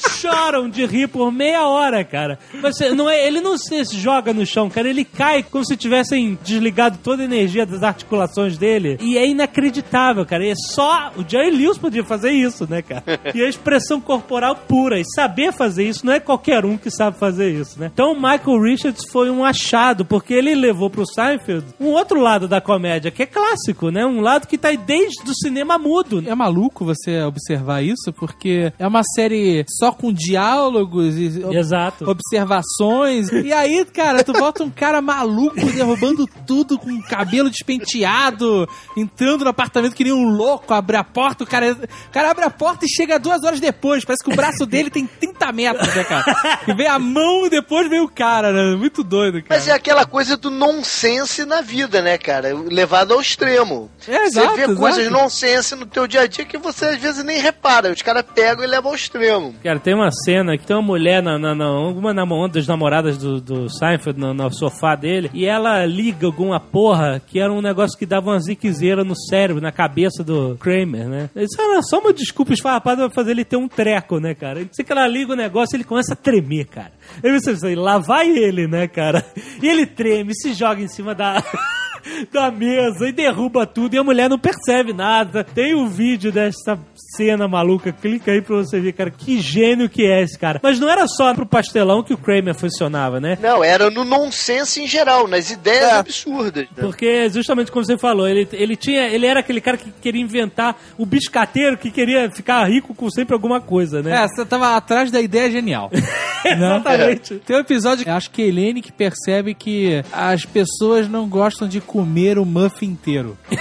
choram 0.09 0.69
de 0.69 0.85
rir 0.85 1.07
por 1.07 1.31
meia 1.31 1.67
hora, 1.67 2.03
cara. 2.03 2.39
Você, 2.61 2.91
não 2.91 3.09
é, 3.09 3.25
ele 3.25 3.41
não 3.41 3.57
se 3.57 3.83
joga 3.97 4.33
no 4.33 4.45
chão, 4.45 4.69
cara. 4.69 4.89
Ele 4.89 5.03
cai 5.03 5.43
como 5.43 5.65
se 5.65 5.75
tivessem 5.75 6.37
desligado 6.43 6.99
toda 7.03 7.21
a 7.21 7.25
energia 7.25 7.65
das 7.65 7.83
articulações 7.83 8.57
dele. 8.57 8.97
E 9.01 9.17
é 9.17 9.27
inacreditável, 9.27 10.25
cara. 10.25 10.45
E 10.45 10.51
é 10.51 10.55
só 10.55 11.11
o 11.15 11.27
Jerry 11.27 11.51
Lewis 11.51 11.77
podia 11.77 12.03
fazer 12.03 12.31
isso, 12.31 12.67
né, 12.69 12.81
cara? 12.81 13.03
E 13.33 13.41
a 13.41 13.49
expressão 13.49 13.99
corporal 13.99 14.55
pura. 14.55 14.99
E 14.99 15.03
saber 15.15 15.51
fazer 15.51 15.87
isso 15.87 16.05
não 16.05 16.13
é 16.13 16.19
qualquer 16.19 16.65
um 16.65 16.77
que 16.77 16.89
sabe 16.89 17.17
fazer 17.17 17.51
isso, 17.51 17.79
né? 17.79 17.91
Então 17.93 18.13
o 18.13 18.15
Michael 18.15 18.61
Richards 18.61 19.05
foi 19.11 19.29
um 19.29 19.43
achado, 19.43 20.05
porque 20.05 20.33
ele 20.33 20.55
levou 20.55 20.89
pro 20.89 21.05
Seinfeld 21.05 21.65
um 21.79 21.87
outro 21.87 22.19
lado 22.19 22.47
da 22.47 22.61
comédia, 22.61 23.11
que 23.11 23.23
é 23.23 23.25
clássico, 23.25 23.89
né? 23.89 24.05
Um 24.05 24.21
lado 24.21 24.47
que 24.47 24.57
tá 24.57 24.71
desde 24.71 25.29
o 25.29 25.35
cinema 25.35 25.77
mudo. 25.77 26.23
É 26.25 26.35
maluco 26.35 26.85
você 26.85 27.21
observar 27.23 27.83
isso, 27.83 28.11
porque 28.13 28.71
é 28.77 28.87
uma 28.87 29.03
série 29.15 29.65
só 29.79 29.91
com 29.95 30.13
diálogos 30.13 31.15
e 31.15 31.43
Exato. 31.55 32.09
observações. 32.09 33.31
E 33.31 33.51
aí, 33.51 33.85
cara, 33.85 34.23
tu 34.23 34.33
bota 34.33 34.63
um 34.63 34.69
cara 34.69 35.01
maluco 35.01 35.55
derrubando 35.55 36.27
tudo 36.45 36.77
com 36.77 36.91
o 36.91 37.03
cabelo 37.03 37.49
despenteado, 37.49 38.67
entrando 38.95 39.43
no 39.43 39.49
apartamento 39.49 39.95
que 39.95 40.03
nem 40.03 40.13
um 40.13 40.29
louco, 40.29 40.73
abre 40.73 40.97
a 40.97 41.03
porta, 41.03 41.43
o 41.43 41.47
cara, 41.47 41.73
o 41.73 42.11
cara 42.11 42.31
abre 42.31 42.45
a 42.45 42.49
porta 42.49 42.85
e 42.85 42.89
chega 42.89 43.19
duas 43.19 43.43
horas 43.43 43.59
depois. 43.59 44.05
Parece 44.05 44.23
que 44.23 44.31
o 44.31 44.35
braço 44.35 44.65
dele 44.65 44.89
tem 44.89 45.05
30 45.05 45.51
metros, 45.51 45.95
né, 45.95 46.03
cara? 46.03 46.25
E 46.67 46.73
vem 46.73 46.87
a 46.87 46.99
mão 46.99 47.45
e 47.45 47.49
depois 47.49 47.89
vem 47.89 48.01
o 48.01 48.09
cara, 48.09 48.51
né? 48.51 48.75
Muito 48.75 49.03
doido, 49.03 49.41
cara. 49.43 49.59
Mas 49.59 49.67
é 49.67 49.71
aquela 49.71 50.05
coisa 50.05 50.37
do 50.37 50.49
nonsense 50.49 51.45
na 51.45 51.61
vida, 51.61 52.01
né, 52.01 52.17
cara? 52.17 52.53
Levado 52.53 53.13
ao 53.13 53.21
extremo. 53.21 53.89
É, 54.07 54.29
você 54.29 54.39
exato, 54.39 54.55
vê 54.55 54.63
exato. 54.63 54.79
coisas 54.79 55.11
nonsense 55.11 55.75
no 55.75 55.85
teu 55.85 56.07
dia 56.07 56.21
a 56.21 56.27
dia 56.27 56.45
que 56.45 56.57
você 56.57 56.85
às 56.85 56.97
vezes 56.97 57.23
nem 57.23 57.39
repara. 57.39 57.91
Os 57.91 58.01
caras 58.01 58.23
pegam 58.33 58.63
e 58.63 58.67
levam 58.67 58.91
ao 58.91 58.95
extremo. 58.95 59.55
Cara, 59.63 59.79
tem 59.85 59.93
uma 59.93 60.09
cena 60.11 60.57
que 60.57 60.65
tem 60.65 60.75
uma 60.75 60.81
mulher, 60.81 61.21
na, 61.21 61.37
na, 61.37 61.53
na- 61.53 61.79
uma, 61.79 62.49
das 62.49 62.65
namoradas 62.65 63.19
do, 63.19 63.39
do 63.39 63.69
Seinfeld, 63.69 64.19
no, 64.19 64.33
no 64.33 64.51
sofá 64.51 64.95
dele, 64.95 65.29
e 65.31 65.45
ela 65.45 65.85
liga 65.85 66.25
alguma 66.25 66.59
porra 66.59 67.21
que 67.23 67.39
era 67.39 67.53
um 67.53 67.61
negócio 67.61 67.95
que 67.95 68.03
dava 68.03 68.31
uma 68.31 68.39
ziquezeira 68.39 69.03
no 69.03 69.15
cérebro, 69.15 69.61
na 69.61 69.71
cabeça 69.71 70.23
do 70.23 70.57
Kramer, 70.59 71.07
né? 71.07 71.29
Isso 71.35 71.61
era 71.61 71.83
só 71.83 71.99
uma 71.99 72.11
desculpa 72.11 72.51
esfarrapada 72.51 73.05
pra 73.05 73.13
fazer 73.13 73.29
ele 73.31 73.45
ter 73.45 73.57
um 73.57 73.67
treco, 73.67 74.19
né, 74.19 74.33
cara? 74.33 74.67
Sei 74.71 74.83
que 74.83 74.91
ela 74.91 75.07
liga 75.07 75.33
o 75.33 75.35
negócio 75.35 75.75
ele 75.75 75.83
começa 75.83 76.13
a 76.13 76.17
tremer, 76.17 76.65
cara. 76.65 76.91
Aí 77.23 77.31
você 77.31 77.51
pensa, 77.51 77.79
lá 77.79 77.99
vai 77.99 78.27
ele, 78.27 78.65
né, 78.67 78.87
cara? 78.87 79.23
E 79.61 79.67
ele 79.67 79.85
treme, 79.85 80.33
se 80.33 80.51
joga 80.55 80.81
em 80.81 80.87
cima 80.87 81.13
da... 81.13 81.43
da 82.31 82.51
mesa 82.51 83.07
e 83.07 83.11
derruba 83.11 83.65
tudo 83.65 83.93
e 83.95 83.97
a 83.97 84.03
mulher 84.03 84.29
não 84.29 84.37
percebe 84.39 84.93
nada. 84.93 85.43
Tem 85.43 85.75
um 85.75 85.87
vídeo 85.87 86.31
dessa 86.31 86.77
cena 87.15 87.47
maluca, 87.47 87.91
clica 87.91 88.31
aí 88.31 88.41
pra 88.41 88.57
você 88.57 88.79
ver, 88.79 88.93
cara, 88.93 89.09
que 89.11 89.39
gênio 89.39 89.89
que 89.89 90.05
é 90.05 90.21
esse 90.21 90.37
cara. 90.37 90.59
Mas 90.61 90.79
não 90.79 90.89
era 90.89 91.07
só 91.07 91.33
pro 91.33 91.45
pastelão 91.45 92.03
que 92.03 92.13
o 92.13 92.17
Kramer 92.17 92.55
funcionava, 92.55 93.19
né? 93.19 93.37
Não, 93.41 93.63
era 93.63 93.89
no 93.89 94.03
nonsense 94.03 94.81
em 94.81 94.87
geral, 94.87 95.27
nas 95.27 95.49
ideias 95.51 95.83
É. 95.91 95.95
absurdas. 95.95 96.65
né? 96.75 96.81
Porque 96.83 97.29
justamente 97.29 97.71
como 97.71 97.85
você 97.85 97.97
falou, 97.97 98.27
ele, 98.27 98.47
ele 98.53 98.75
tinha, 98.75 99.07
ele 99.07 99.25
era 99.25 99.39
aquele 99.39 99.61
cara 99.61 99.77
que 99.77 99.91
queria 100.01 100.21
inventar 100.21 100.75
o 100.97 101.05
biscateiro 101.05 101.77
que 101.77 101.91
queria 101.91 102.29
ficar 102.29 102.63
rico 102.65 102.93
com 102.93 103.09
sempre 103.09 103.33
alguma 103.33 103.59
coisa, 103.61 104.01
né? 104.01 104.23
É, 104.23 104.27
você 104.27 104.45
tava 104.45 104.75
atrás 104.75 105.11
da 105.11 105.21
ideia 105.21 105.49
genial. 105.51 105.89
Exatamente. 106.45 107.35
Tem 107.45 107.55
um 107.55 107.59
episódio, 107.59 108.09
acho 108.11 108.29
que 108.31 108.41
a 108.43 108.45
Helene 108.45 108.81
que 108.81 108.91
percebe 108.91 109.53
que 109.53 110.03
as 110.11 110.45
pessoas 110.45 111.07
não 111.09 111.27
gostam 111.27 111.67
de 111.67 111.81
comer 111.95 112.37
o 112.37 112.45
muffin 112.45 112.87
inteiro. 112.87 113.37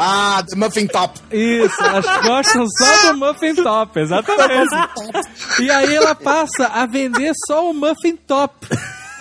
Ah, 0.00 0.44
Muffin 0.56 0.86
Top. 0.88 1.20
Isso, 1.30 1.82
elas 1.82 2.04
gostam 2.22 2.66
só 2.68 3.12
do 3.12 3.18
muffin 3.18 3.54
top, 3.54 4.00
exatamente. 4.00 4.74
E 5.60 5.70
aí 5.70 5.94
ela 5.94 6.14
passa 6.14 6.66
a 6.66 6.84
vender 6.84 7.32
só 7.46 7.70
o 7.70 7.74
muffin 7.74 8.16
top. 8.16 8.66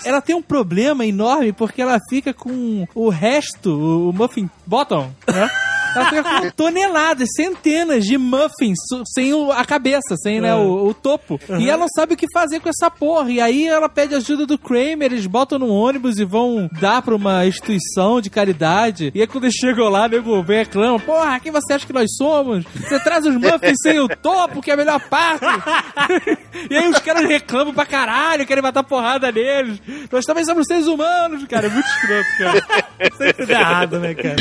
Ela 0.04 0.20
tem 0.20 0.36
um 0.36 0.42
problema 0.42 1.06
enorme 1.06 1.54
porque 1.54 1.82
ela 1.82 2.00
fica 2.10 2.34
com 2.34 2.88
o 2.94 3.10
resto, 3.10 3.70
o 3.70 4.10
o 4.10 4.14
muffin 4.14 4.50
bottom, 4.66 5.12
né? 5.28 5.50
Ela 5.96 6.06
fica 6.10 6.24
com 6.24 6.50
toneladas, 6.52 7.30
centenas 7.36 8.06
de 8.06 8.18
muffins 8.18 8.78
sem 9.14 9.34
o- 9.34 9.52
a 9.52 9.64
cabeça, 9.66 10.16
sem 10.22 10.40
né, 10.42 10.54
o, 10.56 10.88
o 10.88 10.94
topo. 10.94 11.40
E 11.60 11.70
ela 11.70 11.80
não 11.82 11.88
sabe 11.96 12.14
o 12.14 12.18
que 12.18 12.26
fazer 12.34 12.60
com 12.60 12.70
essa 12.70 12.90
porra. 12.90 13.30
E 13.32 13.40
aí 13.40 13.68
ela 13.68 13.88
pede 13.90 14.16
ajuda 14.16 14.46
do 14.46 14.58
Kramer, 14.58 15.12
eles 15.12 15.26
botam 15.28 15.60
no 15.60 15.68
ônibus 15.70 16.18
e 16.20 16.26
vão 16.26 16.70
dar 16.80 17.02
pra 17.02 17.16
uma 17.16 17.46
instituição 17.46 18.20
de 18.22 18.30
caridade. 18.30 19.12
E 19.14 19.22
aí 19.22 19.28
quando 19.28 19.46
eles 19.46 19.56
chegam 19.56 19.90
lá, 19.90 20.08
nego 20.08 20.42
vem 20.44 20.60
reclama: 20.60 21.00
Porra, 21.00 21.40
quem 21.40 21.52
você 21.52 21.74
acha 21.74 21.86
que 21.86 21.94
nós 21.94 22.10
somos? 22.18 22.64
Você 22.76 23.00
traz 23.00 23.26
os 23.26 23.36
muffins 23.36 23.78
sem 23.82 24.00
o 24.00 24.08
topo, 24.08 24.62
que 24.62 24.72
é 24.72 24.74
a 24.74 24.78
melhor 24.78 25.00
parte. 25.10 25.46
e 26.70 26.76
aí 26.76 26.88
os 26.88 27.00
caras 27.00 27.26
reclamam 27.28 27.74
pra 27.74 27.86
caralho, 27.86 28.46
querem 28.46 28.64
matar 28.64 28.84
porrada 28.84 29.32
neles. 29.32 29.82
Nós 30.12 30.26
também 30.26 30.46
somos 30.46 30.66
seres 30.68 30.88
humanos, 30.88 31.44
cara. 31.46 31.68
É 31.68 31.70
muito 31.70 31.86
escroto, 31.88 32.28
cara. 32.38 33.14
Sempre 33.18 33.46
dá 33.46 33.60
errado, 33.60 34.00
né, 34.00 34.14
cara? 34.14 34.36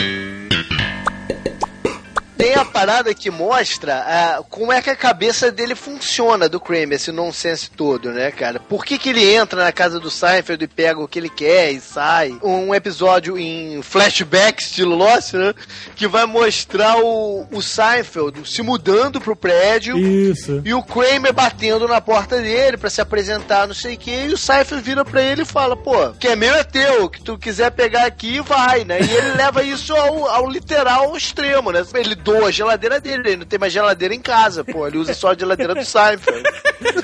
Tem 2.42 2.56
a 2.56 2.64
parada 2.64 3.14
que 3.14 3.30
mostra 3.30 4.04
ah, 4.04 4.42
como 4.50 4.72
é 4.72 4.82
que 4.82 4.90
a 4.90 4.96
cabeça 4.96 5.52
dele 5.52 5.76
funciona, 5.76 6.48
do 6.48 6.58
Kramer, 6.58 6.94
esse 6.94 7.12
nonsense 7.12 7.70
todo, 7.70 8.10
né, 8.10 8.32
cara? 8.32 8.58
Por 8.58 8.84
que, 8.84 8.98
que 8.98 9.10
ele 9.10 9.32
entra 9.32 9.62
na 9.62 9.70
casa 9.70 10.00
do 10.00 10.10
Seinfeld 10.10 10.64
e 10.64 10.66
pega 10.66 10.98
o 10.98 11.06
que 11.06 11.20
ele 11.20 11.28
quer 11.28 11.70
e 11.70 11.80
sai? 11.80 12.36
Um 12.42 12.74
episódio 12.74 13.38
em 13.38 13.80
flashback, 13.80 14.60
estilo 14.60 14.96
Lost, 14.96 15.34
né? 15.34 15.54
Que 15.94 16.08
vai 16.08 16.26
mostrar 16.26 16.96
o, 16.98 17.46
o 17.48 17.62
Seinfeld 17.62 18.50
se 18.50 18.60
mudando 18.60 19.20
pro 19.20 19.36
prédio. 19.36 19.96
Isso. 19.96 20.62
E 20.64 20.74
o 20.74 20.82
Kramer 20.82 21.32
batendo 21.32 21.86
na 21.86 22.00
porta 22.00 22.40
dele 22.40 22.76
pra 22.76 22.90
se 22.90 23.00
apresentar, 23.00 23.68
não 23.68 23.74
sei 23.74 23.94
o 23.94 23.98
que, 23.98 24.10
e 24.10 24.34
o 24.34 24.38
Seinfeld 24.38 24.82
vira 24.82 25.04
pra 25.04 25.22
ele 25.22 25.42
e 25.42 25.46
fala, 25.46 25.76
pô, 25.76 26.10
que 26.18 26.26
é 26.26 26.34
meu 26.34 26.56
é 26.56 26.64
teu, 26.64 27.08
que 27.08 27.22
tu 27.22 27.38
quiser 27.38 27.70
pegar 27.70 28.04
aqui, 28.04 28.40
vai, 28.40 28.84
né? 28.84 28.98
E 29.00 29.08
ele 29.08 29.30
leva 29.38 29.62
isso 29.62 29.94
ao, 29.94 30.26
ao 30.26 30.50
literal, 30.50 31.04
ao 31.04 31.16
extremo, 31.16 31.70
né? 31.70 31.84
Ele 31.94 32.16
doa 32.32 32.48
a 32.48 32.50
geladeira 32.50 33.00
dele, 33.00 33.22
ele 33.26 33.36
não 33.36 33.46
tem 33.46 33.58
mais 33.58 33.72
geladeira 33.72 34.14
em 34.14 34.20
casa, 34.20 34.64
pô, 34.64 34.86
ele 34.86 34.98
usa 34.98 35.14
só 35.14 35.30
a 35.30 35.34
geladeira 35.34 35.74
do 35.74 35.84
Seinfeld. 35.84 36.42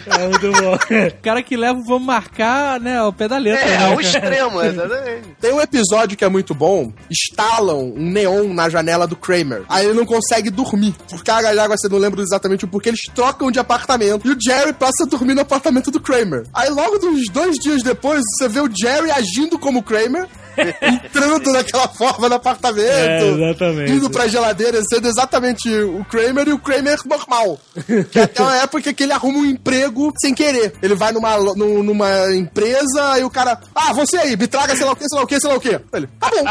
É 0.07 0.29
muito 0.29 0.51
bom. 0.53 0.75
O 0.75 1.23
cara 1.23 1.43
que 1.43 1.57
leva, 1.57 1.79
vamos 1.87 2.07
marcar, 2.07 2.81
né, 2.81 3.03
o 3.03 3.13
pé 3.13 3.29
da 3.29 3.39
letra. 3.39 3.65
É, 3.65 3.71
né, 3.71 3.89
cara? 3.89 4.01
extremo, 4.01 4.63
exatamente. 4.65 5.29
Tem 5.41 5.53
um 5.53 5.61
episódio 5.61 6.17
que 6.17 6.25
é 6.25 6.29
muito 6.29 6.55
bom. 6.55 6.93
Instalam 7.11 7.93
um 7.97 8.11
neon 8.11 8.53
na 8.55 8.69
janela 8.69 9.07
do 9.07 9.17
Kramer. 9.17 9.63
Aí 9.69 9.87
ele 9.87 9.95
não 9.95 10.07
consegue 10.07 10.51
dormir. 10.51 10.95
Por 11.09 11.23
carga 11.23 11.55
d'água, 11.55 11.77
você 11.77 11.89
não 11.89 11.99
lembra 11.99 12.23
exatamente 12.23 12.65
o 12.65 12.69
porquê. 12.69 12.89
Eles 12.89 13.03
trocam 13.15 13.51
de 13.51 13.59
apartamento. 13.59 14.27
E 14.27 14.33
o 14.33 14.37
Jerry 14.41 14.73
passa 14.73 15.05
a 15.05 15.07
dormir 15.07 15.35
no 15.35 15.43
apartamento 15.43 15.91
do 15.91 16.01
Kramer. 16.01 16.45
Aí 16.53 16.71
logo 16.71 16.97
uns 17.07 17.29
dois 17.31 17.57
dias 17.57 17.83
depois, 17.83 18.23
você 18.37 18.49
vê 18.49 18.61
o 18.61 18.71
Jerry 18.71 19.11
agindo 19.11 19.59
como 19.59 19.81
o 19.81 19.83
Kramer. 19.83 20.27
entrando 20.83 21.53
daquela 21.53 21.89
forma 21.89 22.29
no 22.29 22.35
apartamento. 22.35 22.89
É, 22.89 23.29
exatamente. 23.29 23.93
Indo 23.93 24.11
pra 24.11 24.29
geladeira, 24.29 24.81
sendo 24.89 25.09
exatamente 25.09 25.69
o 25.71 26.05
Kramer 26.05 26.49
e 26.49 26.53
o 26.53 26.59
Kramer 26.59 26.99
normal. 27.05 27.59
Que 28.11 28.21
até 28.21 28.43
uma 28.43 28.57
época 28.57 28.93
que 28.93 29.03
ele 29.03 29.13
arruma 29.13 29.39
um 29.39 29.45
emprego 29.45 30.13
sem 30.21 30.35
querer. 30.35 30.73
Ele 30.83 30.95
vai 30.95 31.13
numa, 31.13 31.37
numa 31.39 32.35
empresa 32.35 33.19
e 33.19 33.25
o 33.25 33.31
cara, 33.31 33.59
ah, 33.75 33.93
você 33.93 34.17
aí, 34.17 34.37
me 34.37 34.47
traga 34.47 34.77
sei 34.77 34.85
lá 34.85 34.93
o 34.93 34.97
que, 34.97 35.09
sei 35.09 35.19
lá 35.19 35.25
o 35.25 35.27
que, 35.27 35.41
sei 35.41 35.51
lá 35.51 35.57
o 35.57 35.61
que. 35.61 35.81
Ele, 35.93 36.09
tá 36.19 36.31
bom. 36.31 36.45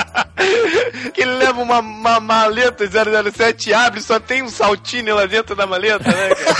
Que 1.14 1.22
ele 1.22 1.36
leva 1.36 1.62
uma, 1.62 1.80
uma 1.80 2.20
maleta 2.20 2.86
007, 2.86 3.74
abre, 3.74 4.02
só 4.02 4.20
tem 4.20 4.44
um 4.44 4.50
saltinho 4.50 5.16
lá 5.16 5.26
dentro 5.26 5.56
da 5.56 5.66
maleta, 5.66 6.10
né, 6.10 6.30
cara? 6.36 6.56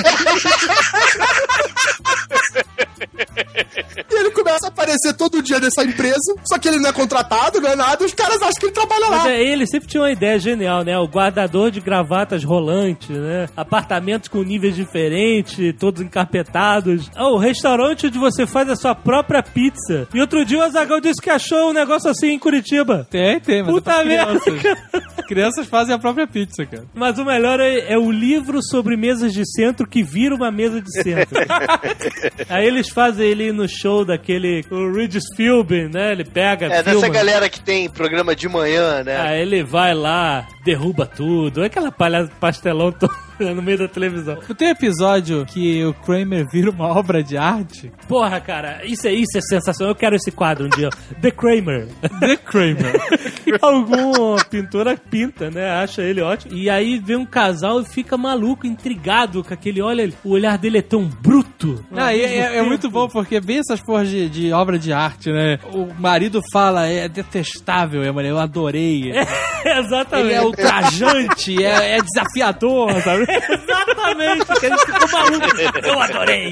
E 4.10 4.16
ele 4.20 4.32
começa 4.32 4.66
a 4.68 4.70
aparecer 4.70 5.14
todo 5.14 5.42
dia 5.42 5.60
nessa 5.60 5.84
empresa, 5.84 6.36
só 6.46 6.58
que 6.58 6.68
ele 6.68 6.80
não 6.80 6.90
é 6.90 6.94
contratado, 6.94 7.60
não 7.60 7.70
é 7.70 7.76
nada, 7.76 8.04
e 8.04 8.06
os 8.06 8.14
caras 8.14 8.42
acham 8.42 8.60
que 8.60 8.66
ele 8.68 8.74
trabalha 8.74 9.08
Mas 9.10 9.24
lá. 9.24 9.32
é, 9.32 9.44
ele 9.44 9.66
sempre 9.68 9.88
tinha 9.88 10.02
uma 10.02 10.12
ideia 10.12 10.40
genial, 10.40 10.84
né? 10.84 10.98
O 10.98 11.08
guardador 11.08 11.72
de 11.72 11.80
gravatas 11.80 12.44
rolantes, 12.44 13.10
né? 13.10 13.48
Apartamentos 13.56 14.30
com 14.30 14.42
níveis 14.44 14.76
diferentes, 14.76 15.74
todos 15.80 16.02
encarpetados. 16.02 17.10
Ah, 17.16 17.28
O 17.30 17.38
restaurante 17.38 18.08
onde 18.08 18.18
você 18.18 18.46
faz 18.46 18.70
a 18.70 18.76
sua 18.76 18.96
própria 18.96 19.42
pizza. 19.44 20.08
E 20.14 20.20
outro 20.22 20.44
dia 20.46 20.60
o 20.60 20.64
Azagal 20.64 21.00
disse 21.00 21.22
que 21.22 21.30
achou 21.30 21.70
um 21.70 21.74
negócio 21.74 22.10
assim 22.10 22.28
em 22.32 22.40
Curitiba. 22.40 23.08
Tem, 23.10 23.40
tem, 23.40 23.64
mas 23.64 23.72
Puta 23.72 23.92
é 23.92 23.96
pra 23.96 24.06
merda, 24.06 24.40
crianças. 24.40 24.78
Crianças 25.28 25.68
fazem 25.68 25.94
a 25.96 26.00
própria 26.00 26.26
pizza, 26.28 26.66
cara. 26.66 26.86
Mas 26.94 27.18
o 27.20 27.26
melhor 27.26 27.60
é, 27.60 27.92
é 27.94 27.98
o 27.98 28.10
livro 28.12 28.60
sobre 28.64 28.96
mesas 28.96 29.34
de 29.34 29.44
centro 29.56 29.88
que 29.88 30.02
vira 30.04 30.34
uma 30.36 30.52
mesa 30.52 30.82
de 30.82 30.92
centro. 31.04 31.38
Aí 32.50 32.66
eles 32.66 32.87
fazem 32.90 33.28
ele 33.28 33.52
no 33.52 33.68
show 33.68 34.04
daquele 34.06 34.64
o 34.72 34.92
Regis 34.94 35.24
Philbin, 35.36 35.90
né? 35.94 36.12
Ele 36.12 36.24
pega, 36.26 36.68
É, 36.68 36.84
filma. 36.84 37.02
dessa 37.02 37.10
galera 37.10 37.50
que 37.50 37.60
tem 37.60 37.90
programa 37.90 38.36
de 38.36 38.48
manhã, 38.48 39.04
né? 39.04 39.18
Aí 39.20 39.42
ele 39.42 39.64
vai 39.64 39.94
lá, 39.94 40.48
derruba 40.64 41.06
tudo. 41.06 41.64
É 41.64 41.68
aquela 41.68 41.92
palha 41.92 42.30
pastelão 42.40 42.92
todo 42.92 43.27
no 43.56 43.62
meio 43.62 43.78
da 43.78 43.88
televisão. 43.88 44.38
Não 44.48 44.56
tem 44.56 44.70
episódio 44.70 45.46
que 45.46 45.84
o 45.86 45.94
Kramer 45.94 46.46
vira 46.52 46.72
uma 46.72 46.88
obra 46.88 47.24
de 47.24 47.38
arte? 47.38 47.92
Porra, 48.08 48.40
cara, 48.40 48.82
isso 48.86 49.08
é, 49.08 49.14
isso 49.14 49.38
é 49.38 49.42
sensacional. 49.42 49.92
Eu 49.92 49.96
quero 49.96 50.16
esse 50.16 50.32
quadro 50.32 50.66
um 50.66 50.70
dia. 50.70 50.90
The 51.22 51.32
Kramer. 51.32 51.88
The 52.20 52.38
Kramer. 52.38 52.94
Algum 53.62 54.38
pintora 54.50 54.98
pinta, 54.98 55.50
né? 55.50 55.70
Acha 55.70 56.02
ele 56.02 56.22
ótimo. 56.22 56.54
E 56.54 56.70
aí 56.70 57.00
vem 57.00 57.18
um 57.18 57.26
casal 57.26 57.82
e 57.82 57.86
fica 57.86 58.18
maluco, 58.18 58.68
intrigado 58.68 59.44
com 59.44 59.54
aquele. 59.54 59.82
Olha, 59.82 60.12
o 60.24 60.32
olhar 60.32 60.58
dele 60.58 60.80
é 60.80 60.82
tão 60.82 61.08
bruto. 61.08 61.84
Mesmo 61.92 62.00
é, 62.00 62.58
é 62.58 62.62
muito 62.62 62.90
bom 62.90 63.08
porque 63.08 63.40
bem 63.40 63.60
essas 63.60 63.82
porras 63.82 64.10
de, 64.10 64.30
de 64.30 64.52
obra 64.52 64.78
de 64.80 64.92
arte, 64.92 65.32
né? 65.32 65.60
O 65.74 65.88
marido 66.00 66.42
fala, 66.52 66.88
é 66.88 67.08
detestável, 67.08 68.04
e 68.04 68.08
a 68.08 68.14
mulher, 68.14 68.30
eu 68.30 68.40
adorei. 68.40 69.12
Exatamente. 69.66 70.28
Ele 70.28 70.34
é 70.34 70.42
ultrajante, 70.42 71.64
é, 71.64 71.98
é 71.98 72.02
desafiador, 72.02 72.92
sabe? 73.02 73.27
Exatamente, 73.28 74.46
que 74.60 74.66
ele 74.66 74.78
ficou 74.80 75.10
maluco. 75.12 75.48
Eu 75.84 76.00
adorei. 76.02 76.52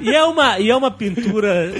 E 0.00 0.14
é 0.14 0.22
uma, 0.24 0.58
e 0.58 0.70
é 0.70 0.76
uma 0.76 0.90
pintura 0.90 1.72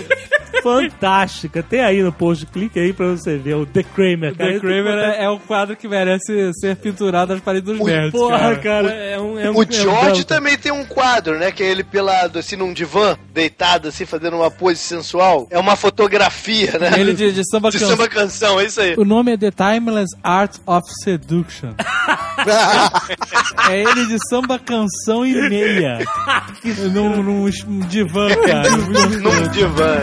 fantástica. 0.63 1.63
Tem 1.63 1.81
aí 1.81 2.03
no 2.03 2.13
post, 2.13 2.45
clique 2.47 2.79
aí 2.79 2.93
pra 2.93 3.07
você 3.07 3.37
ver 3.37 3.55
o 3.55 3.65
The 3.67 3.83
Kramer. 3.83 4.35
cara. 4.37 4.53
The 4.55 4.59
Kramer 4.61 4.99
é, 4.99 5.25
é 5.25 5.31
um 5.31 5.39
quadro 5.39 5.77
que 5.77 5.87
merece 5.87 6.53
ser 6.55 6.77
pinturado 6.77 7.33
nas 7.35 7.43
paredes 7.43 7.71
dos 7.73 7.85
nerds, 7.87 8.11
Porra, 8.11 8.39
cara. 8.39 8.57
cara, 8.59 8.91
é 8.93 9.19
um. 9.21 9.39
É 9.39 9.51
um 9.51 9.55
O 9.57 9.63
é 9.63 9.67
um 9.67 9.73
George 9.73 10.11
belo- 10.13 10.25
também 10.25 10.59
tem 10.59 10.73
um 10.73 10.85
quadro, 10.85 11.39
né? 11.39 11.53
Que 11.53 11.63
é 11.63 11.67
ele 11.71 11.85
pelado, 11.85 12.39
assim, 12.39 12.57
num 12.57 12.73
divã, 12.73 13.17
deitado, 13.33 13.89
assim, 13.89 14.05
fazendo 14.05 14.37
uma 14.37 14.51
pose 14.51 14.79
sensual. 14.79 15.47
É 15.51 15.59
uma 15.59 15.77
fotografia, 15.77 16.73
né? 16.79 16.93
Ele 16.99 17.13
de, 17.15 17.33
de 17.33 17.49
samba 17.49 17.71
de 17.71 17.79
canção. 17.79 17.97
samba 17.97 18.09
canção, 18.09 18.61
é 18.61 18.65
isso 18.65 18.81
aí. 18.81 18.95
O 18.97 19.05
nome 19.05 19.33
é 19.33 19.37
The 19.37 19.51
Timeless 19.53 20.11
Art 20.23 20.57
of 20.67 20.89
Seduction. 21.05 21.71
é 23.71 23.83
ele 23.83 24.07
de 24.07 24.17
samba 24.29 24.59
canção 24.59 25.25
e 25.25 25.35
meia. 25.49 25.99
num, 26.93 27.23
num 27.23 27.45
um 27.45 27.81
divã, 27.89 28.29
cara. 28.47 28.71
Num 28.71 29.49
divã. 29.51 30.03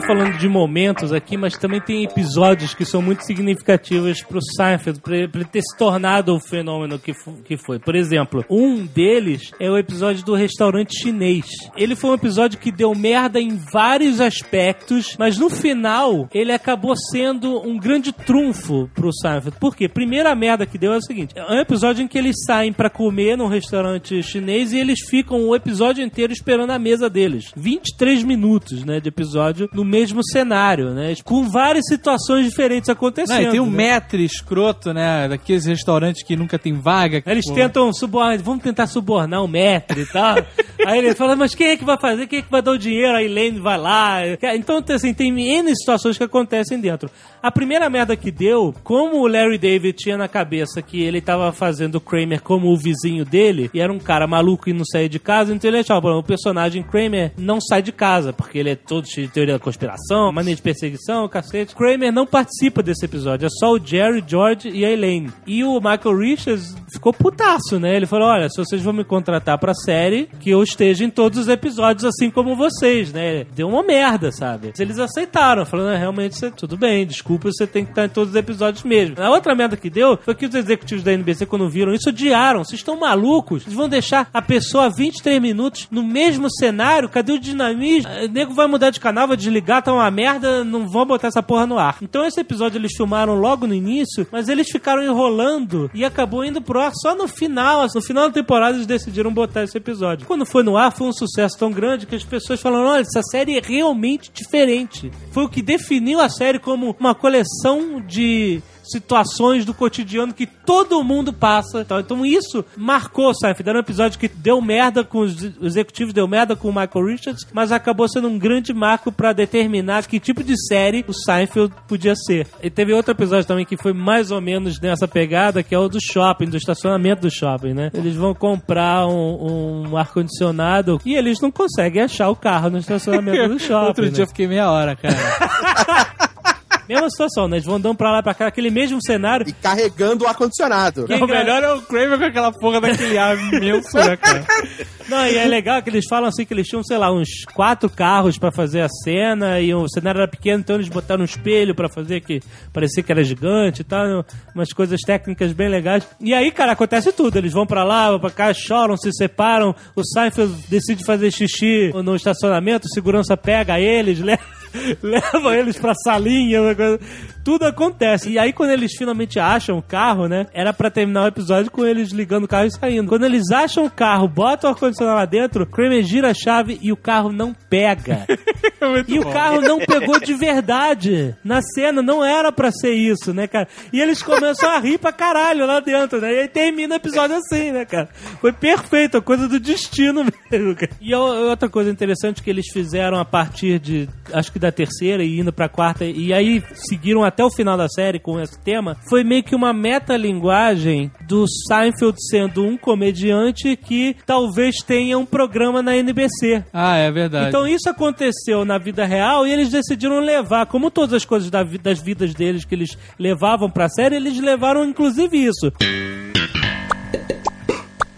Tá 0.00 0.06
falando 0.06 0.38
de 0.38 0.48
momentos 0.48 1.12
aqui, 1.12 1.36
mas 1.36 1.56
também 1.56 1.80
tem 1.80 2.04
episódios 2.04 2.72
que 2.72 2.84
são 2.84 3.02
muito 3.02 3.24
significativos 3.24 4.22
pro 4.22 4.40
Seinfeld, 4.56 5.00
pra 5.00 5.16
ele 5.16 5.44
ter 5.44 5.60
se 5.62 5.76
tornado 5.76 6.34
o 6.34 6.40
fenômeno 6.40 6.98
que, 6.98 7.12
que 7.44 7.56
foi. 7.56 7.78
Por 7.78 7.96
exemplo, 7.96 8.44
um 8.48 8.86
deles 8.86 9.50
é 9.58 9.68
o 9.68 9.76
episódio 9.76 10.24
do 10.24 10.34
restaurante 10.34 10.96
chinês. 10.96 11.46
Ele 11.76 11.96
foi 11.96 12.10
um 12.10 12.14
episódio 12.14 12.58
que 12.58 12.70
deu 12.70 12.94
merda 12.94 13.40
em 13.40 13.58
vários 13.72 14.20
aspectos, 14.20 15.16
mas 15.18 15.36
no 15.36 15.50
final 15.50 16.28
ele 16.32 16.52
acabou 16.52 16.94
sendo 16.96 17.60
um 17.66 17.76
grande 17.76 18.12
trunfo 18.12 18.88
pro 18.94 19.12
Seinfeld. 19.12 19.58
Por 19.58 19.74
quê? 19.74 19.88
Primeira 19.88 20.34
merda 20.34 20.66
que 20.66 20.78
deu 20.78 20.92
é 20.92 20.98
o 20.98 21.02
seguinte: 21.02 21.34
é 21.36 21.44
um 21.44 21.60
episódio 21.60 22.02
em 22.02 22.08
que 22.08 22.18
eles 22.18 22.36
saem 22.46 22.72
pra 22.72 22.90
comer 22.90 23.36
num 23.36 23.48
restaurante 23.48 24.22
chinês 24.22 24.72
e 24.72 24.78
eles 24.78 25.00
ficam 25.08 25.48
o 25.48 25.56
episódio 25.56 26.04
inteiro 26.04 26.32
esperando 26.32 26.70
a 26.70 26.78
mesa 26.78 27.10
deles. 27.10 27.50
23 27.56 28.22
minutos, 28.22 28.84
né, 28.84 29.00
de 29.00 29.08
episódio 29.08 29.68
no 29.72 29.84
mesmo 29.88 30.24
cenário, 30.24 30.90
né? 30.90 31.14
Com 31.24 31.48
várias 31.48 31.86
situações 31.86 32.46
diferentes 32.46 32.88
acontecendo. 32.88 33.44
Não, 33.44 33.50
tem 33.50 33.60
um 33.60 33.70
né? 33.70 33.76
metre 33.76 34.24
escroto, 34.24 34.92
né? 34.92 35.28
Daqueles 35.28 35.66
restaurantes 35.66 36.22
que 36.22 36.36
nunca 36.36 36.58
tem 36.58 36.74
vaga. 36.74 37.22
Eles 37.26 37.46
Pô. 37.46 37.54
tentam 37.54 37.92
subornar, 37.92 38.38
vamos 38.42 38.62
tentar 38.62 38.86
subornar 38.86 39.42
o 39.42 39.48
mestre 39.48 40.02
e 40.02 40.06
tal. 40.06 40.36
Aí 40.86 40.98
ele 40.98 41.14
fala, 41.14 41.34
mas 41.34 41.54
quem 41.54 41.68
é 41.68 41.76
que 41.76 41.84
vai 41.84 41.98
fazer? 41.98 42.26
Quem 42.26 42.38
é 42.38 42.42
que 42.42 42.50
vai 42.50 42.62
dar 42.62 42.72
o 42.72 42.78
dinheiro? 42.78 43.16
A 43.16 43.22
Elaine 43.22 43.58
vai 43.58 43.78
lá. 43.78 44.20
Então, 44.54 44.82
assim, 44.94 45.12
tem 45.12 45.30
N 45.38 45.74
situações 45.74 46.16
que 46.16 46.24
acontecem 46.24 46.80
dentro. 46.80 47.10
A 47.42 47.50
primeira 47.50 47.88
merda 47.90 48.16
que 48.16 48.30
deu, 48.30 48.74
como 48.82 49.20
o 49.20 49.26
Larry 49.26 49.58
David 49.58 49.96
tinha 49.96 50.16
na 50.16 50.28
cabeça 50.28 50.82
que 50.82 51.02
ele 51.02 51.20
tava 51.20 51.52
fazendo 51.52 51.96
o 51.96 52.00
Kramer 52.00 52.42
como 52.42 52.68
o 52.68 52.76
vizinho 52.76 53.24
dele, 53.24 53.70
e 53.72 53.80
era 53.80 53.92
um 53.92 53.98
cara 53.98 54.26
maluco 54.26 54.68
e 54.68 54.72
não 54.72 54.84
saía 54.84 55.08
de 55.08 55.18
casa, 55.18 55.54
então 55.54 55.68
ele 55.70 55.78
achava, 55.78 56.00
"Bom, 56.00 56.18
o 56.18 56.22
personagem 56.22 56.82
Kramer 56.82 57.32
não 57.36 57.60
sai 57.60 57.82
de 57.82 57.92
casa, 57.92 58.32
porque 58.32 58.58
ele 58.58 58.70
é 58.70 58.76
todo 58.76 59.06
cheio 59.06 59.26
de 59.26 59.32
teoria 59.32 59.54
da 59.54 59.60
conspiração, 59.78 60.32
mania 60.32 60.54
de 60.54 60.60
perseguição, 60.62 61.28
cacete. 61.28 61.74
Kramer 61.74 62.12
não 62.12 62.26
participa 62.26 62.82
desse 62.82 63.04
episódio, 63.04 63.46
é 63.46 63.48
só 63.48 63.72
o 63.72 63.78
Jerry, 63.82 64.22
George 64.26 64.68
e 64.68 64.84
a 64.84 64.90
Elaine. 64.90 65.30
E 65.46 65.62
o 65.62 65.74
Michael 65.76 66.18
Richards 66.18 66.74
ficou 66.92 67.12
putaço, 67.12 67.78
né? 67.78 67.94
Ele 67.96 68.06
falou: 68.06 68.28
olha, 68.28 68.48
se 68.48 68.56
vocês 68.58 68.82
vão 68.82 68.92
me 68.92 69.04
contratar 69.04 69.56
pra 69.58 69.72
série, 69.74 70.28
que 70.40 70.50
eu 70.50 70.62
esteja 70.62 71.04
em 71.04 71.10
todos 71.10 71.38
os 71.38 71.48
episódios 71.48 72.04
assim 72.04 72.30
como 72.30 72.56
vocês, 72.56 73.12
né? 73.12 73.46
Deu 73.54 73.68
uma 73.68 73.82
merda, 73.82 74.32
sabe? 74.32 74.72
Eles 74.78 74.98
aceitaram, 74.98 75.64
falando, 75.64 75.94
"Ah, 75.94 75.98
realmente, 75.98 76.36
você, 76.36 76.50
tudo 76.50 76.76
bem, 76.76 77.06
desculpa, 77.06 77.50
você 77.50 77.66
tem 77.66 77.84
que 77.84 77.92
estar 77.92 78.04
em 78.06 78.08
todos 78.08 78.30
os 78.30 78.36
episódios 78.36 78.82
mesmo. 78.82 79.16
A 79.22 79.30
outra 79.30 79.54
merda 79.54 79.76
que 79.76 79.88
deu 79.88 80.18
foi 80.22 80.34
que 80.34 80.46
os 80.46 80.54
executivos 80.54 81.04
da 81.04 81.12
NBC, 81.12 81.46
quando 81.46 81.68
viram 81.68 81.92
isso, 81.92 82.08
odiaram. 82.08 82.64
Vocês 82.64 82.80
estão 82.80 82.98
malucos? 82.98 83.62
Vocês 83.62 83.74
vão 83.76 83.88
deixar 83.88 84.28
a 84.32 84.42
pessoa 84.42 84.90
23 84.90 85.40
minutos 85.40 85.86
no 85.90 86.02
mesmo 86.02 86.50
cenário? 86.50 87.08
Cadê 87.08 87.32
o 87.32 87.38
dinamismo? 87.38 88.10
O 88.24 88.28
nego 88.28 88.54
vai 88.54 88.66
mudar 88.66 88.90
de 88.90 88.98
canal, 89.00 89.28
vai 89.28 89.36
desligar, 89.36 89.57
tá 89.82 89.92
uma 89.92 90.10
merda, 90.10 90.64
não 90.64 90.88
vão 90.88 91.06
botar 91.06 91.28
essa 91.28 91.42
porra 91.42 91.66
no 91.66 91.78
ar. 91.78 91.98
Então 92.02 92.24
esse 92.24 92.40
episódio 92.40 92.78
eles 92.78 92.92
filmaram 92.96 93.34
logo 93.34 93.66
no 93.66 93.74
início, 93.74 94.26
mas 94.30 94.48
eles 94.48 94.68
ficaram 94.70 95.02
enrolando 95.02 95.90
e 95.94 96.04
acabou 96.04 96.44
indo 96.44 96.60
pro 96.60 96.80
ar 96.80 96.92
só 96.94 97.14
no 97.14 97.28
final. 97.28 97.86
No 97.94 98.02
final 98.02 98.28
da 98.28 98.34
temporada 98.34 98.76
eles 98.76 98.86
decidiram 98.86 99.32
botar 99.32 99.64
esse 99.64 99.76
episódio. 99.76 100.26
Quando 100.26 100.46
foi 100.46 100.62
no 100.62 100.76
ar, 100.76 100.92
foi 100.92 101.06
um 101.06 101.12
sucesso 101.12 101.58
tão 101.58 101.70
grande 101.70 102.06
que 102.06 102.14
as 102.14 102.24
pessoas 102.24 102.60
falaram: 102.60 102.86
olha, 102.86 103.02
essa 103.02 103.22
série 103.22 103.56
é 103.56 103.62
realmente 103.62 104.30
diferente. 104.32 105.10
Foi 105.30 105.44
o 105.44 105.48
que 105.48 105.62
definiu 105.62 106.20
a 106.20 106.28
série 106.28 106.58
como 106.58 106.96
uma 106.98 107.14
coleção 107.14 108.00
de 108.00 108.62
situações 108.90 109.64
do 109.64 109.74
cotidiano 109.74 110.32
que 110.32 110.46
todo 110.46 111.02
mundo 111.02 111.32
passa. 111.32 111.80
Então, 111.80 112.00
então 112.00 112.26
isso 112.26 112.64
marcou 112.76 113.30
o 113.30 113.34
Seinfeld. 113.34 113.68
Era 113.68 113.78
um 113.78 113.82
episódio 113.82 114.18
que 114.18 114.28
deu 114.28 114.60
merda 114.60 115.04
com 115.04 115.20
os 115.20 115.42
executivos, 115.62 116.12
deu 116.12 116.26
merda 116.26 116.56
com 116.56 116.68
o 116.68 116.72
Michael 116.72 117.06
Richards, 117.06 117.46
mas 117.52 117.72
acabou 117.72 118.08
sendo 118.08 118.28
um 118.28 118.38
grande 118.38 118.72
marco 118.72 119.10
pra 119.12 119.32
determinar 119.32 120.06
que 120.06 120.20
tipo 120.20 120.42
de 120.42 120.54
série 120.66 121.04
o 121.06 121.12
Seinfeld 121.12 121.72
podia 121.86 122.14
ser. 122.14 122.46
E 122.62 122.70
teve 122.70 122.92
outro 122.92 123.12
episódio 123.12 123.46
também 123.46 123.64
que 123.64 123.76
foi 123.76 123.92
mais 123.92 124.30
ou 124.30 124.40
menos 124.40 124.80
nessa 124.80 125.06
pegada, 125.06 125.62
que 125.62 125.74
é 125.74 125.78
o 125.78 125.88
do 125.88 125.98
shopping, 126.00 126.46
do 126.46 126.56
estacionamento 126.56 127.22
do 127.22 127.30
shopping, 127.30 127.74
né? 127.74 127.90
Eles 127.94 128.14
vão 128.14 128.34
comprar 128.34 129.06
um, 129.06 129.88
um 129.90 129.96
ar-condicionado 129.96 131.00
e 131.04 131.14
eles 131.14 131.40
não 131.40 131.50
conseguem 131.50 132.02
achar 132.02 132.28
o 132.28 132.36
carro 132.36 132.70
no 132.70 132.78
estacionamento 132.78 133.48
do 133.48 133.58
shopping. 133.60 133.86
Outro 133.88 134.04
né? 134.04 134.10
dia 134.10 134.24
eu 134.24 134.28
fiquei 134.28 134.46
meia 134.46 134.70
hora, 134.70 134.96
cara. 134.96 135.16
Mesma 136.88 137.10
situação, 137.10 137.46
né? 137.48 137.56
Eles 137.56 137.66
vão 137.66 137.76
andando 137.76 137.96
pra 137.96 138.10
lá 138.10 138.20
e 138.20 138.22
pra 138.22 138.34
cá, 138.34 138.46
aquele 138.46 138.70
mesmo 138.70 138.98
cenário. 139.02 139.46
E 139.48 139.52
carregando 139.52 140.24
o 140.24 140.28
ar-condicionado. 140.28 141.04
Que 141.04 141.14
o 141.14 141.26
melhor 141.26 141.62
é 141.62 141.72
o 141.74 141.82
Kramer 141.82 142.18
com 142.18 142.24
aquela 142.24 142.52
porra 142.52 142.80
daquele 142.80 143.18
ar 143.18 143.36
imenso, 143.36 143.96
né, 143.96 144.16
cara? 144.16 144.44
Não, 145.08 145.26
e 145.26 145.38
é 145.38 145.46
legal 145.46 145.82
que 145.82 145.88
eles 145.88 146.04
falam 146.06 146.28
assim 146.28 146.44
que 146.44 146.52
eles 146.52 146.66
tinham, 146.66 146.82
sei 146.84 146.98
lá, 146.98 147.10
uns 147.10 147.44
quatro 147.54 147.88
carros 147.88 148.36
pra 148.36 148.52
fazer 148.52 148.82
a 148.82 148.88
cena 148.88 149.58
e 149.58 149.72
o 149.74 149.88
cenário 149.88 150.18
era 150.20 150.28
pequeno, 150.28 150.60
então 150.60 150.76
eles 150.76 150.88
botaram 150.90 151.22
um 151.22 151.24
espelho 151.24 151.74
pra 151.74 151.88
fazer 151.88 152.20
que 152.20 152.40
parecia 152.74 153.02
que 153.02 153.10
era 153.10 153.24
gigante 153.24 153.80
e 153.80 153.84
tal, 153.84 154.24
umas 154.54 154.70
coisas 154.70 155.00
técnicas 155.00 155.52
bem 155.52 155.68
legais. 155.68 156.06
E 156.20 156.34
aí, 156.34 156.50
cara, 156.50 156.72
acontece 156.72 157.10
tudo. 157.10 157.38
Eles 157.38 157.52
vão 157.52 157.66
pra 157.66 157.84
lá, 157.84 158.10
vão 158.10 158.20
pra 158.20 158.30
cá, 158.30 158.52
choram, 158.52 158.96
se 158.98 159.10
separam. 159.12 159.74
O 159.96 160.04
Seinfeld 160.04 160.54
decide 160.68 161.04
fazer 161.04 161.30
xixi 161.30 161.90
no 162.04 162.14
estacionamento, 162.14 162.86
o 162.86 162.90
segurança 162.92 163.34
pega 163.36 163.80
eles, 163.80 164.20
leva. 164.20 164.57
Levam 165.02 165.52
eles 165.52 165.78
pra 165.78 165.94
salinha, 165.94 166.62
uma 166.62 166.74
coisa. 166.74 167.00
Tudo 167.44 167.66
acontece. 167.66 168.30
E 168.30 168.38
aí, 168.38 168.52
quando 168.52 168.70
eles 168.70 168.92
finalmente 168.96 169.38
acham 169.38 169.78
o 169.78 169.82
carro, 169.82 170.26
né? 170.26 170.46
Era 170.52 170.72
pra 170.72 170.90
terminar 170.90 171.24
o 171.24 171.28
episódio 171.28 171.70
com 171.70 171.84
eles 171.84 172.10
ligando 172.10 172.44
o 172.44 172.48
carro 172.48 172.66
e 172.66 172.70
saindo. 172.70 173.08
Quando 173.08 173.24
eles 173.24 173.50
acham 173.50 173.84
o 173.84 173.90
carro, 173.90 174.28
botam 174.28 174.70
o 174.70 174.72
ar-condicionado 174.72 175.18
lá 175.18 175.24
dentro, 175.24 175.66
Kramer 175.66 176.02
gira 176.02 176.30
a 176.30 176.34
chave 176.34 176.78
e 176.82 176.92
o 176.92 176.96
carro 176.96 177.32
não 177.32 177.54
pega. 177.68 178.26
e 179.08 179.18
o 179.18 179.30
carro 179.30 179.60
não 179.60 179.78
pegou 179.78 180.18
de 180.20 180.34
verdade. 180.34 181.34
Na 181.44 181.60
cena, 181.62 182.02
não 182.02 182.24
era 182.24 182.52
pra 182.52 182.70
ser 182.70 182.92
isso, 182.92 183.32
né, 183.32 183.46
cara? 183.46 183.68
E 183.92 184.00
eles 184.00 184.22
começam 184.22 184.70
a 184.70 184.78
rir 184.78 184.98
pra 184.98 185.12
caralho 185.12 185.66
lá 185.66 185.80
dentro, 185.80 186.20
né? 186.20 186.32
E 186.34 186.38
aí 186.40 186.48
termina 186.48 186.94
o 186.94 186.96
episódio 186.96 187.36
assim, 187.36 187.72
né, 187.72 187.84
cara? 187.84 188.08
Foi 188.40 188.52
perfeito, 188.52 189.16
a 189.18 189.22
coisa 189.22 189.48
do 189.48 189.58
destino 189.60 190.24
mesmo, 190.50 190.74
cara. 190.74 190.92
E 191.00 191.14
outra 191.14 191.68
coisa 191.68 191.90
interessante 191.90 192.42
que 192.42 192.50
eles 192.50 192.66
fizeram 192.72 193.18
a 193.18 193.24
partir 193.24 193.78
de, 193.78 194.08
acho 194.32 194.52
que 194.52 194.58
da 194.58 194.72
terceira 194.72 195.22
e 195.22 195.38
indo 195.38 195.52
pra 195.52 195.68
quarta, 195.68 196.04
e 196.04 196.32
aí 196.32 196.62
seguiram 196.74 197.24
até 197.24 197.37
o 197.44 197.50
final 197.50 197.76
da 197.76 197.88
série 197.88 198.18
com 198.18 198.40
esse 198.40 198.58
tema, 198.62 198.96
foi 199.08 199.22
meio 199.24 199.42
que 199.42 199.54
uma 199.54 199.72
metalinguagem 199.72 201.10
do 201.26 201.44
Seinfeld 201.68 202.16
sendo 202.30 202.64
um 202.64 202.76
comediante 202.76 203.76
que 203.76 204.16
talvez 204.26 204.76
tenha 204.78 205.18
um 205.18 205.26
programa 205.26 205.82
na 205.82 205.96
NBC. 205.96 206.64
Ah, 206.72 206.96
é 206.96 207.10
verdade. 207.10 207.48
Então 207.48 207.66
isso 207.66 207.88
aconteceu 207.88 208.64
na 208.64 208.78
vida 208.78 209.04
real 209.04 209.46
e 209.46 209.52
eles 209.52 209.70
decidiram 209.70 210.20
levar, 210.20 210.66
como 210.66 210.90
todas 210.90 211.14
as 211.14 211.24
coisas 211.24 211.50
da 211.50 211.62
vi- 211.62 211.78
das 211.78 212.00
vidas 212.00 212.34
deles 212.34 212.64
que 212.64 212.74
eles 212.74 212.96
levavam 213.18 213.70
pra 213.70 213.88
série, 213.88 214.16
eles 214.16 214.38
levaram 214.40 214.84
inclusive 214.84 215.36
isso. 215.36 215.72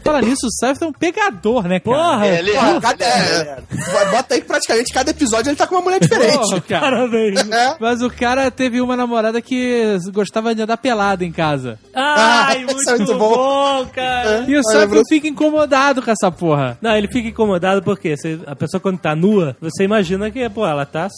Fala 0.05 0.21
nisso, 0.23 0.47
o 0.47 0.51
Seinfeld 0.51 0.85
é 0.85 0.87
um 0.89 0.93
pegador, 0.93 1.65
né, 1.69 1.81
cara? 1.81 1.97
Porra! 1.97 2.27
É, 2.27 2.39
ele 2.39 2.53
Porra, 2.53 2.71
é, 2.77 2.81
cada- 2.81 3.05
ele 3.05 3.49
é, 3.49 3.59
é, 4.03 4.11
bota 4.11 4.35
aí 4.35 4.41
que 4.41 4.47
praticamente 4.47 4.93
cada 4.93 5.11
episódio 5.11 5.51
ele 5.51 5.57
tá 5.57 5.67
com 5.67 5.75
uma 5.77 5.81
mulher 5.83 6.01
diferente. 6.01 6.39
Porra, 6.39 6.61
cara. 6.61 6.81
Parabéns. 6.91 7.41
É. 7.51 7.77
Mas 7.81 8.01
o 8.03 8.09
cara 8.11 8.51
teve 8.51 8.81
uma 8.81 8.97
namorada 8.97 9.41
que 9.43 9.99
gostava 10.13 10.55
de 10.55 10.63
andar 10.63 10.77
pelada 10.77 11.25
em 11.25 11.33
casa. 11.33 11.79
Ai, 11.95 12.63
Ah, 12.63 12.73
muito, 12.73 12.91
é 12.91 12.97
muito 12.97 13.15
bom. 13.19 13.29
bom. 13.35 13.87
cara. 13.93 14.45
E 14.47 14.55
o 14.57 14.61
Olha, 14.61 14.63
Seinfeld 14.63 15.05
fica 15.09 15.27
incomodado 15.29 16.01
com 16.03 16.11
essa 16.11 16.31
porra. 16.31 16.79
Não, 16.81 16.95
ele 16.97 17.09
fica 17.09 17.29
incomodado 17.29 17.83
porque 17.83 18.17
você- 18.17 18.39
a 18.47 18.55
pessoa 18.55 18.81
quando 18.81 18.99
tá 18.99 19.15
nua, 19.17 19.57
você 19.61 19.85
imagina 19.85 20.31
que, 20.31 20.49
pô, 20.49 20.67
ela 20.67 20.87
tá, 20.87 21.09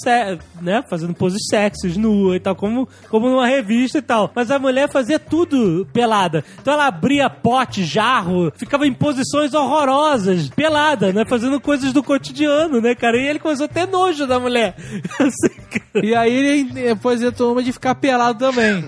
né, 0.61 0.83
fazendo 0.89 1.15
poses 1.15 1.43
sexys, 1.49 1.97
nua 1.97 2.37
e 2.37 2.41
tal, 2.41 2.55
como, 2.57 2.89
como 3.11 3.29
numa 3.29 3.47
revista 3.47 3.99
e 3.99 4.03
tal. 4.03 4.31
Mas 4.35 4.51
a 4.51 4.59
mulher 4.59 4.91
fazia 4.91 5.19
tudo 5.19 5.87
pelada. 5.93 6.45
Então 6.61 6.75
ela 6.75 6.87
abria 6.87 7.29
pote, 7.29 7.85
jarro, 7.85 8.51
ficava 8.57 8.72
em 8.85 8.93
posições 8.93 9.55
horrorosas, 9.55 10.49
pelada, 10.51 11.13
né, 11.13 11.25
fazendo 11.25 11.61
coisas 11.61 11.93
do 11.93 12.03
cotidiano, 12.03 12.81
né, 12.81 12.95
cara? 12.95 13.17
E 13.17 13.27
ele 13.27 13.39
começou 13.39 13.67
a 13.67 13.69
ter 13.69 13.87
nojo 13.87 14.27
da 14.27 14.39
mulher. 14.39 14.75
Assim. 15.21 16.03
E 16.03 16.15
aí 16.15 16.33
ele 16.33 16.65
depois 16.73 17.23
entrou 17.23 17.53
uma 17.53 17.63
de 17.63 17.73
ficar 17.73 17.95
pelado 17.95 18.39
também. 18.39 18.85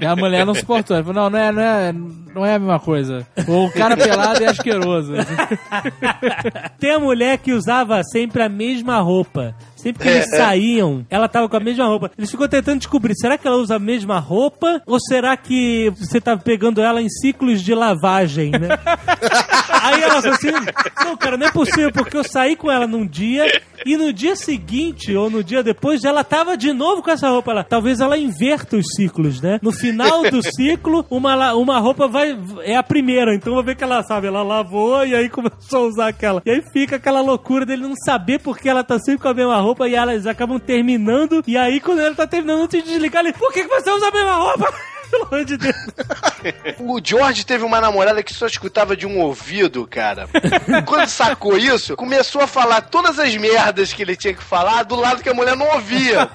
E 0.00 0.06
a 0.06 0.16
mulher 0.16 0.44
não 0.44 0.54
suportou. 0.54 0.96
Ele 0.96 1.04
falou, 1.04 1.22
não, 1.22 1.30
não 1.30 1.38
é, 1.38 1.52
não 1.52 1.62
é, 1.62 1.92
não 2.34 2.46
é 2.46 2.54
a 2.54 2.58
mesma 2.58 2.80
coisa. 2.80 3.26
O 3.46 3.70
cara 3.70 3.96
pelado 3.96 4.42
é 4.42 4.48
asqueroso. 4.48 5.12
Tem 6.78 6.92
a 6.92 6.98
mulher 6.98 7.38
que 7.38 7.52
usava 7.52 8.02
sempre 8.02 8.42
a 8.42 8.48
mesma 8.48 9.00
roupa. 9.00 9.54
Sempre 9.78 10.02
que 10.02 10.08
eles 10.08 10.30
saíam, 10.30 11.06
ela 11.08 11.28
tava 11.28 11.48
com 11.48 11.56
a 11.56 11.60
mesma 11.60 11.86
roupa. 11.86 12.10
Eles 12.18 12.30
ficam 12.30 12.48
tentando 12.48 12.78
descobrir, 12.78 13.14
será 13.14 13.38
que 13.38 13.46
ela 13.46 13.56
usa 13.56 13.76
a 13.76 13.78
mesma 13.78 14.18
roupa? 14.18 14.82
Ou 14.86 14.98
será 15.00 15.36
que 15.36 15.90
você 15.90 16.20
tá 16.20 16.36
pegando 16.36 16.82
ela 16.82 17.00
em 17.00 17.08
ciclos 17.08 17.62
de 17.62 17.74
lavagem, 17.74 18.50
né? 18.50 18.68
Aí 19.82 20.02
ela 20.02 20.20
falou 20.20 20.36
assim, 20.36 20.50
não, 21.04 21.16
cara, 21.16 21.36
não 21.36 21.46
é 21.46 21.50
possível, 21.50 21.92
porque 21.92 22.16
eu 22.16 22.24
saí 22.24 22.56
com 22.56 22.70
ela 22.70 22.86
num 22.86 23.06
dia 23.06 23.46
e 23.86 23.96
no 23.96 24.12
dia 24.12 24.34
seguinte, 24.36 25.14
ou 25.14 25.30
no 25.30 25.42
dia 25.42 25.62
depois, 25.62 26.04
ela 26.04 26.24
tava 26.24 26.56
de 26.56 26.72
novo 26.72 27.02
com 27.02 27.10
essa 27.10 27.28
roupa. 27.28 27.52
Ela, 27.52 27.64
talvez 27.64 28.00
ela 28.00 28.18
inverta 28.18 28.76
os 28.76 28.86
ciclos, 28.94 29.40
né? 29.40 29.58
No 29.62 29.72
final 29.72 30.28
do 30.30 30.42
ciclo, 30.54 31.06
uma, 31.10 31.54
uma 31.54 31.78
roupa 31.78 32.08
vai 32.08 32.36
é 32.62 32.76
a 32.76 32.82
primeira. 32.82 33.34
Então 33.34 33.54
vou 33.54 33.62
ver 33.62 33.76
que 33.76 33.84
ela 33.84 34.02
sabe, 34.02 34.26
ela 34.26 34.42
lavou 34.42 35.06
e 35.06 35.14
aí 35.14 35.28
começou 35.30 35.84
a 35.84 35.88
usar 35.88 36.08
aquela. 36.08 36.42
E 36.44 36.50
aí 36.50 36.62
fica 36.72 36.96
aquela 36.96 37.20
loucura 37.20 37.64
dele 37.64 37.82
não 37.82 37.94
saber 37.96 38.40
porque 38.40 38.68
ela 38.68 38.82
tá 38.82 38.98
sempre 38.98 39.22
com 39.22 39.28
a 39.28 39.34
mesma 39.34 39.56
roupa 39.60 39.67
e 39.88 39.94
elas 39.94 40.26
acabam 40.26 40.58
terminando. 40.58 41.42
E 41.46 41.56
aí 41.56 41.80
quando 41.80 42.00
ela 42.00 42.14
tá 42.14 42.26
terminando, 42.26 42.62
antes 42.62 42.82
de 42.82 42.90
desligar, 42.90 43.24
ele, 43.24 43.32
por 43.32 43.52
que, 43.52 43.62
que 43.62 43.68
você 43.68 43.90
usa 43.90 44.08
a 44.08 44.12
mesma 44.12 44.34
roupa? 44.34 44.72
Pelo 45.10 45.24
amor 45.24 45.44
de 45.44 45.56
Deus. 45.56 45.76
O 46.78 47.00
George 47.02 47.46
teve 47.46 47.64
uma 47.64 47.80
namorada 47.80 48.22
que 48.22 48.34
só 48.34 48.46
escutava 48.46 48.94
de 48.94 49.06
um 49.06 49.20
ouvido, 49.20 49.86
cara. 49.86 50.28
Quando 50.84 51.08
sacou 51.08 51.56
isso, 51.56 51.96
começou 51.96 52.42
a 52.42 52.46
falar 52.46 52.82
todas 52.82 53.18
as 53.18 53.34
merdas 53.36 53.92
que 53.92 54.02
ele 54.02 54.16
tinha 54.16 54.34
que 54.34 54.42
falar 54.42 54.82
do 54.82 54.96
lado 54.96 55.22
que 55.22 55.28
a 55.28 55.34
mulher 55.34 55.56
não 55.56 55.66
ouvia. 55.74 56.28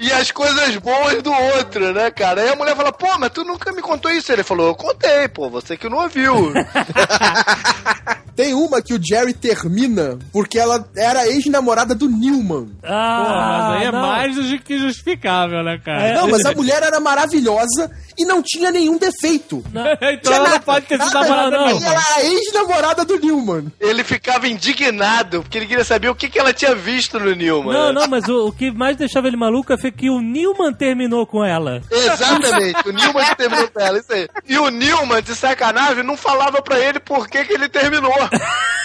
E 0.00 0.12
as 0.12 0.30
coisas 0.32 0.76
boas 0.76 1.22
do 1.22 1.32
outro, 1.32 1.92
né, 1.92 2.10
cara? 2.10 2.42
Aí 2.42 2.48
a 2.48 2.56
mulher 2.56 2.74
fala, 2.74 2.92
pô, 2.92 3.16
mas 3.18 3.30
tu 3.30 3.44
nunca 3.44 3.70
me 3.72 3.82
contou 3.82 4.10
isso. 4.10 4.32
Ele 4.32 4.42
falou, 4.42 4.66
eu 4.66 4.74
contei, 4.74 5.28
pô, 5.28 5.48
você 5.48 5.76
que 5.76 5.88
não 5.88 5.98
ouviu. 5.98 6.52
Tem 8.36 8.52
uma 8.52 8.82
que 8.82 8.92
o 8.92 9.00
Jerry 9.02 9.32
termina 9.32 10.18
porque 10.30 10.58
ela 10.58 10.86
era 10.94 11.26
ex-namorada 11.26 11.94
do 11.94 12.06
Newman. 12.06 12.68
Ah, 12.82 13.24
Pô, 13.24 13.32
mas 13.32 13.80
aí 13.80 13.86
é 13.86 13.92
não. 13.92 14.00
mais 14.02 14.36
do 14.36 14.58
que 14.58 14.78
justificável, 14.78 15.64
né, 15.64 15.80
cara? 15.82 16.02
É. 16.02 16.14
Não, 16.14 16.28
mas 16.28 16.44
a 16.44 16.52
mulher 16.52 16.82
era 16.82 17.00
maravilhosa 17.00 17.90
e 18.18 18.24
não 18.24 18.42
tinha 18.42 18.70
nenhum 18.70 18.98
defeito. 18.98 19.64
então 19.72 20.18
Tinha 20.22 20.36
ela 20.36 20.44
não 20.44 20.52
nada, 20.52 20.60
pode 20.60 20.86
ter 20.86 21.00
sido 21.00 21.14
namorada, 21.14 21.50
não. 21.58 21.80
não. 21.80 21.86
Ela 21.86 22.02
era 22.10 22.24
ex-namorada 22.26 23.04
do 23.04 23.18
Newman. 23.18 23.72
Ele 23.80 24.04
ficava 24.04 24.46
indignado, 24.46 25.42
porque 25.42 25.58
ele 25.58 25.66
queria 25.66 25.84
saber 25.84 26.10
o 26.10 26.14
que, 26.14 26.28
que 26.28 26.38
ela 26.38 26.52
tinha 26.52 26.74
visto 26.74 27.18
no 27.18 27.34
Newman. 27.34 27.72
Não, 27.72 27.92
não, 27.92 28.06
mas 28.06 28.28
o, 28.28 28.48
o 28.48 28.52
que 28.52 28.70
mais 28.70 28.96
deixava 28.96 29.28
ele 29.28 29.36
maluco 29.36 29.76
foi 29.78 29.90
que 29.90 30.10
o 30.10 30.20
Newman 30.20 30.74
terminou 30.74 31.26
com 31.26 31.44
ela. 31.44 31.80
Exatamente, 31.90 32.88
o 32.88 32.92
Newman 32.92 33.24
que 33.24 33.36
terminou 33.36 33.68
com 33.68 33.80
ela, 33.80 33.98
isso 33.98 34.12
aí. 34.12 34.28
E 34.46 34.58
o 34.58 34.68
Newman, 34.68 35.22
de 35.22 35.34
sacanagem, 35.34 36.02
não 36.02 36.16
falava 36.16 36.60
pra 36.60 36.78
ele 36.78 37.00
por 37.00 37.28
que, 37.28 37.44
que 37.44 37.52
ele 37.54 37.68
terminou. 37.68 38.25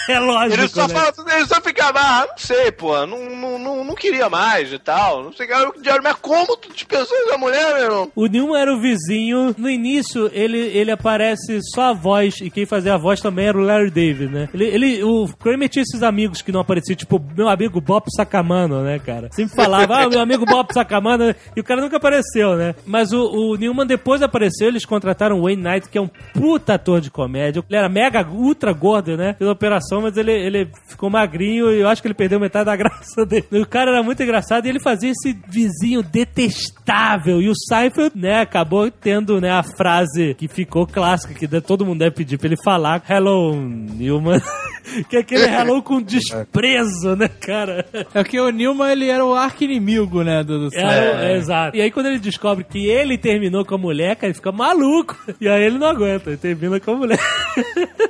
É 0.09 0.19
lógico, 0.19 0.61
Ele 0.61 0.67
só, 0.67 0.87
né? 0.87 0.93
fala, 0.93 1.13
ele 1.35 1.45
só 1.45 1.61
ficava, 1.61 1.99
ah, 1.99 2.27
não 2.29 2.37
sei, 2.37 2.71
pô, 2.71 3.05
não, 3.05 3.29
não, 3.29 3.59
não, 3.59 3.83
não 3.83 3.95
queria 3.95 4.29
mais 4.29 4.71
e 4.73 4.79
tal. 4.79 5.23
Não 5.23 5.31
sei, 5.33 5.47
cara, 5.47 5.71
mas 6.03 6.15
como 6.15 6.57
tu 6.57 6.73
dispensou 6.73 7.15
essa 7.25 7.37
mulher, 7.37 7.75
meu 7.75 7.83
irmão? 7.83 8.11
O 8.15 8.25
Newman 8.25 8.59
era 8.59 8.73
o 8.73 8.81
vizinho. 8.81 9.55
No 9.57 9.69
início, 9.69 10.29
ele, 10.33 10.57
ele 10.57 10.91
aparece 10.91 11.59
só 11.73 11.91
a 11.91 11.93
voz, 11.93 12.41
e 12.41 12.49
quem 12.49 12.65
fazia 12.65 12.95
a 12.95 12.97
voz 12.97 13.21
também 13.21 13.47
era 13.47 13.57
o 13.57 13.61
Larry 13.61 13.91
David, 13.91 14.33
né? 14.33 14.49
Ele, 14.53 14.65
ele, 14.65 15.03
o 15.03 15.27
Kramer 15.39 15.69
tinha 15.69 15.83
esses 15.83 16.01
amigos 16.01 16.41
que 16.41 16.51
não 16.51 16.61
apareciam, 16.61 16.95
tipo, 16.95 17.23
meu 17.35 17.47
amigo 17.47 17.79
Bob 17.79 18.05
Sacamano, 18.15 18.83
né, 18.83 18.99
cara? 18.99 19.29
Sempre 19.31 19.55
falava, 19.55 19.97
ah, 19.97 20.09
meu 20.09 20.19
amigo 20.19 20.45
Bob 20.45 20.73
Sacamano, 20.73 21.35
e 21.55 21.59
o 21.59 21.63
cara 21.63 21.81
nunca 21.81 21.97
apareceu, 21.97 22.55
né? 22.55 22.75
Mas 22.85 23.13
o, 23.13 23.23
o 23.23 23.55
Newman 23.55 23.85
depois 23.85 24.21
apareceu, 24.21 24.67
eles 24.67 24.85
contrataram 24.85 25.39
o 25.39 25.43
Wayne 25.43 25.61
Knight, 25.61 25.89
que 25.89 25.97
é 25.97 26.01
um 26.01 26.09
puta 26.33 26.73
ator 26.73 26.99
de 26.99 27.11
comédia. 27.11 27.63
Ele 27.69 27.77
era 27.77 27.87
mega, 27.89 28.27
ultra 28.27 28.73
gordo, 28.73 29.15
né? 29.15 29.30
Fez 29.33 29.47
a 29.47 29.53
operação, 29.53 30.01
mas 30.01 30.17
ele, 30.17 30.31
ele 30.31 30.69
ficou 30.87 31.09
magrinho 31.09 31.71
e 31.71 31.79
eu 31.79 31.87
acho 31.87 32.01
que 32.01 32.07
ele 32.07 32.15
perdeu 32.15 32.39
metade 32.39 32.65
da 32.65 32.75
graça 32.77 33.25
dele. 33.25 33.45
O 33.51 33.65
cara 33.65 33.91
era 33.91 34.03
muito 34.03 34.21
engraçado 34.21 34.65
e 34.65 34.69
ele 34.69 34.79
fazia 34.79 35.11
esse 35.11 35.37
vizinho 35.47 36.03
detestável. 36.03 37.41
E 37.41 37.49
o 37.49 37.53
Seinfeld, 37.55 38.17
né, 38.17 38.41
acabou 38.41 38.89
tendo, 38.89 39.39
né, 39.39 39.51
a 39.51 39.63
frase 39.63 40.35
que 40.35 40.47
ficou 40.47 40.85
clássica, 40.87 41.33
que 41.33 41.47
todo 41.61 41.85
mundo 41.85 41.99
deve 41.99 42.15
pedir 42.15 42.37
pra 42.37 42.47
ele 42.47 42.57
falar, 42.63 43.03
Hello, 43.09 43.55
Newman. 43.55 44.41
que 45.09 45.17
é 45.17 45.19
aquele 45.19 45.45
hello 45.45 45.81
com 45.81 46.01
desprezo, 46.01 47.15
né, 47.15 47.27
cara? 47.27 47.85
É 48.13 48.23
que 48.23 48.39
o 48.39 48.49
Newman, 48.49 48.91
ele 48.91 49.09
era 49.09 49.23
o 49.23 49.33
arqui-inimigo, 49.33 50.23
né, 50.23 50.43
do, 50.43 50.69
do 50.69 50.75
É, 50.75 51.33
é, 51.33 51.37
exato. 51.37 51.77
E 51.77 51.81
aí 51.81 51.91
quando 51.91 52.07
ele 52.07 52.19
descobre 52.19 52.63
que 52.63 52.87
ele 52.87 53.17
terminou 53.17 53.65
com 53.65 53.75
a 53.75 53.77
mulher, 53.77 54.15
cara, 54.15 54.27
ele 54.27 54.33
fica 54.33 54.51
maluco. 54.51 55.17
E 55.41 55.47
aí 55.47 55.63
ele 55.63 55.79
não 55.79 55.87
aguenta, 55.87 56.29
ele 56.29 56.37
termina 56.37 56.79
com 56.79 56.91
a 56.91 56.95
mulher. 56.95 57.19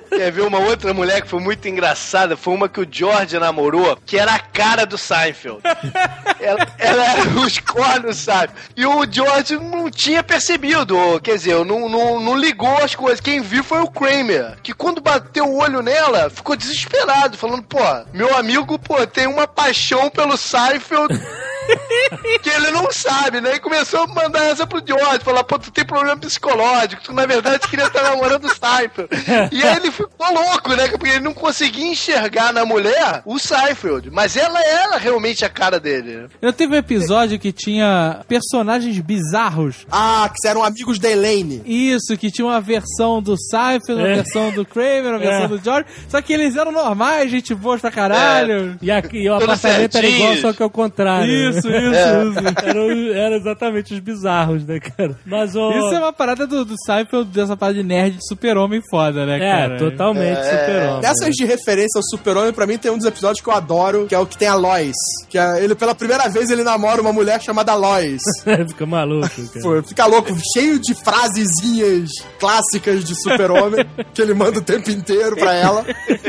Quer 0.09 0.31
ver 0.31 0.41
uma 0.41 0.59
outra 0.59 0.93
mulher 0.93 1.10
que 1.19 1.27
foi 1.27 1.41
muito 1.41 1.67
engraçada? 1.67 2.37
Foi 2.37 2.53
uma 2.53 2.69
que 2.69 2.79
o 2.79 2.87
George 2.89 3.37
namorou, 3.37 3.97
que 4.05 4.17
era 4.17 4.35
a 4.35 4.39
cara 4.39 4.85
do 4.85 4.97
Seinfeld. 4.97 5.61
ela, 6.39 6.67
ela 6.77 7.03
era 7.03 7.29
os 7.39 7.57
cornos, 7.59 8.17
sabe? 8.17 8.53
E 8.77 8.85
o 8.85 9.05
George 9.11 9.57
não 9.57 9.89
tinha 9.89 10.23
percebido, 10.23 10.95
quer 11.21 11.35
dizer, 11.35 11.65
não, 11.65 11.89
não, 11.89 12.19
não 12.19 12.37
ligou 12.37 12.77
as 12.77 12.95
coisas. 12.95 13.19
Quem 13.19 13.41
viu 13.41 13.63
foi 13.63 13.81
o 13.81 13.89
Kramer, 13.89 14.57
que 14.61 14.73
quando 14.73 15.01
bateu 15.01 15.45
o 15.45 15.57
olho 15.57 15.81
nela, 15.81 16.29
ficou 16.29 16.55
desesperado, 16.55 17.37
falando, 17.37 17.63
pô, 17.63 17.79
meu 18.13 18.37
amigo, 18.37 18.77
pô, 18.77 19.05
tem 19.07 19.27
uma 19.27 19.47
paixão 19.47 20.09
pelo 20.09 20.37
Seinfeld 20.37 21.19
que 22.41 22.49
ele 22.49 22.71
não 22.71 22.91
sabe, 22.91 23.41
né? 23.41 23.55
E 23.55 23.59
começou 23.59 24.01
a 24.01 24.07
mandar 24.07 24.43
essa 24.45 24.65
pro 24.67 24.81
George, 24.85 25.23
falar, 25.23 25.43
pô, 25.43 25.57
tu 25.59 25.71
tem 25.71 25.85
problema 25.85 26.17
psicológico, 26.17 27.01
tu 27.03 27.13
na 27.13 27.25
verdade 27.25 27.67
queria 27.67 27.85
estar 27.87 28.03
namorando 28.03 28.45
o 28.45 28.49
Seinfeld. 28.49 29.09
E 29.51 29.63
aí 29.63 29.77
ele 29.77 29.91
ficou 29.91 30.33
louco, 30.33 30.73
né? 30.75 30.87
Porque 30.87 31.07
ele 31.09 31.19
não 31.19 31.33
conseguia 31.33 31.87
enxergar 31.87 32.53
na 32.53 32.65
mulher 32.65 33.21
o 33.25 33.37
Seinfeld, 33.39 34.09
mas 34.11 34.35
ela 34.35 34.59
era 34.63 34.97
realmente 34.97 35.43
a 35.45 35.49
cara 35.49 35.79
dele. 35.79 36.27
Eu 36.41 36.51
teve 36.53 36.73
um 36.75 36.77
episódio 36.77 37.39
que 37.39 37.51
tinha 37.51 38.21
personagens 38.27 38.97
bizarros. 38.99 39.85
Ah, 39.91 40.29
que 40.33 40.47
eram 40.47 40.63
amigos 40.63 40.99
da 40.99 41.09
Elaine. 41.09 41.61
Isso, 41.65 42.17
que 42.17 42.31
tinha 42.31 42.45
uma 42.45 42.61
versão 42.61 43.21
do 43.21 43.35
Seinfeld, 43.37 44.01
uma 44.01 44.07
É. 44.09 44.15
versão 44.15 44.51
do 44.51 44.65
Kramer, 44.65 45.05
uma 45.11 45.19
versão 45.19 45.45
É. 45.45 45.47
do 45.47 45.57
George. 45.63 45.85
Só 46.09 46.21
que 46.21 46.33
eles 46.33 46.55
eram 46.55 46.71
normais, 46.71 47.29
gente 47.31 47.53
boa 47.53 47.77
pra 47.77 47.91
caralho. 47.91 48.77
E 48.81 48.89
aqui 48.91 49.29
o 49.29 49.33
Todo 49.33 49.43
apartamento 49.43 49.97
era 49.97 50.07
igual, 50.07 50.35
só 50.37 50.53
que 50.53 50.63
ao 50.63 50.69
contrário. 50.69 51.31
Isso. 51.51 51.60
Isso, 51.67 51.77
isso, 51.77 52.39
isso. 52.39 52.65
Eram, 52.65 52.91
eram 53.13 53.35
exatamente 53.37 53.93
os 53.93 53.99
bizarros, 53.99 54.65
né, 54.65 54.79
cara? 54.79 55.17
Mas 55.25 55.55
o. 55.55 55.69
Isso 55.71 55.95
é 55.95 55.99
uma 55.99 56.13
parada 56.13 56.45
do, 56.47 56.63
do 56.65 56.75
Seinfeld, 56.85 57.29
dessa 57.31 57.55
parada 57.57 57.77
de 57.77 57.83
nerd 57.83 58.17
de 58.17 58.27
super-homem 58.27 58.81
foda, 58.89 59.25
né, 59.25 59.37
É, 59.37 59.39
cara? 59.39 59.77
totalmente 59.77 60.43
super-homem. 60.43 61.01
Dessas 61.01 61.35
de 61.35 61.45
referência 61.45 61.97
ao 61.97 62.03
Super-Homem, 62.03 62.53
pra 62.53 62.65
mim 62.67 62.77
tem 62.77 62.91
um 62.91 62.97
dos 62.97 63.05
episódios 63.07 63.41
que 63.41 63.49
eu 63.49 63.53
adoro, 63.53 64.05
que 64.07 64.15
é 64.15 64.19
o 64.19 64.25
que 64.25 64.37
tem 64.37 64.47
a 64.47 64.55
Lois. 64.55 64.95
Que 65.29 65.37
é, 65.37 65.63
ele, 65.63 65.75
pela 65.75 65.95
primeira 65.95 66.27
vez, 66.29 66.49
ele 66.49 66.63
namora 66.63 67.01
uma 67.01 67.13
mulher 67.13 67.41
chamada 67.41 67.73
Lois. 67.75 68.21
Fica 68.69 68.85
maluco, 68.85 69.27
cara. 69.53 69.61
Pô, 69.63 69.83
fica 69.83 70.05
louco, 70.05 70.33
cheio 70.53 70.79
de 70.79 70.93
frasezinhas 70.95 72.09
clássicas 72.39 73.03
de 73.03 73.15
super-homem 73.21 73.85
que 74.13 74.21
ele 74.21 74.33
manda 74.33 74.59
o 74.59 74.61
tempo 74.61 74.89
inteiro 74.89 75.35
pra 75.35 75.53
ela. 75.53 75.85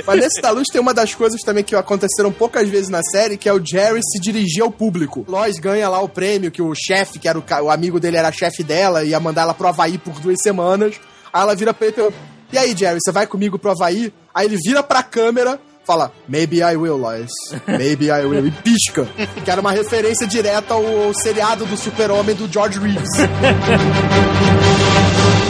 Mas 0.06 0.20
nesse 0.20 0.40
da 0.40 0.50
luz 0.50 0.68
tem 0.70 0.80
uma 0.80 0.94
das 0.94 1.14
coisas 1.14 1.40
também 1.42 1.64
que 1.64 1.74
aconteceram 1.74 2.30
poucas 2.32 2.68
vezes 2.68 2.88
na 2.88 3.02
série, 3.02 3.36
que 3.36 3.48
é 3.48 3.52
o 3.52 3.64
Jerry 3.64 4.00
se 4.02 4.20
dirigir 4.20 4.62
ao 4.62 4.70
público. 4.70 5.11
Lois 5.28 5.58
ganha 5.58 5.88
lá 5.88 6.00
o 6.00 6.08
prêmio, 6.08 6.50
que 6.50 6.62
o 6.62 6.74
chefe, 6.74 7.18
que 7.18 7.28
era 7.28 7.38
o, 7.38 7.44
o 7.62 7.70
amigo 7.70 8.00
dele, 8.00 8.16
era 8.16 8.32
chefe 8.32 8.62
dela, 8.62 9.04
ia 9.04 9.20
mandar 9.20 9.42
ela 9.42 9.54
pro 9.54 9.68
Havaí 9.68 9.98
por 9.98 10.18
duas 10.20 10.40
semanas. 10.40 10.94
Aí 11.32 11.42
ela 11.42 11.54
vira 11.54 11.74
pra 11.74 11.86
ele 11.86 11.96
e 11.98 12.32
e 12.52 12.58
aí, 12.58 12.76
Jerry, 12.76 12.98
você 13.02 13.10
vai 13.10 13.26
comigo 13.26 13.58
pro 13.58 13.70
Havaí? 13.70 14.12
Aí 14.34 14.46
ele 14.46 14.58
vira 14.62 14.82
pra 14.82 15.02
câmera, 15.02 15.58
fala, 15.86 16.12
maybe 16.28 16.58
I 16.58 16.76
will, 16.76 16.98
Lois. 16.98 17.30
Maybe 17.66 18.08
I 18.08 18.26
will. 18.26 18.46
E 18.46 18.50
pisca. 18.50 19.08
Que 19.42 19.50
era 19.50 19.60
uma 19.60 19.72
referência 19.72 20.26
direta 20.26 20.74
ao, 20.74 21.04
ao 21.04 21.14
seriado 21.14 21.64
do 21.64 21.78
super-homem 21.78 22.36
do 22.36 22.46
George 22.52 22.78
Reeves. 22.78 23.08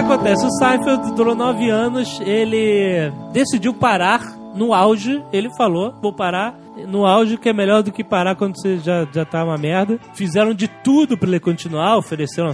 acontece? 0.00 0.46
O 0.46 0.50
Seinfeld 0.50 1.12
durou 1.12 1.34
nove 1.34 1.68
anos, 1.68 2.20
ele 2.24 3.12
decidiu 3.32 3.74
parar 3.74 4.34
no 4.54 4.74
auge, 4.74 5.22
ele 5.32 5.50
falou, 5.56 5.94
vou 6.00 6.12
parar 6.12 6.54
no 6.86 7.04
auge 7.06 7.36
que 7.36 7.48
é 7.48 7.52
melhor 7.52 7.82
do 7.82 7.92
que 7.92 8.04
parar 8.04 8.34
quando 8.34 8.56
você 8.56 8.78
já, 8.78 9.06
já 9.12 9.24
tá 9.24 9.44
uma 9.44 9.58
merda. 9.58 9.98
Fizeram 10.14 10.54
de 10.54 10.68
tudo 10.68 11.16
pra 11.16 11.28
ele 11.28 11.40
continuar, 11.40 11.96
ofereceram 11.96 12.52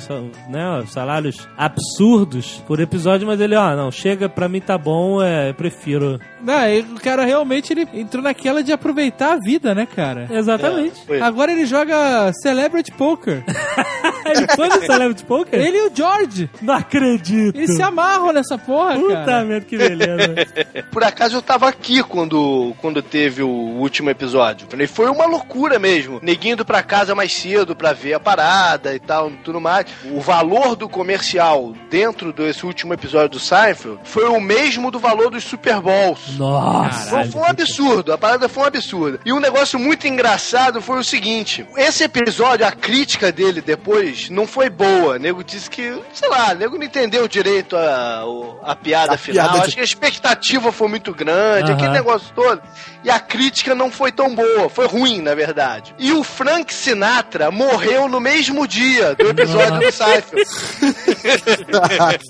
né, 0.48 0.84
salários 0.88 1.48
absurdos 1.56 2.62
por 2.66 2.80
episódio, 2.80 3.26
mas 3.26 3.40
ele, 3.40 3.55
ó, 3.55 3.76
não, 3.76 3.90
chega, 3.90 4.28
pra 4.28 4.48
mim 4.48 4.60
tá 4.60 4.76
bom, 4.76 5.22
é, 5.22 5.51
eu 5.51 5.55
prefiro. 5.55 6.18
Não, 6.40 6.68
e 6.68 6.80
o 6.80 7.01
cara 7.01 7.24
realmente 7.24 7.72
ele 7.72 7.88
entrou 7.94 8.22
naquela 8.22 8.62
de 8.62 8.72
aproveitar 8.72 9.34
a 9.34 9.38
vida, 9.38 9.74
né, 9.74 9.86
cara? 9.86 10.28
Exatamente. 10.30 11.05
Foi. 11.06 11.20
Agora 11.20 11.52
ele 11.52 11.66
joga 11.66 12.32
Celebrity 12.43 12.93
Poker. 12.93 13.44
ele 14.26 14.47
foi 14.55 14.68
no 14.68 14.80
Celebrity 14.82 15.24
Poker? 15.24 15.60
ele 15.60 15.76
e 15.76 15.88
o 15.88 15.90
George. 15.94 16.51
Não 16.62 16.74
acredito. 16.74 17.56
Eles 17.56 17.74
se 17.74 17.82
amarram 17.82 18.32
nessa 18.32 18.56
porra, 18.59 18.94
Puta 18.94 19.24
cara. 19.24 19.44
merda, 19.44 19.66
que 19.66 19.76
beleza. 19.76 20.34
Por 20.93 21.02
acaso 21.02 21.36
eu 21.36 21.43
tava 21.43 21.68
aqui 21.68 22.02
quando, 22.02 22.74
quando 22.80 23.02
teve 23.02 23.43
o 23.43 23.48
último 23.48 24.10
episódio. 24.10 24.15
E 24.78 24.86
foi 24.86 25.09
uma 25.10 25.26
loucura 25.26 25.78
mesmo. 25.78 26.18
Neguinho 26.22 26.55
indo 26.55 26.64
pra 26.64 26.82
casa 26.82 27.14
mais 27.14 27.32
cedo 27.32 27.74
pra 27.76 27.93
ver 27.93 28.14
a 28.14 28.20
parada 28.20 28.94
e 28.94 28.98
tal, 28.98 29.30
tudo 29.44 29.60
mais. 29.60 29.86
O 30.10 30.20
valor 30.20 30.74
do 30.76 30.88
comercial 30.88 31.72
dentro 31.90 32.32
desse 32.32 32.64
último 32.64 32.93
episódio 32.94 33.30
do 33.30 33.38
Seinfeld 33.38 33.98
foi 34.05 34.24
o 34.28 34.40
mesmo 34.40 34.90
do 34.90 34.98
valor 34.98 35.30
dos 35.30 35.44
Super 35.44 35.80
Bowls. 35.80 36.36
Nossa. 36.38 37.10
Foi, 37.10 37.24
foi 37.26 37.40
um 37.40 37.44
absurdo, 37.44 38.12
a 38.12 38.18
parada 38.18 38.48
foi 38.48 38.62
um 38.64 38.66
absurdo. 38.66 39.20
E 39.24 39.32
um 39.32 39.40
negócio 39.40 39.78
muito 39.78 40.06
engraçado 40.06 40.80
foi 40.80 40.98
o 40.98 41.05
seguinte: 41.05 41.66
esse 41.76 42.05
episódio, 42.05 42.66
a 42.66 42.72
crítica 42.72 43.30
dele 43.32 43.60
depois 43.60 44.30
não 44.30 44.47
foi 44.47 44.68
boa. 44.70 45.14
O 45.14 45.18
nego 45.18 45.43
disse 45.44 45.68
que, 45.70 46.01
sei 46.12 46.28
lá, 46.28 46.52
o 46.52 46.55
nego 46.55 46.76
não 46.76 46.84
entendeu 46.84 47.26
direito 47.28 47.76
a, 47.76 48.22
a 48.62 48.74
piada 48.76 49.14
A 49.14 49.18
final. 49.18 49.44
piada 49.48 49.59
de- 49.60 49.66
Acho 49.66 49.74
que 49.76 49.80
a 49.80 49.84
expectativa 49.84 50.70
foi 50.72 50.88
muito 50.88 51.12
grande, 51.12 51.70
Aham. 51.70 51.74
aquele 51.74 51.93
negócio 51.93 52.28
todo. 52.34 52.60
E 53.07 53.11
a 53.11 53.20
crítica 53.20 53.73
não 53.73 53.89
foi 53.89 54.11
tão 54.11 54.35
boa, 54.35 54.69
foi 54.69 54.87
ruim, 54.89 55.23
na 55.23 55.33
verdade. 55.33 55.95
E 55.97 56.11
o 56.12 56.24
Frank 56.24 56.74
Sinatra 56.74 57.53
morreu 57.53 58.09
no 58.09 58.19
mesmo 58.19 58.66
dia 58.66 59.15
do 59.15 59.28
episódio 59.28 59.78
do 59.78 59.93
Seinfeld. 59.93 60.45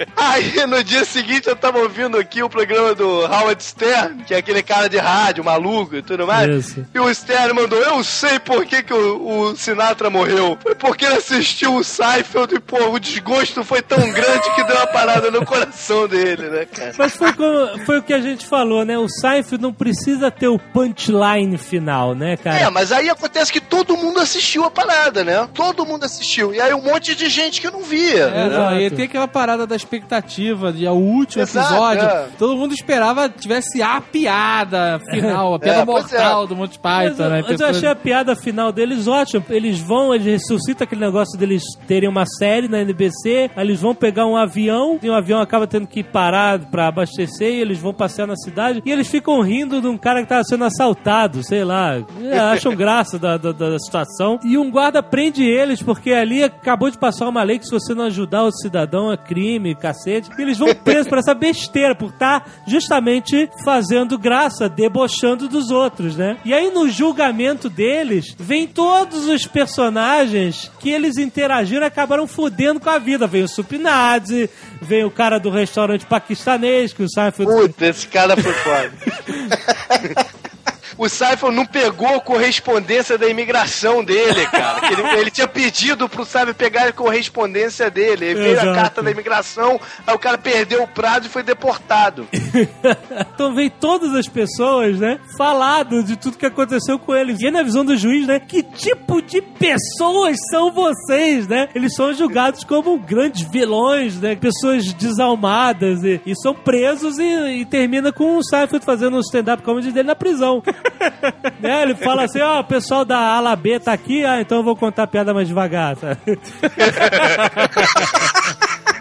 Aí 0.17 0.67
no 0.67 0.83
dia 0.85 1.05
seguinte 1.05 1.49
eu 1.49 1.57
tava 1.57 1.79
ouvindo 1.79 2.19
aqui 2.19 2.43
o 2.43 2.49
programa 2.51 2.95
do 2.95 3.21
Howard 3.25 3.63
Stern, 3.63 4.23
que 4.25 4.35
é 4.35 4.39
aquele 4.39 4.63
cara 4.63 4.89
de 4.89 4.99
rádio, 4.99 5.43
maluco 5.45 5.97
e 5.97 6.03
tudo 6.03 6.27
mais. 6.27 6.49
Isso. 6.67 6.87
E 6.95 6.99
o 7.01 7.13
Stern 7.15 7.55
mandou, 7.55 7.79
eu 7.79 8.03
sei 8.05 8.39
por 8.39 8.65
que, 8.67 8.83
que 8.83 8.93
o, 8.93 9.51
o 9.51 9.57
Sinatra 9.57 10.11
morreu. 10.11 10.59
Foi 10.63 10.75
porque 10.75 11.05
ele 11.07 11.17
assistiu 11.17 11.75
o 11.77 11.85
Seinfeld 11.85 12.55
e, 12.55 12.61
pô, 12.61 12.91
o 12.91 12.99
desgosto 12.99 13.65
foi 13.65 13.81
tão 13.83 13.99
grande 14.13 14.55
que 14.55 14.65
deu 14.65 14.77
uma 14.77 14.87
parada 14.87 15.31
no 15.31 15.45
coração 15.45 16.07
dele, 16.07 16.51
né, 16.51 16.65
cara? 16.67 16.93
Mas 16.99 17.17
foi, 17.17 17.33
como- 17.33 17.85
foi 17.87 17.99
o 17.99 18.03
que 18.03 18.13
a 18.13 18.21
gente 18.21 18.47
falou, 18.47 18.85
né? 18.85 18.99
O 18.99 19.09
Seinfeld 19.09 19.63
não 19.63 19.73
precisa 19.73 20.31
ter 20.31 20.49
o 20.49 20.59
punchline 20.73 21.57
final, 21.59 22.15
né, 22.15 22.37
cara? 22.37 22.59
É, 22.61 22.71
mas 22.71 22.93
aí 22.93 23.09
acontece 23.09 23.53
que 23.53 23.61
todo 23.61 23.97
mundo 23.97 24.21
assistiu 24.21 24.65
a 24.65 24.71
parada, 24.71 25.25
né? 25.25 25.49
Todo 25.55 25.85
mundo 25.85 26.05
assistiu. 26.05 26.55
E 26.55 26.61
aí 26.61 26.73
um 26.75 26.83
monte 26.83 27.15
de 27.15 27.29
gente 27.29 27.61
que 27.61 27.71
não 27.71 27.83
via. 27.83 28.25
É, 28.25 28.49
não, 28.49 28.81
e 28.81 28.91
tem 28.91 29.05
aquela 29.07 29.29
parada 29.29 29.67
da 29.67 29.77
expectativa 29.77 30.73
de 30.73 30.87
ao 30.87 30.97
último 30.97 31.43
Exato, 31.43 31.69
episódio. 31.73 32.03
é. 32.05 32.27
Todo 32.39 32.57
mundo 32.57 32.73
esperava 32.75 33.29
que 33.29 33.41
tivesse 33.41 33.83
a 33.83 34.01
piada 34.01 35.01
final, 35.11 35.55
a 35.55 35.59
piada 35.59 35.81
É, 35.81 35.85
mortal 35.85 36.47
do 36.47 36.57
Monty 36.57 36.79
Mas, 36.83 37.09
Python, 37.11 37.23
eu- 37.25 37.31
né? 37.31 37.45
mas 37.49 37.61
eu 37.61 37.67
achei 37.67 37.89
a 37.89 37.95
piada 37.95 38.37
final 38.37 38.73
deles 38.73 39.07
ótima. 39.07 39.45
Eles 39.51 39.79
vão, 39.79 40.15
eles 40.15 40.27
ressuscitam 40.27 40.85
aquele 40.85 41.01
negócio 41.01 41.39
deles 41.39 41.63
terem 41.87 42.09
uma 42.09 42.25
série 42.27 42.69
na 42.69 42.81
NBC, 42.81 43.51
aí 43.57 43.67
eles 43.67 43.81
vão 43.81 43.95
pegar 43.95 44.27
um 44.27 44.37
avião, 44.37 44.99
e 45.03 45.09
o 45.09 45.15
avião 45.15 45.41
acaba 45.41 45.67
tendo 45.67 45.87
que 45.87 46.03
parar 46.03 46.59
pra 46.59 46.89
abastecer, 46.89 47.53
e 47.55 47.61
eles 47.61 47.79
vão 47.79 47.93
passear 47.95 48.27
na 48.27 48.37
cidade, 48.37 48.83
e 48.85 48.91
eles 48.91 49.09
ficam 49.09 49.41
rindo 49.41 49.81
de 49.81 49.87
um 49.87 49.97
cara 49.99 50.23
que 50.23 50.29
tava 50.29 50.45
sendo 50.45 50.56
assaltado, 50.65 51.43
sei 51.43 51.65
lá. 51.65 52.03
É, 52.21 52.39
acham 52.39 52.75
graça 52.77 53.19
da, 53.19 53.37
da, 53.37 53.53
da 53.53 53.79
situação. 53.79 54.39
E 54.45 54.57
um 54.57 54.71
guarda 54.71 55.03
prende 55.03 55.45
eles, 55.45 55.83
porque 55.83 56.13
ali 56.13 56.43
acabou 56.43 56.91
de 56.91 56.99
passar 56.99 57.29
uma 57.29 57.43
lei 57.43 57.59
que 57.59 57.67
se 57.67 57.71
você 57.71 57.95
não 57.95 58.05
ajudar 58.05 58.45
o 58.45 58.53
cidadão 58.53 59.13
é 59.13 59.17
crime, 59.17 59.75
cacete. 59.75 60.31
E 60.39 60.43
eles 60.43 60.59
vão 60.59 60.75
presos 60.75 61.09
por 61.09 61.19
essa 61.19 61.35
besteira, 61.35 61.95
por 61.95 62.11
estar 62.11 62.49
justamente 62.67 63.49
fazendo 63.65 64.19
graça, 64.19 64.69
debochando 64.69 65.49
dos 65.49 65.71
outros, 65.71 66.17
né? 66.17 66.37
E 66.45 66.53
aí 66.53 66.71
no 66.71 66.89
julgamento 66.89 67.69
deles, 67.69 68.35
vem 68.39 68.67
todos 68.67 69.27
os 69.27 69.47
personagens 69.47 70.71
que 70.81 70.91
eles 70.91 71.17
interagiram 71.17 71.83
e 71.83 71.87
acabaram 71.87 72.27
fudendo 72.27 72.81
com 72.81 72.91
a 72.91 72.99
vida. 72.99 73.27
Vem 73.27 73.43
o 73.43 73.49
Supinadze, 73.49 74.51
vem 74.81 75.05
o 75.05 75.11
cara 75.11 75.39
do 75.39 75.51
restaurante 75.51 76.07
paquistanês, 76.07 76.93
que 76.93 77.03
o 77.03 77.09
Seinfeld... 77.09 77.53
Puta, 77.53 77.87
esse 77.87 78.07
cara 78.07 78.37
foi 78.37 78.53
foda. 78.53 78.93
O 80.99 81.09
Seinfeld 81.09 81.55
não 81.55 81.67
pegou 81.67 82.09
a 82.09 82.21
correspondência 82.21 83.19
da 83.19 83.29
imigração 83.29 84.03
dele, 84.03 84.47
cara. 84.47 84.91
Ele, 84.91 85.21
ele 85.21 85.31
tinha 85.31 85.47
pedido 85.47 86.09
pro 86.09 86.25
Seinfeld 86.25 86.55
pegar 86.55 86.89
a 86.89 86.93
correspondência 86.93 87.91
dele. 87.91 88.27
Aí 88.27 88.35
veio 88.35 88.53
Exato. 88.53 88.71
a 88.71 88.75
carta 88.75 89.03
da 89.03 89.11
imigração, 89.11 89.81
aí 90.07 90.15
o 90.15 90.19
cara 90.19 90.39
perdeu 90.39 90.83
o 90.83 90.89
prazo 90.89 91.27
e 91.27 91.29
foi 91.29 91.43
deportado. 91.43 92.27
então 93.35 93.55
vem 93.55 93.69
todas 93.69 94.15
as 94.15 94.27
pessoas, 94.27 94.99
né, 94.99 95.19
falado 95.37 96.03
de 96.03 96.17
tudo 96.17 96.39
que 96.39 96.47
aconteceu 96.47 96.99
com 96.99 97.15
eles. 97.15 97.41
E 97.41 97.51
na 97.51 97.63
visão 97.63 97.85
do 97.85 97.97
juiz, 97.97 98.27
né, 98.27 98.41
que 98.41 98.63
tipo 98.63 99.21
de 99.21 99.43
pessoas 99.43 100.37
são 100.51 100.73
vocês, 100.73 101.47
né? 101.47 101.69
Eles 101.75 101.95
são 101.95 102.13
julgados 102.15 102.65
como 102.65 102.99
grandes 102.99 103.49
vilões, 103.51 104.19
né, 104.19 104.35
pessoas 104.35 104.93
desalmadas 104.95 106.03
e, 106.03 106.21
e 106.25 106.35
são 106.41 106.55
presos 106.55 107.19
e, 107.19 107.61
e 107.61 107.65
termina 107.65 108.13
com 108.13 108.37
o 108.37 108.43
Seinfeld 108.43 108.85
fazendo 108.85 109.17
o 109.17 109.21
stand-up 109.21 109.63
comedy 109.63 109.93
dele 109.93 110.09
na 110.09 110.15
prisão. 110.15 110.63
né? 111.61 111.83
Ele 111.83 111.95
fala 111.95 112.25
assim, 112.25 112.41
ó, 112.41 112.61
o 112.61 112.65
pessoal 112.65 113.05
da 113.05 113.19
ala 113.19 113.55
B 113.57 113.79
tá 113.79 113.93
aqui, 113.93 114.25
ah, 114.25 114.41
então 114.41 114.59
eu 114.59 114.65
vou 114.65 114.77
contar 114.77 115.05
a 115.05 115.07
piada 115.07 115.33
mais 115.35 115.49
devagar, 115.49 115.97
sabe? 115.97 116.19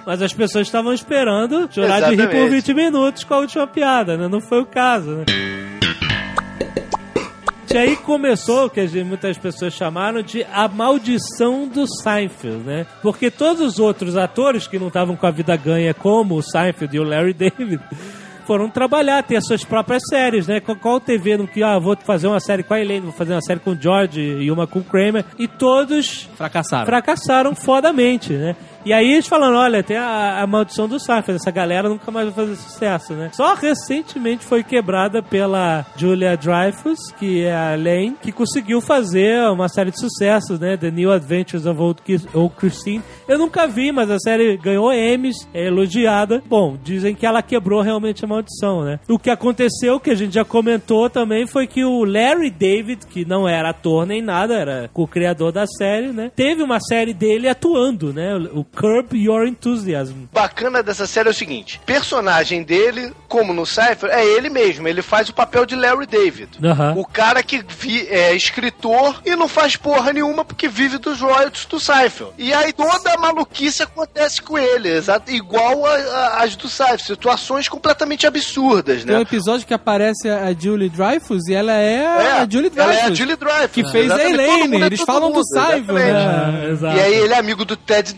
Mas 0.05 0.21
as 0.21 0.33
pessoas 0.33 0.67
estavam 0.67 0.93
esperando 0.93 1.67
chorar 1.71 2.01
de 2.01 2.11
rir 2.11 2.27
por 2.27 2.35
Exatamente. 2.35 2.73
20 2.73 2.73
minutos 2.75 3.23
com 3.23 3.33
a 3.33 3.37
última 3.39 3.65
piada, 3.65 4.15
né? 4.15 4.27
Não 4.27 4.39
foi 4.39 4.61
o 4.61 4.65
caso, 4.65 5.09
né? 5.15 5.25
E 7.75 7.77
aí 7.77 7.97
começou 7.97 8.67
o 8.67 8.69
que 8.69 9.03
muitas 9.03 9.37
pessoas 9.37 9.73
chamaram 9.73 10.21
de 10.21 10.45
a 10.45 10.65
maldição 10.65 11.67
do 11.67 11.85
Seinfeld, 11.85 12.63
né? 12.63 12.85
Porque 13.01 13.29
todos 13.29 13.59
os 13.59 13.79
outros 13.79 14.15
atores 14.15 14.65
que 14.65 14.79
não 14.79 14.87
estavam 14.87 15.17
com 15.17 15.27
a 15.27 15.31
vida 15.31 15.57
ganha, 15.57 15.93
como 15.93 16.35
o 16.35 16.41
Seinfeld 16.41 16.95
e 16.95 16.99
o 17.01 17.03
Larry 17.03 17.33
David, 17.35 17.81
foram 18.45 18.69
trabalhar, 18.69 19.23
ter 19.23 19.37
as 19.37 19.45
suas 19.45 19.63
próprias 19.63 20.03
séries, 20.09 20.47
né? 20.47 20.59
Qual, 20.59 20.77
qual 20.77 20.99
TV 20.99 21.37
não 21.37 21.47
que, 21.47 21.63
ah, 21.63 21.77
vou 21.79 21.95
fazer 21.97 22.27
uma 22.27 22.39
série 22.39 22.63
com 22.63 22.73
a 22.73 22.79
Elaine, 22.79 23.01
vou 23.01 23.11
fazer 23.11 23.33
uma 23.33 23.41
série 23.41 23.59
com 23.59 23.71
o 23.71 23.81
George 23.81 24.19
e 24.19 24.51
uma 24.51 24.67
com 24.67 24.79
o 24.79 24.83
Kramer, 24.83 25.25
e 25.37 25.47
todos 25.47 26.29
Fracassaram. 26.35 26.85
fracassaram 26.85 27.55
fodamente, 27.55 28.33
né? 28.33 28.55
E 28.85 28.93
aí 28.93 29.13
eles 29.13 29.27
falando, 29.27 29.57
olha, 29.57 29.81
tem 29.81 29.97
a, 29.97 30.41
a 30.43 30.47
maldição 30.47 30.87
do 30.87 30.99
Seinfeld, 30.99 31.41
essa 31.41 31.49
galera 31.51 31.89
nunca 31.89 32.11
mais 32.11 32.27
vai 32.29 32.45
fazer 32.45 32.55
sucesso, 32.55 33.13
né? 33.13 33.29
Só 33.33 33.55
recentemente 33.55 34.45
foi 34.45 34.63
quebrada 34.63 35.23
pela 35.23 35.85
Julia 35.97 36.37
Dreyfus, 36.37 36.99
que 37.19 37.43
é 37.43 37.55
a 37.55 37.75
Lane, 37.75 38.15
que 38.21 38.31
conseguiu 38.31 38.79
fazer 38.81 39.41
uma 39.49 39.67
série 39.67 39.89
de 39.91 39.99
sucessos, 39.99 40.59
né? 40.59 40.77
The 40.77 40.91
New 40.91 41.11
Adventures 41.11 41.65
of 41.65 41.79
Old, 41.81 42.01
Ki- 42.03 42.27
Old 42.33 42.53
Christine. 42.55 43.01
Eu 43.27 43.39
nunca 43.39 43.65
vi, 43.67 43.91
mas 43.91 44.09
a 44.11 44.19
série 44.19 44.55
ganhou 44.57 44.93
Emmys, 44.93 45.47
é 45.53 45.65
elogiada. 45.65 46.43
Bom, 46.45 46.77
dizem 46.83 47.15
que 47.15 47.25
ela 47.25 47.41
quebrou 47.41 47.81
realmente 47.81 48.23
a 48.23 48.27
maldição, 48.27 48.83
né? 48.83 48.99
O 49.09 49.17
que 49.17 49.31
aconteceu, 49.31 49.99
que 49.99 50.11
a 50.11 50.15
gente 50.15 50.33
já 50.35 50.45
comentou 50.45 51.09
também, 51.09 51.47
foi 51.47 51.65
que 51.65 51.83
o 51.83 52.03
Larry 52.03 52.51
David, 52.51 53.07
que 53.07 53.25
não 53.25 53.47
era 53.49 53.69
ator 53.71 54.05
nem 54.05 54.21
nada, 54.21 54.53
era 54.53 54.89
co-criador 54.93 55.51
da 55.51 55.65
série, 55.65 56.09
né? 56.09 56.31
Teve 56.35 56.61
uma 56.61 56.79
série 56.79 57.13
dele 57.15 57.47
atuando, 57.49 58.13
né? 58.13 58.35
O 58.53 58.63
Curb 58.75 59.15
Your 59.17 59.45
Enthusiasm. 59.47 60.13
bacana 60.31 60.83
dessa 60.83 61.07
série 61.07 61.27
é 61.29 61.31
o 61.31 61.35
seguinte: 61.35 61.79
personagem 61.85 62.63
dele, 62.63 63.11
como 63.27 63.53
no 63.53 63.65
Cypher, 63.65 64.09
é 64.11 64.25
ele 64.25 64.49
mesmo. 64.49 64.87
Ele 64.87 65.01
faz 65.01 65.29
o 65.29 65.33
papel 65.33 65.65
de 65.65 65.75
Larry 65.75 66.05
David. 66.05 66.49
O 66.95 67.05
cara 67.05 67.41
que 67.41 67.63
vi- 67.67 68.07
é 68.09 68.33
escritor 68.35 69.21
e 69.25 69.35
não 69.35 69.47
faz 69.47 69.75
porra 69.75 70.11
nenhuma 70.13 70.43
porque 70.45 70.67
vive 70.67 70.97
dos 70.97 71.19
royalties 71.21 71.65
do 71.65 71.79
Cypher. 71.79 72.27
E 72.37 72.53
aí 72.53 72.71
toda 72.73 73.13
a 73.13 73.17
maluquice 73.17 73.83
acontece 73.83 74.41
com 74.41 74.57
ele, 74.57 74.89
exato, 74.89 75.31
igual 75.31 75.85
a- 75.85 75.89
a- 75.93 76.43
as 76.43 76.55
do 76.55 76.67
Cypher. 76.67 76.99
Situações 76.99 77.67
completamente 77.67 78.25
absurdas, 78.27 79.03
Tem 79.03 79.13
um 79.15 79.17
né? 79.19 79.23
episódio 79.23 79.65
que 79.65 79.73
aparece 79.73 80.29
a 80.29 80.53
Julie 80.53 80.89
Dreyfus 80.89 81.47
e 81.47 81.53
ela 81.53 81.73
é, 81.73 82.05
a 82.07 82.47
Julie 82.49 82.71
ela 82.75 82.85
Dreyfus. 82.87 83.03
é 83.09 83.11
a 83.11 83.13
Julie 83.13 83.35
Dreyfus. 83.35 83.71
Que 83.71 83.83
fez 83.91 84.11
a 84.11 84.15
Exatamente, 84.15 84.37
todo 84.37 84.55
Elaine, 84.57 84.81
é 84.81 84.85
eles 84.85 84.99
todo 84.99 85.05
falam 85.07 85.29
do 85.29 85.35
mundo, 85.35 85.45
Seinfeld, 85.45 86.01
exatamente. 86.01 86.83
né? 86.83 86.93
É. 86.93 86.95
E 86.95 87.01
aí 87.01 87.13
ele 87.15 87.33
é 87.33 87.37
amigo 87.39 87.65
do 87.65 87.75
Ted 87.75 88.13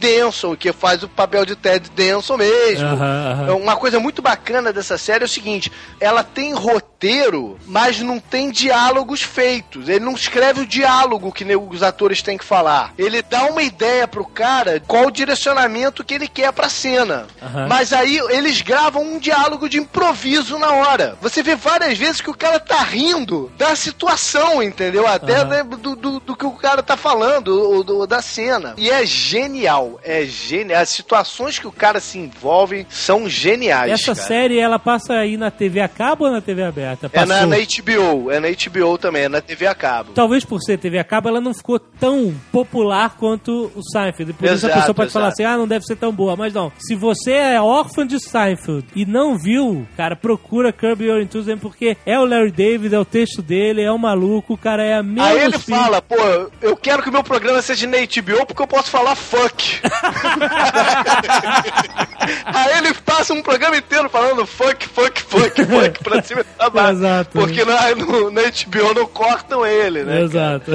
Danson, 0.48 0.56
que 0.56 0.72
faz 0.74 1.04
o 1.04 1.10
papel 1.10 1.46
de 1.46 1.56
Ted 1.56 1.90
Danson 1.96 2.38
mesmo. 2.38 2.86
Aham. 2.88 3.56
Uma 3.56 3.76
coisa 3.76 4.00
muito 4.00 4.22
bacana 4.22 4.72
dessa 4.72 4.98
série 4.98 5.24
é 5.24 5.26
o 5.26 5.30
seguinte: 5.30 5.72
ela 6.00 6.24
tem 6.24 6.54
roteiro, 6.54 7.58
mas 7.66 8.00
não 8.00 8.20
tem 8.20 8.50
diálogos 8.52 9.22
feitos. 9.22 9.90
Ele 9.90 10.04
não 10.06 10.14
escreve 10.14 10.62
o 10.62 10.66
diálogo 10.66 11.32
que 11.32 11.44
os 11.56 11.84
atores 11.84 12.22
têm 12.22 12.38
que 12.38 12.46
falar. 12.46 12.94
Ele 12.98 13.22
dá 13.22 13.46
uma 13.46 13.62
ideia 13.62 14.08
pro 14.08 14.26
cara 14.26 14.82
qual 14.88 15.08
o 15.08 15.12
direcionamento 15.12 16.04
que 16.04 16.14
ele 16.14 16.28
quer 16.28 16.52
pra 16.52 16.70
cena. 16.70 17.28
Mas 17.68 17.94
aí 17.94 18.18
eles 18.30 18.62
gravam 18.62 19.02
um 19.04 19.20
diálogo 19.20 19.68
de 19.70 19.78
improviso 19.78 20.58
na 20.58 20.72
hora. 20.74 21.18
Você 21.22 21.42
vê 21.44 21.56
várias 21.56 21.98
vezes 21.98 22.22
que 22.22 22.30
o 22.30 22.38
cara 22.38 22.60
tá 22.60 22.82
rindo 22.82 23.52
da 23.58 23.76
situação, 23.76 24.62
entendeu? 24.62 25.08
Até 25.08 25.44
do, 25.64 25.96
do, 25.96 26.20
do 26.20 26.36
que 26.36 26.46
o 26.46 26.52
cara 26.52 26.82
tá 26.84 26.96
falando, 26.98 27.48
ou 27.50 27.84
do- 27.84 28.08
da 28.08 28.22
cena. 28.22 28.74
E 28.78 28.90
é 28.90 29.06
genial, 29.06 30.00
é 30.04 30.24
genial. 30.26 30.37
As 30.76 30.90
situações 30.90 31.60
que 31.60 31.68
o 31.68 31.72
cara 31.72 32.00
se 32.00 32.18
envolve 32.18 32.86
são 32.90 33.28
geniais. 33.30 33.92
Essa 33.92 34.16
cara. 34.16 34.28
série, 34.28 34.60
ela 34.60 34.80
passa 34.80 35.14
aí 35.14 35.38
na 35.38 35.50
TV 35.52 35.80
a 35.80 35.88
cabo 35.88 36.26
ou 36.26 36.32
na 36.32 36.42
TV 36.42 36.64
aberta? 36.64 37.10
É 37.14 37.26
na, 37.26 37.46
na 37.46 37.56
HBO, 37.58 38.32
é 38.32 38.40
na 38.40 38.48
HBO 38.50 38.98
também, 38.98 39.24
é 39.24 39.30
na 39.30 39.42
TV 39.42 39.68
a 39.68 39.76
cabo. 39.76 40.12
Talvez 40.14 40.44
por 40.46 40.60
ser 40.62 40.78
TV 40.78 41.00
a 41.00 41.04
cabo, 41.04 41.30
ela 41.30 41.42
não 41.42 41.54
ficou 41.54 41.80
tão 41.80 42.34
popular 42.52 43.16
quanto 43.18 43.72
o 43.76 43.82
Seinfeld. 43.92 44.34
Por 44.34 44.46
isso 44.46 44.54
a 44.54 44.70
Exato, 44.70 44.74
pessoa 44.80 44.94
pode 44.94 45.12
falar 45.12 45.28
exato. 45.28 45.42
assim, 45.44 45.54
ah, 45.54 45.58
não 45.58 45.68
deve 45.68 45.86
ser 45.86 45.96
tão 45.96 46.12
boa. 46.12 46.36
Mas 46.36 46.54
não, 46.54 46.72
se 46.78 46.96
você 46.96 47.32
é 47.32 47.62
órfã 47.62 48.06
de 48.06 48.20
Seinfeld 48.20 48.86
e 48.96 49.06
não 49.06 49.38
viu, 49.38 49.88
cara, 49.96 50.16
procura 50.16 50.72
Curb 50.74 51.04
Your 51.06 51.22
Enthusiasm, 51.22 51.60
porque 51.60 51.98
é 52.06 52.20
o 52.20 52.26
Larry 52.26 52.52
David, 52.52 52.94
é 52.94 53.00
o 53.00 53.06
texto 53.06 53.42
dele, 53.42 53.82
é 53.82 53.92
o 53.92 53.98
maluco, 53.98 54.54
o 54.54 54.58
cara 54.58 54.84
é 54.84 54.96
a 54.96 55.04
mesma 55.04 55.28
Aí 55.28 55.40
ele 55.40 55.60
filha. 55.60 55.78
fala, 55.78 56.02
pô, 56.02 56.16
eu 56.62 56.76
quero 56.76 57.02
que 57.04 57.10
o 57.10 57.12
meu 57.12 57.24
programa 57.24 57.62
seja 57.62 57.88
na 57.88 57.98
HBO 57.98 58.46
porque 58.46 58.62
eu 58.62 58.68
posso 58.68 58.90
falar 58.90 59.16
fuck. 59.16 59.82
Aí 62.46 62.78
ele 62.78 62.94
passa 62.94 63.34
um 63.34 63.42
programa 63.42 63.78
inteiro 63.78 64.10
falando 64.10 64.46
fuck, 64.46 64.88
fuck, 64.88 65.22
fuck, 65.22 65.66
fuck 65.66 66.04
pra 66.04 66.22
cima 66.22 66.42
e 66.42 66.44
pra 66.44 66.70
baixo. 66.70 67.00
Exato. 67.00 67.30
Porque 67.32 67.64
na, 67.64 67.96
no, 67.96 68.32
na 68.32 68.42
HBO 68.42 68.94
não 68.94 69.08
cortam 69.08 69.66
ele, 69.66 70.04
né? 70.04 70.22
Exato. 70.22 70.72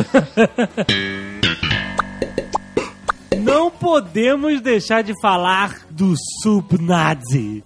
Não 3.39 3.70
podemos 3.70 4.61
deixar 4.61 5.03
de 5.03 5.12
falar 5.20 5.77
do 5.93 6.14
Sup 6.43 6.73
Nazi. 6.81 7.62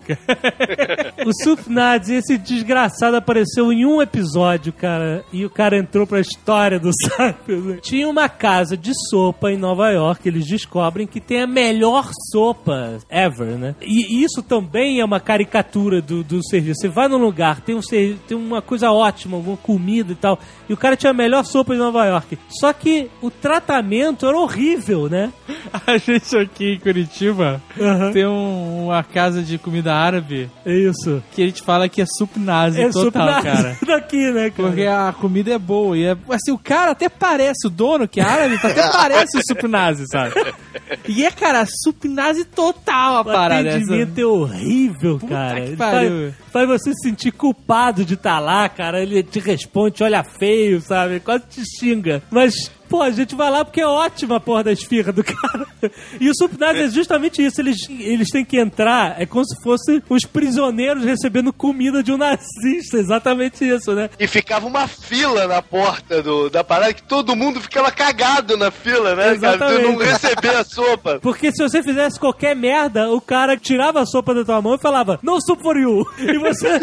o 1.25 1.33
Sup 1.45 1.69
Nazi, 1.69 2.15
esse 2.15 2.37
desgraçado 2.37 3.17
apareceu 3.17 3.73
em 3.73 3.87
um 3.87 4.03
episódio, 4.03 4.73
cara, 4.73 5.25
e 5.33 5.45
o 5.45 5.51
cara 5.51 5.79
entrou 5.79 6.07
pra 6.07 6.21
história 6.21 6.79
do 6.79 6.91
Seinfeld. 7.03 7.81
Tinha 7.81 8.09
uma 8.09 8.29
casa 8.29 8.77
de 8.77 8.93
sopa 9.09 9.51
em 9.51 9.57
Nova 9.57 9.91
York, 9.91 10.29
eles 10.29 10.47
descobrem 10.47 11.07
que 11.07 11.21
tem 11.21 11.43
a 11.43 11.47
melhor 11.47 12.11
sopa 12.31 12.99
ever, 13.09 13.59
né? 13.59 13.75
E 13.81 14.23
isso 14.23 14.43
também 14.43 15.01
é 15.01 15.05
uma 15.05 15.21
caricatura 15.21 16.03
do, 16.03 16.23
do 16.23 16.45
serviço. 16.47 16.81
Você 16.81 16.89
vai 16.89 17.09
num 17.09 17.19
lugar, 17.19 17.61
tem, 17.61 17.75
um, 17.75 17.81
tem 18.27 18.37
uma 18.37 18.61
coisa 18.61 18.91
ótima, 18.91 19.37
alguma 19.37 19.57
comida 19.57 20.13
e 20.13 20.17
tal, 20.17 20.39
e 20.69 20.73
o 20.73 20.77
cara 20.77 20.97
tinha 20.97 21.11
a 21.11 21.15
melhor 21.15 21.45
sopa 21.45 21.73
de 21.73 21.79
Nova 21.79 22.05
York. 22.05 22.39
Só 22.49 22.73
que 22.73 23.09
o 23.23 23.31
tratamento 23.31 24.27
era 24.27 24.37
horrível, 24.37 25.09
né? 25.09 25.33
A 25.87 25.99
gente 25.99 26.37
aqui 26.37 26.75
em 26.75 26.79
Curitiba 26.79 27.61
Aham. 27.81 28.13
tem 28.13 28.26
um- 28.29 28.87
uma 28.87 29.03
casa 29.03 29.43
de 29.43 29.59
comida 29.59 29.95
árabe 29.95 30.49
É 30.65 30.73
isso. 30.75 31.23
que 31.33 31.43
a 31.43 31.47
gente 31.47 31.63
fala 31.63 31.89
que 31.89 32.01
é 32.03 32.07
sup 32.07 32.37
nazi 32.39 32.81
É 32.81 32.89
total, 32.91 33.03
Sup 33.05 33.15
Nazi 33.17 33.43
cara. 33.43 33.79
daqui, 33.87 34.31
né, 34.31 34.51
cara? 34.51 34.69
Porque 34.69 34.83
a 34.83 35.13
comida 35.13 35.53
é 35.55 35.59
boa. 35.59 35.97
E 35.97 36.05
é, 36.05 36.17
assim, 36.31 36.53
o 36.53 36.59
cara 36.59 36.93
até 36.93 37.09
parece, 37.09 37.67
o 37.67 37.71
dono 37.71 38.07
que 38.09 38.21
é 38.21 38.25
árabe, 38.25 38.55
até 38.57 38.89
parece 38.93 39.39
o 39.39 39.41
sup 39.47 39.63
nazi, 39.69 40.05
sabe? 40.11 40.35
E 41.09 41.25
é, 41.25 41.31
cara, 41.31 41.65
sup 41.85 42.05
nazi 42.09 42.45
total 42.45 43.17
a 43.17 43.21
O 43.21 43.25
parada. 43.25 43.69
atendimento 43.71 44.13
essa. 44.13 44.21
é 44.21 44.27
horrível, 44.27 45.19
Puta 45.19 45.35
cara. 45.35 45.61
que 45.63 45.77
pariu. 45.77 46.33
faz, 46.33 46.35
faz 46.53 46.69
você 46.69 46.93
se 46.95 47.09
sentir 47.09 47.33
culpado 47.33 48.05
de 48.05 48.15
estar 48.15 48.39
lá, 48.39 48.69
cara. 48.69 49.03
Ele 49.03 49.23
te 49.23 49.39
responde, 49.39 49.97
te 49.97 50.05
olha 50.05 50.23
feio, 50.23 50.81
sabe? 50.81 51.21
Quase 51.21 51.45
te 51.49 51.63
xinga. 51.79 52.23
Mas, 52.31 52.71
pô, 52.89 53.03
a 53.03 53.11
gente 53.11 53.35
vai 53.35 53.51
lá 53.51 53.65
porque 53.65 53.81
é 53.81 53.87
ótima 53.87 54.37
a 54.37 54.41
porra 54.41 54.65
da 54.65 54.73
esfirra 54.73 55.13
do 55.13 55.23
cara. 55.23 55.67
E 56.21 56.29
o 56.29 56.35
Supnaz 56.35 56.77
é 56.77 56.89
justamente 56.89 57.45
isso. 57.45 57.61
Eles, 57.61 57.89
eles 57.89 58.29
têm 58.29 58.45
que 58.45 58.59
entrar, 58.59 59.21
é 59.21 59.27
como 59.27 59.45
se 59.45 59.61
fossem 59.63 60.03
os 60.09 60.25
prisioneiros 60.25 61.05
recebendo 61.05 61.53
comida 61.53 62.03
de 62.03 62.13
um 62.13 62.17
nazista. 62.17 62.97
Exatamente 62.99 63.65
isso, 63.65 63.93
né? 63.93 64.11
E 64.19 64.27
ficava 64.27 64.67
uma 64.67 64.87
fila 64.89 65.47
na 65.47 65.61
porta 65.61 66.23
do, 66.23 66.49
da 66.49 66.65
parada 66.65 66.95
que 66.95 67.03
todo 67.03 67.37
mundo 67.37 67.61
ficava 67.61 67.91
cagado 67.91 68.57
na 68.57 68.71
fila, 68.71 69.15
né? 69.15 69.23
Cara, 69.23 69.35
Exatamente. 69.35 69.83
tu 69.83 69.89
não 69.89 69.97
receber 69.99 70.57
a 70.57 70.65
sopa. 70.65 71.19
Porque 71.23 71.53
se 71.53 71.63
você 71.63 71.83
fizesse 71.83 72.19
qualquer 72.19 72.55
merda, 72.57 73.11
o 73.11 73.21
cara 73.21 73.57
tirava 73.57 74.01
a 74.01 74.07
sopa 74.07 74.35
da 74.35 74.45
tua 74.45 74.63
mão 74.63 74.75
e 74.75 74.79
falava, 74.79 75.19
no 75.23 75.41
soup 75.41 75.63
for 75.63 75.77
you. 75.77 76.07
E 76.19 76.39
você 76.39 76.79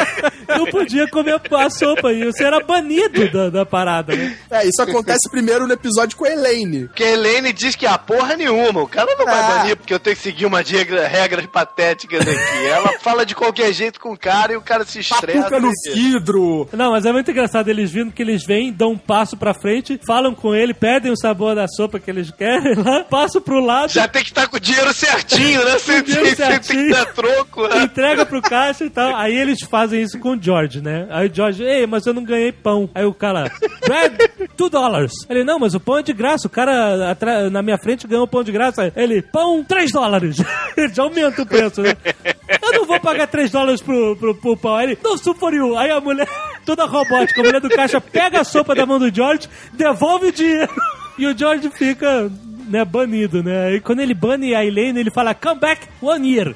não 0.48 0.66
podia 0.66 1.08
comer 1.08 1.40
a 1.50 1.70
sopa. 1.70 2.12
E 2.12 2.24
você 2.24 2.44
era 2.44 2.60
banido 2.60 3.30
da, 3.30 3.50
da 3.50 3.66
parada, 3.66 4.14
né? 4.14 4.36
É, 4.50 4.66
isso 4.66 4.82
acontece 4.82 5.30
primeiro 5.30 5.41
no 5.42 5.72
episódio 5.72 6.16
com 6.16 6.24
a 6.24 6.30
Elaine. 6.30 6.86
Porque 6.86 7.04
a 7.04 7.10
Helene 7.12 7.52
diz 7.52 7.74
que 7.76 7.86
a 7.86 7.98
porra 7.98 8.36
nenhuma. 8.36 8.82
O 8.82 8.88
cara 8.88 9.14
não 9.16 9.24
vai 9.24 9.38
Ah. 9.40 9.48
banir 9.58 9.76
porque 9.76 9.92
eu 9.92 9.98
tenho 10.00 10.16
que 10.16 10.22
seguir 10.22 10.46
umas 10.46 10.68
regra- 10.68 11.06
regras 11.08 11.46
patéticas 11.46 12.20
aqui. 12.20 12.32
Ela 12.66 12.98
fala 13.00 13.24
de 13.26 13.34
qualquer 13.34 13.72
jeito 13.72 14.00
com 14.00 14.12
o 14.12 14.18
cara 14.18 14.52
e 14.52 14.56
o 14.56 14.60
cara 14.62 14.84
se 14.84 15.00
estressa. 15.00 15.38
Patuca 15.38 15.60
no 15.60 15.70
vidro. 15.94 16.68
Não, 16.72 16.92
mas 16.92 17.04
é 17.04 17.12
muito 17.12 17.30
engraçado 17.30 17.68
eles 17.68 17.90
vindo 17.90 18.12
que 18.12 18.22
eles 18.22 18.44
vêm, 18.46 18.72
dão 18.72 18.92
um 18.92 18.98
passo 18.98 19.36
pra 19.36 19.54
frente, 19.54 19.98
falam 20.06 20.34
com 20.34 20.54
ele, 20.54 20.72
pedem 20.74 21.10
o 21.12 21.16
sabor 21.16 21.54
da 21.54 21.66
sopa 21.68 21.98
que 21.98 22.10
eles 22.10 22.30
querem 22.30 22.74
lá, 22.74 23.04
passam 23.04 23.40
pro 23.40 23.60
lado, 23.60 23.90
Já 23.92 24.06
tem 24.08 24.22
que 24.22 24.30
estar 24.30 24.46
com 24.48 24.56
o 24.56 24.60
dinheiro 24.60 24.92
certinho, 24.92 25.64
né? 25.64 25.78
Sem, 25.82 26.02
dinheiro 26.02 26.26
sem- 26.26 26.36
sem 26.36 26.46
ter 26.46 26.52
certinho. 26.64 26.86
que 26.86 26.92
dar 26.92 27.06
troco, 27.12 27.66
né? 27.68 27.82
entrega 27.82 28.24
pro 28.26 28.40
caixa 28.42 28.84
e 28.84 28.90
tal. 28.90 29.16
Aí 29.16 29.34
eles 29.36 29.58
fazem 29.62 30.02
isso 30.02 30.18
com 30.18 30.36
o 30.36 30.42
George, 30.42 30.80
né? 30.80 31.06
Aí 31.10 31.28
o 31.28 31.34
George, 31.34 31.62
ei, 31.64 31.86
mas 31.86 32.06
eu 32.06 32.14
não 32.14 32.22
ganhei 32.24 32.52
pão. 32.52 32.88
Aí 32.94 33.04
o 33.04 33.14
cara, 33.14 33.50
bread, 33.86 34.16
two 34.56 34.68
dollars. 34.70 35.12
Ele, 35.32 35.44
não, 35.44 35.58
mas 35.58 35.74
o 35.74 35.80
pão 35.80 35.98
é 35.98 36.02
de 36.02 36.12
graça. 36.12 36.46
O 36.46 36.50
cara 36.50 37.16
na 37.50 37.62
minha 37.62 37.78
frente 37.78 38.06
ganhou 38.06 38.28
pão 38.28 38.44
de 38.44 38.52
graça. 38.52 38.92
Ele, 38.94 39.22
pão, 39.22 39.64
três 39.64 39.90
dólares. 39.90 40.36
Ele 40.76 40.92
já 40.92 41.02
aumenta 41.02 41.42
o 41.42 41.46
preço, 41.46 41.80
né? 41.80 41.96
Eu 42.62 42.72
não 42.72 42.84
vou 42.84 43.00
pagar 43.00 43.26
três 43.26 43.50
dólares 43.50 43.80
pro, 43.80 44.14
pro, 44.16 44.34
pro 44.34 44.56
pão. 44.56 44.76
Aí 44.76 44.90
ele, 44.90 44.98
não, 45.02 45.16
you. 45.50 45.78
Aí 45.78 45.90
a 45.90 46.00
mulher, 46.00 46.28
toda 46.66 46.84
robótica, 46.84 47.40
a 47.40 47.44
mulher 47.44 47.60
do 47.60 47.70
caixa 47.70 48.00
pega 48.00 48.40
a 48.40 48.44
sopa 48.44 48.74
da 48.74 48.84
mão 48.84 48.98
do 48.98 49.14
George, 49.14 49.48
devolve 49.72 50.26
o 50.26 50.32
dinheiro. 50.32 50.72
E 51.18 51.26
o 51.26 51.36
George 51.36 51.70
fica... 51.76 52.32
Né, 52.72 52.86
banido, 52.86 53.42
né? 53.42 53.74
E 53.74 53.80
quando 53.82 54.00
ele 54.00 54.14
bane 54.14 54.54
a 54.54 54.64
Elaine, 54.64 54.98
ele 54.98 55.10
fala, 55.10 55.34
come 55.34 55.60
back 55.60 55.86
one 56.00 56.32
year. 56.34 56.54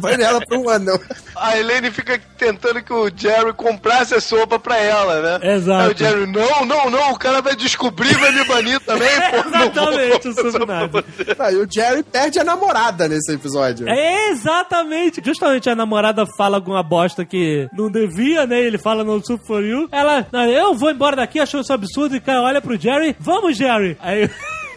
Vai 0.00 0.16
nela 0.16 0.44
pra 0.44 0.58
um 0.58 0.68
anão. 0.68 0.98
A 1.36 1.56
Helene 1.56 1.90
fica 1.90 2.20
tentando 2.36 2.82
que 2.82 2.92
o 2.92 3.08
Jerry 3.14 3.52
comprasse 3.52 4.14
a 4.14 4.20
sopa 4.20 4.58
pra 4.58 4.76
ela, 4.78 5.38
né? 5.38 5.54
Exato. 5.54 5.82
Aí 5.82 5.92
o 5.92 5.96
Jerry, 5.96 6.26
não, 6.26 6.66
não, 6.66 6.90
não, 6.90 7.12
o 7.12 7.18
cara 7.18 7.40
vai 7.40 7.54
descobrir, 7.54 8.14
vai 8.18 8.32
me 8.32 8.44
banir 8.44 8.80
também, 8.80 9.08
pô. 9.08 9.36
não 9.48 9.50
vou 9.50 9.62
Exatamente, 9.62 10.28
o 10.28 10.32
você. 10.34 11.36
Aí 11.38 11.56
o 11.56 11.66
Jerry 11.70 12.02
perde 12.02 12.38
a 12.40 12.44
namorada 12.44 13.08
nesse 13.08 13.32
episódio. 13.32 13.88
É 13.88 14.30
exatamente. 14.30 15.22
Justamente 15.24 15.70
a 15.70 15.76
namorada 15.76 16.26
fala 16.36 16.56
alguma 16.56 16.82
bosta 16.82 17.24
que 17.24 17.68
não 17.72 17.90
devia, 17.90 18.46
né? 18.46 18.60
Ele 18.60 18.78
fala 18.78 19.04
no 19.04 19.24
Super 19.24 19.46
For 19.46 19.64
You. 19.64 19.88
Ela, 19.90 20.26
"Não, 20.32 20.44
eu 20.44 20.74
vou 20.74 20.90
embora 20.90 21.16
daqui, 21.16 21.38
achou 21.40 21.60
isso 21.60 21.72
absurdo. 21.72 22.14
E 22.14 22.18
o 22.18 22.22
cara 22.22 22.42
olha 22.42 22.60
pro 22.60 22.76
Jerry, 22.76 23.16
vamos, 23.18 23.56
Jerry. 23.56 23.96
Aí 24.00 24.28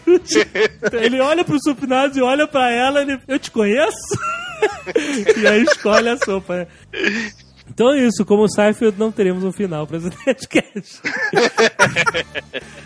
Ele 0.92 1.20
olha 1.20 1.44
pro 1.44 1.58
Supinazzi 1.60 2.18
e 2.18 2.22
olha 2.22 2.46
pra 2.46 2.70
ela 2.70 3.02
ele, 3.02 3.18
eu 3.26 3.38
te 3.38 3.50
conheço? 3.50 3.96
e 5.36 5.46
aí 5.46 5.62
escolhe 5.62 6.08
a 6.08 6.16
sopa. 6.16 6.68
Então 7.68 7.92
é 7.92 8.06
isso, 8.06 8.24
como 8.24 8.44
o 8.44 8.48
Seinfeld 8.48 8.96
não 8.98 9.10
teremos 9.10 9.42
um 9.42 9.52
final 9.52 9.86
pra 9.86 9.98
esse 9.98 10.10
podcast. 10.24 11.02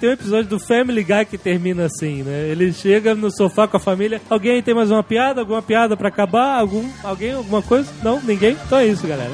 tem 0.00 0.08
um 0.08 0.12
episódio 0.12 0.48
do 0.48 0.58
Family 0.58 1.04
Guy 1.04 1.26
que 1.26 1.38
termina 1.38 1.84
assim, 1.84 2.22
né? 2.22 2.48
Ele 2.48 2.72
chega 2.72 3.14
no 3.14 3.30
sofá 3.30 3.68
com 3.68 3.76
a 3.76 3.80
família. 3.80 4.20
Alguém 4.28 4.62
tem 4.62 4.74
mais 4.74 4.90
uma 4.90 5.02
piada? 5.02 5.42
Alguma 5.42 5.62
piada 5.62 5.96
pra 5.96 6.08
acabar? 6.08 6.58
Algum, 6.58 6.88
alguém? 7.04 7.34
Alguma 7.34 7.62
coisa? 7.62 7.92
Não? 8.02 8.20
Ninguém? 8.22 8.56
Então 8.66 8.78
é 8.78 8.86
isso, 8.86 9.06
galera. 9.06 9.30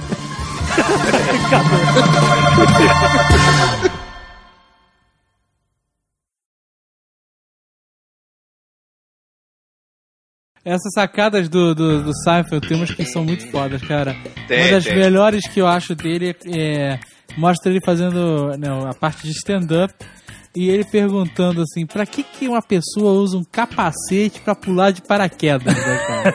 Essas 10.67 10.93
sacadas 10.95 11.49
do, 11.49 11.77
do, 11.77 12.03
do 12.03 12.13
Seinfeld 12.25 12.67
tem 12.67 12.77
umas 12.77 12.93
que 12.93 13.05
são 13.05 13.25
muito 13.25 13.49
fodas, 13.53 13.81
cara. 13.83 14.17
Tem, 14.49 14.63
Uma 14.65 14.71
das 14.73 14.85
tem. 14.85 14.97
melhores 14.97 15.47
que 15.49 15.61
eu 15.61 15.67
acho 15.69 15.95
dele 15.95 16.35
é. 16.53 16.99
Mostra 17.37 17.71
ele 17.71 17.81
fazendo 17.85 18.51
não, 18.59 18.89
a 18.89 18.93
parte 18.93 19.23
de 19.23 19.31
stand-up 19.31 19.95
e 20.57 20.69
ele 20.69 20.85
perguntando 20.85 21.63
assim: 21.63 21.87
pra 21.87 22.05
que, 22.05 22.25
que 22.25 22.49
uma 22.49 22.61
pessoa 22.61 23.13
usa 23.13 23.37
um 23.39 23.45
capacete 23.45 24.41
pra 24.41 24.57
pular 24.57 24.91
de 24.91 25.03
paraquedas, 25.03 25.73
né, 25.73 25.99
cara? 26.07 26.35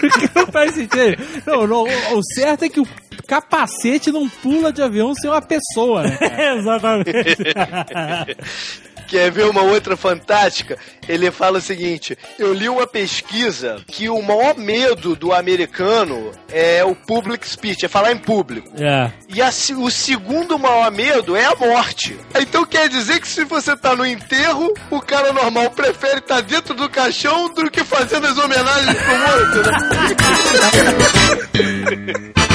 Porque 0.00 0.30
não 0.38 0.46
faz 0.46 0.74
sentido. 0.74 1.16
Não, 1.44 1.66
não, 1.66 1.82
o 1.82 2.18
o 2.18 2.22
certo 2.34 2.64
é 2.64 2.68
que 2.68 2.78
o 2.80 2.86
capacete 3.26 4.12
não 4.12 4.28
pula 4.28 4.72
de 4.72 4.82
avião 4.82 5.12
sem 5.14 5.28
uma 5.28 5.42
pessoa, 5.42 6.02
né? 6.04 6.16
cara? 6.16 6.54
Exatamente. 6.58 7.10
Quer 9.08 9.30
ver 9.30 9.46
uma 9.46 9.62
outra 9.62 9.96
fantástica? 9.96 10.78
Ele 11.08 11.30
fala 11.30 11.58
o 11.58 11.62
seguinte: 11.62 12.16
eu 12.38 12.52
li 12.52 12.68
uma 12.68 12.86
pesquisa 12.86 13.82
que 13.86 14.08
o 14.10 14.20
maior 14.20 14.54
medo 14.56 15.16
do 15.16 15.32
americano 15.32 16.30
é 16.52 16.84
o 16.84 16.94
public 16.94 17.48
speech, 17.48 17.86
é 17.86 17.88
falar 17.88 18.12
em 18.12 18.18
público. 18.18 18.70
é. 18.78 19.10
E 19.28 19.42
a 19.42 19.48
o 19.76 19.90
segundo 19.90 20.58
maior 20.58 20.90
medo 20.90 21.34
é 21.34 21.46
a 21.46 21.56
morte. 21.56 22.18
Então 22.38 22.64
quer 22.64 22.88
dizer 22.88 23.20
que 23.20 23.26
se 23.28 23.44
você 23.44 23.76
tá 23.76 23.96
no 23.96 24.06
enterro, 24.06 24.72
o 24.90 25.00
cara 25.00 25.32
normal 25.32 25.70
prefere 25.70 26.18
estar 26.18 26.42
dentro 26.42 26.74
do 26.74 26.88
caixão 26.88 27.52
do 27.52 27.70
que 27.70 27.82
fazendo 27.82 28.26
as 28.26 28.36
homenagens 28.36 28.96
pro 29.02 29.18
morto, 29.18 29.62
né? 29.62 29.78